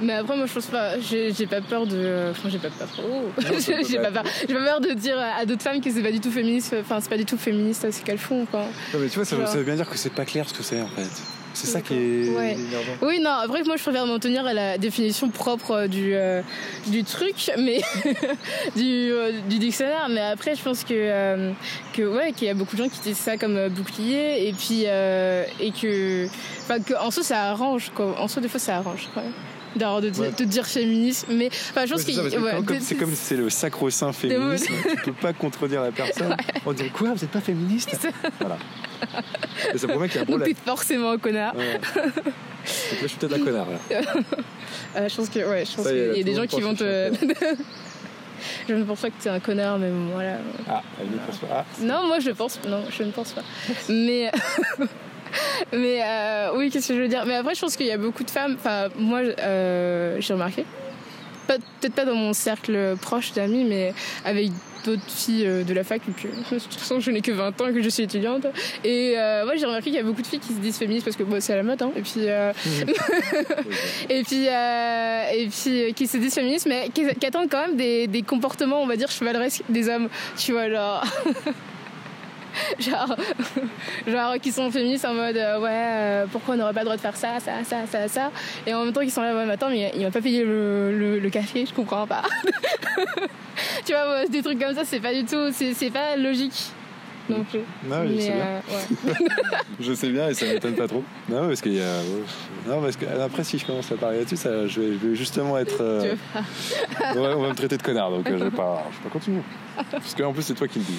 Mais 0.00 0.14
après, 0.14 0.36
moi, 0.36 0.46
je 0.46 0.52
pense 0.52 0.66
pas. 0.66 0.98
J'ai 1.00 1.46
pas 1.46 1.60
peur 1.60 1.86
de. 1.86 2.30
Enfin, 2.30 2.48
j'ai 2.48 2.58
pas 2.58 2.70
peur. 2.70 2.88
Oh. 2.98 3.40
j'ai 3.88 3.98
pas 3.98 4.10
peur. 4.10 4.24
J'ai 4.48 4.54
pas 4.54 4.64
peur 4.64 4.80
de 4.80 4.92
dire 4.92 5.18
à 5.18 5.44
d'autres 5.44 5.62
femmes 5.62 5.80
que 5.80 5.90
c'est 5.90 6.02
pas 6.02 6.12
du 6.12 6.20
tout 6.20 6.30
féministe. 6.30 6.74
Enfin, 6.80 6.98
c'est 7.00 7.10
pas 7.10 7.18
du 7.18 7.24
tout 7.24 7.36
féministe 7.36 7.90
ce 7.90 8.02
qu'elles 8.02 8.18
font, 8.18 8.46
quoi. 8.46 8.64
Non, 8.94 9.00
mais 9.00 9.08
tu 9.08 9.16
vois, 9.16 9.24
ça, 9.24 9.36
veut 9.36 9.62
bien 9.62 9.76
dire 9.76 9.88
que 9.88 9.96
c'est 9.96 10.12
pas 10.12 10.24
clair 10.24 10.48
ce 10.48 10.54
que 10.54 10.62
c'est, 10.62 10.80
en 10.80 10.88
fait. 10.88 11.08
C'est 11.52 11.66
ça 11.66 11.80
qui 11.80 11.94
est. 11.94 12.28
Ouais. 12.30 12.56
Oui, 13.02 13.20
non, 13.20 13.30
après, 13.30 13.62
moi, 13.64 13.76
je 13.76 13.82
préfère 13.82 14.06
m'en 14.06 14.18
tenir 14.18 14.46
à 14.46 14.54
la 14.54 14.78
définition 14.78 15.28
propre 15.28 15.86
du, 15.86 16.14
euh, 16.14 16.42
du 16.86 17.04
truc, 17.04 17.50
mais. 17.58 17.80
du, 18.76 19.10
euh, 19.10 19.32
du, 19.48 19.58
dictionnaire. 19.58 20.08
Mais 20.08 20.20
après, 20.20 20.54
je 20.54 20.62
pense 20.62 20.84
que. 20.84 20.94
Euh, 20.94 21.52
que 21.92 22.02
ouais, 22.02 22.32
qu'il 22.32 22.46
y 22.46 22.50
a 22.50 22.54
beaucoup 22.54 22.76
de 22.76 22.84
gens 22.84 22.88
qui 22.88 23.00
disent 23.00 23.18
ça 23.18 23.36
comme 23.36 23.68
bouclier, 23.68 24.48
et 24.48 24.52
puis. 24.52 24.84
et 24.84 25.72
que. 25.72 26.26
Enfin, 26.62 26.80
qu'en 26.80 27.10
soi, 27.10 27.22
ça 27.22 27.50
arrange, 27.50 27.90
quoi. 27.94 28.18
En 28.18 28.28
soi, 28.28 28.40
des 28.40 28.48
fois, 28.48 28.60
ça 28.60 28.76
arrange, 28.76 29.08
quoi 29.12 29.24
d'avoir 29.76 30.00
de, 30.00 30.10
te 30.10 30.42
dire 30.42 30.66
féministe 30.66 31.26
mais 31.30 31.48
enfin 31.70 31.86
je 31.86 31.92
pense 31.92 32.04
ouais, 32.06 32.80
c'est 32.80 32.96
comme 32.96 33.14
c'est 33.14 33.36
le 33.36 33.50
sacro-saint 33.50 34.12
féminisme 34.12 34.72
tu 35.04 35.12
peux 35.12 35.12
pas 35.12 35.32
contredire 35.32 35.82
la 35.82 35.92
personne. 35.92 36.36
On 36.66 36.72
dit 36.72 36.90
quoi 36.90 37.12
vous 37.14 37.24
êtes 37.24 37.30
pas 37.30 37.40
féministe? 37.40 37.96
Voilà. 38.40 38.58
Et 39.72 39.78
ça 39.78 39.88
promet 39.88 40.08
qu'il 40.08 40.16
y 40.16 40.18
a 40.18 40.22
un 40.22 40.26
problème. 40.26 40.48
Donc 40.48 40.56
t'es 40.56 40.62
forcément 40.64 41.10
un 41.10 41.18
connard. 41.18 41.54
Donc 41.54 41.62
là 41.62 43.02
je 43.02 43.06
suis 43.06 43.18
peut-être 43.18 43.40
un 43.40 43.44
connard 43.44 43.66
là. 43.70 44.00
Euh, 44.96 45.08
je 45.08 45.16
pense 45.16 45.28
que 45.28 45.38
ouais 45.38 45.64
je 45.64 45.76
pense 45.76 45.86
qu'il 45.86 46.16
y 46.16 46.20
a 46.20 46.22
des 46.24 46.34
gens 46.34 46.46
qui 46.46 46.60
vont 46.60 46.74
te 46.74 47.12
je 48.68 48.74
ne 48.74 48.84
pense 48.84 49.00
pas 49.00 49.10
que 49.10 49.20
tu 49.20 49.28
es 49.28 49.30
un 49.30 49.40
connard, 49.40 49.78
mais 49.78 49.90
voilà. 50.12 50.38
Ah, 50.68 50.82
elle 51.00 51.10
ne 51.10 51.18
pense 51.18 51.38
pas. 51.38 51.46
Ah, 51.52 51.64
non, 51.80 52.06
moi 52.06 52.20
je 52.20 52.30
pense, 52.30 52.60
non, 52.66 52.84
je 52.90 53.02
ne 53.02 53.10
pense 53.10 53.32
pas. 53.32 53.42
mais 53.88 54.30
mais 55.72 56.02
euh, 56.02 56.50
oui, 56.56 56.70
qu'est-ce 56.70 56.88
que 56.88 56.94
je 56.94 57.00
veux 57.00 57.08
dire? 57.08 57.24
Mais 57.26 57.34
après, 57.34 57.54
je 57.54 57.60
pense 57.60 57.76
qu'il 57.76 57.86
y 57.86 57.92
a 57.92 57.98
beaucoup 57.98 58.24
de 58.24 58.30
femmes. 58.30 58.56
Enfin, 58.58 58.88
moi, 58.96 59.20
euh, 59.20 60.16
j'ai 60.20 60.32
remarqué. 60.32 60.64
Peut-être 61.46 61.94
pas 61.94 62.04
dans 62.04 62.14
mon 62.14 62.32
cercle 62.32 62.96
proche 63.00 63.32
d'amis, 63.32 63.64
mais 63.64 63.92
avec 64.24 64.50
d'autres 64.84 65.02
filles 65.08 65.46
euh, 65.46 65.64
de 65.64 65.74
la 65.74 65.82
fac, 65.82 66.00
que 66.00 66.10
de 66.54 66.60
toute 66.60 66.74
façon 66.74 67.00
je 67.00 67.10
n'ai 67.10 67.20
que 67.22 67.32
20 67.32 67.60
ans 67.60 67.66
et 67.66 67.72
que 67.72 67.82
je 67.82 67.88
suis 67.88 68.04
étudiante. 68.04 68.46
Et 68.84 69.14
moi 69.44 69.56
j'ai 69.56 69.66
remarqué 69.66 69.86
qu'il 69.86 69.94
y 69.94 69.98
a 69.98 70.04
beaucoup 70.04 70.22
de 70.22 70.26
filles 70.26 70.38
qui 70.38 70.52
se 70.52 70.60
disent 70.60 70.78
féministes 70.78 71.04
parce 71.04 71.16
que 71.16 71.24
bon, 71.24 71.40
c'est 71.40 71.52
à 71.52 71.56
la 71.56 71.64
mode, 71.64 71.82
hein, 71.82 71.90
et 71.96 72.02
puis, 72.02 72.20
et 74.08 74.22
puis, 74.22 74.46
et 74.46 75.48
puis 75.48 75.94
qui 75.94 76.06
se 76.06 76.18
disent 76.18 76.34
féministes, 76.34 76.66
mais 76.68 76.88
qui, 76.94 77.04
attendent 77.26 77.50
quand 77.50 77.66
même 77.66 77.76
des, 77.76 78.06
des, 78.06 78.22
comportements, 78.22 78.80
on 78.80 78.86
va 78.86 78.94
dire, 78.96 79.10
chevaleresques 79.10 79.64
des 79.68 79.88
hommes. 79.88 80.08
Tu 80.38 80.52
vois, 80.52 80.70
genre. 80.70 81.04
genre, 82.78 83.16
genre 84.06 84.34
qui 84.40 84.52
sont 84.52 84.70
féministes 84.70 85.04
en 85.04 85.14
mode 85.14 85.36
euh, 85.36 85.60
ouais 85.60 85.70
euh, 85.72 86.26
pourquoi 86.30 86.54
on 86.54 86.58
n'aurait 86.58 86.72
pas 86.72 86.80
le 86.80 86.86
droit 86.86 86.96
de 86.96 87.00
faire 87.00 87.16
ça 87.16 87.40
ça 87.40 87.52
ça 87.64 87.86
ça 87.86 88.08
ça. 88.08 88.30
Et 88.66 88.74
en 88.74 88.84
même 88.84 88.92
temps 88.92 89.02
qui 89.02 89.10
sont 89.10 89.22
là 89.22 89.34
ouais 89.34 89.46
mais 89.46 89.52
attends 89.52 89.70
mais 89.70 89.92
il 89.94 90.02
m'a 90.02 90.10
pas 90.10 90.20
payé 90.20 90.44
le, 90.44 91.18
le, 91.20 91.30
café 91.30 91.64
je 91.66 91.74
comprends 91.74 92.06
pas. 92.06 92.22
Tu 93.84 93.92
vois 93.92 94.26
des 94.26 94.42
trucs 94.42 94.58
comme 94.58 94.74
ça 94.74 94.84
c'est 94.84 95.00
pas 95.00 95.14
du 95.14 95.24
tout 95.24 95.50
c'est 95.52 95.90
pas 95.90 96.16
logique. 96.16 96.70
Non 97.28 97.44
plus. 97.44 97.60
Non 97.84 98.04
je 98.08 98.18
sais 98.18 98.32
bien. 98.32 98.44
euh, 98.44 99.14
je 99.80 99.92
sais 99.92 100.08
bien 100.08 100.28
et 100.28 100.34
ça 100.34 100.46
m'étonne 100.46 100.74
pas 100.74 100.88
trop. 100.88 101.04
Non 101.28 101.46
parce 101.46 101.60
qu'il 101.60 101.74
y 101.74 101.80
a 101.80 102.00
non 102.66 102.80
parce 102.82 102.96
que 102.96 103.04
après 103.22 103.44
si 103.44 103.58
je 103.58 103.66
commence 103.66 103.92
à 103.92 103.96
parler 103.96 104.18
là-dessus 104.18 104.36
ça 104.36 104.66
je 104.66 104.80
vais, 104.80 105.14
justement 105.14 105.58
être 105.58 105.82
ouais, 105.82 107.34
on 107.34 107.42
va 107.42 107.48
me 107.48 107.54
traiter 107.54 107.76
de 107.76 107.82
connard 107.82 108.10
donc 108.10 108.26
je 108.28 108.34
vais 108.34 108.50
pas 108.50 108.84
je 108.90 108.96
vais 108.96 109.04
pas 109.04 109.10
continuer. 109.12 109.42
Parce 109.90 110.14
qu'en 110.14 110.32
plus 110.32 110.42
c'est 110.42 110.54
toi 110.54 110.66
qui 110.66 110.80
le 110.80 110.84
dis 110.84 110.98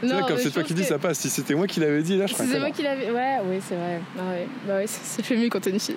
comme 0.00 0.38
c'est 0.38 0.50
toi 0.50 0.62
qui 0.62 0.74
dis, 0.74 0.84
ça 0.84 0.98
passe. 0.98 1.18
Si 1.18 1.30
c'était 1.30 1.54
moi 1.54 1.66
qui 1.66 1.80
l'avais 1.80 2.02
dit, 2.02 2.16
là, 2.16 2.26
je 2.26 2.34
Si 2.34 2.46
c'est 2.46 2.58
moi 2.58 2.70
qui 2.70 2.82
l'avais. 2.82 3.10
Ouais, 3.10 3.38
oui, 3.48 3.58
c'est 3.66 3.76
vrai. 3.76 4.00
Ah 4.18 4.30
ouais. 4.30 4.46
Bah 4.66 4.76
ouais, 4.76 4.86
ça 4.88 5.22
fait 5.22 5.36
mieux 5.36 5.48
quand 5.48 5.60
t'es 5.60 5.70
une 5.70 5.80
fille. 5.80 5.96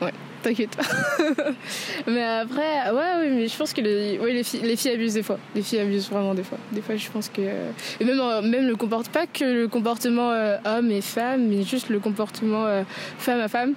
Ouais, 0.00 0.12
t'inquiète 0.42 0.76
mais 2.06 2.24
après, 2.24 2.90
ouais, 2.90 3.12
oui, 3.20 3.28
mais 3.30 3.48
je 3.48 3.56
pense 3.56 3.74
que 3.74 3.82
les, 3.82 4.18
ouais, 4.18 4.32
les, 4.32 4.42
filles, 4.42 4.62
les 4.62 4.76
filles 4.76 4.92
abusent 4.92 5.14
des 5.14 5.22
fois. 5.22 5.38
Les 5.54 5.62
filles 5.62 5.80
abusent 5.80 6.08
vraiment 6.08 6.34
des 6.34 6.42
fois. 6.42 6.56
Des 6.72 6.80
fois, 6.80 6.96
je 6.96 7.10
pense 7.10 7.28
que. 7.28 7.42
Et 7.42 8.04
même, 8.04 8.18
euh, 8.18 8.40
même 8.40 8.66
le 8.66 8.76
comportement, 8.76 9.12
pas 9.12 9.26
que 9.26 9.44
le 9.44 9.68
comportement 9.68 10.30
euh, 10.30 10.56
homme 10.64 10.90
et 10.90 11.02
femme, 11.02 11.48
mais 11.48 11.62
juste 11.64 11.90
le 11.90 12.00
comportement 12.00 12.66
euh, 12.66 12.82
femme 13.18 13.40
à 13.40 13.48
femme. 13.48 13.74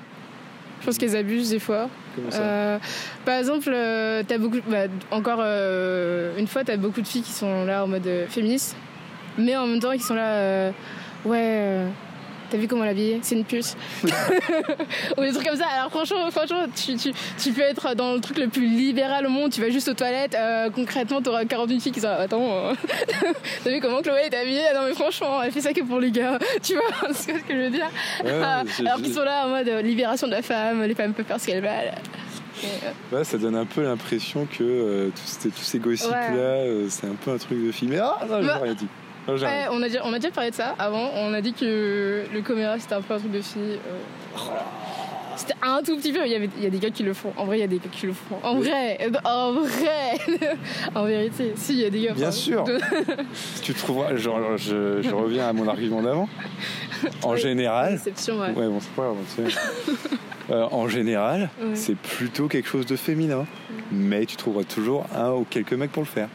Je 0.80 0.86
pense 0.86 0.98
qu'elles 0.98 1.16
abusent 1.16 1.50
des 1.50 1.60
fois. 1.60 1.90
Euh, 2.34 2.78
par 3.26 3.40
exemple, 3.40 3.74
t'as 4.28 4.38
beaucoup, 4.38 4.60
bah, 4.68 4.86
encore 5.12 5.40
une 5.40 6.48
fois, 6.48 6.64
t'as 6.66 6.76
beaucoup 6.76 7.02
de 7.02 7.08
filles 7.08 7.22
qui 7.22 7.32
sont 7.32 7.66
là 7.66 7.86
en 7.86 7.88
mode 7.88 8.08
féministe 8.30 8.76
mais 9.38 9.56
en 9.56 9.68
même 9.68 9.80
temps, 9.80 9.92
ils 9.92 10.02
sont 10.02 10.16
là, 10.16 10.34
euh, 10.34 10.72
ouais, 11.26 11.38
euh, 11.40 11.88
t'as 12.50 12.58
vu 12.58 12.68
comment 12.68 12.86
l'habiller? 12.86 13.20
C'est 13.24 13.36
une 13.36 13.46
puce. 13.46 13.76
Ou 14.04 15.22
des 15.22 15.32
trucs 15.32 15.48
comme 15.48 15.58
ça. 15.58 15.66
Alors 15.74 15.90
franchement, 15.90 16.30
franchement 16.30 16.66
tu, 16.76 16.96
tu, 16.96 17.12
tu, 17.38 17.52
peux 17.52 17.62
être 17.62 17.96
dans 17.96 18.14
le 18.14 18.20
truc 18.20 18.38
le 18.38 18.48
plus 18.48 18.68
libéral 18.68 19.26
au 19.26 19.30
monde, 19.30 19.52
tu 19.52 19.62
vas 19.62 19.70
juste 19.70 19.88
aux 19.88 19.94
toilettes, 19.94 20.36
euh, 20.36 20.70
concrètement, 20.70 21.22
t'auras 21.22 21.46
41 21.46 21.80
filles 21.80 21.92
qui 21.92 22.00
sont 22.00 22.08
là, 22.08 22.20
attends, 22.22 22.74
t'as 23.64 23.70
vu 23.72 23.80
comment 23.82 24.02
Chloé 24.02 24.28
est 24.32 24.36
habillée? 24.36 24.66
Non 24.76 24.82
mais 24.88 24.94
franchement, 24.94 25.42
elle 25.42 25.52
fait 25.52 25.62
ça 25.62 25.74
que 25.74 25.82
pour 25.82 26.00
les 26.00 26.12
gars, 26.12 26.38
tu 26.62 26.76
vois 26.76 27.14
ce 27.14 27.28
que 27.28 27.34
je 27.50 27.56
veux 27.56 27.70
dire? 27.72 27.90
Alors 28.24 28.98
qu'ils 28.98 29.14
sont 29.14 29.24
là 29.24 29.48
en 29.48 29.50
mode 29.50 29.68
libération 29.84 30.28
de 30.28 30.34
la 30.34 30.44
femme, 30.44 30.84
les 30.84 30.96
femmes 30.96 31.14
peuvent 31.14 31.26
faire 31.26 31.40
ce 31.40 31.48
qu'elles 31.48 31.62
veulent. 31.62 31.94
Ouais, 33.12 33.24
ça 33.24 33.38
donne 33.38 33.56
un 33.56 33.66
peu 33.66 33.82
l'impression 33.82 34.46
que 34.46 35.10
tous, 35.10 35.50
tous, 35.50 35.64
ces 35.64 35.80
gossips 35.80 36.12
là, 36.12 36.64
c'est 36.88 37.08
un 37.08 37.16
peu 37.16 37.32
un 37.32 37.38
truc 37.38 37.66
de 37.66 37.72
film. 37.72 38.00
Ah 38.00 38.26
non, 38.30 38.42
j'ai 38.42 38.48
bah, 38.48 38.60
rien 38.62 38.74
dit. 38.74 38.88
Ouais, 39.28 39.68
on, 39.72 39.82
a 39.82 39.88
déjà, 39.88 40.02
on 40.06 40.14
a 40.14 40.20
déjà 40.20 40.32
parlé 40.32 40.52
de 40.52 40.56
ça 40.56 40.76
avant. 40.78 41.10
On 41.16 41.34
a 41.34 41.42
dit 41.42 41.54
que 41.54 42.24
le 42.34 42.42
coméra 42.42 42.78
c'était 42.80 42.96
un 42.96 43.02
peu 43.02 43.14
un 43.14 43.20
truc 43.20 43.32
de 43.32 43.42
fille. 43.42 43.80
Euh, 43.88 44.40
c'était 45.36 45.56
un 45.62 45.82
tout 45.82 45.98
petit 45.98 46.12
peu. 46.12 46.20
Il 46.26 46.32
y, 46.32 46.36
avait, 46.36 46.50
il 46.58 46.64
y 46.64 46.68
a 46.68 46.70
des 46.70 46.80
gars 46.80 46.90
qui 46.90 47.04
le 47.04 47.14
font. 47.14 47.34
En 47.38 47.46
vrai, 47.46 47.58
il 47.58 47.62
y 47.62 47.64
a 47.64 47.68
des 47.68 47.78
gars 47.78 47.90
qui 47.92 48.06
le 48.06 48.14
font. 48.14 48.38
En 48.44 48.56
vrai, 48.56 49.00
en 49.24 49.54
vrai. 49.54 50.20
en 50.96 51.06
vérité, 51.06 51.54
si, 51.56 51.74
il 51.74 51.80
y 51.80 51.86
a 51.86 51.90
des 51.90 52.02
gars. 52.02 52.14
Bien 52.14 52.32
sûr. 52.32 52.64
tu 53.64 53.74
trouveras. 53.74 54.16
Genre, 54.16 54.58
je, 54.58 55.02
je, 55.02 55.10
reviens 55.10 55.48
à 55.48 55.54
mon 55.54 55.68
argument 55.68 56.02
d'avant. 56.02 56.30
En 57.24 57.36
général. 57.36 58.00
Ouais. 58.06 58.34
Ouais, 58.34 58.68
bon, 58.68 58.80
c'est 58.80 58.92
pas 58.92 59.04
grave. 59.04 59.58
Euh, 60.50 60.68
en 60.72 60.90
général, 60.90 61.50
c'est 61.74 61.96
plutôt 61.96 62.50
quelque 62.50 62.68
chose 62.68 62.86
de 62.86 62.98
féminin. 62.98 63.46
Mais 63.94 64.26
tu 64.26 64.36
trouveras 64.36 64.66
toujours 64.66 65.06
un 65.16 65.32
ou 65.32 65.46
quelques 65.50 65.72
mecs 65.72 65.94
pour 65.94 66.04
le 66.04 66.08
faire. 66.08 66.28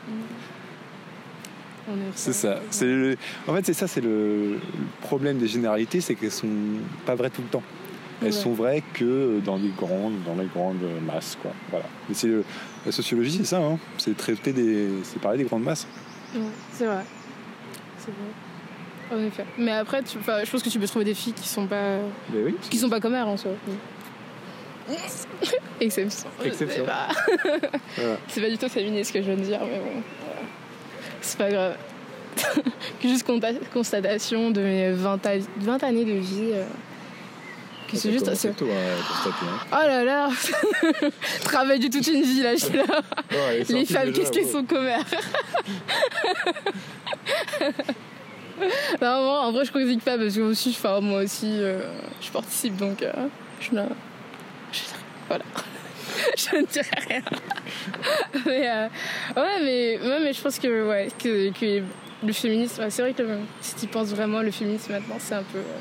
C'est 2.15 2.33
ça. 2.33 2.61
En 3.47 3.55
fait, 3.55 3.67
c'est 3.67 3.73
ça, 3.75 3.87
c'est 3.89 4.01
le... 4.01 4.59
problème 5.03 5.39
des 5.39 5.49
généralités, 5.49 6.01
c'est 6.01 6.15
qu'elles 6.15 6.31
sont 6.31 6.49
pas 7.07 7.15
vraies 7.15 7.31
tout 7.31 7.43
le 7.43 7.49
temps. 7.49 7.63
elles 8.21 8.27
Ouais. 8.29 8.33
sont 8.33 8.53
vraies 8.53 8.83
que 8.95 9.39
dans 9.45 9.57
les 9.57 9.69
grandes, 9.69 10.23
dans 10.27 10.35
les 10.35 10.47
grandes 10.49 10.83
masses, 11.07 11.39
quoi. 11.41 11.53
Voilà. 11.71 11.87
Mais 12.09 12.15
c'est 12.15 12.27
le- 12.27 12.45
la 12.85 12.91
sociologie, 12.93 13.31
c'est 13.39 13.45
ça, 13.45 13.59
hein. 13.59 13.79
C'est 13.97 14.17
traiter 14.17 14.53
des, 14.53 14.89
c'est 15.05 15.21
parler 15.21 15.39
des 15.39 15.45
grandes 15.45 15.63
masses. 15.63 15.87
Ouais, 16.35 16.41
c'est 16.73 16.87
vrai. 16.87 17.05
C'est 17.99 18.11
vrai. 18.11 19.17
En 19.21 19.25
effet. 19.27 19.45
Mais 19.57 19.71
après, 19.73 20.03
tu, 20.03 20.19
enfin, 20.19 20.41
je 20.45 20.51
pense 20.51 20.63
que 20.63 20.69
tu 20.69 20.79
peux 20.79 20.87
trouver 20.87 21.05
des 21.07 21.15
filles 21.15 21.33
qui 21.33 21.49
sont 21.49 21.67
pas, 21.67 21.99
oui. 22.35 22.55
qui 22.69 22.77
sont 22.77 22.91
pas 22.91 23.01
comme 23.01 23.15
elle 23.15 23.23
en 23.23 23.37
soi. 23.37 23.53
Exception. 25.81 26.29
je 26.39 26.45
sais 26.45 26.49
Exception. 26.49 26.85
pas. 26.85 27.09
Voilà. 27.97 28.17
C'est 28.29 28.41
pas 28.41 28.51
du 28.51 28.59
tout 28.59 28.69
féministe 28.69 29.09
ce 29.09 29.13
que 29.19 29.23
je 29.23 29.27
viens 29.31 29.37
de 29.37 29.43
dire, 29.43 29.61
mais 29.63 29.79
bon. 29.79 30.03
C'est 31.21 31.39
pas 31.39 31.51
grave. 31.51 31.77
juste 33.03 33.27
constatation 33.73 34.51
de 34.51 34.61
mes 34.61 34.93
20, 34.93 35.27
a- 35.27 35.39
20 35.59 35.83
années 35.85 36.05
de 36.05 36.13
vie. 36.13 36.51
euh, 36.53 36.65
que 37.91 37.97
c'est 37.97 38.13
juste. 38.13 38.27
tôt 38.55 38.67
à 38.67 39.03
constater. 39.09 39.47
Hein. 39.47 39.67
Oh 39.73 39.87
là 39.87 40.05
là 40.05 40.29
Travail 41.45 41.79
de 41.81 41.89
toute 41.89 42.07
une 42.07 42.21
vie 42.23 42.43
là, 42.43 42.55
je 42.55 42.77
là. 42.77 42.85
Les 43.71 43.85
femmes, 43.87 44.13
qu'est-ce 44.13 44.31
qu'elles 44.31 44.47
sont 44.47 44.65
commères 44.65 45.05
Non, 49.01 49.23
moi, 49.23 49.41
en 49.47 49.53
vrai, 49.53 49.65
je 49.65 49.71
critique 49.71 50.03
pas 50.05 50.19
parce 50.19 50.35
que 50.35 50.41
aussi, 50.41 50.71
enfin, 50.79 51.01
moi 51.01 51.23
aussi, 51.23 51.47
euh, 51.61 51.81
je 52.21 52.31
participe 52.31 52.77
donc 52.77 53.03
euh, 53.03 53.13
je 53.61 53.75
je- 54.73 54.81
voilà. 55.29 55.45
je 56.37 56.57
ne 56.57 56.67
dirai 56.67 56.91
rien. 57.09 57.23
mais, 58.47 58.69
euh, 58.69 58.89
ouais, 59.37 59.65
mais, 59.65 59.99
mais 60.23 60.33
je 60.33 60.41
pense 60.41 60.59
que, 60.59 60.89
ouais, 60.89 61.09
que, 61.19 61.51
que 61.53 61.83
le 62.27 62.33
féminisme, 62.33 62.85
c'est 62.91 63.03
vrai 63.03 63.13
que 63.13 63.23
si 63.61 63.75
tu 63.77 63.87
penses 63.87 64.09
vraiment, 64.09 64.41
le 64.43 64.51
féminisme 64.51 64.93
maintenant, 64.93 65.17
c'est 65.19 65.35
un 65.35 65.43
peu. 65.43 65.59
euh, 65.59 65.79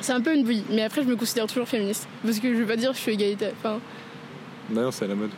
c'est 0.00 0.12
un 0.12 0.20
peu 0.20 0.34
une 0.34 0.44
bouillie, 0.44 0.64
mais 0.70 0.82
après 0.82 1.02
je 1.02 1.08
me 1.08 1.16
considère 1.16 1.46
toujours 1.46 1.68
féministe. 1.68 2.06
Parce 2.24 2.38
que 2.38 2.52
je 2.54 2.58
veux 2.60 2.66
pas 2.66 2.76
dire 2.76 2.90
que 2.90 2.96
je 2.96 3.02
suis 3.02 3.12
égalitaire. 3.12 3.52
Non, 4.70 4.90
c'est 4.90 5.04
à 5.04 5.08
la 5.08 5.14
mode. 5.14 5.30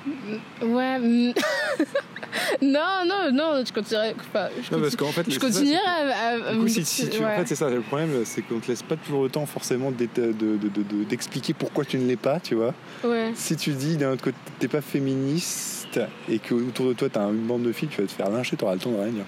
Ouais. 0.62 0.99
mm. 0.99 1.33
non, 2.62 3.05
non, 3.07 3.31
non, 3.33 3.62
je 3.64 3.72
continuerai. 3.72 4.14
Enfin, 4.18 4.49
je, 4.61 4.74
Non, 4.74 4.81
parce 4.83 4.97
qu'en 4.97 5.07
fait, 5.12 5.24
je 5.31 5.39
ça, 5.39 5.47
à. 5.87 5.91
à- 5.91 6.49
à 6.49 6.53
Du 6.53 6.59
coup, 6.59 6.62
me- 6.64 6.68
si, 6.68 6.85
si 6.85 7.09
tu, 7.09 7.24
en 7.24 7.28
fait, 7.37 7.47
c'est 7.47 7.55
ça. 7.55 7.68
Le 7.70 7.81
problème, 7.81 8.11
c'est 8.24 8.43
qu'on 8.43 8.59
te 8.59 8.68
laisse 8.68 8.83
pas 8.83 8.97
toujours 8.97 9.22
le 9.24 9.28
temps 9.31 9.47
forcément 9.47 9.91
d'être- 9.91 10.20
de- 10.20 10.33
de- 10.33 10.57
de- 10.68 10.83
de- 10.83 11.05
d'expliquer 11.05 11.55
pourquoi 11.55 11.85
tu 11.85 11.97
ne 11.99 12.07
l'es 12.07 12.16
pas, 12.16 12.41
tu 12.41 12.55
vois. 12.57 12.74
Ouais. 13.05 13.33
Si 13.35 13.57
tu 13.57 13.70
dis 13.72 13.97
d'un 13.97 14.12
autre 14.12 14.22
côté 14.24 14.37
t'es 14.59 14.68
pas 14.68 14.81
féministe 14.81 16.01
et 16.28 16.39
que 16.39 16.55
autour 16.55 16.87
de 16.89 16.93
toi 16.93 17.09
t'as 17.09 17.22
une 17.28 17.47
bande 17.47 17.62
de 17.62 17.72
filles, 17.72 17.89
tu 17.89 18.01
vas 18.01 18.07
te 18.07 18.12
faire 18.12 18.31
lyncher, 18.31 18.57
t'auras 18.57 18.74
le 18.74 18.81
temps 18.81 18.91
de 18.91 18.97
rien 18.99 19.11
dire. 19.12 19.24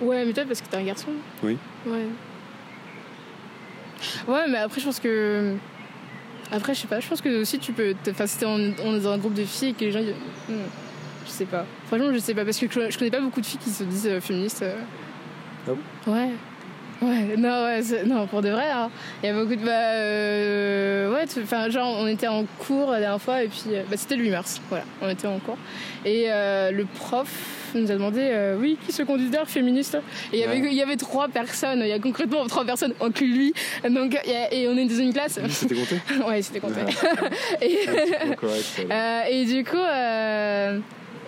ouais, 0.00 0.24
mais 0.24 0.32
toi, 0.32 0.44
parce 0.46 0.60
que 0.60 0.68
t'es 0.68 0.76
un 0.76 0.84
garçon. 0.84 1.08
Oui. 1.42 1.56
Ouais. 1.86 2.06
Ouais, 4.26 4.48
mais 4.48 4.58
après, 4.58 4.80
je 4.80 4.86
pense 4.86 4.98
que. 5.00 5.54
Après, 6.52 6.74
je 6.74 6.80
sais 6.80 6.88
pas, 6.88 7.00
je 7.00 7.06
pense 7.08 7.20
que 7.20 7.40
aussi 7.40 7.58
tu 7.58 7.72
peux. 7.72 7.94
Enfin, 8.10 8.26
si 8.26 8.38
t'es 8.38 8.46
en- 8.46 8.58
on 8.84 8.96
est 8.96 9.00
dans 9.00 9.12
un 9.12 9.18
groupe 9.18 9.34
de 9.34 9.44
filles 9.44 9.70
et 9.70 9.72
que 9.74 9.84
les 9.84 9.92
gens. 9.92 10.00
Hmm, 10.48 10.54
je 11.26 11.30
sais 11.30 11.44
pas. 11.44 11.64
Franchement, 11.86 12.10
je 12.12 12.18
sais 12.18 12.34
pas, 12.34 12.44
parce 12.44 12.58
que 12.58 12.66
je 12.70 12.98
connais 12.98 13.10
pas 13.10 13.20
beaucoup 13.20 13.40
de 13.40 13.46
filles 13.46 13.60
qui 13.62 13.70
se 13.70 13.84
disent 13.84 14.06
euh, 14.08 14.20
féministes. 14.20 14.62
euh. 14.62 14.74
Ah 15.68 15.72
Ouais. 16.10 16.30
Ouais, 17.02 17.34
non, 17.38 17.64
ouais, 17.64 17.80
non, 18.04 18.26
pour 18.26 18.42
de 18.42 18.50
vrai, 18.50 18.70
hein. 18.70 18.90
Il 19.22 19.26
y 19.26 19.28
a 19.30 19.34
beaucoup 19.34 19.54
de. 19.56 19.64
Bah, 19.64 19.70
euh, 19.70 21.10
ouais, 21.14 21.24
enfin, 21.42 21.70
genre, 21.70 21.96
on 21.98 22.06
était 22.06 22.28
en 22.28 22.44
cours 22.58 22.90
la 22.90 23.00
dernière 23.00 23.20
fois, 23.22 23.42
et 23.42 23.48
puis. 23.48 23.62
euh, 23.68 23.82
bah, 23.90 23.96
c'était 23.96 24.16
le 24.16 24.24
8 24.24 24.30
mars, 24.30 24.60
voilà, 24.68 24.84
on 25.00 25.08
était 25.08 25.26
en 25.26 25.38
cours. 25.38 25.56
Et 26.04 26.26
euh, 26.28 26.70
le 26.72 26.84
prof 26.84 27.28
nous 27.78 27.90
a 27.90 27.94
demandé, 27.94 28.20
euh, 28.22 28.56
oui, 28.58 28.76
qui 28.86 28.92
se 28.92 29.02
considère 29.02 29.48
féministe 29.48 29.96
Et 30.32 30.36
il 30.38 30.40
y, 30.40 30.44
avait, 30.44 30.60
Ouais. 30.60 30.68
il 30.70 30.76
y 30.76 30.82
avait 30.82 30.96
trois 30.96 31.28
personnes, 31.28 31.80
il 31.80 31.88
y 31.88 31.92
a 31.92 31.98
concrètement 31.98 32.46
trois 32.46 32.64
personnes, 32.64 32.94
inclus 33.00 33.32
lui. 33.32 33.54
Donc, 33.88 34.16
et 34.26 34.68
on 34.68 34.76
est 34.76 34.84
dans 34.86 34.98
une 35.00 35.12
classe. 35.12 35.38
C'était 35.48 35.74
compté 35.74 35.96
ouais, 36.28 36.42
c'était 36.42 36.60
compté. 36.66 36.80
Et, 37.62 37.78
correct, 38.36 38.64
euh, 38.90 39.22
et 39.28 39.44
du 39.44 39.64
coup, 39.64 39.76
euh, 39.76 40.78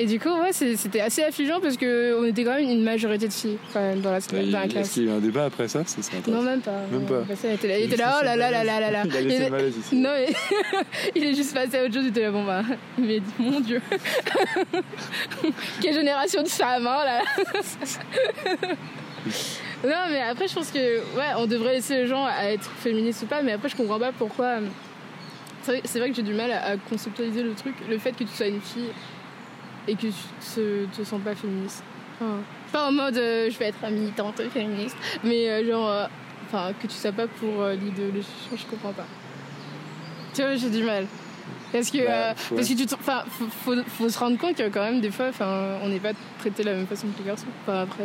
et 0.02 0.06
du 0.06 0.18
coup, 0.18 0.30
ouais, 0.40 0.52
c'était 0.52 1.00
assez 1.00 1.22
affligeant 1.22 1.60
parce 1.60 1.76
que 1.76 2.18
on 2.20 2.24
était 2.24 2.42
quand 2.44 2.54
même 2.54 2.68
une 2.68 2.82
majorité 2.82 3.28
de 3.28 3.32
filles 3.32 3.58
quand 3.72 3.80
même 3.80 4.00
dans 4.00 4.10
la, 4.10 4.18
dans 4.20 4.36
la 4.36 4.64
Est-ce 4.64 4.72
classe. 4.72 4.90
qu'il 4.90 5.04
y 5.04 5.08
a 5.08 5.12
eu 5.12 5.14
un 5.14 5.20
débat 5.20 5.44
après 5.44 5.68
ça? 5.68 5.82
Non, 6.26 6.42
même 6.42 6.60
pas. 6.60 6.72
Même 6.90 7.06
pas. 7.06 7.22
il 7.44 7.50
était 7.52 7.68
là, 7.68 7.78
il 7.78 7.84
était 7.86 7.96
là, 7.96 8.18
oh 8.20 8.24
là 8.24 8.34
là 8.36 8.50
là 8.50 8.64
là 8.64 8.80
là 8.80 8.90
là. 8.90 9.02
Il 9.04 9.16
a 9.16 9.20
laissé 9.20 9.36
Il- 9.36 9.44
le 9.44 9.50
malaise 9.50 9.76
ici. 9.78 9.94
Non, 9.96 10.10
mais 10.14 10.32
il 11.14 11.24
est 11.24 11.34
juste 11.34 11.54
passé 11.54 11.78
à 11.78 11.84
autre 11.84 11.94
chose, 11.94 12.04
il 12.04 12.08
était 12.08 12.22
là, 12.22 12.30
bon 12.30 12.44
bah, 12.44 12.62
mais 12.98 13.20
mon 13.38 13.60
dieu. 13.60 13.80
Quelle 15.80 15.94
génération 15.94 16.42
de 16.42 16.48
femmes, 16.48 16.86
hein, 16.86 17.04
là. 17.04 17.20
non, 19.84 19.90
mais 20.10 20.20
après, 20.22 20.48
je 20.48 20.54
pense 20.54 20.70
que, 20.70 20.78
ouais, 21.16 21.32
on 21.38 21.46
devrait 21.46 21.74
laisser 21.74 21.94
les 22.02 22.06
gens 22.06 22.24
à 22.24 22.46
être 22.50 22.70
féministes 22.78 23.22
ou 23.22 23.26
pas, 23.26 23.42
mais 23.42 23.52
après, 23.52 23.68
je 23.68 23.76
comprends 23.76 23.98
pas 23.98 24.12
pourquoi. 24.12 24.46
euh, 25.66 25.78
C'est 25.84 25.98
vrai, 25.98 26.10
que 26.10 26.16
j'ai 26.16 26.22
du 26.22 26.34
mal 26.34 26.50
à 26.50 26.76
conceptualiser 26.88 27.42
le 27.42 27.52
truc, 27.54 27.74
le 27.88 27.98
fait 27.98 28.12
que 28.12 28.24
tu 28.24 28.34
sois 28.34 28.46
une 28.46 28.60
fille 28.60 28.90
et 29.88 29.94
que 29.94 30.00
tu 30.02 30.12
te, 30.54 30.86
te 30.86 31.04
sens 31.04 31.20
pas 31.22 31.34
féministe. 31.34 31.82
Enfin, 32.20 32.36
pas 32.72 32.88
en 32.88 32.92
mode 32.92 33.16
euh, 33.16 33.50
je 33.50 33.58
vais 33.58 33.66
être 33.66 33.90
militante 33.90 34.40
féministe, 34.52 34.96
mais 35.24 35.48
euh, 35.48 35.66
genre, 35.66 35.88
euh, 35.88 36.06
enfin, 36.46 36.72
que 36.80 36.86
tu 36.86 36.94
sois 36.94 37.12
pas 37.12 37.26
pour 37.26 37.66
l'idéologie, 37.80 38.26
je 38.54 38.64
comprends 38.70 38.92
pas. 38.92 39.06
Tu 40.34 40.42
vois, 40.42 40.54
j'ai 40.56 40.70
du 40.70 40.82
mal. 40.82 41.06
Parce 41.72 41.90
que, 41.90 42.04
Bah, 42.06 42.34
parce 42.54 42.68
que 42.68 42.74
tu 42.74 42.86
te- 42.86 42.94
enfin, 42.94 43.24
faut, 43.28 43.46
faut, 43.64 43.82
faut 43.86 44.08
se 44.08 44.18
rendre 44.18 44.36
compte 44.38 44.56
que 44.56 44.68
quand 44.68 44.82
même, 44.82 45.00
des 45.00 45.10
fois, 45.10 45.28
enfin, 45.30 45.78
on 45.82 45.88
n'est 45.88 45.98
pas 46.00 46.12
traité 46.38 46.62
de 46.62 46.68
la 46.68 46.76
même 46.76 46.86
façon 46.86 47.06
que 47.08 47.18
les 47.22 47.28
garçons. 47.28 47.46
Enfin, 47.62 47.80
après, 47.82 48.04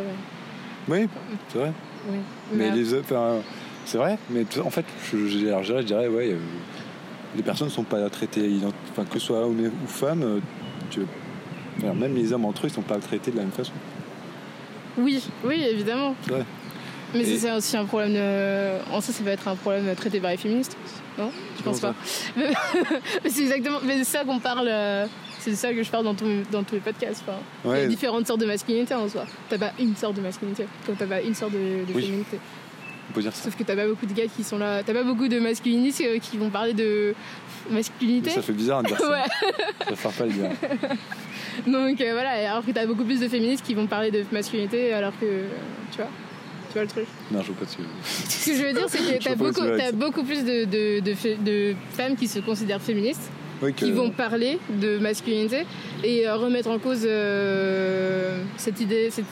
Oui, 0.88 1.06
c'est 1.48 1.58
vrai. 1.58 1.72
oui. 2.10 2.16
Mais 2.52 2.70
Mais, 2.70 2.76
les 2.76 2.94
autres, 2.94 3.04
enfin, 3.10 3.36
c'est 3.84 3.98
vrai. 3.98 4.18
Mais 4.30 4.44
en 4.64 4.70
fait, 4.70 4.86
je, 5.12 5.18
je, 5.26 5.38
je 5.38 5.82
dirais, 5.82 6.08
ouais, 6.08 6.34
les 7.36 7.42
personnes 7.42 7.68
ne 7.68 7.72
sont 7.72 7.84
pas 7.84 8.08
traitées, 8.08 8.50
enfin, 8.90 9.04
que 9.04 9.18
ce 9.18 9.26
soit 9.26 9.40
homme 9.46 9.60
ou 9.84 9.86
femme, 9.86 10.40
tu, 10.90 11.00
alors, 11.82 11.94
même 11.94 12.14
les 12.14 12.32
hommes 12.32 12.44
entre 12.44 12.64
eux, 12.66 12.68
ils 12.68 12.74
sont 12.74 12.82
pas 12.82 12.98
traités 12.98 13.30
de 13.30 13.36
la 13.36 13.42
même 13.42 13.52
façon. 13.52 13.72
oui, 14.98 15.22
oui, 15.44 15.62
évidemment. 15.70 16.14
Mais 17.14 17.20
Et- 17.20 17.38
c'est 17.38 17.50
aussi 17.52 17.76
un 17.76 17.84
problème 17.86 18.12
de... 18.14 18.92
En 18.92 19.00
ça, 19.00 19.12
ça 19.12 19.22
va 19.24 19.30
être 19.30 19.48
un 19.48 19.54
problème 19.56 19.94
traité 19.94 20.20
par 20.20 20.30
les 20.30 20.36
féministes. 20.36 20.76
Non? 21.18 21.30
Je 21.56 21.62
pense 21.62 21.80
pas. 21.80 21.94
Mais 22.36 23.30
c'est 23.30 23.42
exactement... 23.42 23.78
Mais 23.84 23.96
c'est 23.98 24.04
ça 24.18 24.24
qu'on 24.24 24.38
parle... 24.38 24.68
euh, 24.68 25.06
C'est 25.38 25.54
ça 25.54 25.72
que 25.72 25.82
je 25.82 25.90
parle 25.90 26.04
dans, 26.04 26.14
dans 26.52 26.62
tous 26.64 26.74
les 26.74 26.80
podcasts. 26.80 27.24
Enfin, 27.26 27.38
Il 27.76 27.80
y 27.80 27.84
a 27.84 27.86
différentes 27.86 28.26
sortes 28.26 28.40
de 28.40 28.46
masculinité 28.46 28.92
en 28.94 29.08
soi. 29.08 29.24
T'as 29.48 29.56
pas 29.56 29.72
une 29.80 29.96
sorte 29.96 30.16
de 30.16 30.20
masculinité, 30.20 30.66
comme 30.84 30.96
t'as 30.96 31.06
pas 31.06 31.22
une 31.22 31.34
sorte 31.34 31.52
de, 31.52 31.86
de 31.90 31.94
Oui. 31.94 32.02
féminité. 32.04 32.38
On 33.10 33.12
peut 33.14 33.22
dire 33.22 33.34
ça. 33.34 33.44
Sauf 33.44 33.56
que 33.56 33.62
t'as 33.62 33.76
pas 33.76 33.86
beaucoup 33.86 34.06
de 34.06 34.12
gars 34.12 34.26
qui 34.34 34.44
sont 34.44 34.58
là. 34.58 34.82
T'as 34.84 34.92
pas 34.92 35.04
beaucoup 35.04 35.28
de 35.28 35.38
masculinistes 35.40 36.00
euh, 36.02 36.18
qui 36.18 36.36
vont 36.36 36.50
parler 36.50 36.74
de 36.74 37.14
masculinité. 37.70 38.30
Mais 38.30 38.34
ça 38.36 38.42
fait 38.42 38.52
bizarre 38.52 38.82
de 38.82 38.88
dire 38.88 38.98
ça. 38.98 39.10
Ouais. 39.10 39.24
Je 39.80 39.84
préfère 39.86 40.12
pas 40.12 40.26
le 40.26 40.32
dire. 40.32 40.50
Donc 41.66 42.00
euh, 42.00 42.12
voilà, 42.12 42.30
alors 42.50 42.64
que 42.64 42.70
t'as 42.70 42.86
beaucoup 42.86 43.04
plus 43.04 43.20
de 43.20 43.28
féministes 43.28 43.64
qui 43.64 43.74
vont 43.74 43.86
parler 43.86 44.10
de 44.10 44.24
masculinité 44.32 44.92
alors 44.92 45.12
que. 45.18 45.24
euh, 45.26 45.44
Tu 45.90 45.96
vois 45.98 46.08
Tu 46.68 46.72
vois 46.74 46.82
le 46.82 46.88
truc 46.88 47.06
Non, 47.30 47.42
je 47.42 47.48
veux 47.48 47.54
pas 47.54 47.64
dessus. 47.64 47.78
Ce 48.04 48.50
que 48.50 48.56
je 48.56 48.62
veux 48.62 48.72
dire, 48.72 48.84
c'est 48.88 48.98
que 48.98 49.24
t'as 49.24 49.34
vois 49.34 49.48
beaucoup, 49.52 49.66
ça. 49.78 49.92
beaucoup 49.92 50.22
plus 50.24 50.44
de, 50.44 50.64
de, 50.64 51.00
de, 51.00 51.14
fa- 51.14 51.34
de 51.44 51.74
femmes 51.92 52.16
qui 52.16 52.28
se 52.28 52.38
considèrent 52.40 52.80
féministes, 52.80 53.30
Oui, 53.62 53.72
que- 53.74 53.84
qui 53.86 53.92
vont 53.92 54.10
parler 54.10 54.58
de 54.70 54.98
masculinité 54.98 55.64
et 56.04 56.28
euh, 56.28 56.36
remettre 56.36 56.68
en 56.70 56.78
cause 56.78 57.02
euh, 57.04 58.40
cette 58.56 58.80
idée, 58.80 59.10
cette, 59.10 59.24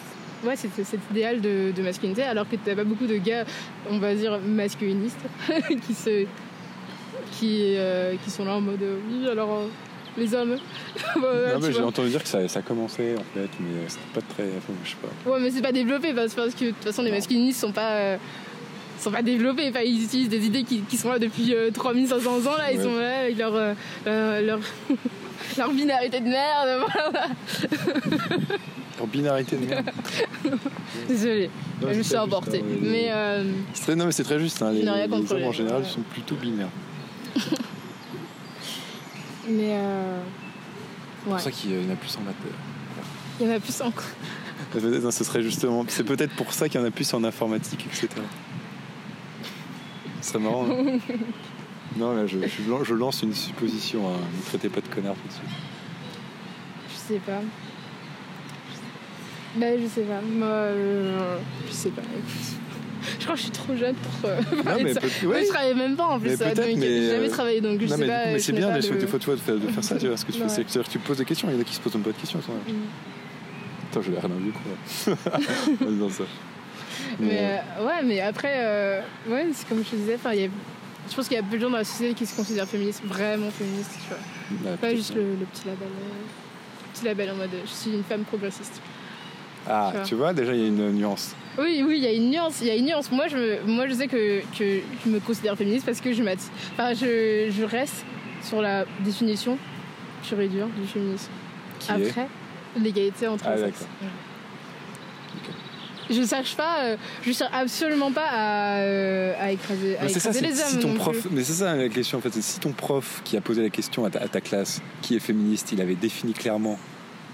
ouais, 0.47 0.57
cet, 0.57 0.73
cet 0.85 1.01
idéal 1.11 1.41
de, 1.41 1.73
de 1.77 1.83
masculinité, 1.83 2.23
alors 2.23 2.49
que 2.49 2.57
t'as 2.57 2.75
pas 2.75 2.85
beaucoup 2.85 3.07
de 3.07 3.17
gars, 3.17 3.45
on 3.91 3.99
va 3.99 4.15
dire 4.15 4.39
masculinistes, 4.47 5.19
qui 5.87 5.95
se, 5.95 6.25
qui, 7.33 7.75
euh, 7.77 8.15
qui 8.25 8.31
sont 8.31 8.45
là 8.45 8.55
en 8.55 8.61
mode 8.61 8.83
euh, 8.83 8.97
oui, 9.11 9.29
alors 9.29 9.53
euh, 9.53 9.67
les 10.17 10.35
hommes. 10.35 10.57
Non, 11.17 11.59
mais 11.61 11.73
j'ai 11.73 11.83
entendu 11.83 12.09
dire 12.11 12.23
que 12.23 12.29
ça, 12.29 12.47
ça 12.49 12.63
commençait 12.63 13.15
en 13.15 13.25
fait, 13.39 13.49
mais 13.61 13.81
c'était 13.89 14.05
pas 14.15 14.21
très. 14.23 14.45
je 14.85 14.91
sais 14.91 14.97
pas. 15.03 15.31
Ouais, 15.31 15.39
mais 15.41 15.51
c'est 15.51 15.63
pas 15.63 15.73
développé 15.73 16.13
parce, 16.15 16.35
parce 16.35 16.55
que 16.55 16.67
de 16.67 16.71
toute 16.71 16.85
façon, 16.85 17.03
les 17.03 17.11
Non. 17.11 17.17
masculinistes 17.17 17.61
sont 17.61 17.73
pas. 17.73 17.93
euh, 17.93 18.17
sont 18.99 19.11
pas 19.11 19.21
développés, 19.23 19.69
enfin, 19.69 19.81
ils 19.85 20.05
utilisent 20.05 20.31
des 20.31 20.47
idées 20.47 20.63
qui, 20.65 20.81
qui 20.81 20.97
sont 20.97 21.11
là 21.11 21.19
depuis 21.19 21.55
euh, 21.55 21.71
3500 21.71 22.47
ans, 22.47 22.57
là, 22.57 22.73
ils 22.73 22.81
sont 22.81 22.97
là 22.97 23.21
avec 23.25 23.37
leur, 23.37 23.53
euh, 23.55 23.75
leur, 24.41 24.59
leur 25.59 25.71
binarité 25.73 26.21
de 26.21 26.25
merde, 26.29 26.81
voilà. 27.03 27.27
En 29.01 29.07
binarité 29.07 29.57
de 29.57 29.67
merde. 29.67 29.91
Désolée, 31.09 31.51
Non, 31.83 31.89
je 31.89 31.93
c'est 31.93 31.99
me 31.99 32.03
suis 32.03 32.17
emportée. 32.17 32.59
juste, 32.59 32.71
hein, 32.73 32.79
Mais 32.91 33.07
euh, 33.11 33.45
C'est 33.75 33.83
très- 33.83 33.97
non, 33.97 34.07
mais 34.07 34.13
c'est 34.13 34.25
très 34.25 34.39
juste. 34.41 34.63
Hein, 34.63 34.73
les, 34.73 34.87
hommes 34.89 35.45
en 35.45 35.53
général 35.53 35.83
ouais. 35.83 35.89
sont 35.89 36.01
plutôt 36.01 36.35
binaires. 36.37 36.69
mais 39.49 39.77
euh, 39.77 40.19
C'est 41.25 41.31
pour 41.31 41.41
ça 41.41 41.51
qu'il 41.51 41.73
y 41.73 41.87
en 41.87 41.91
a 41.93 41.97
plus 41.97 42.17
en 42.17 42.21
maths. 42.23 42.35
il 43.41 43.47
y 43.47 43.51
en 43.51 43.55
a 43.55 43.61
plus 43.61 43.81
encore. 43.83 44.05
Peut-être, 44.73 45.03
non, 45.03 45.11
ce 45.11 45.23
serait 45.25 45.43
justement. 45.43 45.85
C'est 45.89 46.03
peut-être 46.05 46.35
pour 46.35 46.53
ça 46.53 46.69
qu'il 46.69 46.81
y 46.81 46.83
en 46.83 46.87
a 46.87 46.91
plus 46.91 47.13
en 47.15 47.23
informatique, 47.25 47.87
etc. 47.87 48.09
Ce 50.23 50.31
serait 50.33 50.39
marrant. 50.43 50.67
hein. 50.71 50.99
non, 51.97 52.15
là, 52.17 52.27
je, 52.27 52.39
je 52.39 52.69
lan- 52.71 52.83
je 52.83 52.95
lance 52.95 53.23
une 53.23 53.35
supposition. 53.35 54.11
Ne 54.11 54.43
traitez 54.47 54.69
pas 54.71 54.81
de 54.81 54.89
connard 54.89 55.15
tout 55.15 55.29
de 55.29 55.33
suite. 55.33 55.45
Je 56.91 57.15
sais 57.15 57.21
pas. 57.21 57.41
Bah, 59.57 59.67
je 59.81 59.87
sais 59.89 60.03
pas. 60.03 60.21
Moi, 60.23 60.47
euh, 60.49 61.39
je 61.69 61.73
sais 61.73 61.89
pas. 61.91 62.03
écoute. 62.03 63.17
je 63.19 63.25
crois 63.25 63.35
que 63.35 63.39
je 63.41 63.45
suis 63.45 63.53
trop 63.53 63.75
jeune 63.77 63.95
pour 63.95 64.29
euh, 64.31 64.37
Non, 64.65 64.83
mais 64.83 64.93
ça. 64.95 65.01
peut- 65.01 65.09
Moi, 65.25 65.35
ouais. 65.35 65.45
je 65.45 65.49
travaillais 65.49 65.75
même 65.75 65.97
pas 65.97 66.05
en 66.07 66.21
plus. 66.21 66.31
Mais 66.39 66.55
donc, 66.55 66.65
mais, 66.67 66.75
J'ai 66.81 67.11
jamais 67.11 67.27
euh, 67.27 67.31
travaillé 67.31 67.61
donc 67.61 67.81
je 67.81 67.87
Non, 67.87 67.91
sais 67.97 67.97
mais, 67.99 68.07
pas. 68.07 68.27
mais 68.27 68.39
je 68.39 68.45
c'est 68.45 68.53
bien 68.53 68.71
des 68.73 68.83
fois, 68.83 68.95
le- 68.97 69.01
de 69.37 69.41
faire, 69.41 69.55
de 69.57 69.67
faire 69.69 69.85
ça, 69.85 69.97
tu 69.99 70.07
vois, 70.09 70.17
ce 70.17 70.25
que 70.25 70.33
tu 70.33 70.39
fais, 70.39 70.45
Ouais. 70.45 70.51
c'est 70.51 70.65
que 70.65 70.71
c'est-à-dire 70.71 70.89
que 70.89 70.93
tu 70.93 70.99
poses 70.99 71.19
des 71.19 71.25
questions, 71.25 71.49
il 71.49 71.55
y 71.55 71.59
en 71.59 71.61
a 71.61 71.65
qui 71.65 71.75
se 71.75 71.81
posent 71.81 71.95
même 71.95 72.03
pas 72.05 72.13
de 72.13 72.17
questions. 72.17 72.39
toi. 72.41 72.55
Mm. 72.67 72.73
Attends, 73.91 74.03
je 74.03 74.11
l'ai 74.11 74.19
rien 74.19 74.31
vu, 74.37 74.53
quoi. 74.53 75.15
en 75.87 75.91
disant 75.91 76.11
ça. 76.11 76.25
Mais 77.21 77.61
euh, 77.79 77.87
ouais, 77.87 78.03
mais 78.05 78.21
après, 78.21 78.55
euh, 78.57 79.01
ouais, 79.29 79.47
c'est 79.55 79.69
comme 79.69 79.83
je 79.85 79.91
te 79.91 79.97
disais, 79.97 80.19
y 80.35 80.45
a- 80.45 80.49
je 81.09 81.15
pense 81.15 81.29
qu'il 81.29 81.37
y 81.37 81.41
a 81.41 81.43
peu 81.43 81.57
de 81.57 81.63
gens 81.63 81.71
dans 81.71 81.77
la 81.79 81.85
société 81.85 82.15
qui 82.15 82.27
se 82.27 82.35
considèrent 82.37 82.67
féministes, 82.67 83.03
vraiment 83.05 83.51
féministes, 83.51 83.93
tu 84.03 84.09
vois. 84.09 84.19
Bah, 84.73 84.77
Pas 84.81 84.95
juste 84.95 85.15
le, 85.15 85.23
le 85.23 85.47
petit 85.47 85.67
label. 85.67 85.87
euh, 85.89 86.93
petit 86.93 87.05
label 87.05 87.31
en 87.31 87.35
mode 87.37 87.51
je 87.65 87.71
suis 87.71 87.91
une 87.93 88.03
femme 88.03 88.25
progressiste. 88.25 88.81
Ah, 89.69 89.91
tu 89.91 89.97
vois. 89.97 90.05
tu 90.07 90.15
vois, 90.15 90.33
déjà, 90.35 90.55
il 90.55 90.61
y 90.61 90.65
a 90.65 90.69
une 90.69 90.93
nuance. 90.93 91.35
Oui, 91.59 91.83
oui, 91.87 91.97
il 91.99 92.03
y 92.05 92.07
a 92.07 92.13
une 92.13 92.31
nuance. 92.31 92.59
Il 92.61 92.67
y 92.67 92.71
a 92.71 92.75
une 92.77 92.87
nuance. 92.87 93.11
Moi, 93.11 93.29
je, 93.29 93.37
me- 93.37 93.63
moi, 93.67 93.87
je 93.89 93.95
sais 93.95 94.09
que, 94.09 94.41
que 94.59 94.81
je 95.05 95.11
me 95.11 95.21
considère 95.21 95.57
féministe 95.57 95.87
parce 95.87 96.01
que 96.01 96.13
je, 96.13 96.23
m'atti- 96.23 96.51
enfin, 96.73 96.93
je, 96.95 97.51
je 97.51 97.65
reste 97.65 98.05
sur 98.43 98.61
la 98.63 98.85
définition 99.05 99.57
pure 100.27 100.41
et 100.41 100.49
dure 100.49 100.69
du 100.81 100.87
féminisme. 100.87 101.31
Qui 101.81 101.93
Après, 101.93 102.29
l'égalité 102.79 103.27
entre 103.29 103.45
Ah, 103.49 103.57
les 103.57 103.63
sexes. 103.65 103.81
d'accord. 104.01 104.11
Je 106.09 106.21
ne 106.21 106.27
cherche 106.27 106.57
pas, 106.57 106.85
euh, 106.85 106.97
je 107.25 107.33
cherche 107.33 107.51
absolument 107.53 108.13
pas 108.13 108.29
à, 108.31 108.77
euh, 108.79 109.35
à 109.41 109.51
écraser, 109.51 109.99
à 109.99 110.09
ça, 110.09 110.31
les 110.31 110.61
hommes. 110.61 110.69
si 110.69 110.79
ton 110.79 110.95
prof, 110.95 111.21
plus. 111.21 111.31
mais 111.33 111.43
c'est 111.43 111.53
ça 111.55 111.75
la 111.75 111.89
question 111.89 112.19
en 112.19 112.21
fait, 112.21 112.33
si 112.33 112.61
ton 112.61 112.71
prof 112.71 113.23
qui 113.25 113.37
a 113.37 113.41
posé 113.41 113.61
la 113.61 113.71
question 113.71 114.05
à 114.05 114.11
ta, 114.11 114.21
à 114.21 114.29
ta 114.29 114.41
classe, 114.41 114.81
qui 115.03 115.17
est 115.17 115.19
féministe, 115.19 115.73
il 115.73 115.81
avait 115.81 115.97
défini 115.97 116.33
clairement 116.33 116.79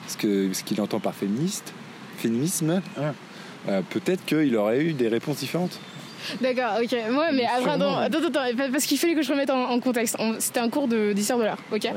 ce 0.09 0.17
que 0.17 0.51
ce 0.55 0.65
qu'il 0.65 0.81
entend 0.81 1.01
par 1.01 1.15
féministe, 1.15 1.75
féminisme, 2.23 2.81
euh, 3.69 3.81
peut-être 3.91 4.25
qu'il 4.25 4.57
aurait 4.57 4.81
eu 4.81 4.93
des 4.93 5.09
réponses 5.09 5.39
différentes. 5.39 5.79
D'accord, 6.41 6.79
ok. 6.81 6.97
Moi, 7.11 7.33
mais 7.33 7.45
après, 7.47 7.63
Sûrement, 7.63 7.97
attends, 7.99 8.19
attends, 8.19 8.41
attends, 8.41 8.71
parce 8.73 8.85
qu'il 8.87 8.97
fallait 8.97 9.15
que 9.17 9.23
je 9.23 9.33
remette 9.33 9.51
en, 9.51 9.65
en 9.71 9.81
contexte. 9.81 10.15
On- 10.21 10.37
C'était 10.39 10.61
un 10.61 10.69
cours 10.69 10.87
de- 10.87 11.13
d'histoire 11.13 11.39
de 11.41 11.45
l'art, 11.45 11.59
ok 11.73 11.83
Ouais. 11.83 11.91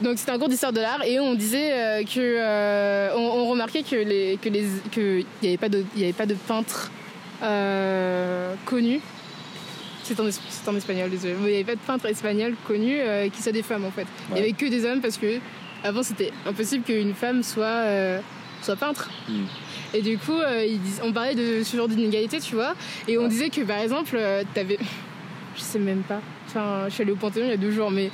Donc 0.00 0.18
c'était 0.18 0.32
un 0.32 0.38
cours 0.38 0.48
d'histoire 0.48 0.72
de 0.72 0.80
l'art 0.80 1.04
et 1.04 1.20
on 1.20 1.34
disait 1.34 1.70
euh, 1.72 2.02
que 2.04 2.20
euh, 2.20 3.10
on, 3.16 3.20
on 3.20 3.44
remarquait 3.50 3.82
que 3.82 3.96
les 3.96 4.38
que 4.42 4.48
les 4.48 4.64
que 4.90 5.18
il 5.20 5.26
n'y 5.42 5.48
avait 5.48 5.58
pas 5.58 5.68
de 5.68 5.84
y 5.94 6.04
avait 6.04 6.14
pas 6.14 6.24
de 6.24 6.32
peintre 6.34 6.90
euh, 7.42 8.54
connu. 8.64 9.00
C'est 10.04 10.18
en, 10.20 10.26
es- 10.26 10.32
c'est 10.48 10.68
en 10.68 10.74
espagnol, 10.76 11.10
désolé. 11.10 11.34
Mais 11.40 11.48
il 11.50 11.52
n'y 11.52 11.54
avait 11.56 11.64
pas 11.64 11.74
de 11.74 11.80
peintre 11.86 12.06
espagnol 12.06 12.54
connu 12.66 12.96
euh, 12.98 13.28
qui 13.28 13.42
soit 13.42 13.52
des 13.52 13.62
femmes 13.62 13.84
en 13.84 13.90
fait. 13.90 14.06
Il 14.30 14.34
n'y 14.36 14.40
avait 14.40 14.52
que 14.52 14.66
des 14.66 14.84
hommes 14.86 15.00
parce 15.02 15.18
que 15.18 15.38
avant 15.84 16.02
c'était 16.02 16.32
impossible 16.46 16.84
qu'une 16.84 17.14
femme 17.14 17.42
soit 17.42 17.66
euh, 17.66 18.20
soit 18.62 18.76
peintre. 18.76 19.08
Hmm. 19.28 19.44
Et 19.94 20.02
du 20.02 20.18
coup, 20.18 20.38
euh, 20.38 20.64
ils 20.64 20.80
dis- 20.80 21.00
on 21.02 21.12
parlait 21.12 21.34
de 21.34 21.62
ce 21.64 21.76
genre 21.76 21.88
d'inégalité, 21.88 22.40
tu 22.40 22.54
vois. 22.54 22.74
Et 23.08 23.18
on 23.18 23.22
Ouais. 23.22 23.28
disait 23.28 23.50
que 23.50 23.60
par 23.62 23.78
exemple, 23.78 24.14
euh, 24.16 24.42
t'avais. 24.54 24.78
Je 25.56 25.62
sais 25.62 25.78
même 25.80 26.02
pas. 26.02 26.20
Enfin, 26.46 26.84
je 26.88 26.94
suis 26.94 27.02
allée 27.02 27.12
au 27.12 27.16
Panthéon 27.16 27.44
il 27.44 27.50
y 27.50 27.52
a 27.52 27.56
deux 27.56 27.70
jours, 27.72 27.90
mais 27.90 28.10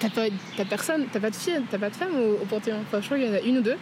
t'as 0.00 0.10
pas, 0.10 0.22
t'as 0.56 0.64
personne, 0.64 1.06
t'as 1.12 1.20
pas 1.20 1.30
de 1.30 1.36
fille, 1.36 1.60
t'as 1.70 1.78
pas 1.78 1.88
de 1.90 1.94
femme 1.96 2.14
au, 2.16 2.32
au 2.42 2.46
Panthéon. 2.46 2.76
Enfin, 2.86 3.00
je 3.00 3.06
crois 3.06 3.16
qu'il 3.16 3.26
y 3.26 3.30
en 3.30 3.34
a 3.34 3.40
une 3.40 3.58
ou 3.58 3.62
deux. 3.62 3.72
Et 3.74 3.76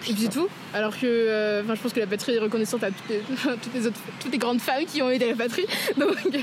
puis 0.00 0.14
c'est 0.18 0.28
tout. 0.28 0.48
Alors 0.72 0.92
que, 0.94 1.04
euh, 1.06 1.62
enfin, 1.64 1.74
je 1.74 1.80
pense 1.80 1.92
que 1.92 2.00
la 2.00 2.06
patrie 2.06 2.34
est 2.34 2.38
reconnaissante 2.38 2.84
à 2.84 2.88
toutes 2.90 3.08
les, 3.08 3.18
toutes 3.62 3.74
les 3.74 3.86
autres, 3.86 3.98
toutes 4.20 4.32
les 4.32 4.38
grandes 4.38 4.60
femmes 4.60 4.84
qui 4.86 5.02
ont 5.02 5.10
aidé 5.10 5.28
la 5.30 5.36
patrie. 5.36 5.66
Donc, 5.98 6.16
euh, 6.34 6.38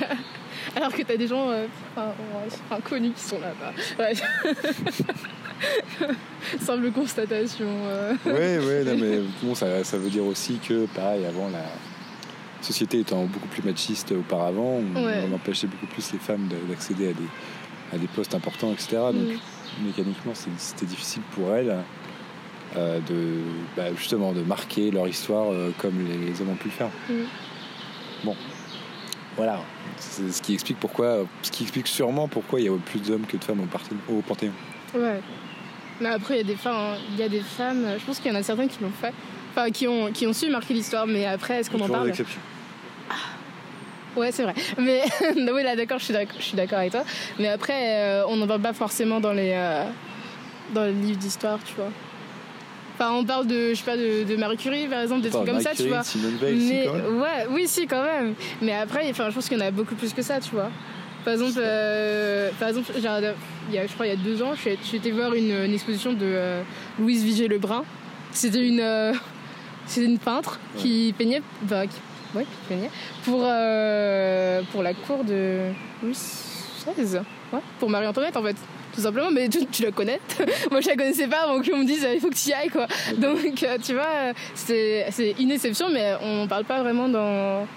alors 0.76 0.92
que 0.94 1.02
t'as 1.04 1.18
des 1.18 1.28
gens, 1.28 1.50
euh, 1.50 1.66
enfin, 1.96 2.82
connus 2.84 3.12
qui 3.12 3.24
sont 3.24 3.40
là-bas. 3.40 3.74
Bref. 3.98 4.22
Simple 6.60 6.91
constatation. 6.91 7.66
euh. 7.88 8.14
Ouais, 8.26 8.58
ouais, 8.60 8.84
non, 8.86 8.97
mais 8.99 9.20
bon, 9.43 9.55
ça, 9.55 9.84
ça 9.84 9.97
veut 9.97 10.10
dire 10.10 10.26
aussi 10.26 10.60
que, 10.66 10.86
pareil, 10.88 11.26
avant 11.26 11.49
la 11.49 11.64
société 12.62 12.99
étant 12.99 13.26
beaucoup 13.26 13.47
plus 13.47 13.64
machiste 13.64 14.12
auparavant, 14.12 14.82
on, 14.95 15.05
Ouais. 15.05 15.24
on 15.30 15.36
empêchait 15.36 15.68
beaucoup 15.68 15.88
plus 15.88 16.12
les 16.14 16.20
femmes 16.20 16.47
de- 16.47 16.70
d'accéder 16.70 17.10
à 17.10 17.14
des, 17.14 17.28
à 17.93 17.97
des 17.97 18.08
postes 18.08 18.36
importants, 18.36 18.72
etc. 18.72 18.97
Donc, 19.14 19.16
Mm. 19.16 19.86
mécaniquement, 19.86 20.34
c'était 20.58 20.86
difficile 20.86 21.22
pour 21.34 21.53
elles 21.53 21.76
euh, 22.76 22.99
de, 22.99 23.41
bah, 23.76 23.93
justement, 23.95 24.34
de 24.34 24.41
marquer 24.41 24.91
leur 24.91 25.08
histoire 25.08 25.51
euh, 25.51 25.72
comme 25.78 26.05
les, 26.05 26.18
les 26.18 26.41
hommes 26.41 26.49
ont 26.49 26.55
pu 26.55 26.66
le 26.68 26.74
faire. 26.74 26.89
Mm. 27.10 27.14
Bon, 28.26 28.36
voilà. 29.36 29.60
C'est 29.97 30.32
ce 30.32 30.41
qui 30.41 30.53
explique 30.53 30.80
pourquoi, 30.80 31.26
ce 31.41 31.49
qui 31.51 31.64
explique 31.64 31.88
sûrement 31.88 32.28
pourquoi 32.28 32.60
il 32.60 32.66
y 32.66 32.70
a 32.70 32.78
plus 32.78 32.99
d'hommes 32.99 33.26
que 33.26 33.38
de 33.38 33.43
femmes 33.43 33.62
au, 34.10 34.14
au 34.14 34.22
Panthéon. 34.22 34.51
Ouais. 34.95 35.22
Mais 36.02 36.10
après, 36.10 36.36
il 36.36 36.38
y 36.38 36.41
a 36.41 36.43
des 36.43 36.56
femmes, 36.56 36.95
il 37.14 37.20
y 37.20 37.24
a 37.24 37.30
des 37.30 37.39
femmes, 37.41 37.86
je 38.00 38.06
pense 38.06 38.20
qu'il 38.20 38.32
y 38.32 38.36
en 38.36 38.39
a 38.39 38.43
certains 38.43 38.68
qui 38.68 38.78
l'ont 38.82 38.91
fait. 39.02 39.14
Enfin, 39.52 39.72
qui 39.72 39.88
ont, 39.88 40.12
qui 40.12 40.28
ont 40.28 40.34
su 40.34 40.50
marquer 40.50 40.74
l'histoire, 40.76 41.08
mais 41.08 41.26
après, 41.26 41.56
est-ce 41.60 41.70
qu'on 41.72 41.80
en 41.80 41.88
parle 41.89 42.04
des 42.06 42.10
exceptions. 42.12 42.39
Ouais, 44.16 44.32
c'est 44.32 44.43
vrai. 44.43 44.54
Mais 44.80 45.04
oui, 45.36 45.64
là, 45.64 45.76
d'accord, 45.76 46.00
je 46.00 46.06
suis 46.06 46.56
d'accord, 46.56 46.80
avec 46.80 46.91
toi. 46.91 47.04
Mais 47.39 47.48
après, 47.50 47.74
euh, 47.95 48.24
on 48.28 48.36
n'en 48.38 48.48
parle 48.48 48.62
pas 48.62 48.74
forcément 48.74 49.20
dans 49.20 49.34
les, 49.34 49.52
euh, 49.54 49.84
dans 50.74 50.86
les 50.86 50.91
livres 50.93 51.20
d'histoire, 51.20 51.60
tu 51.64 51.74
vois. 51.76 51.89
Enfin, 52.95 53.12
on 53.14 53.24
parle 53.24 53.45
de, 53.45 53.70
je 53.70 53.76
sais 53.76 53.84
pas, 53.84 53.95
de, 53.95 54.24
de 54.24 54.36
Marie 54.38 54.58
Curie, 54.58 54.88
par 54.88 55.02
exemple, 55.02 55.22
des 55.22 55.30
Enfin, 55.30 55.38
trucs 55.39 55.54
comme 55.54 55.64
Marie 55.64 55.78
ça, 55.78 55.84
tu 55.84 55.88
vois. 55.89 56.04
Simone 56.04 56.36
Veil, 56.41 56.60
si, 56.60 56.68
Mais 56.74 56.86
quand 56.86 56.93
même. 56.93 57.22
ouais, 57.22 57.48
oui, 57.52 57.68
si, 57.68 57.86
quand 57.86 58.04
même. 58.04 58.34
Mais 58.62 58.74
après, 58.74 59.08
enfin, 59.12 59.30
je 59.30 59.36
pense 59.36 59.48
qu'il 59.48 59.60
y 59.60 59.62
en 59.62 59.66
a 59.68 59.72
beaucoup 59.72 59.93
plus 59.93 60.14
que 60.14 60.24
ça, 60.24 60.39
tu 60.39 60.50
vois. 60.52 60.72
Par 61.28 61.34
exemple, 61.34 61.58
euh, 61.58 62.52
par 62.58 62.70
exemple, 62.70 62.90
il 62.96 63.04
y 63.04 63.78
a, 63.78 63.86
je 63.86 63.94
crois 63.96 64.08
il 64.08 64.10
y 64.12 64.14
a 64.14 64.16
deux 64.16 64.42
ans, 64.42 64.54
été 64.94 65.12
voir 65.12 65.34
une, 65.34 65.52
une 65.52 65.74
exposition 65.74 66.14
de 66.14 66.20
euh, 66.24 66.64
Louise 66.98 67.22
Vigée 67.22 67.50
Lebrun. 67.50 67.84
C'était 68.32 68.66
une, 68.66 68.80
euh, 68.80 69.12
une 69.98 70.20
peintre 70.20 70.58
qui 70.78 71.14
peignait, 71.18 71.42
bah, 71.64 71.86
qui, 71.86 71.98
ouais, 72.34 72.46
qui 72.46 72.68
peignait 72.70 72.90
pour 73.26 73.42
euh, 73.44 74.62
pour 74.72 74.84
la 74.84 74.94
cour 74.94 75.26
de 75.26 75.72
Louis 76.02 76.14
XVI, 76.14 77.18
ouais, 77.52 77.60
pour 77.78 77.90
Marie-Antoinette 77.90 78.38
en 78.38 78.44
fait. 78.44 78.56
Tout 78.96 79.02
simplement, 79.02 79.30
mais 79.30 79.50
tu, 79.50 79.66
tu 79.66 79.84
la 79.84 79.92
connais. 79.92 80.22
Moi, 80.72 80.80
je 80.80 80.88
la 80.88 80.96
connaissais 80.96 81.28
pas 81.28 81.42
avant 81.42 81.62
qu'on 81.62 81.80
me 81.80 81.86
dise 81.86 82.08
il 82.10 82.22
faut 82.22 82.30
que 82.30 82.36
tu 82.36 82.52
y 82.52 82.54
ailles, 82.54 82.70
quoi. 82.70 82.88
Donc, 83.18 83.66
tu 83.84 83.94
vois, 83.94 84.32
c'est 84.56 85.08
c'est 85.12 85.36
une 85.38 85.52
exception, 85.52 85.90
mais 85.92 86.14
on 86.22 86.48
parle 86.48 86.64
pas 86.64 86.82
vraiment 86.82 87.10
dans, 87.10 87.68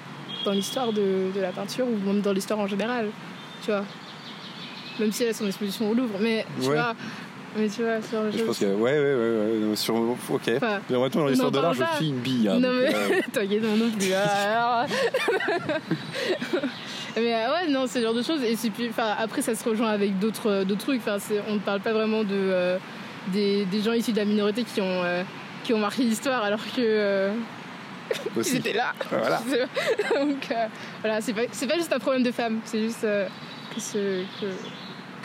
dans 0.45 0.53
l'histoire 0.53 0.93
de, 0.93 1.33
de 1.35 1.41
la 1.41 1.51
peinture 1.51 1.87
ou 1.89 1.97
même 2.07 2.21
dans 2.21 2.33
l'histoire 2.33 2.61
en 2.61 2.69
général, 2.69 3.09
tu 3.63 3.71
vois. 3.71 3.85
Même 4.99 5.13
si 5.13 5.23
elle 5.25 5.31
a 5.31 5.35
son 5.35 5.47
exposition 5.47 5.91
au 5.91 5.95
Louvre, 5.95 6.19
mais 6.21 6.45
tu 6.61 6.69
Ouais. 6.69 6.75
vois, 6.75 6.95
mais 7.57 7.69
tu 7.69 7.83
vois, 7.83 8.01
ce 8.03 8.13
genre 8.15 8.25
de 8.25 8.31
Je 8.33 8.45
pense 8.45 8.59
que 8.59 8.65
ouais, 8.67 8.75
ouais, 8.75 8.99
ouais, 8.99 9.53
ouais. 9.55 9.59
non, 9.61 9.77
Sur, 9.77 9.95
ok. 9.97 10.17
Enfin, 10.57 10.81
temps, 10.89 11.21
dans 11.21 11.27
l'histoire 11.27 11.51
de 11.51 11.59
l'art, 11.61 11.73
je 11.75 11.85
suis 11.97 12.09
une 12.09 12.19
bille. 12.21 12.49
hein, 12.49 12.59
non 12.61 12.69
donc, 12.69 12.81
mais 12.83 12.95
euh, 12.95 13.21
t'inquiète 13.33 13.63
moi 13.63 13.77
non 13.77 13.91
plus. 13.91 14.13
Ah, 14.13 14.85
alors. 14.85 14.87
mais 17.17 17.35
euh, 17.35 17.53
ouais 17.53 17.69
non 17.71 17.87
c'est 17.87 17.99
le 18.01 18.05
genre 18.07 18.15
de 18.15 18.23
choses 18.23 18.43
et 18.43 18.55
puis 18.71 18.89
enfin 18.89 19.15
après 19.19 19.43
ça 19.43 19.55
se 19.55 19.69
rejoint 19.69 19.89
avec 19.91 20.19
d'autres 20.19 20.49
euh, 20.51 20.65
d'autres 20.65 20.83
trucs. 20.85 21.01
Enfin 21.07 21.17
on 21.49 21.55
ne 21.55 21.59
parle 21.59 21.81
pas 21.81 21.93
vraiment 21.93 22.23
de 22.23 22.29
euh, 22.33 22.79
des, 23.33 23.65
des 23.65 23.81
gens 23.83 23.93
issus 23.93 24.13
de 24.13 24.17
la 24.19 24.25
minorité 24.25 24.65
qui 24.65 24.81
ont 24.81 25.03
qui 25.65 25.75
ont 25.75 25.79
marqué 25.79 26.03
l'histoire 26.03 26.43
alors 26.45 26.61
que 26.75 27.31
euh, 28.11 28.31
ils 28.35 28.39
aussi. 28.41 28.57
étaient 28.57 28.73
là. 28.73 28.93
Voilà. 29.11 29.41
Donc 30.19 30.51
euh, 30.51 30.67
voilà 31.01 31.21
c'est 31.21 31.33
pas 31.33 31.43
pas 31.47 31.77
juste 31.77 31.93
un 31.93 31.99
problème 31.99 32.23
de 32.23 32.33
femmes 32.33 32.61
c'est 32.65 32.81
juste 32.81 33.05
euh, 33.05 33.27
que 33.75 33.81
ce 33.81 34.23
que 34.41 34.47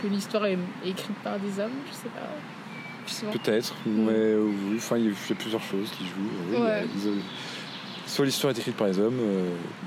que 0.02 0.08
l'histoire 0.08 0.46
est, 0.46 0.58
est 0.86 0.90
écrite 0.90 1.16
par 1.24 1.40
des 1.40 1.60
hommes 1.60 1.72
je 1.90 1.94
sais 1.96 2.10
pas. 2.10 3.32
Peut-être, 3.32 3.76
Mm. 3.86 4.06
mais 4.08 4.12
euh, 4.14 4.42
oui, 4.72 4.78
enfin, 4.78 4.98
il 4.98 5.06
y 5.06 5.10
a 5.10 5.36
plusieurs 5.36 5.62
choses 5.62 5.92
qui 5.96 6.06
jouent. 6.06 6.32
Oui, 6.50 6.58
Ouais. 6.58 6.86
ils, 6.96 7.22
soit 8.10 8.26
l'histoire 8.26 8.52
est 8.52 8.58
écrite 8.58 8.76
par 8.76 8.88
les 8.88 8.98
hommes, 9.00 9.20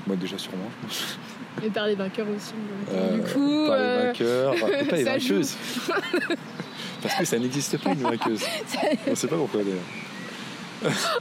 moi 0.07 0.15
déjà 0.15 0.37
sûrement. 0.37 0.69
je 0.83 0.87
pense. 0.87 1.17
Et 1.65 1.69
par 1.69 1.85
les 1.87 1.95
vainqueurs 1.95 2.27
aussi. 2.33 2.53
du 3.13 3.21
coup. 3.33 3.67
par 3.67 3.77
les 3.77 4.05
vainqueurs, 4.05 4.53
et 4.79 4.85
pas 4.85 4.95
les 4.95 5.03
vainqueuses. 5.03 5.57
Parce 7.01 7.15
que 7.15 7.25
ça 7.25 7.37
n'existe 7.37 7.77
pas 7.83 7.89
une 7.91 8.03
vainqueuse. 8.03 8.41
On 9.07 9.15
sait 9.15 9.27
pas 9.27 9.35
pourquoi 9.35 9.63
d'ailleurs. 9.63 9.79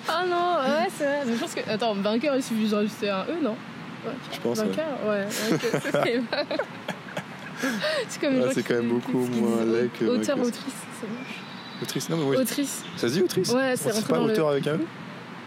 Ah 0.09 0.25
non, 0.29 0.57
ouais, 0.63 0.89
c'est 0.97 1.05
vrai. 1.05 1.19
Mais 1.27 1.35
je 1.35 1.39
pense 1.41 1.55
que. 1.55 1.69
Attends, 1.71 1.95
vainqueur, 1.95 2.35
il 2.37 2.43
suffit 2.43 2.69
de 2.69 2.75
rajouter 2.75 3.11
un 3.11 3.23
E, 3.23 3.43
non? 3.43 3.57
Ouais. 4.07 4.13
Je 4.33 4.39
pense. 4.41 4.59
ouais. 4.59 4.65
Vainqueur? 4.67 4.87
Ouais, 5.07 5.25
vainqueur, 5.51 5.81
c'est 5.83 5.93
quand 5.93 6.05
même- 6.05 6.27
C'est 8.09 8.21
comme 8.21 8.43
Ah, 8.47 8.51
c'est 8.55 8.63
quand 8.63 8.75
même 8.75 8.89
beaucoup 8.89 9.19
moins 9.19 9.65
laid 9.65 9.91
que 9.99 10.05
Auteur, 10.05 10.37
vainqueuse. 10.37 10.49
autrice, 10.49 10.75
c'est 11.01 11.09
moche. 11.09 11.83
Autrice, 11.83 12.09
non 12.09 12.17
mais 12.19 12.25
ouais, 12.25 12.37
Autrice. 12.37 12.85
ça 12.97 13.09
se 13.09 13.13
dit 13.15 13.23
autrice? 13.23 13.51
Ouais, 13.53 13.75
c'est 13.77 13.91
rentré 13.91 14.09
pas 14.13 14.19
dans 14.19 14.27
le- 14.27 14.33
auteur 14.33 14.49
avec 14.51 14.67
un 14.69 14.75
E? 14.75 14.81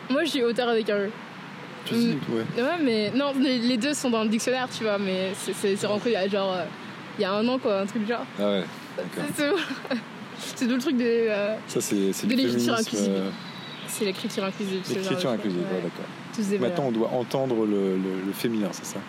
Moi, 0.09 0.25
je 0.25 0.31
dis 0.31 0.43
auteur 0.43 0.67
avec 0.69 0.89
un 0.89 0.97
E. 0.97 1.09
Tu 1.85 1.93
dis, 1.93 2.07
Mm. 2.29 2.33
ouais. 2.35 2.61
Ouais, 2.63 2.77
mais 2.83 3.11
non, 3.15 3.33
les, 3.39 3.77
deux 3.77 3.93
sont 3.93 4.09
dans 4.09 4.23
le 4.23 4.29
dictionnaire, 4.29 4.67
tu 4.75 4.83
vois, 4.83 4.97
mais 4.97 5.31
c'est- 5.53 5.85
rentré 5.87 6.09
il 6.11 6.13
y 6.13 6.15
a 6.17 6.27
genre. 6.27 6.53
euh, 6.53 6.63
Il 7.17 7.21
y 7.21 7.25
a 7.25 7.33
un 7.33 7.45
an, 7.47 7.57
quoi, 7.59 7.79
un 7.81 7.85
truc 7.85 8.07
genre. 8.07 8.25
Ah 8.39 8.43
ouais, 8.43 8.63
d'accord. 8.97 9.23
C'est 9.35 9.43
c'est- 9.49 9.97
c'est 10.55 10.65
tout 10.67 10.73
le 10.75 10.79
truc 10.79 10.95
des. 10.97 11.27
euh, 11.29 11.55
Ça, 11.67 11.81
c'est 11.81 12.13
c'est 12.13 12.25
De 12.27 12.31
le 12.35 12.37
l'écriture 12.41 12.73
inclusive. 12.75 13.09
euh, 13.09 13.29
c'est 13.91 14.05
l'écriture 14.05 14.43
inclusive. 14.43 14.81
L'écriture 14.89 15.29
inclusive, 15.31 15.59
Ouais. 15.61 15.81
d'accord. 15.83 16.59
Maintenant, 16.61 16.85
on 16.87 16.91
doit 16.91 17.09
entendre 17.09 17.65
le, 17.65 17.97
le- 17.97 18.21
le 18.25 18.31
féminin, 18.33 18.69
c'est 18.71 18.85
ça 18.85 18.99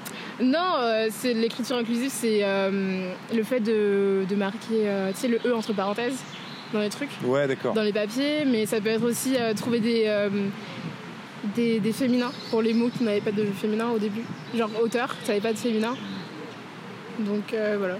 Non, 0.40 0.74
euh, 0.80 1.06
c'est 1.10 1.34
l'écriture 1.34 1.76
inclusive, 1.76 2.10
c'est 2.12 2.40
euh, 2.42 3.12
le 3.34 3.42
fait 3.44 3.60
de, 3.60 4.24
de 4.28 4.34
marquer, 4.34 4.88
euh, 4.88 5.12
tu 5.12 5.18
sais, 5.18 5.28
le 5.28 5.38
E 5.46 5.54
entre 5.54 5.72
parenthèses 5.72 6.18
dans 6.72 6.80
les 6.80 6.88
trucs, 6.88 7.10
Ouais, 7.24 7.46
d'accord. 7.46 7.74
dans 7.74 7.82
les 7.82 7.92
papiers, 7.92 8.44
mais 8.44 8.66
ça 8.66 8.80
peut 8.80 8.88
être 8.88 9.04
aussi 9.04 9.34
trouver 9.56 9.78
des, 9.80 10.28
des, 11.54 11.80
des 11.80 11.92
féminins 11.92 12.32
pour 12.50 12.62
les 12.62 12.72
mots 12.74 12.88
qui 12.96 13.04
n'avaient 13.04 13.20
pas 13.20 13.30
de 13.32 13.44
féminin 13.44 13.88
au 13.90 13.98
début. 13.98 14.22
Genre 14.56 14.70
auteur, 14.82 15.14
ça 15.22 15.28
n'avait 15.32 15.40
pas 15.42 15.52
de 15.52 15.58
féminin. 15.58 15.94
Donc 17.20 17.54
voilà. 17.78 17.98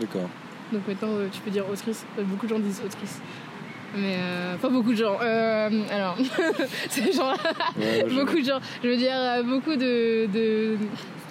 D'accord. 0.00 0.28
Donc 0.72 0.82
maintenant 0.88 1.08
tu 1.30 1.40
peux 1.40 1.50
dire 1.50 1.64
autrice. 1.70 2.04
Beaucoup 2.18 2.46
de 2.46 2.50
gens 2.50 2.58
disent 2.58 2.82
autrice. 2.84 3.20
Mais 3.94 4.16
euh, 4.18 4.56
pas 4.56 4.68
beaucoup 4.70 4.92
de 4.92 4.96
gens. 4.98 5.18
Euh, 5.22 5.68
alors, 5.90 6.16
Ouais, 6.18 8.06
je- 8.08 8.14
beaucoup 8.14 8.38
de 8.40 8.44
gens. 8.44 8.60
Je 8.82 8.88
veux 8.88 8.96
dire 8.96 9.12
euh, 9.14 9.42
beaucoup 9.42 9.76
de, 9.76 10.26
de, 10.26 10.76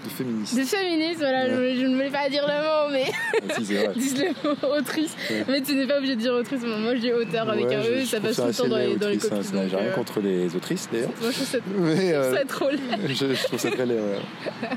De 0.04 0.10
féministe. 0.10 0.56
de 0.58 0.64
féministes. 0.64 1.20
Voilà, 1.20 1.46
Ouais. 1.46 1.74
je, 1.76 1.82
je 1.82 1.86
ne 1.88 1.96
voulais 1.96 2.10
pas 2.12 2.30
dire 2.30 2.46
le 2.48 2.54
mot, 2.62 2.92
mais 2.92 3.12
disent 3.96 4.20
le 4.20 4.30
mot 4.48 4.76
autrice. 4.78 5.16
Mais 5.48 5.62
tu 5.62 5.74
n'es 5.76 5.88
pas 5.88 5.98
obligé 5.98 6.16
de 6.16 6.22
dire 6.22 6.34
autrice. 6.34 6.62
Moi, 6.62 6.96
je 6.96 7.00
dis 7.02 7.12
auteur 7.12 7.50
avec 7.50 7.66
un 7.66 7.80
E, 7.82 8.06
ça 8.06 8.20
passe 8.20 8.36
tout 8.36 8.44
le 8.46 8.54
temps 8.54 8.68
dans 8.68 8.78
les, 8.78 8.96
dans 8.96 9.10
les 9.10 9.16
hein, 9.26 9.40
J'ai 9.70 9.76
rien 9.78 9.86
euh, 9.88 9.92
contre 9.96 10.20
les 10.22 10.56
autrices 10.56 10.88
d'ailleurs. 10.92 11.10
Moi, 11.20 11.32
je 11.32 11.36
trouve 11.38 11.48
ça, 11.48 11.58
Mais 11.80 12.14
euh, 12.14 12.36
ça 12.36 12.46
trop 12.46 12.70
laid. 12.70 12.80
je, 13.08 13.34
je 13.34 13.44
trouve 13.46 13.60
ça 13.60 13.72
très 13.72 13.86
laid. 13.88 13.96
ouais. 14.00 14.70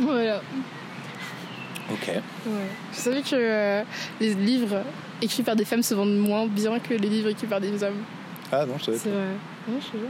Voilà. 0.00 0.40
Ok. 1.90 2.10
Je 2.92 2.96
savais 2.98 3.22
que 3.22 3.82
les 4.20 4.34
livres 4.34 4.82
écrits 5.22 5.42
par 5.42 5.56
des 5.56 5.64
femmes 5.64 5.82
se 5.82 5.94
vendent 5.94 6.16
moins 6.18 6.46
bien 6.46 6.78
que 6.78 6.94
les 6.94 7.08
livres 7.08 7.28
écrits 7.30 7.46
par 7.46 7.60
des 7.60 7.82
hommes. 7.82 8.02
Ah 8.50 8.66
non, 8.66 8.74
je 8.78 8.84
savais 8.84 8.98
C'est 8.98 9.08
pas. 9.10 9.16
vrai. 9.16 9.24
Ouais, 9.68 9.80
je 9.80 9.86
te 9.86 9.96
jure. 9.96 10.08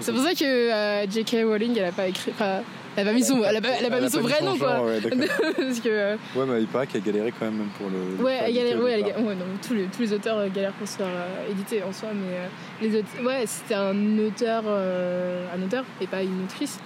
C'est 0.00 0.12
pour 0.12 0.22
ça 0.22 0.32
que 0.34 0.44
euh, 0.44 1.06
J.K. 1.10 1.36
Rowling, 1.44 1.76
elle 1.78 1.84
a 1.84 1.92
pas 1.92 2.06
écrit. 2.08 2.30
Enfin, 2.30 2.60
elle 2.96 3.06
a 3.06 3.10
pas 3.10 3.14
mis 3.14 3.22
son, 3.24 3.42
elle 3.44 3.56
a 3.56 3.60
pas, 3.60 3.68
elle 3.78 3.84
a 3.86 3.90
pas 3.90 4.00
mis 4.00 4.10
son 4.10 4.20
vrai 4.20 4.42
nom, 4.42 4.56
quoi. 4.56 4.76
genre, 4.76 4.84
Ouais, 4.86 5.00
d'accord. 5.02 5.52
Parce 5.56 5.80
que. 5.80 5.88
euh, 5.88 6.16
ouais, 6.34 6.44
mais 6.46 6.60
il 6.60 6.66
paraît 6.66 6.86
qu'elle 6.86 7.02
a 7.02 7.04
galéré 7.04 7.32
quand 7.38 7.44
même, 7.44 7.66
pour 7.76 7.90
le. 7.90 8.16
le 8.16 8.24
Ouais, 8.24 8.38
elle 8.46 8.54
galère, 8.54 8.80
ouais, 8.82 8.92
elle 8.92 9.22
ouais, 9.24 9.34
non, 9.34 9.44
tous, 9.66 9.74
les, 9.74 9.84
tous 9.84 10.00
les 10.02 10.12
auteurs 10.14 10.38
euh, 10.38 10.48
galèrent 10.48 10.72
pour 10.72 10.88
se 10.88 10.96
faire 10.96 11.06
euh, 11.06 11.50
éditer 11.50 11.82
en 11.82 11.92
soi, 11.92 12.08
mais 12.14 12.86
les 12.88 12.98
auteurs, 12.98 13.24
ouais, 13.24 13.44
c'était 13.46 13.74
un 13.74 14.18
auteur, 14.18 14.64
un 14.66 15.62
auteur 15.62 15.84
et 16.00 16.06
pas 16.06 16.22
une 16.22 16.44
autrice. 16.44 16.78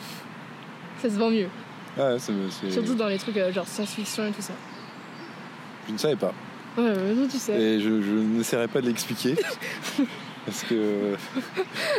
Ça 1.01 1.09
se 1.11 1.15
vend 1.17 1.31
mieux, 1.31 1.47
Ah, 1.99 2.13
ouais, 2.13 2.19
c'est- 2.19 2.33
c'est- 2.51 2.71
surtout 2.73 2.95
dans 2.95 3.07
les 3.09 3.19
trucs 3.19 3.39
genre 3.53 3.67
science-fiction 3.69 4.27
et 4.27 4.33
tout 4.33 4.43
ça. 4.43 4.55
Je 5.87 5.93
ne 5.93 5.99
savais 5.99 6.17
pas. 6.17 6.33
Ouais, 6.77 6.85
ouais, 6.85 7.15
non, 7.15 7.27
tu 7.29 7.39
sais. 7.39 7.53
Et 7.61 7.81
je, 7.81 7.89
je 8.03 8.13
n'essaierai 8.13 8.69
pas 8.69 8.81
de 8.81 8.87
l'expliquer. 8.89 9.35
parce 10.47 10.63
que. 10.65 11.15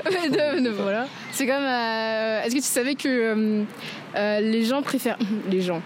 Mais 0.06 0.30
de- 0.30 0.64
de- 0.66 0.70
voilà. 0.70 1.08
C'est 1.32 1.46
comme. 1.48 1.56
euh, 1.64 2.44
Est-ce 2.44 2.54
que 2.56 2.60
tu 2.60 2.66
savais 2.68 2.96
que 2.96 3.08
euh, 3.08 3.64
euh, 4.16 4.40
les 4.42 4.64
gens 4.64 4.82
préfèrent. 4.82 5.18
Les 5.50 5.62
gens. 5.62 5.82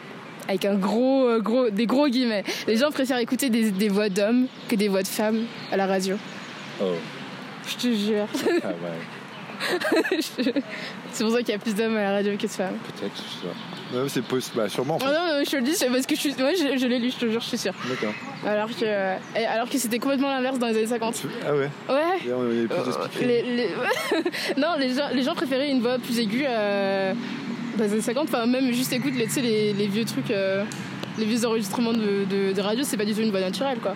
Avec 0.48 0.66
un 0.66 0.74
gros, 0.76 1.28
euh, 1.28 1.40
gros, 1.40 1.70
des 1.70 1.86
gros 1.86 2.08
guillemets. 2.08 2.44
Les 2.68 2.76
gens 2.78 2.92
préfèrent 2.92 3.20
écouter 3.20 3.50
des, 3.50 3.72
des 3.72 3.88
voix 3.90 4.10
d'hommes 4.10 4.48
que 4.68 4.76
des 4.76 4.88
voix 4.90 5.04
de 5.04 5.08
femmes 5.08 5.44
à 5.72 5.78
la 5.78 5.86
radio? 5.86 6.18
Oh. 6.82 6.86
Je 7.68 7.76
te 7.78 7.94
jure. 7.96 8.28
Ah 8.64 8.68
ouais, 8.68 10.52
C'est 11.12 11.24
pour 11.24 11.34
ça 11.34 11.40
qu'il 11.40 11.50
y 11.50 11.54
a 11.54 11.60
plus 11.60 11.76
d'hommes 11.76 11.98
à 11.98 12.04
la 12.04 12.12
radio 12.14 12.32
que 12.38 12.44
de 12.44 12.48
femmes. 12.48 12.76
peut-être, 12.86 13.12
je 13.16 13.22
sais 13.22 13.48
pas. 13.48 13.98
Ouais, 14.04 14.08
c'est 14.08 14.24
possible. 14.24 14.56
Bah, 14.58 14.70
sûrement. 14.70 14.96
en 14.96 15.00
fait. 15.00 15.06
Oh 15.10 15.12
non, 15.12 15.38
non, 15.40 15.44
je 15.46 15.50
te 15.52 15.56
le 15.58 15.64
dis, 15.64 15.74
c'est 15.76 15.88
parce 15.90 16.06
que 16.06 16.16
je 16.16 16.20
suis. 16.22 16.34
Moi, 16.40 16.52
je, 16.54 16.78
je 16.78 16.88
l'ai 16.88 17.00
lu, 17.00 17.12
je 17.12 17.18
te 17.26 17.30
jure, 17.30 17.42
je 17.42 17.48
suis 17.48 17.58
sûre. 17.58 17.74
D'accord. 17.90 18.14
Alors 18.48 18.70
que, 18.70 18.76
euh, 18.84 19.16
et 19.36 19.46
alors 19.46 19.70
que 19.70 19.78
c'était 19.78 20.00
complètement 20.00 20.30
l'inverse 20.30 20.58
dans 20.60 20.68
les 20.68 20.78
années 20.78 20.88
50. 20.88 21.24
Ah 21.46 21.54
ouais 21.56 21.70
Ouais. 21.90 22.32
Avait 22.32 22.68
plus 22.68 22.76
Euh, 22.78 22.92
speakerine. 22.92 23.28
les, 23.28 23.42
les- 23.44 23.70
non, 24.58 24.70
les 24.80 24.94
gens, 24.94 25.10
les 25.14 25.24
gens 25.24 25.36
préféraient 25.36 25.70
une 25.70 25.82
voix 25.82 25.98
plus 26.00 26.18
aiguë 26.20 26.46
euh, 26.48 27.14
dans 27.78 27.84
les 27.84 27.92
années 27.92 28.02
50. 28.02 28.30
Enfin, 28.30 28.46
même 28.46 28.72
juste 28.72 28.94
écoute 28.94 29.14
les, 29.18 29.26
tu 29.26 29.32
sais, 29.32 29.42
les, 29.42 29.74
les 29.74 29.88
vieux 29.88 30.06
trucs, 30.06 30.32
euh, 30.32 30.64
les 31.20 31.26
vieux 31.26 31.46
enregistrements 31.46 31.92
de, 31.94 32.24
de, 32.30 32.54
de 32.54 32.62
radio, 32.62 32.86
c'est 32.86 32.96
pas 32.98 33.06
du 33.06 33.14
tout 33.14 33.20
une 33.22 33.32
voix 33.32 33.42
naturelle, 33.42 33.80
quoi. 33.80 33.96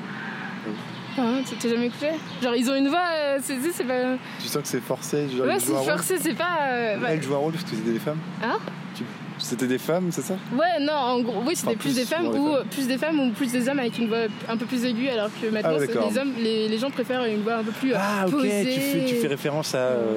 Hein, 1.18 1.42
tu 1.48 1.56
t'as 1.56 1.70
jamais 1.70 1.86
écouté 1.88 2.08
Genre, 2.44 2.56
ils 2.56 2.70
ont 2.70 2.76
une 2.76 2.90
voix, 2.90 3.00
euh, 3.14 3.40
c'est, 3.42 3.56
pas. 3.86 4.18
Tu 4.42 4.48
sens 4.48 4.62
que 4.62 4.68
c'est 4.68 4.82
forcé 4.82 5.30
genre, 5.30 5.48
Ouais, 5.48 5.60
c'est 5.60 5.72
forcé, 5.74 6.16
c'est 6.20 6.34
pas. 6.34 6.58
euh, 6.70 7.00
ouais. 7.00 7.08
Elles 7.12 7.24
jouent 7.24 7.36
un 7.36 7.38
rôle 7.38 7.54
parce 7.54 7.64
que 7.64 7.76
c'était 7.76 7.92
des 7.92 8.00
femmes 8.00 8.20
Hein? 8.44 8.58
Tu- 8.96 9.04
C'était 9.40 9.68
des 9.68 9.78
femmes, 9.78 10.08
c'est 10.12 10.22
ça? 10.24 10.36
Ouais, 10.54 10.80
non, 10.82 10.94
en 10.94 11.20
gros, 11.22 11.42
oui, 11.46 11.56
c'était 11.56 11.70
Enfin, 11.70 11.78
plus, 11.78 11.90
plus 11.90 11.96
des 11.96 12.06
femmes 12.06 12.28
ou 12.28 12.34
femmes. 12.56 12.66
plus 12.70 12.88
des 12.88 12.98
femmes 12.98 13.20
ou 13.20 13.32
plus 13.32 13.52
des 13.52 13.68
hommes 13.70 13.80
avec 13.80 13.98
une 13.98 14.08
voix 14.08 14.26
un 14.50 14.58
peu 14.58 14.66
plus 14.66 14.84
aiguë, 14.86 15.10
alors 15.10 15.30
que 15.42 15.48
maintenant, 15.48 15.78
Ah, 15.78 16.10
les 16.10 16.18
hommes, 16.18 16.34
les, 16.40 16.68
les 16.70 16.78
gens 16.78 16.90
préfèrent 16.90 17.24
une 17.26 17.42
voix 17.44 17.56
un 17.56 17.64
peu 17.64 17.72
plus 17.72 17.94
euh, 17.94 17.98
Ah 18.00 18.26
ok, 18.26 18.32
posée. 18.32 18.70
tu 18.74 18.80
fais, 18.82 19.06
tu 19.06 19.16
fais 19.16 19.28
référence 19.28 19.74
à... 19.76 19.78
euh, 19.78 20.16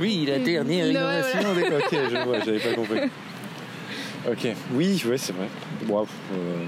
Oui, 0.00 0.24
la 0.28 0.38
dernière 0.38 0.84
Ouais, 0.84 0.90
innovation. 0.90 1.54
d'accord, 1.54 1.78
Ok, 1.78 1.98
je 2.10 2.16
vois, 2.24 2.40
j'avais 2.40 2.58
pas 2.60 2.72
compris. 2.74 3.00
Ok, 4.30 4.48
oui, 4.74 5.02
ouais, 5.08 5.16
c'est 5.16 5.32
vrai. 5.32 5.46
Bon, 5.86 6.02
euh, 6.02 6.64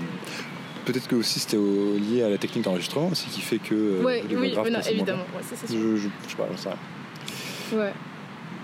Peut-être 0.85 1.07
que 1.09 1.15
aussi 1.17 1.39
c'était 1.41 1.57
au- 1.57 1.97
lié 1.97 2.23
à 2.25 2.29
la 2.29 2.39
technique 2.39 2.65
d'enregistrement 2.65 3.09
aussi 3.09 3.27
qui 3.29 3.41
fait 3.41 3.59
que 3.59 3.75
euh, 3.75 4.03
Ouais, 4.03 4.23
oui, 4.29 4.37
mais 4.41 4.71
non, 4.71 4.81
évidemment, 4.81 5.23
ouais, 5.37 5.43
ça 5.43 5.55
c'est 5.57 5.67
sûr. 5.69 5.77
bien. 5.77 5.91
Je, 5.93 5.97
je, 5.97 6.09
je 6.25 6.31
sais 6.31 6.37
pas, 6.37 6.47
j'en 6.51 6.57
sais 6.57 6.69
rien. 6.71 7.79
Ouais. 7.85 7.93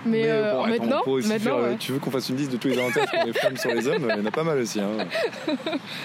Mais, 0.05 0.23
euh, 0.27 0.53
bon, 0.53 0.59
attends, 0.63 0.67
maintenant, 0.69 0.97
on 0.99 1.03
pourrait 1.03 1.19
aussi 1.19 1.27
maintenant, 1.29 1.43
faire, 1.45 1.55
euh, 1.65 1.69
ouais. 1.71 1.77
tu 1.77 1.91
veux 1.91 1.99
qu'on 1.99 2.11
fasse 2.11 2.29
une 2.29 2.37
liste 2.37 2.51
de 2.53 2.57
tous 2.57 2.69
les 2.69 2.77
avantages 2.77 3.09
pour 3.11 3.23
les 3.25 3.33
femmes 3.33 3.57
sur 3.57 3.73
les 3.73 3.85
hommes? 3.87 4.07
Il 4.09 4.17
y 4.17 4.21
en 4.21 4.25
a 4.25 4.31
pas 4.31 4.43
mal 4.45 4.59
aussi. 4.59 4.79
Hein. 4.79 5.05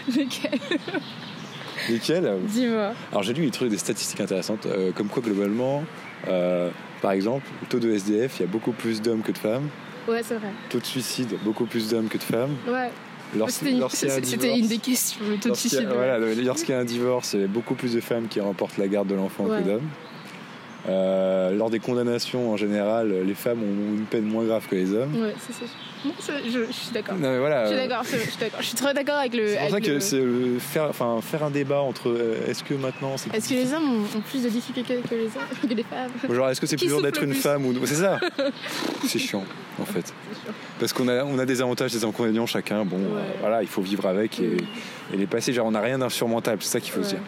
Lequel 0.09 0.59
Lesquels? 1.89 2.39
Dis-moi. 2.49 2.93
Alors 3.13 3.23
j'ai 3.23 3.35
lu 3.35 3.45
des 3.45 3.51
trucs, 3.51 3.71
des 3.71 3.79
statistiques 3.79 4.21
intéressantes, 4.21 4.67
euh, 4.67 4.91
comme 4.93 5.09
quoi 5.09 5.23
globalement, 5.23 5.85
euh, 6.29 6.71
par 7.03 7.13
exemple, 7.13 7.47
le 7.61 7.67
taux 7.69 7.79
de 7.79 7.91
SDF, 7.93 8.37
il 8.39 8.43
y 8.43 8.45
a 8.45 8.49
beaucoup 8.49 8.73
plus 8.73 9.03
d'hommes 9.03 9.23
que 9.23 9.33
de 9.33 9.39
femmes. 9.39 9.69
Ouais, 10.09 10.23
c'est 10.23 10.35
vrai. 10.37 10.49
Taux 10.71 10.81
de 10.81 10.85
suicide, 10.87 11.37
beaucoup 11.45 11.67
plus 11.67 11.89
d'hommes 11.91 12.09
que 12.09 12.19
de 12.19 12.23
femmes. 12.23 12.57
Ouais. 12.69 12.91
C'était 13.49 13.71
une, 13.73 13.81
lorsqu'il 13.81 14.09
y 14.09 14.11
a 14.11 14.15
un 14.15 14.17
c'était 14.23 14.37
divorce- 14.39 14.59
une 14.61 14.69
des 14.69 14.79
questions, 14.79 15.21
le 15.29 15.37
taux 15.39 15.49
de 15.51 15.55
suicide. 15.55 15.89
Voilà, 15.93 16.19
lorsqu'il 16.19 16.71
y 16.71 16.75
a 16.75 16.81
un 16.81 16.85
divorce, 16.85 17.33
il 17.35 17.41
y 17.41 17.45
a 17.45 17.49
beaucoup 17.49 17.75
plus 17.75 17.93
de 17.95 18.01
femmes 18.01 18.29
qui 18.29 18.41
remportent 18.41 18.79
la 18.79 18.89
garde 18.89 19.09
de 19.09 19.15
l'enfant 19.15 19.45
Ouais. 19.45 19.61
que 19.63 19.67
d'hommes. 19.69 19.89
Euh, 20.87 21.51
lors 21.53 21.71
des 21.71 21.79
condamnations, 21.81 22.53
en 22.53 22.57
général, 22.59 23.11
les 23.25 23.35
femmes 23.35 23.61
ont 23.63 23.95
une 23.97 24.05
peine 24.05 24.25
moins 24.25 24.45
grave 24.45 24.67
que 24.69 24.75
les 24.75 24.93
hommes. 24.93 25.15
Ouais, 25.19 25.35
c'est 25.39 25.55
ça. 25.55 25.65
Je, 26.47 26.67
je 26.67 26.73
suis 26.73 26.91
d'accord. 26.93 27.15
Non, 27.17 27.31
mais 27.31 27.39
voilà. 27.39 27.65
Je 27.65 27.71
suis 27.71 27.79
euh, 27.79 27.89
d'accord, 27.89 28.05
je 28.05 28.17
suis 28.19 28.37
d'accord. 28.39 28.61
Je 28.61 28.67
suis 28.67 28.77
très 28.77 28.93
d'accord 28.93 29.17
avec 29.17 29.35
le. 29.35 29.49
C'est 29.49 29.59
pour 29.61 29.71
ça 29.71 29.81
que 29.81 29.91
le- 29.93 30.01
c'est 30.01 30.17
euh, 30.19 30.59
faire, 30.59 30.85
enfin, 30.91 31.19
faire 31.23 31.43
un 31.43 31.49
débat 31.51 31.81
entre 31.81 32.11
euh, 32.11 32.37
est-ce 32.47 32.63
que 32.63 32.75
maintenant 32.75 33.17
c'est 33.17 33.35
Est-ce 33.35 33.49
que 33.49 33.55
les 33.55 33.73
hommes 33.73 34.03
ont, 34.15 34.21
plus 34.21 34.43
de 34.45 34.51
difficultés 34.51 34.97
que 35.09 35.15
les, 35.15 35.25
hommes, 35.25 35.69
que 35.71 35.75
les 35.75 35.83
femmes? 35.85 36.11
Genre, 36.35 36.51
est-ce 36.51 36.61
que 36.61 36.67
c'est 36.67 36.77
plus 36.77 36.89
dur 36.89 37.01
d'être 37.01 37.23
une 37.23 37.33
femme 37.33 37.65
ou 37.65 37.87
c'est 37.87 37.95
ça 37.95 38.21
C'est 39.07 39.19
chiant 39.19 39.45
en 39.81 39.87
fait. 39.87 40.13
Parce 40.79 40.93
qu'on 40.93 41.09
a, 41.09 41.25
on 41.25 41.39
a 41.39 41.47
des 41.47 41.63
avantages, 41.63 41.93
des 41.93 42.05
inconvénients 42.05 42.45
chacun. 42.47 42.85
Bon, 42.85 42.97
Ouais. 42.99 43.03
euh, 43.21 43.33
voilà, 43.41 43.63
il 43.63 43.69
faut 43.69 43.81
vivre 43.81 44.07
avec 44.07 44.39
et, 44.41 44.59
et 45.13 45.17
les 45.17 45.27
passer. 45.27 45.55
Genre, 45.55 45.67
on 45.67 45.71
n'a 45.71 45.81
rien 45.81 45.99
d'insurmontable. 45.99 46.59
C'est 46.63 46.73
ça 46.73 46.81
qu'il 46.81 46.93
faut 46.93 47.03
se 47.03 47.11
dire. 47.11 47.21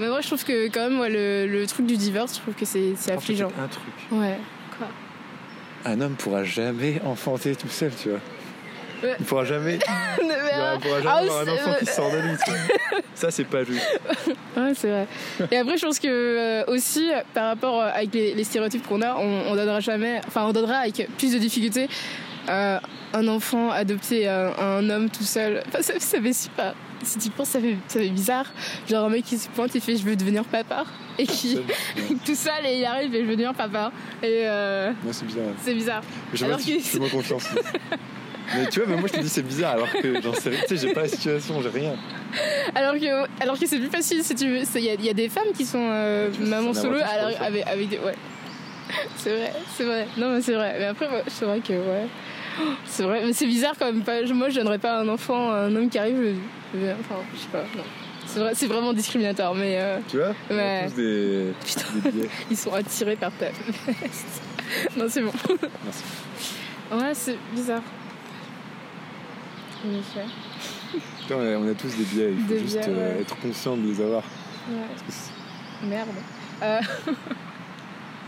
Mais 0.00 0.08
moi, 0.08 0.20
je 0.20 0.26
trouve 0.26 0.44
que 0.44 0.66
quand 0.68 0.80
même, 0.84 0.94
moi, 0.94 1.08
le, 1.08 1.46
le 1.46 1.66
truc 1.66 1.86
du 1.86 1.96
divorce, 1.96 2.36
je 2.36 2.40
trouve 2.40 2.54
que 2.54 2.64
c'est 2.64 2.94
c'est 2.96 3.12
affligeant. 3.12 3.50
Un 3.62 3.68
truc. 3.68 3.94
Ouais. 4.10 4.38
Quoi? 4.78 4.88
Un 5.84 6.00
homme 6.00 6.14
pourra 6.14 6.44
jamais 6.44 7.00
enfanter 7.04 7.54
tout 7.54 7.68
seul, 7.68 7.92
tu 8.00 8.10
vois. 8.10 8.20
Ouais. 9.02 9.16
Il 9.20 9.26
pourra 9.26 9.44
jamais, 9.44 9.78
Mais, 10.22 10.34
il 10.74 10.80
pourra 10.80 10.96
jamais 11.02 11.08
ah, 11.08 11.16
avoir 11.18 11.40
un 11.40 11.52
enfant 11.52 11.74
qui 11.78 11.86
sort 11.86 12.10
de 12.10 12.16
lui. 12.18 12.36
tu 12.44 12.50
vois. 12.50 13.00
Ça, 13.14 13.30
c'est 13.30 13.44
pas 13.44 13.62
juste. 13.64 14.00
Ouais, 14.56 14.72
c'est 14.74 14.88
vrai. 14.88 15.06
Et 15.50 15.56
après, 15.56 15.76
je 15.76 15.86
pense 15.86 15.98
que 15.98 16.08
euh, 16.08 16.64
aussi, 16.68 17.10
par 17.34 17.48
rapport 17.48 17.80
euh, 17.80 17.90
avec 17.94 18.12
les, 18.14 18.34
les 18.34 18.44
stéréotypes 18.44 18.86
qu'on 18.86 19.02
a, 19.02 19.14
on, 19.16 19.50
on 19.52 19.54
donnera 19.54 19.80
jamais, 19.80 20.20
enfin, 20.26 20.44
on 20.46 20.52
donnera 20.52 20.78
avec 20.78 21.06
plus 21.18 21.32
de 21.32 21.38
difficultés 21.38 21.88
euh, 22.48 22.78
un 23.12 23.28
enfant 23.28 23.70
adopté 23.70 24.26
à, 24.26 24.48
à 24.48 24.64
un 24.78 24.90
homme 24.90 25.08
tout 25.10 25.22
seul. 25.24 25.62
Enfin, 25.68 25.82
ça, 25.82 25.94
ça 25.98 26.20
fait 26.20 26.32
super. 26.32 26.74
Si 27.04 27.18
tu 27.18 27.30
penses, 27.30 27.48
ça 27.50 27.60
fait, 27.60 27.76
ça 27.88 27.98
fait 28.00 28.08
bizarre. 28.08 28.46
Genre 28.88 29.04
un 29.04 29.08
mec 29.10 29.24
qui 29.24 29.38
se 29.38 29.48
pointe 29.48 29.74
et 29.76 29.80
fait 29.80 29.96
je 29.96 30.02
veux 30.04 30.16
devenir 30.16 30.44
papa. 30.44 30.84
Et 31.18 31.26
qui, 31.26 31.58
tout 32.26 32.34
seul, 32.34 32.64
et 32.66 32.78
il 32.78 32.84
arrive 32.84 33.14
et 33.14 33.20
je 33.20 33.24
veux 33.24 33.36
devenir 33.36 33.54
papa. 33.54 33.92
Et 34.22 34.46
euh, 34.46 34.92
c'est 35.12 35.24
bizarre. 35.26 35.44
c'est 35.62 35.74
bizarre. 35.74 36.02
Je 36.32 36.44
Alors 36.44 36.58
moi, 36.58 36.66
que- 36.66 36.80
fais-moi 36.82 37.08
confiance. 37.10 37.48
Mais 38.56 38.68
tu 38.68 38.78
vois, 38.80 38.88
mais 38.90 38.96
moi 39.00 39.08
je 39.08 39.14
te 39.14 39.20
dis 39.20 39.28
c'est 39.30 39.42
bizarre 39.42 39.72
alors 39.72 39.90
que 39.90 40.20
j'en 40.20 40.34
sais 40.34 40.50
rien. 40.50 40.60
Tu 40.68 40.76
sais, 40.76 40.86
j'ai 40.86 40.92
pas 40.92 41.00
la 41.02 41.08
situation, 41.08 41.62
j'ai 41.62 41.70
rien. 41.70 41.94
Alors 42.74 42.92
que, 42.94 43.42
alors 43.42 43.58
que 43.58 43.66
c'est 43.66 43.78
plus 43.78 43.88
facile 43.88 44.22
si 44.22 44.34
tu 44.34 44.46
veux. 44.48 44.62
Il 44.74 44.80
y, 44.84 44.90
a- 44.90 44.94
il 44.94 45.04
y 45.04 45.08
a 45.08 45.14
des 45.14 45.30
femmes 45.30 45.50
qui 45.56 45.64
sont 45.64 45.80
euh, 45.90 46.30
maman 46.40 46.74
solo 46.74 46.98
alors, 46.98 47.30
avec 47.40 47.88
des. 47.88 47.96
Ouais. 47.98 48.14
C'est 49.16 49.30
vrai, 49.34 49.52
c'est 49.76 49.84
vrai. 49.84 50.06
Non, 50.18 50.34
mais 50.34 50.42
c'est 50.42 50.52
vrai. 50.52 50.76
Mais 50.78 50.84
après, 50.84 51.08
moi, 51.08 51.20
c'est 51.26 51.46
vrai 51.46 51.60
que, 51.60 51.72
ouais. 51.72 52.06
C'est 52.86 53.02
vrai, 53.02 53.22
mais 53.24 53.32
c'est 53.32 53.46
bizarre 53.46 53.74
quand 53.78 53.86
même. 53.86 54.02
Pas, 54.02 54.22
moi, 54.32 54.48
je 54.48 54.56
donnerais 54.56 54.78
pas 54.78 55.00
un 55.00 55.08
enfant 55.08 55.50
à 55.50 55.56
un 55.62 55.74
homme 55.76 55.88
qui 55.88 55.98
arrive. 55.98 56.36
Je, 56.74 56.78
je- 56.80 56.86
enfin, 57.00 57.16
je 57.34 57.40
sais 57.40 57.48
pas, 57.48 57.62
non. 57.76 57.82
C'est 58.26 58.40
vrai, 58.40 58.52
c'est 58.54 58.66
vraiment 58.66 58.92
discriminatoire, 58.92 59.54
mais 59.54 59.78
euh, 59.80 59.98
Tu 60.08 60.16
vois 60.16 60.34
Ouais. 60.50 60.86
tous 60.88 60.94
des, 60.96 61.52
putain, 61.64 62.10
des 62.10 62.28
ils 62.50 62.56
sont 62.56 62.72
attirés 62.72 63.16
par 63.16 63.30
ta 63.32 63.46
veste. 63.46 64.42
non, 64.96 65.04
c'est 65.08 65.22
bon. 65.22 65.32
Merci. 65.84 66.02
Ouais, 66.92 67.14
c'est 67.14 67.36
bizarre. 67.54 67.82
En 69.86 69.90
effet. 69.98 70.26
Tu 71.26 71.32
vois, 71.32 71.42
on 71.42 71.68
a, 71.70 71.74
tous 71.74 71.94
des 71.96 72.04
biais, 72.04 72.32
il 72.32 72.40
faut 72.40 72.48
Des 72.54 72.58
juste 72.60 72.78
biais, 72.78 72.88
euh, 72.88 73.20
être 73.20 73.36
conscient 73.38 73.76
de 73.76 73.86
les 73.86 74.00
avoir. 74.00 74.22
Ouais. 74.70 75.86
Merde. 75.88 76.08
Euh, 76.62 76.80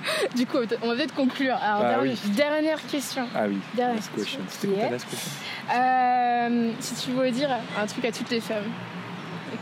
du 0.36 0.46
coup, 0.46 0.58
on 0.82 0.88
va 0.88 0.94
peut-être 0.94 1.14
conclure. 1.14 1.54
Alors, 1.54 1.82
Ah 1.84 1.88
dernière, 1.96 2.12
oui. 2.24 2.30
dernière 2.32 2.86
question. 2.86 3.26
Ah 3.34 3.44
oui, 3.48 3.58
Dernière 3.74 3.96
last 3.96 4.10
question. 4.14 4.40
question. 4.40 4.40
C'était 4.48 4.66
quoi 4.68 4.76
ta 4.76 4.82
Yeah. 4.82 4.90
last 4.92 5.06
question 5.08 5.30
Euh, 5.74 6.70
si 6.80 6.94
tu 6.94 7.10
voulais 7.12 7.32
dire 7.32 7.48
un 7.80 7.86
truc 7.86 8.04
à 8.04 8.12
toutes 8.12 8.30
les 8.30 8.40
femmes, 8.40 8.64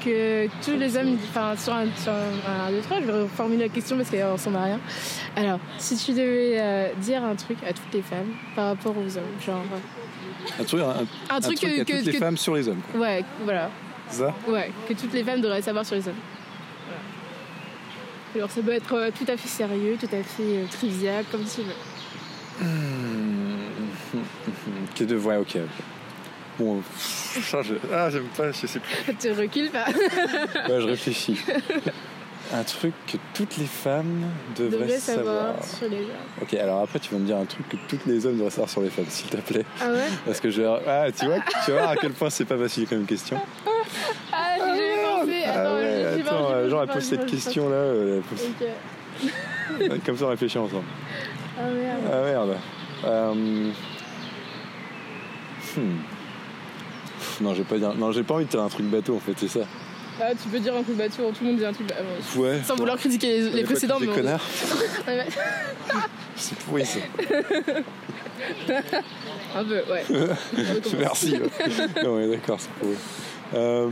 que 0.04 0.46
tous 0.64 0.76
les 0.76 0.96
hommes, 0.96 1.16
enfin 1.30 1.54
sur 1.56 1.72
un, 1.72 1.84
sur 1.96 2.12
un, 2.12 2.66
un, 2.66 2.70
deux, 2.70 2.80
trois, 2.80 3.00
je 3.00 3.06
vais 3.06 3.22
reformuler 3.22 3.64
la 3.64 3.68
question 3.68 3.96
parce 3.96 4.10
qu'elle 4.10 4.26
ressemble 4.26 4.56
à 4.56 4.64
rien. 4.64 4.80
Alors, 5.36 5.58
si 5.78 5.96
tu 5.96 6.12
devais 6.12 6.54
euh, 6.60 6.88
dire 6.98 7.22
un 7.22 7.34
truc 7.36 7.58
à 7.68 7.72
toutes 7.72 7.92
les 7.92 8.02
femmes 8.02 8.32
par 8.56 8.66
rapport 8.68 8.92
aux 8.96 9.16
hommes, 9.16 9.40
genre. 9.44 9.62
Un 10.60 10.64
truc, 10.64 10.80
un, 10.82 11.34
Un 11.36 11.40
truc 11.40 11.56
truc 11.56 11.70
que- 11.74 11.80
à 11.80 11.84
que- 11.84 11.92
toutes 11.98 12.06
les 12.12 12.18
femmes 12.18 12.36
sur 12.36 12.54
les 12.54 12.68
hommes. 12.68 12.80
quoi. 12.92 13.00
Ouais, 13.00 13.24
voilà. 13.44 13.70
C'est 14.08 14.18
ça? 14.20 14.34
Ouais, 14.48 14.70
que 14.88 14.92
toutes 14.94 15.12
les 15.14 15.24
femmes 15.24 15.40
devraient 15.40 15.62
savoir 15.62 15.86
sur 15.86 15.96
les 15.96 16.06
hommes. 16.06 16.14
Alors 18.34 18.50
ça 18.50 18.60
peut 18.62 18.72
être 18.72 18.92
euh, 18.94 19.10
tout 19.16 19.30
à 19.30 19.36
fait 19.36 19.48
sérieux, 19.48 19.96
tout 19.98 20.06
à 20.06 20.22
fait 20.22 20.42
euh, 20.42 20.64
trivial, 20.70 21.24
comme 21.30 21.44
tu 21.44 21.62
veux. 21.62 22.64
Que 24.96 25.04
de 25.04 25.16
ouais, 25.16 25.36
ok. 25.36 25.58
Bon, 26.58 26.82
ça, 26.96 27.62
je- 27.62 27.74
ah, 27.92 28.10
j'aime 28.10 28.26
pas, 28.36 28.52
je 28.52 28.66
sais 28.66 28.78
plus. 28.78 29.14
tu 29.20 29.32
recules 29.32 29.70
pas. 29.70 29.86
Ouais, 30.68 30.80
je 30.80 30.86
réfléchis. 30.86 31.40
Un 32.52 32.62
truc 32.62 32.92
que 33.10 33.16
toutes 33.32 33.56
les 33.56 33.64
femmes 33.66 34.30
devraient 34.56 34.98
savoir. 34.98 35.54
savoir 35.56 35.64
sur 35.64 35.88
les 35.88 36.02
hommes. 36.02 36.42
Ok, 36.42 36.54
alors 36.54 36.82
après 36.82 36.98
tu 37.00 37.10
vas 37.12 37.18
me 37.18 37.26
dire 37.26 37.38
un 37.38 37.46
truc 37.46 37.68
que 37.68 37.76
toutes 37.88 38.04
les 38.06 38.24
hommes 38.26 38.36
devraient 38.36 38.50
savoir 38.50 38.68
sur 38.68 38.82
les 38.82 38.90
femmes, 38.90 39.06
s'il 39.08 39.28
te 39.28 39.38
plaît. 39.38 39.64
Ah 39.80 39.90
ouais? 39.90 39.98
Parce 40.26 40.40
que 40.40 40.50
je. 40.50 40.62
Ah, 40.62 41.06
tu 41.10 41.24
vois, 41.26 41.38
tu 41.64 41.72
vois 41.72 41.88
à 41.88 41.96
quel 41.96 42.12
point 42.12 42.30
c'est 42.30 42.44
pas 42.44 42.58
facile 42.58 42.86
comme 42.86 43.04
question. 43.06 43.40
Ah, 44.32 44.56
j'ai 44.58 44.64
jamais 44.66 45.02
pensé. 45.02 45.33
Elle 46.66 46.86
pas- 46.88 46.94
pose 46.94 47.02
j'ai 47.02 47.08
cette 47.10 47.20
pas- 47.20 47.26
j'ai 47.26 47.36
pas- 47.36 47.42
question 47.44 47.68
là, 47.68 47.74
euh, 47.76 48.20
pose- 48.28 49.98
comme 50.06 50.16
ça 50.16 50.24
on 50.26 50.28
réfléchit 50.28 50.58
ensemble. 50.58 50.84
Ah 51.58 51.62
merde. 51.70 52.00
Ah 52.12 52.22
merde. 52.24 52.56
Euh, 53.04 53.34
hmm. 55.76 55.80
Non, 57.40 57.54
j'ai 57.54 57.64
pas 57.64 57.78
dire... 57.78 57.94
non, 57.94 58.12
j'ai 58.12 58.22
pas 58.22 58.34
envie 58.34 58.44
de 58.44 58.50
dire 58.50 58.62
un 58.62 58.68
truc 58.68 58.86
bateau 58.86 59.16
en 59.16 59.20
fait, 59.20 59.34
c'est 59.36 59.48
ça. 59.48 59.60
Ah, 60.20 60.26
tu 60.40 60.48
peux 60.48 60.60
dire 60.60 60.74
un 60.74 60.82
de 60.82 60.92
bateau, 60.92 61.30
tout 61.36 61.42
le 61.42 61.46
monde 61.50 61.58
dit 61.58 61.64
un 61.64 61.72
truc. 61.72 61.88
bah, 61.88 61.96
bon, 62.36 62.42
Ouais. 62.42 62.60
Sans 62.64 62.76
vouloir 62.76 62.96
critiquer 62.96 63.40
les, 63.40 63.50
les 63.50 63.62
précédents, 63.64 63.98
mais. 64.00 64.06
On- 64.08 64.14
connards, 64.14 64.40
c'est 66.36 66.56
pourri 66.60 66.86
ça. 66.86 67.00
Un 69.56 69.64
peu, 69.64 69.82
ouais. 69.90 70.04
Merci. 70.98 71.36
non, 72.04 72.16
ouais, 72.16 72.28
d'accord, 72.28 72.58
c'est 72.60 72.70
pourri. 72.72 72.94
Euh... 73.54 73.88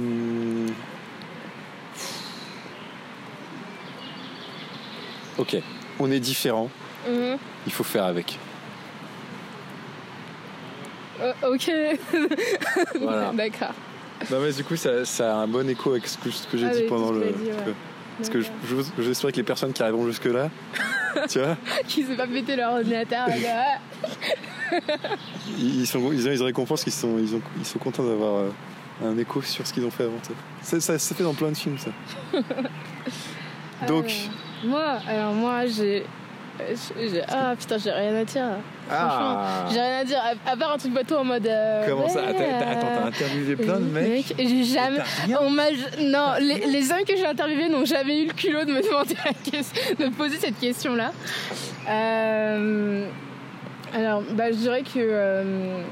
Ok, 5.38 5.56
on 5.98 6.10
est 6.10 6.20
différents, 6.20 6.68
Mhm. 7.08 7.36
il 7.66 7.72
faut 7.72 7.84
faire 7.84 8.04
avec. 8.04 8.38
Euh, 11.20 11.32
ok. 11.54 11.70
Voilà. 13.00 13.32
D'accord. 13.32 13.74
Non 14.30 14.38
mais 14.40 14.52
du 14.52 14.62
coup 14.64 14.76
ça, 14.76 15.04
ça 15.04 15.34
a 15.34 15.42
un 15.42 15.46
bon 15.48 15.68
écho 15.68 15.90
avec 15.90 16.06
ce 16.06 16.16
que, 16.16 16.30
ce 16.30 16.46
que 16.46 16.56
j'ai 16.56 16.66
Ah 16.66 16.74
dit 16.74 16.82
pendant 16.88 17.10
le... 17.10 17.20
que 17.22 17.26
dit, 17.38 17.44
ouais. 17.50 17.74
Parce 18.18 18.28
que 18.28 18.40
je- 18.40 18.46
je- 18.68 19.02
j'espère 19.02 19.32
que 19.32 19.36
les 19.36 19.42
personnes 19.42 19.72
qui 19.72 19.82
arriveront 19.82 20.06
jusque 20.06 20.26
là, 20.26 20.48
tu 21.28 21.38
vois, 21.40 21.56
Qui 21.88 22.04
s'est 22.04 22.14
pas 22.14 22.26
pété 22.26 22.54
leur 22.56 22.72
ordinateur. 22.74 23.26
là. 23.28 23.78
ils, 25.58 25.80
ils 25.80 25.86
sont, 25.86 26.12
ils 26.12 26.28
ont 26.28 26.32
ils 26.32 26.42
récompensent 26.42 26.84
qu'ils 26.84 26.92
sont, 26.92 27.18
ils 27.18 27.34
ont, 27.34 27.40
ils 27.58 27.64
sont 27.66 27.78
contents 27.80 28.04
d'avoir 28.04 28.36
euh, 28.36 28.50
un 29.04 29.18
écho 29.18 29.42
sur 29.42 29.66
ce 29.66 29.72
qu'ils 29.72 29.84
ont 29.84 29.90
fait 29.90 30.04
avant. 30.04 30.18
Ça, 30.62 30.80
ça, 30.80 30.98
ça 30.98 31.14
fait 31.14 31.24
dans 31.24 31.34
plein 31.34 31.50
de 31.50 31.56
films 31.56 31.78
ça. 31.78 31.90
Donc, 33.88 34.04
Euh, 34.06 34.10
moi, 34.64 34.98
alors 35.08 35.32
moi, 35.32 35.66
j'ai. 35.66 36.04
Ah 37.28 37.54
putain, 37.58 37.78
j'ai 37.78 37.90
rien 37.90 38.14
à 38.14 38.24
dire. 38.24 38.44
Franchement, 38.88 39.38
j'ai 39.72 39.80
rien 39.80 39.98
à 40.00 40.04
dire. 40.04 40.18
À, 40.46 40.50
à 40.52 40.56
part 40.56 40.72
un 40.72 40.78
truc 40.78 40.92
bateau 40.92 41.16
en 41.16 41.24
mode. 41.24 41.46
euh, 41.46 41.80
Ah. 41.82 41.88
comment 41.88 42.08
ça? 42.08 42.20
ouais, 42.20 42.28
Attends, 42.28 42.38
t'as- 42.38 42.70
attends, 42.70 42.86
t'as 42.94 43.02
euh, 43.04 43.08
interviewé 43.08 43.56
plein 43.56 43.80
de 43.80 43.84
mecs 43.86 44.34
j'ai 44.38 44.64
jamais. 44.64 44.98
On. 45.40 45.50
Non, 45.50 46.34
les, 46.40 46.66
les 46.66 46.92
hommes 46.92 47.04
que 47.08 47.16
j'ai 47.16 47.26
interviewés 47.26 47.68
n'ont 47.68 47.84
jamais 47.86 48.22
eu 48.22 48.26
le 48.28 48.32
culot 48.34 48.64
de 48.64 48.72
me 48.72 48.82
demander 48.82 49.16
la 49.24 49.32
question, 49.32 49.82
de 49.98 50.04
me 50.04 50.10
poser 50.10 50.36
cette 50.36 50.58
question-là. 50.60 51.12
Euh, 51.88 53.06
Alors, 53.94 54.22
bah, 54.32 54.50
je 54.52 54.56
dirais 54.56 54.82
que. 54.82 54.90
euh, 54.98 55.82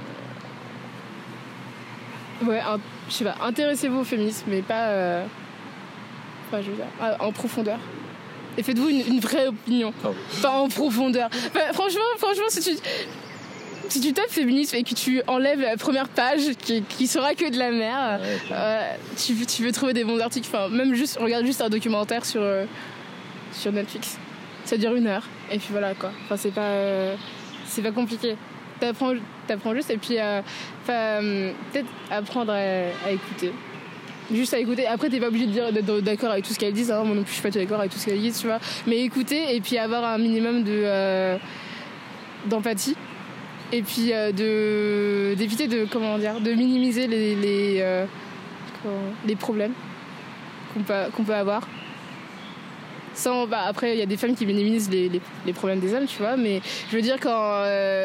Ouais, 2.45 2.61
un- 2.61 2.79
je 3.09 3.13
sais 3.15 3.25
pas, 3.25 3.35
intéressez-vous 3.45 4.01
au 4.01 4.05
féminisme, 4.05 4.45
mais 4.49 4.63
pas. 4.63 4.89
euh, 4.89 5.25
Enfin, 6.49 6.63
je 6.63 6.71
veux 6.71 6.77
dire, 6.77 6.87
ah, 7.01 7.17
en 7.21 7.31
profondeur. 7.33 7.79
Et 8.61 8.63
faites-vous 8.63 8.91
une, 8.91 9.07
une 9.15 9.21
vraie 9.21 9.47
opinion. 9.47 9.95
Oh. 10.05 10.09
Pas 10.43 10.51
en 10.51 10.69
profondeur. 10.69 11.31
Enfin, 11.33 11.73
franchement, 11.73 12.03
franchement, 12.19 12.45
si 12.49 12.61
tu. 12.61 12.77
Si 13.89 14.01
tu 14.01 14.13
tapes 14.13 14.31
féminisme 14.31 14.77
et 14.77 14.85
que 14.85 14.95
tu 14.95 15.23
enlèves 15.27 15.63
la 15.63 15.77
première 15.79 16.09
page 16.09 16.43
qui, 16.61 16.83
qui 16.83 17.07
sera 17.09 17.35
que 17.35 17.51
de 17.51 17.59
la 17.59 17.71
Ouais, 17.71 18.37
ok. 18.37 18.53
euh, 18.53 18.93
tu, 19.17 19.35
tu 19.47 19.65
veux 19.65 19.73
trouver 19.73 19.95
des 19.95 20.05
bons 20.05 20.21
articles. 20.21 20.47
Enfin, 20.47 20.69
même 20.69 20.95
juste, 20.95 21.19
regarde 21.19 21.45
juste 21.47 21.61
un 21.63 21.71
documentaire 21.71 22.25
sur, 22.25 22.43
euh, 22.43 22.67
sur 23.53 23.73
Netflix. 23.73 24.19
Ça 24.65 24.77
dure 24.77 24.95
une 24.95 25.09
heure. 25.09 25.25
Et 25.51 25.59
puis 25.59 25.69
voilà 25.71 25.95
quoi. 25.95 26.13
Enfin, 26.25 26.37
c'est 26.37 26.53
pas, 26.53 26.61
euh, 26.61 27.17
c'est 27.67 27.83
pas 27.83 27.91
compliqué. 27.91 28.37
T'apprends, 28.79 29.15
t'apprends 29.49 29.75
juste 29.75 29.91
et 29.91 29.97
puis, 29.97 30.19
enfin, 30.21 31.21
peut-être 31.73 31.89
apprendre 32.13 32.53
à, 32.53 32.59
à 32.59 33.11
écouter. 33.11 33.53
Juste 34.33 34.55
à 34.55 34.59
écouter. 34.59 34.87
Après, 34.87 35.09
t'es 35.09 35.19
pas 35.19 35.29
obligé 35.29 35.47
de 35.47 35.51
dire 35.51 35.73
d'être 35.73 36.01
d'accord 36.01 36.31
avec 36.31 36.45
tout 36.45 36.53
ce 36.53 36.59
qu'elles 36.59 36.73
disent. 36.73 36.91
Hein. 36.91 37.03
Moi 37.05 37.17
non 37.17 37.23
plus, 37.23 37.31
je 37.31 37.41
suis 37.41 37.43
pas 37.43 37.51
d'accord 37.51 37.81
avec 37.81 37.91
tout 37.91 37.99
ce 37.99 38.07
qu'elles 38.07 38.21
disent, 38.21 38.39
tu 38.39 38.47
vois. 38.47 38.61
Mais 38.87 39.01
écouter 39.01 39.55
et 39.55 39.61
puis 39.61 39.77
avoir 39.77 40.05
un 40.05 40.19
minimum 40.19 40.63
de 40.63 40.83
euh, 40.85 41.37
d'empathie 42.47 42.97
et 43.73 43.83
puis 43.83 44.13
euh, 44.13 44.33
de 44.33 45.35
d'éviter 45.37 45.67
de 45.67 45.85
comment 45.85 46.19
dire 46.19 46.41
de 46.41 46.53
minimiser 46.53 47.07
les 47.07 47.79
euh, 47.81 48.05
les 49.27 49.37
problèmes 49.37 49.73
qu'on 50.73 50.81
peut 50.81 50.95
qu'on 51.15 51.25
peut 51.25 51.35
avoir 51.35 51.69
sans 53.15 53.47
bah, 53.47 53.65
après 53.67 53.95
il 53.95 53.99
y 53.99 54.03
a 54.03 54.07
des 54.07 54.17
femmes 54.17 54.35
qui 54.35 54.47
minimisent 54.47 54.91
les, 54.91 55.09
les, 55.09 55.21
les 55.45 55.53
problèmes 55.53 55.81
des 55.81 55.95
hommes 55.95 56.07
tu 56.07 56.19
vois 56.19 56.37
mais 56.37 56.63
je 56.91 56.97
veux 56.97 57.03
dire 57.03 57.19
quand 57.21 57.65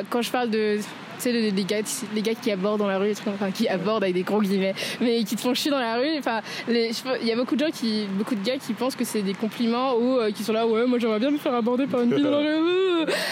quand 0.10 0.22
je 0.22 0.32
parle 0.32 0.50
de 0.50 0.80
tu 1.16 1.22
sais 1.22 1.32
les, 1.32 1.52
gars 1.64 2.36
qui 2.36 2.52
abordent 2.52 2.80
dans 2.80 2.88
la 2.88 2.98
rue 2.98 3.14
enfin 3.28 3.52
qui 3.52 3.68
abordent 3.68 4.04
avec 4.04 4.16
des 4.16 4.24
gros 4.24 4.42
guillemets 4.42 4.76
mais 5.02 5.24
qui 5.24 5.36
te 5.36 5.42
font 5.42 5.54
chier 5.54 5.72
dans 5.72 5.80
la 5.80 5.96
rue 5.98 6.18
enfin 6.18 6.42
il 6.68 7.28
y 7.28 7.32
a 7.32 7.36
beaucoup 7.36 7.56
de 7.56 7.66
gens 7.66 7.72
qui 7.72 8.06
beaucoup 8.18 8.36
de 8.36 8.44
gars 8.44 8.58
qui 8.58 8.74
pensent 8.74 8.96
que 8.96 9.06
c'est 9.06 9.22
des 9.22 9.34
compliments 9.34 9.96
ou 9.96 10.20
euh, 10.20 10.32
qui 10.32 10.44
sont 10.44 10.54
là 10.54 10.68
ouais 10.68 10.86
moi 10.86 11.00
j'aimerais 11.00 11.20
bien 11.20 11.32
me 11.32 11.38
faire 11.38 11.54
aborder 11.54 11.88
par 11.88 12.02
une 12.02 12.14
fille 12.14 12.24
dans 12.24 12.32
la 12.32 12.58
rue 12.58 12.86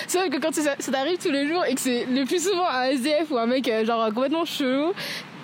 Sauf 0.07 0.30
que 0.30 0.39
quand 0.39 0.53
ça, 0.53 0.76
t'arrive 0.76 1.18
tous 1.18 1.31
les 1.31 1.47
jours 1.47 1.64
et 1.65 1.73
que 1.76 1.81
c'est 1.81 2.05
le 2.05 2.26
plus 2.26 2.43
souvent 2.43 2.68
un 2.68 2.84
SDF 2.85 3.31
ou 3.31 3.38
un 3.38 3.45
mec 3.45 3.68
euh, 3.68 3.85
genre 3.85 4.05
complètement 4.14 4.45
chelou, 4.45 4.93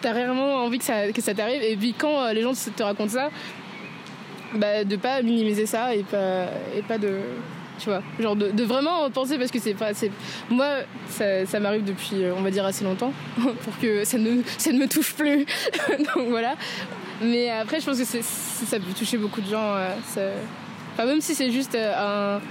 t'as 0.01 0.11
réellement 0.11 0.55
envie 0.55 0.79
que 0.79 0.83
ça, 0.83 1.11
que 1.11 1.21
ça 1.21 1.33
t'arrive. 1.33 1.61
Et 1.63 1.75
puis 1.75 1.93
quand 1.97 2.21
euh, 2.21 2.33
les 2.33 2.41
gens 2.41 2.53
te 2.53 2.69
te 2.69 2.83
racontent 2.83 3.09
ça, 3.09 3.29
bah, 4.53 4.83
de 4.83 4.95
pas 4.95 5.21
minimiser 5.21 5.65
ça 5.65 5.95
et 5.95 6.03
pas, 6.03 6.45
et 6.75 6.81
pas 6.81 6.97
de. 6.97 7.19
Tu 7.79 7.89
vois, 7.89 8.01
de, 8.35 8.63
vraiment 8.63 9.09
penser 9.09 9.37
parce 9.37 9.51
que 9.51 9.59
c'est 9.59 9.73
pas. 9.73 9.91
Moi, 10.49 10.67
ça, 11.07 11.59
m'arrive 11.59 11.83
depuis, 11.83 12.23
euh, 12.23 12.33
on 12.37 12.41
va 12.41 12.51
dire, 12.51 12.65
assez 12.65 12.83
longtemps 12.83 13.13
pour 13.37 13.79
que 13.79 14.03
ça 14.03 14.17
ne, 14.17 14.31
me 14.31 14.87
touche 14.87 15.13
plus. 15.13 15.45
Donc 16.15 16.27
voilà. 16.29 16.55
Mais 17.21 17.49
après, 17.49 17.79
je 17.79 17.85
pense 17.85 17.99
que 17.99 18.05
ça 18.21 18.79
peut 18.79 18.93
toucher 18.97 19.17
beaucoup 19.17 19.41
de 19.41 19.49
gens. 19.49 19.75
euh, 19.75 20.33
Enfin, 20.93 21.05
même 21.05 21.21
si 21.21 21.33
c'est 21.33 21.51
juste 21.51 21.75
euh, 21.75 22.37
un 22.37 22.41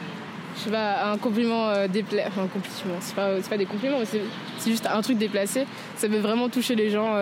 je 0.56 0.70
sais 0.70 0.76
un 0.76 1.18
compliment 1.18 1.86
déplacé. 1.86 2.26
Enfin, 2.26 2.42
un 2.42 2.46
compliment, 2.48 2.96
c'est 3.00 3.14
pas, 3.14 3.56
des 3.56 3.66
compliments, 3.66 3.98
c'est, 4.04 4.70
juste 4.70 4.88
un 4.92 5.00
truc 5.02 5.18
déplacé. 5.18 5.66
Ça 5.96 6.08
peut 6.08 6.18
vraiment 6.18 6.48
toucher 6.48 6.74
les 6.74 6.90
gens 6.90 7.14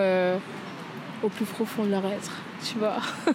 au 1.23 1.29
plus 1.29 1.45
profond 1.45 1.83
de 1.83 1.91
leur 1.91 2.05
être, 2.05 2.31
tu 2.63 2.77
vois. 2.77 2.97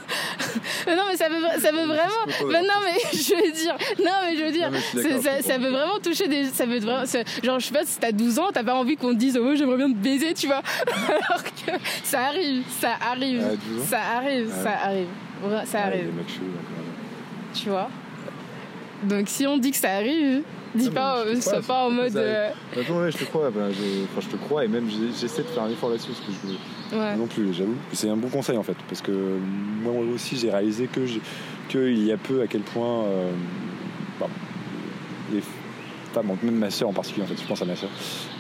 Non, 0.87 1.05
mais 1.09 1.17
ça 1.17 1.29
veut, 1.29 1.61
ça 1.61 1.71
veut 1.71 1.87
vraiment. 1.87 2.27
Non, 2.43 2.81
mais 2.85 2.99
je 3.13 3.35
veux 3.35 3.53
dire. 3.53 3.77
Non, 3.99 4.13
mais 4.25 4.37
je 4.37 4.45
veux 4.45 4.51
dire. 4.51 4.71
Non, 4.71 4.79
je 4.95 5.21
ça, 5.23 5.41
ça 5.41 5.59
veut 5.59 5.71
vraiment 5.71 5.99
toucher 6.03 6.29
des. 6.29 6.47
Ça 6.47 6.67
veut 6.67 6.81
vraiment, 6.81 7.05
genre, 7.43 7.61
je 7.61 7.67
sais 7.67 7.73
pas, 7.73 7.85
si 7.85 7.99
t'as 7.99 8.13
12 8.13 8.39
ans, 8.41 8.49
t'as 8.53 8.65
pas 8.65 8.75
envie 8.75 8.97
qu'on 8.97 9.11
te 9.11 9.19
dise, 9.19 9.39
oh, 9.41 9.55
j'aimerais 9.55 9.77
bien 9.77 9.91
te 9.91 9.97
baiser, 9.97 10.35
tu 10.35 10.49
vois. 10.49 10.63
Alors 11.09 11.45
que 11.45 11.73
ça 12.03 12.27
arrive, 12.27 12.65
ça 12.81 12.97
arrive. 13.01 13.45
À 13.45 13.57
12 13.57 13.81
ans 13.81 13.87
ça 13.89 14.01
arrive, 14.17 14.53
ça 14.63 14.71
arrive. 14.85 15.09
Ça 15.67 15.81
arrive 15.83 16.11
tu 17.53 17.69
vois. 17.69 17.89
Donc 19.03 19.29
si 19.29 19.47
on 19.47 19.59
dit 19.59 19.71
que 19.71 19.77
ça 19.77 19.93
arrive, 19.93 20.43
dis 20.75 20.91
pas, 20.91 21.19
euh, 21.19 21.41
sois 21.41 21.61
pas, 21.61 21.85
en 21.87 21.91
mode. 21.91 22.17
euh, 22.17 22.51
Attends, 22.79 23.01
ouais, 23.01 23.11
je 23.11 23.19
te 23.19 23.25
crois, 23.25 23.51
ben, 23.51 23.71
je, 23.71 24.05
enfin, 24.05 24.21
je 24.21 24.29
te 24.29 24.37
crois 24.37 24.65
et 24.65 24.69
même 24.69 24.89
j'essaie 25.19 25.43
de 25.43 25.49
faire 25.49 25.65
un 25.65 25.71
effort 25.71 25.91
là-dessus 25.91 26.13
parce 26.13 26.21
que 26.21 26.49
je 26.93 26.97
ouais. 26.97 27.17
non 27.17 27.27
plus, 27.27 27.53
j'avoue. 27.53 27.77
C'est 27.93 28.09
un 28.09 28.17
bon 28.17 28.29
conseil 28.29 28.57
en 28.57 28.63
fait 28.63 28.77
parce 28.89 29.03
que 29.03 29.13
moi 29.83 29.93
aussi 30.15 30.37
j'ai 30.37 30.51
réalisé 30.51 30.87
que 30.89 31.01
qu'il 31.69 32.05
y 32.05 32.13
a 32.13 32.17
peu 32.17 32.43
à 32.43 32.47
quel 32.47 32.63
point 32.63 33.05
euh, 33.05 33.31
bah, 34.21 34.29
les 35.33 35.43
femmes, 36.13 36.37
même 36.43 36.57
ma 36.57 36.71
soeur 36.71 36.89
en 36.89 36.93
particulier 36.93 37.25
en 37.25 37.29
fait, 37.29 37.41
je 37.41 37.47
pense 37.47 37.63
à 37.63 37.65
ma 37.65 37.77
soeur, 37.77 37.91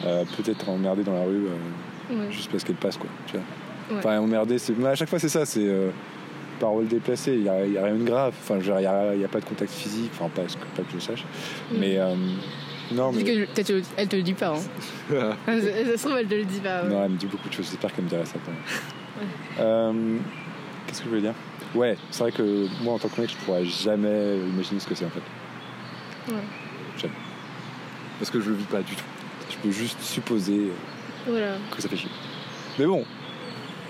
euh, 0.07 0.25
peut-être 0.37 0.69
emmerdée 0.69 1.03
dans 1.05 1.15
la 1.15 1.25
rue 1.25 1.47
euh, 1.47 2.15
ouais. 2.27 2.31
juste 2.33 2.51
parce 2.51 2.65
qu'elle 2.65 2.77
passe 2.77 2.97
quoi. 2.97 3.09
Tu 3.27 3.33
vois. 3.33 3.43
Ouais. 3.91 3.99
Enfin 3.99 4.19
emmerdée, 4.19 4.59
c'est 4.59 4.77
mais 4.79 4.89
à 4.89 4.95
chaque 4.95 5.09
fois 5.09 5.19
c'est 5.19 5.29
ça, 5.29 5.45
c'est 5.47 5.65
euh, 5.65 5.91
paroles 6.63 6.87
déplacées, 6.87 7.35
il 7.35 7.43
n'y 7.43 7.49
a, 7.49 7.67
y 7.67 7.77
a 7.77 7.85
rien 7.85 7.97
de 7.97 8.05
grave, 8.05 8.33
enfin 8.41 8.59
il 8.61 8.65
n'y 8.81 8.87
a, 8.87 9.15
y 9.17 9.25
a 9.25 9.29
pas 9.29 9.41
de 9.41 9.45
contact 9.45 9.73
physique, 9.73 10.11
enfin 10.15 10.29
pas, 10.29 10.43
que- 10.43 10.77
pas 10.77 10.83
que 10.83 10.93
je 10.95 10.99
sache, 11.01 11.25
Mm. 11.25 11.77
mais 11.81 11.99
euh, 11.99 12.15
non 12.93 13.11
mais 13.13 13.25
Peut-être 13.25 13.73
elle 13.97 14.09
te 14.09 14.17
le 14.17 14.23
dit 14.23 14.35
pas. 14.35 14.55
Hein. 14.55 14.61
ça, 15.47 15.97
se 15.97 16.03
trouve, 16.07 16.19
elle 16.19 16.29
te 16.29 16.35
le 16.35 16.45
dit 16.45 16.61
pas. 16.61 16.83
ouais. 16.85 16.89
Non, 16.89 17.05
elle 17.05 17.11
me 17.11 17.17
dit 17.17 17.27
beaucoup 17.27 17.49
de 17.49 17.55
choses. 17.55 17.67
J'espère 17.71 17.93
qu'elle 17.95 18.05
me 18.05 18.09
dirait 18.11 18.25
ça 18.27 18.37
quand 18.45 18.53
même. 18.53 19.27
Euh, 19.61 20.19
Qu'est-ce 20.87 20.99
que 21.01 21.05
je 21.05 21.09
voulais 21.11 21.21
dire? 21.23 21.35
Ouais, 21.75 21.97
c'est 22.11 22.23
vrai 22.23 22.33
que 22.33 22.67
moi 22.83 22.95
en 22.95 22.99
tant 22.99 23.09
que 23.09 23.21
mec, 23.21 23.31
je 23.31 23.37
pourrais 23.45 23.65
jamais 23.65 24.37
imaginer 24.55 24.79
ce 24.81 24.87
que 24.87 24.95
c'est 24.95 25.07
en 25.07 25.11
fait. 25.11 26.33
Ouais. 26.33 26.39
Jamais. 26.99 27.15
Parce 28.19 28.31
que 28.31 28.41
je 28.41 28.51
le 28.51 28.57
vis 28.57 28.65
pas 28.65 28.83
du 28.83 28.95
tout. 28.95 29.05
Je 29.51 29.57
peux 29.57 29.71
juste 29.71 30.01
supposer 30.03 30.71
Voilà. 31.27 31.55
que 31.75 31.81
ça 31.83 31.89
fait 31.89 31.97
chier. 31.97 32.11
Mais 32.79 32.87
bon, 32.87 33.05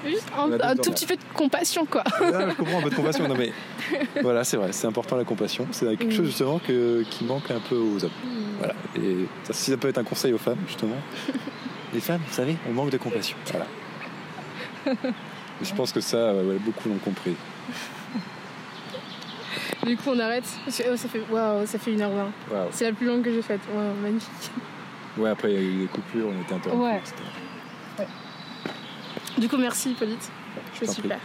Juste 0.05 0.27
un, 0.37 0.75
tout 0.77 0.91
petit 0.91 1.07
peu 1.07 1.15
de 1.17 1.21
compassion, 1.35 1.87
quoi. 1.87 2.03
là, 2.21 2.51
je 2.51 2.55
comprends 2.57 2.79
un 2.79 2.83
peu 2.83 2.91
de 2.91 2.95
compassion. 2.95 3.29
Non 3.29 3.35
mais 3.37 3.53
voilà, 4.23 4.43
c'est 4.45 4.57
vrai, 4.57 4.73
c'est 4.73 4.87
important 4.87 5.17
la 5.17 5.25
compassion. 5.25 5.67
C'est 5.71 5.87
quelque 5.97 6.11
chose 6.13 6.23
Mm. 6.27 6.27
justement 6.27 6.59
que, 6.59 7.03
qui 7.11 7.25
manque 7.25 7.51
un 7.51 7.61
peu 7.61 7.77
aux 7.77 8.05
hommes. 8.05 8.11
Voilà. 8.59 8.75
Et 8.97 9.27
ça, 9.45 9.53
si 9.53 9.71
ça 9.71 9.77
peut 9.77 9.89
être 9.89 9.99
un 9.99 10.05
conseil 10.05 10.33
aux 10.33 10.39
femmes, 10.39 10.59
justement. 10.67 10.97
Les 11.95 12.01
femmes, 12.01 12.21
vous 12.27 12.33
savez, 12.35 12.57
on 12.69 12.73
manque 12.73 12.91
de 12.91 12.99
compassion. 12.99 13.37
Voilà. 13.53 13.67
Je 15.63 15.75
pense 15.75 15.93
que 15.93 16.01
ça, 16.01 16.35
ouais, 16.35 16.57
beaucoup 16.65 16.89
l'ont 16.89 16.97
compris. 16.99 17.37
Du 19.87 19.97
coup, 19.97 20.11
on 20.11 20.19
arrête. 20.21 20.45
Oh, 20.69 20.97
ça 20.97 21.09
fait, 21.09 21.21
waouh, 21.31 21.67
ça 21.67 21.77
fait 21.79 21.91
1h20. 21.91 22.07
Waouh. 22.53 22.69
C'est 22.71 22.85
la 22.85 22.93
plus 22.93 23.07
longue 23.07 23.23
que 23.23 23.33
j'ai 23.33 23.43
faite. 23.43 23.61
Magnifique. 24.01 24.31
Ouais, 25.19 25.31
après 25.31 25.51
il 25.53 25.55
y 25.55 25.59
a 25.59 25.61
eu 25.61 25.77
des 25.81 25.87
coupures, 25.87 26.29
on 26.29 26.41
était 26.41 26.55
interrompus, 26.55 26.85
Ouais. 26.85 26.99
etc. 26.99 27.15
Du 29.39 29.49
coup, 29.49 29.57
merci, 29.57 29.91
Hippolyte. 29.93 30.31
Je 30.75 30.85
prie. 30.85 30.95
super. 30.95 31.19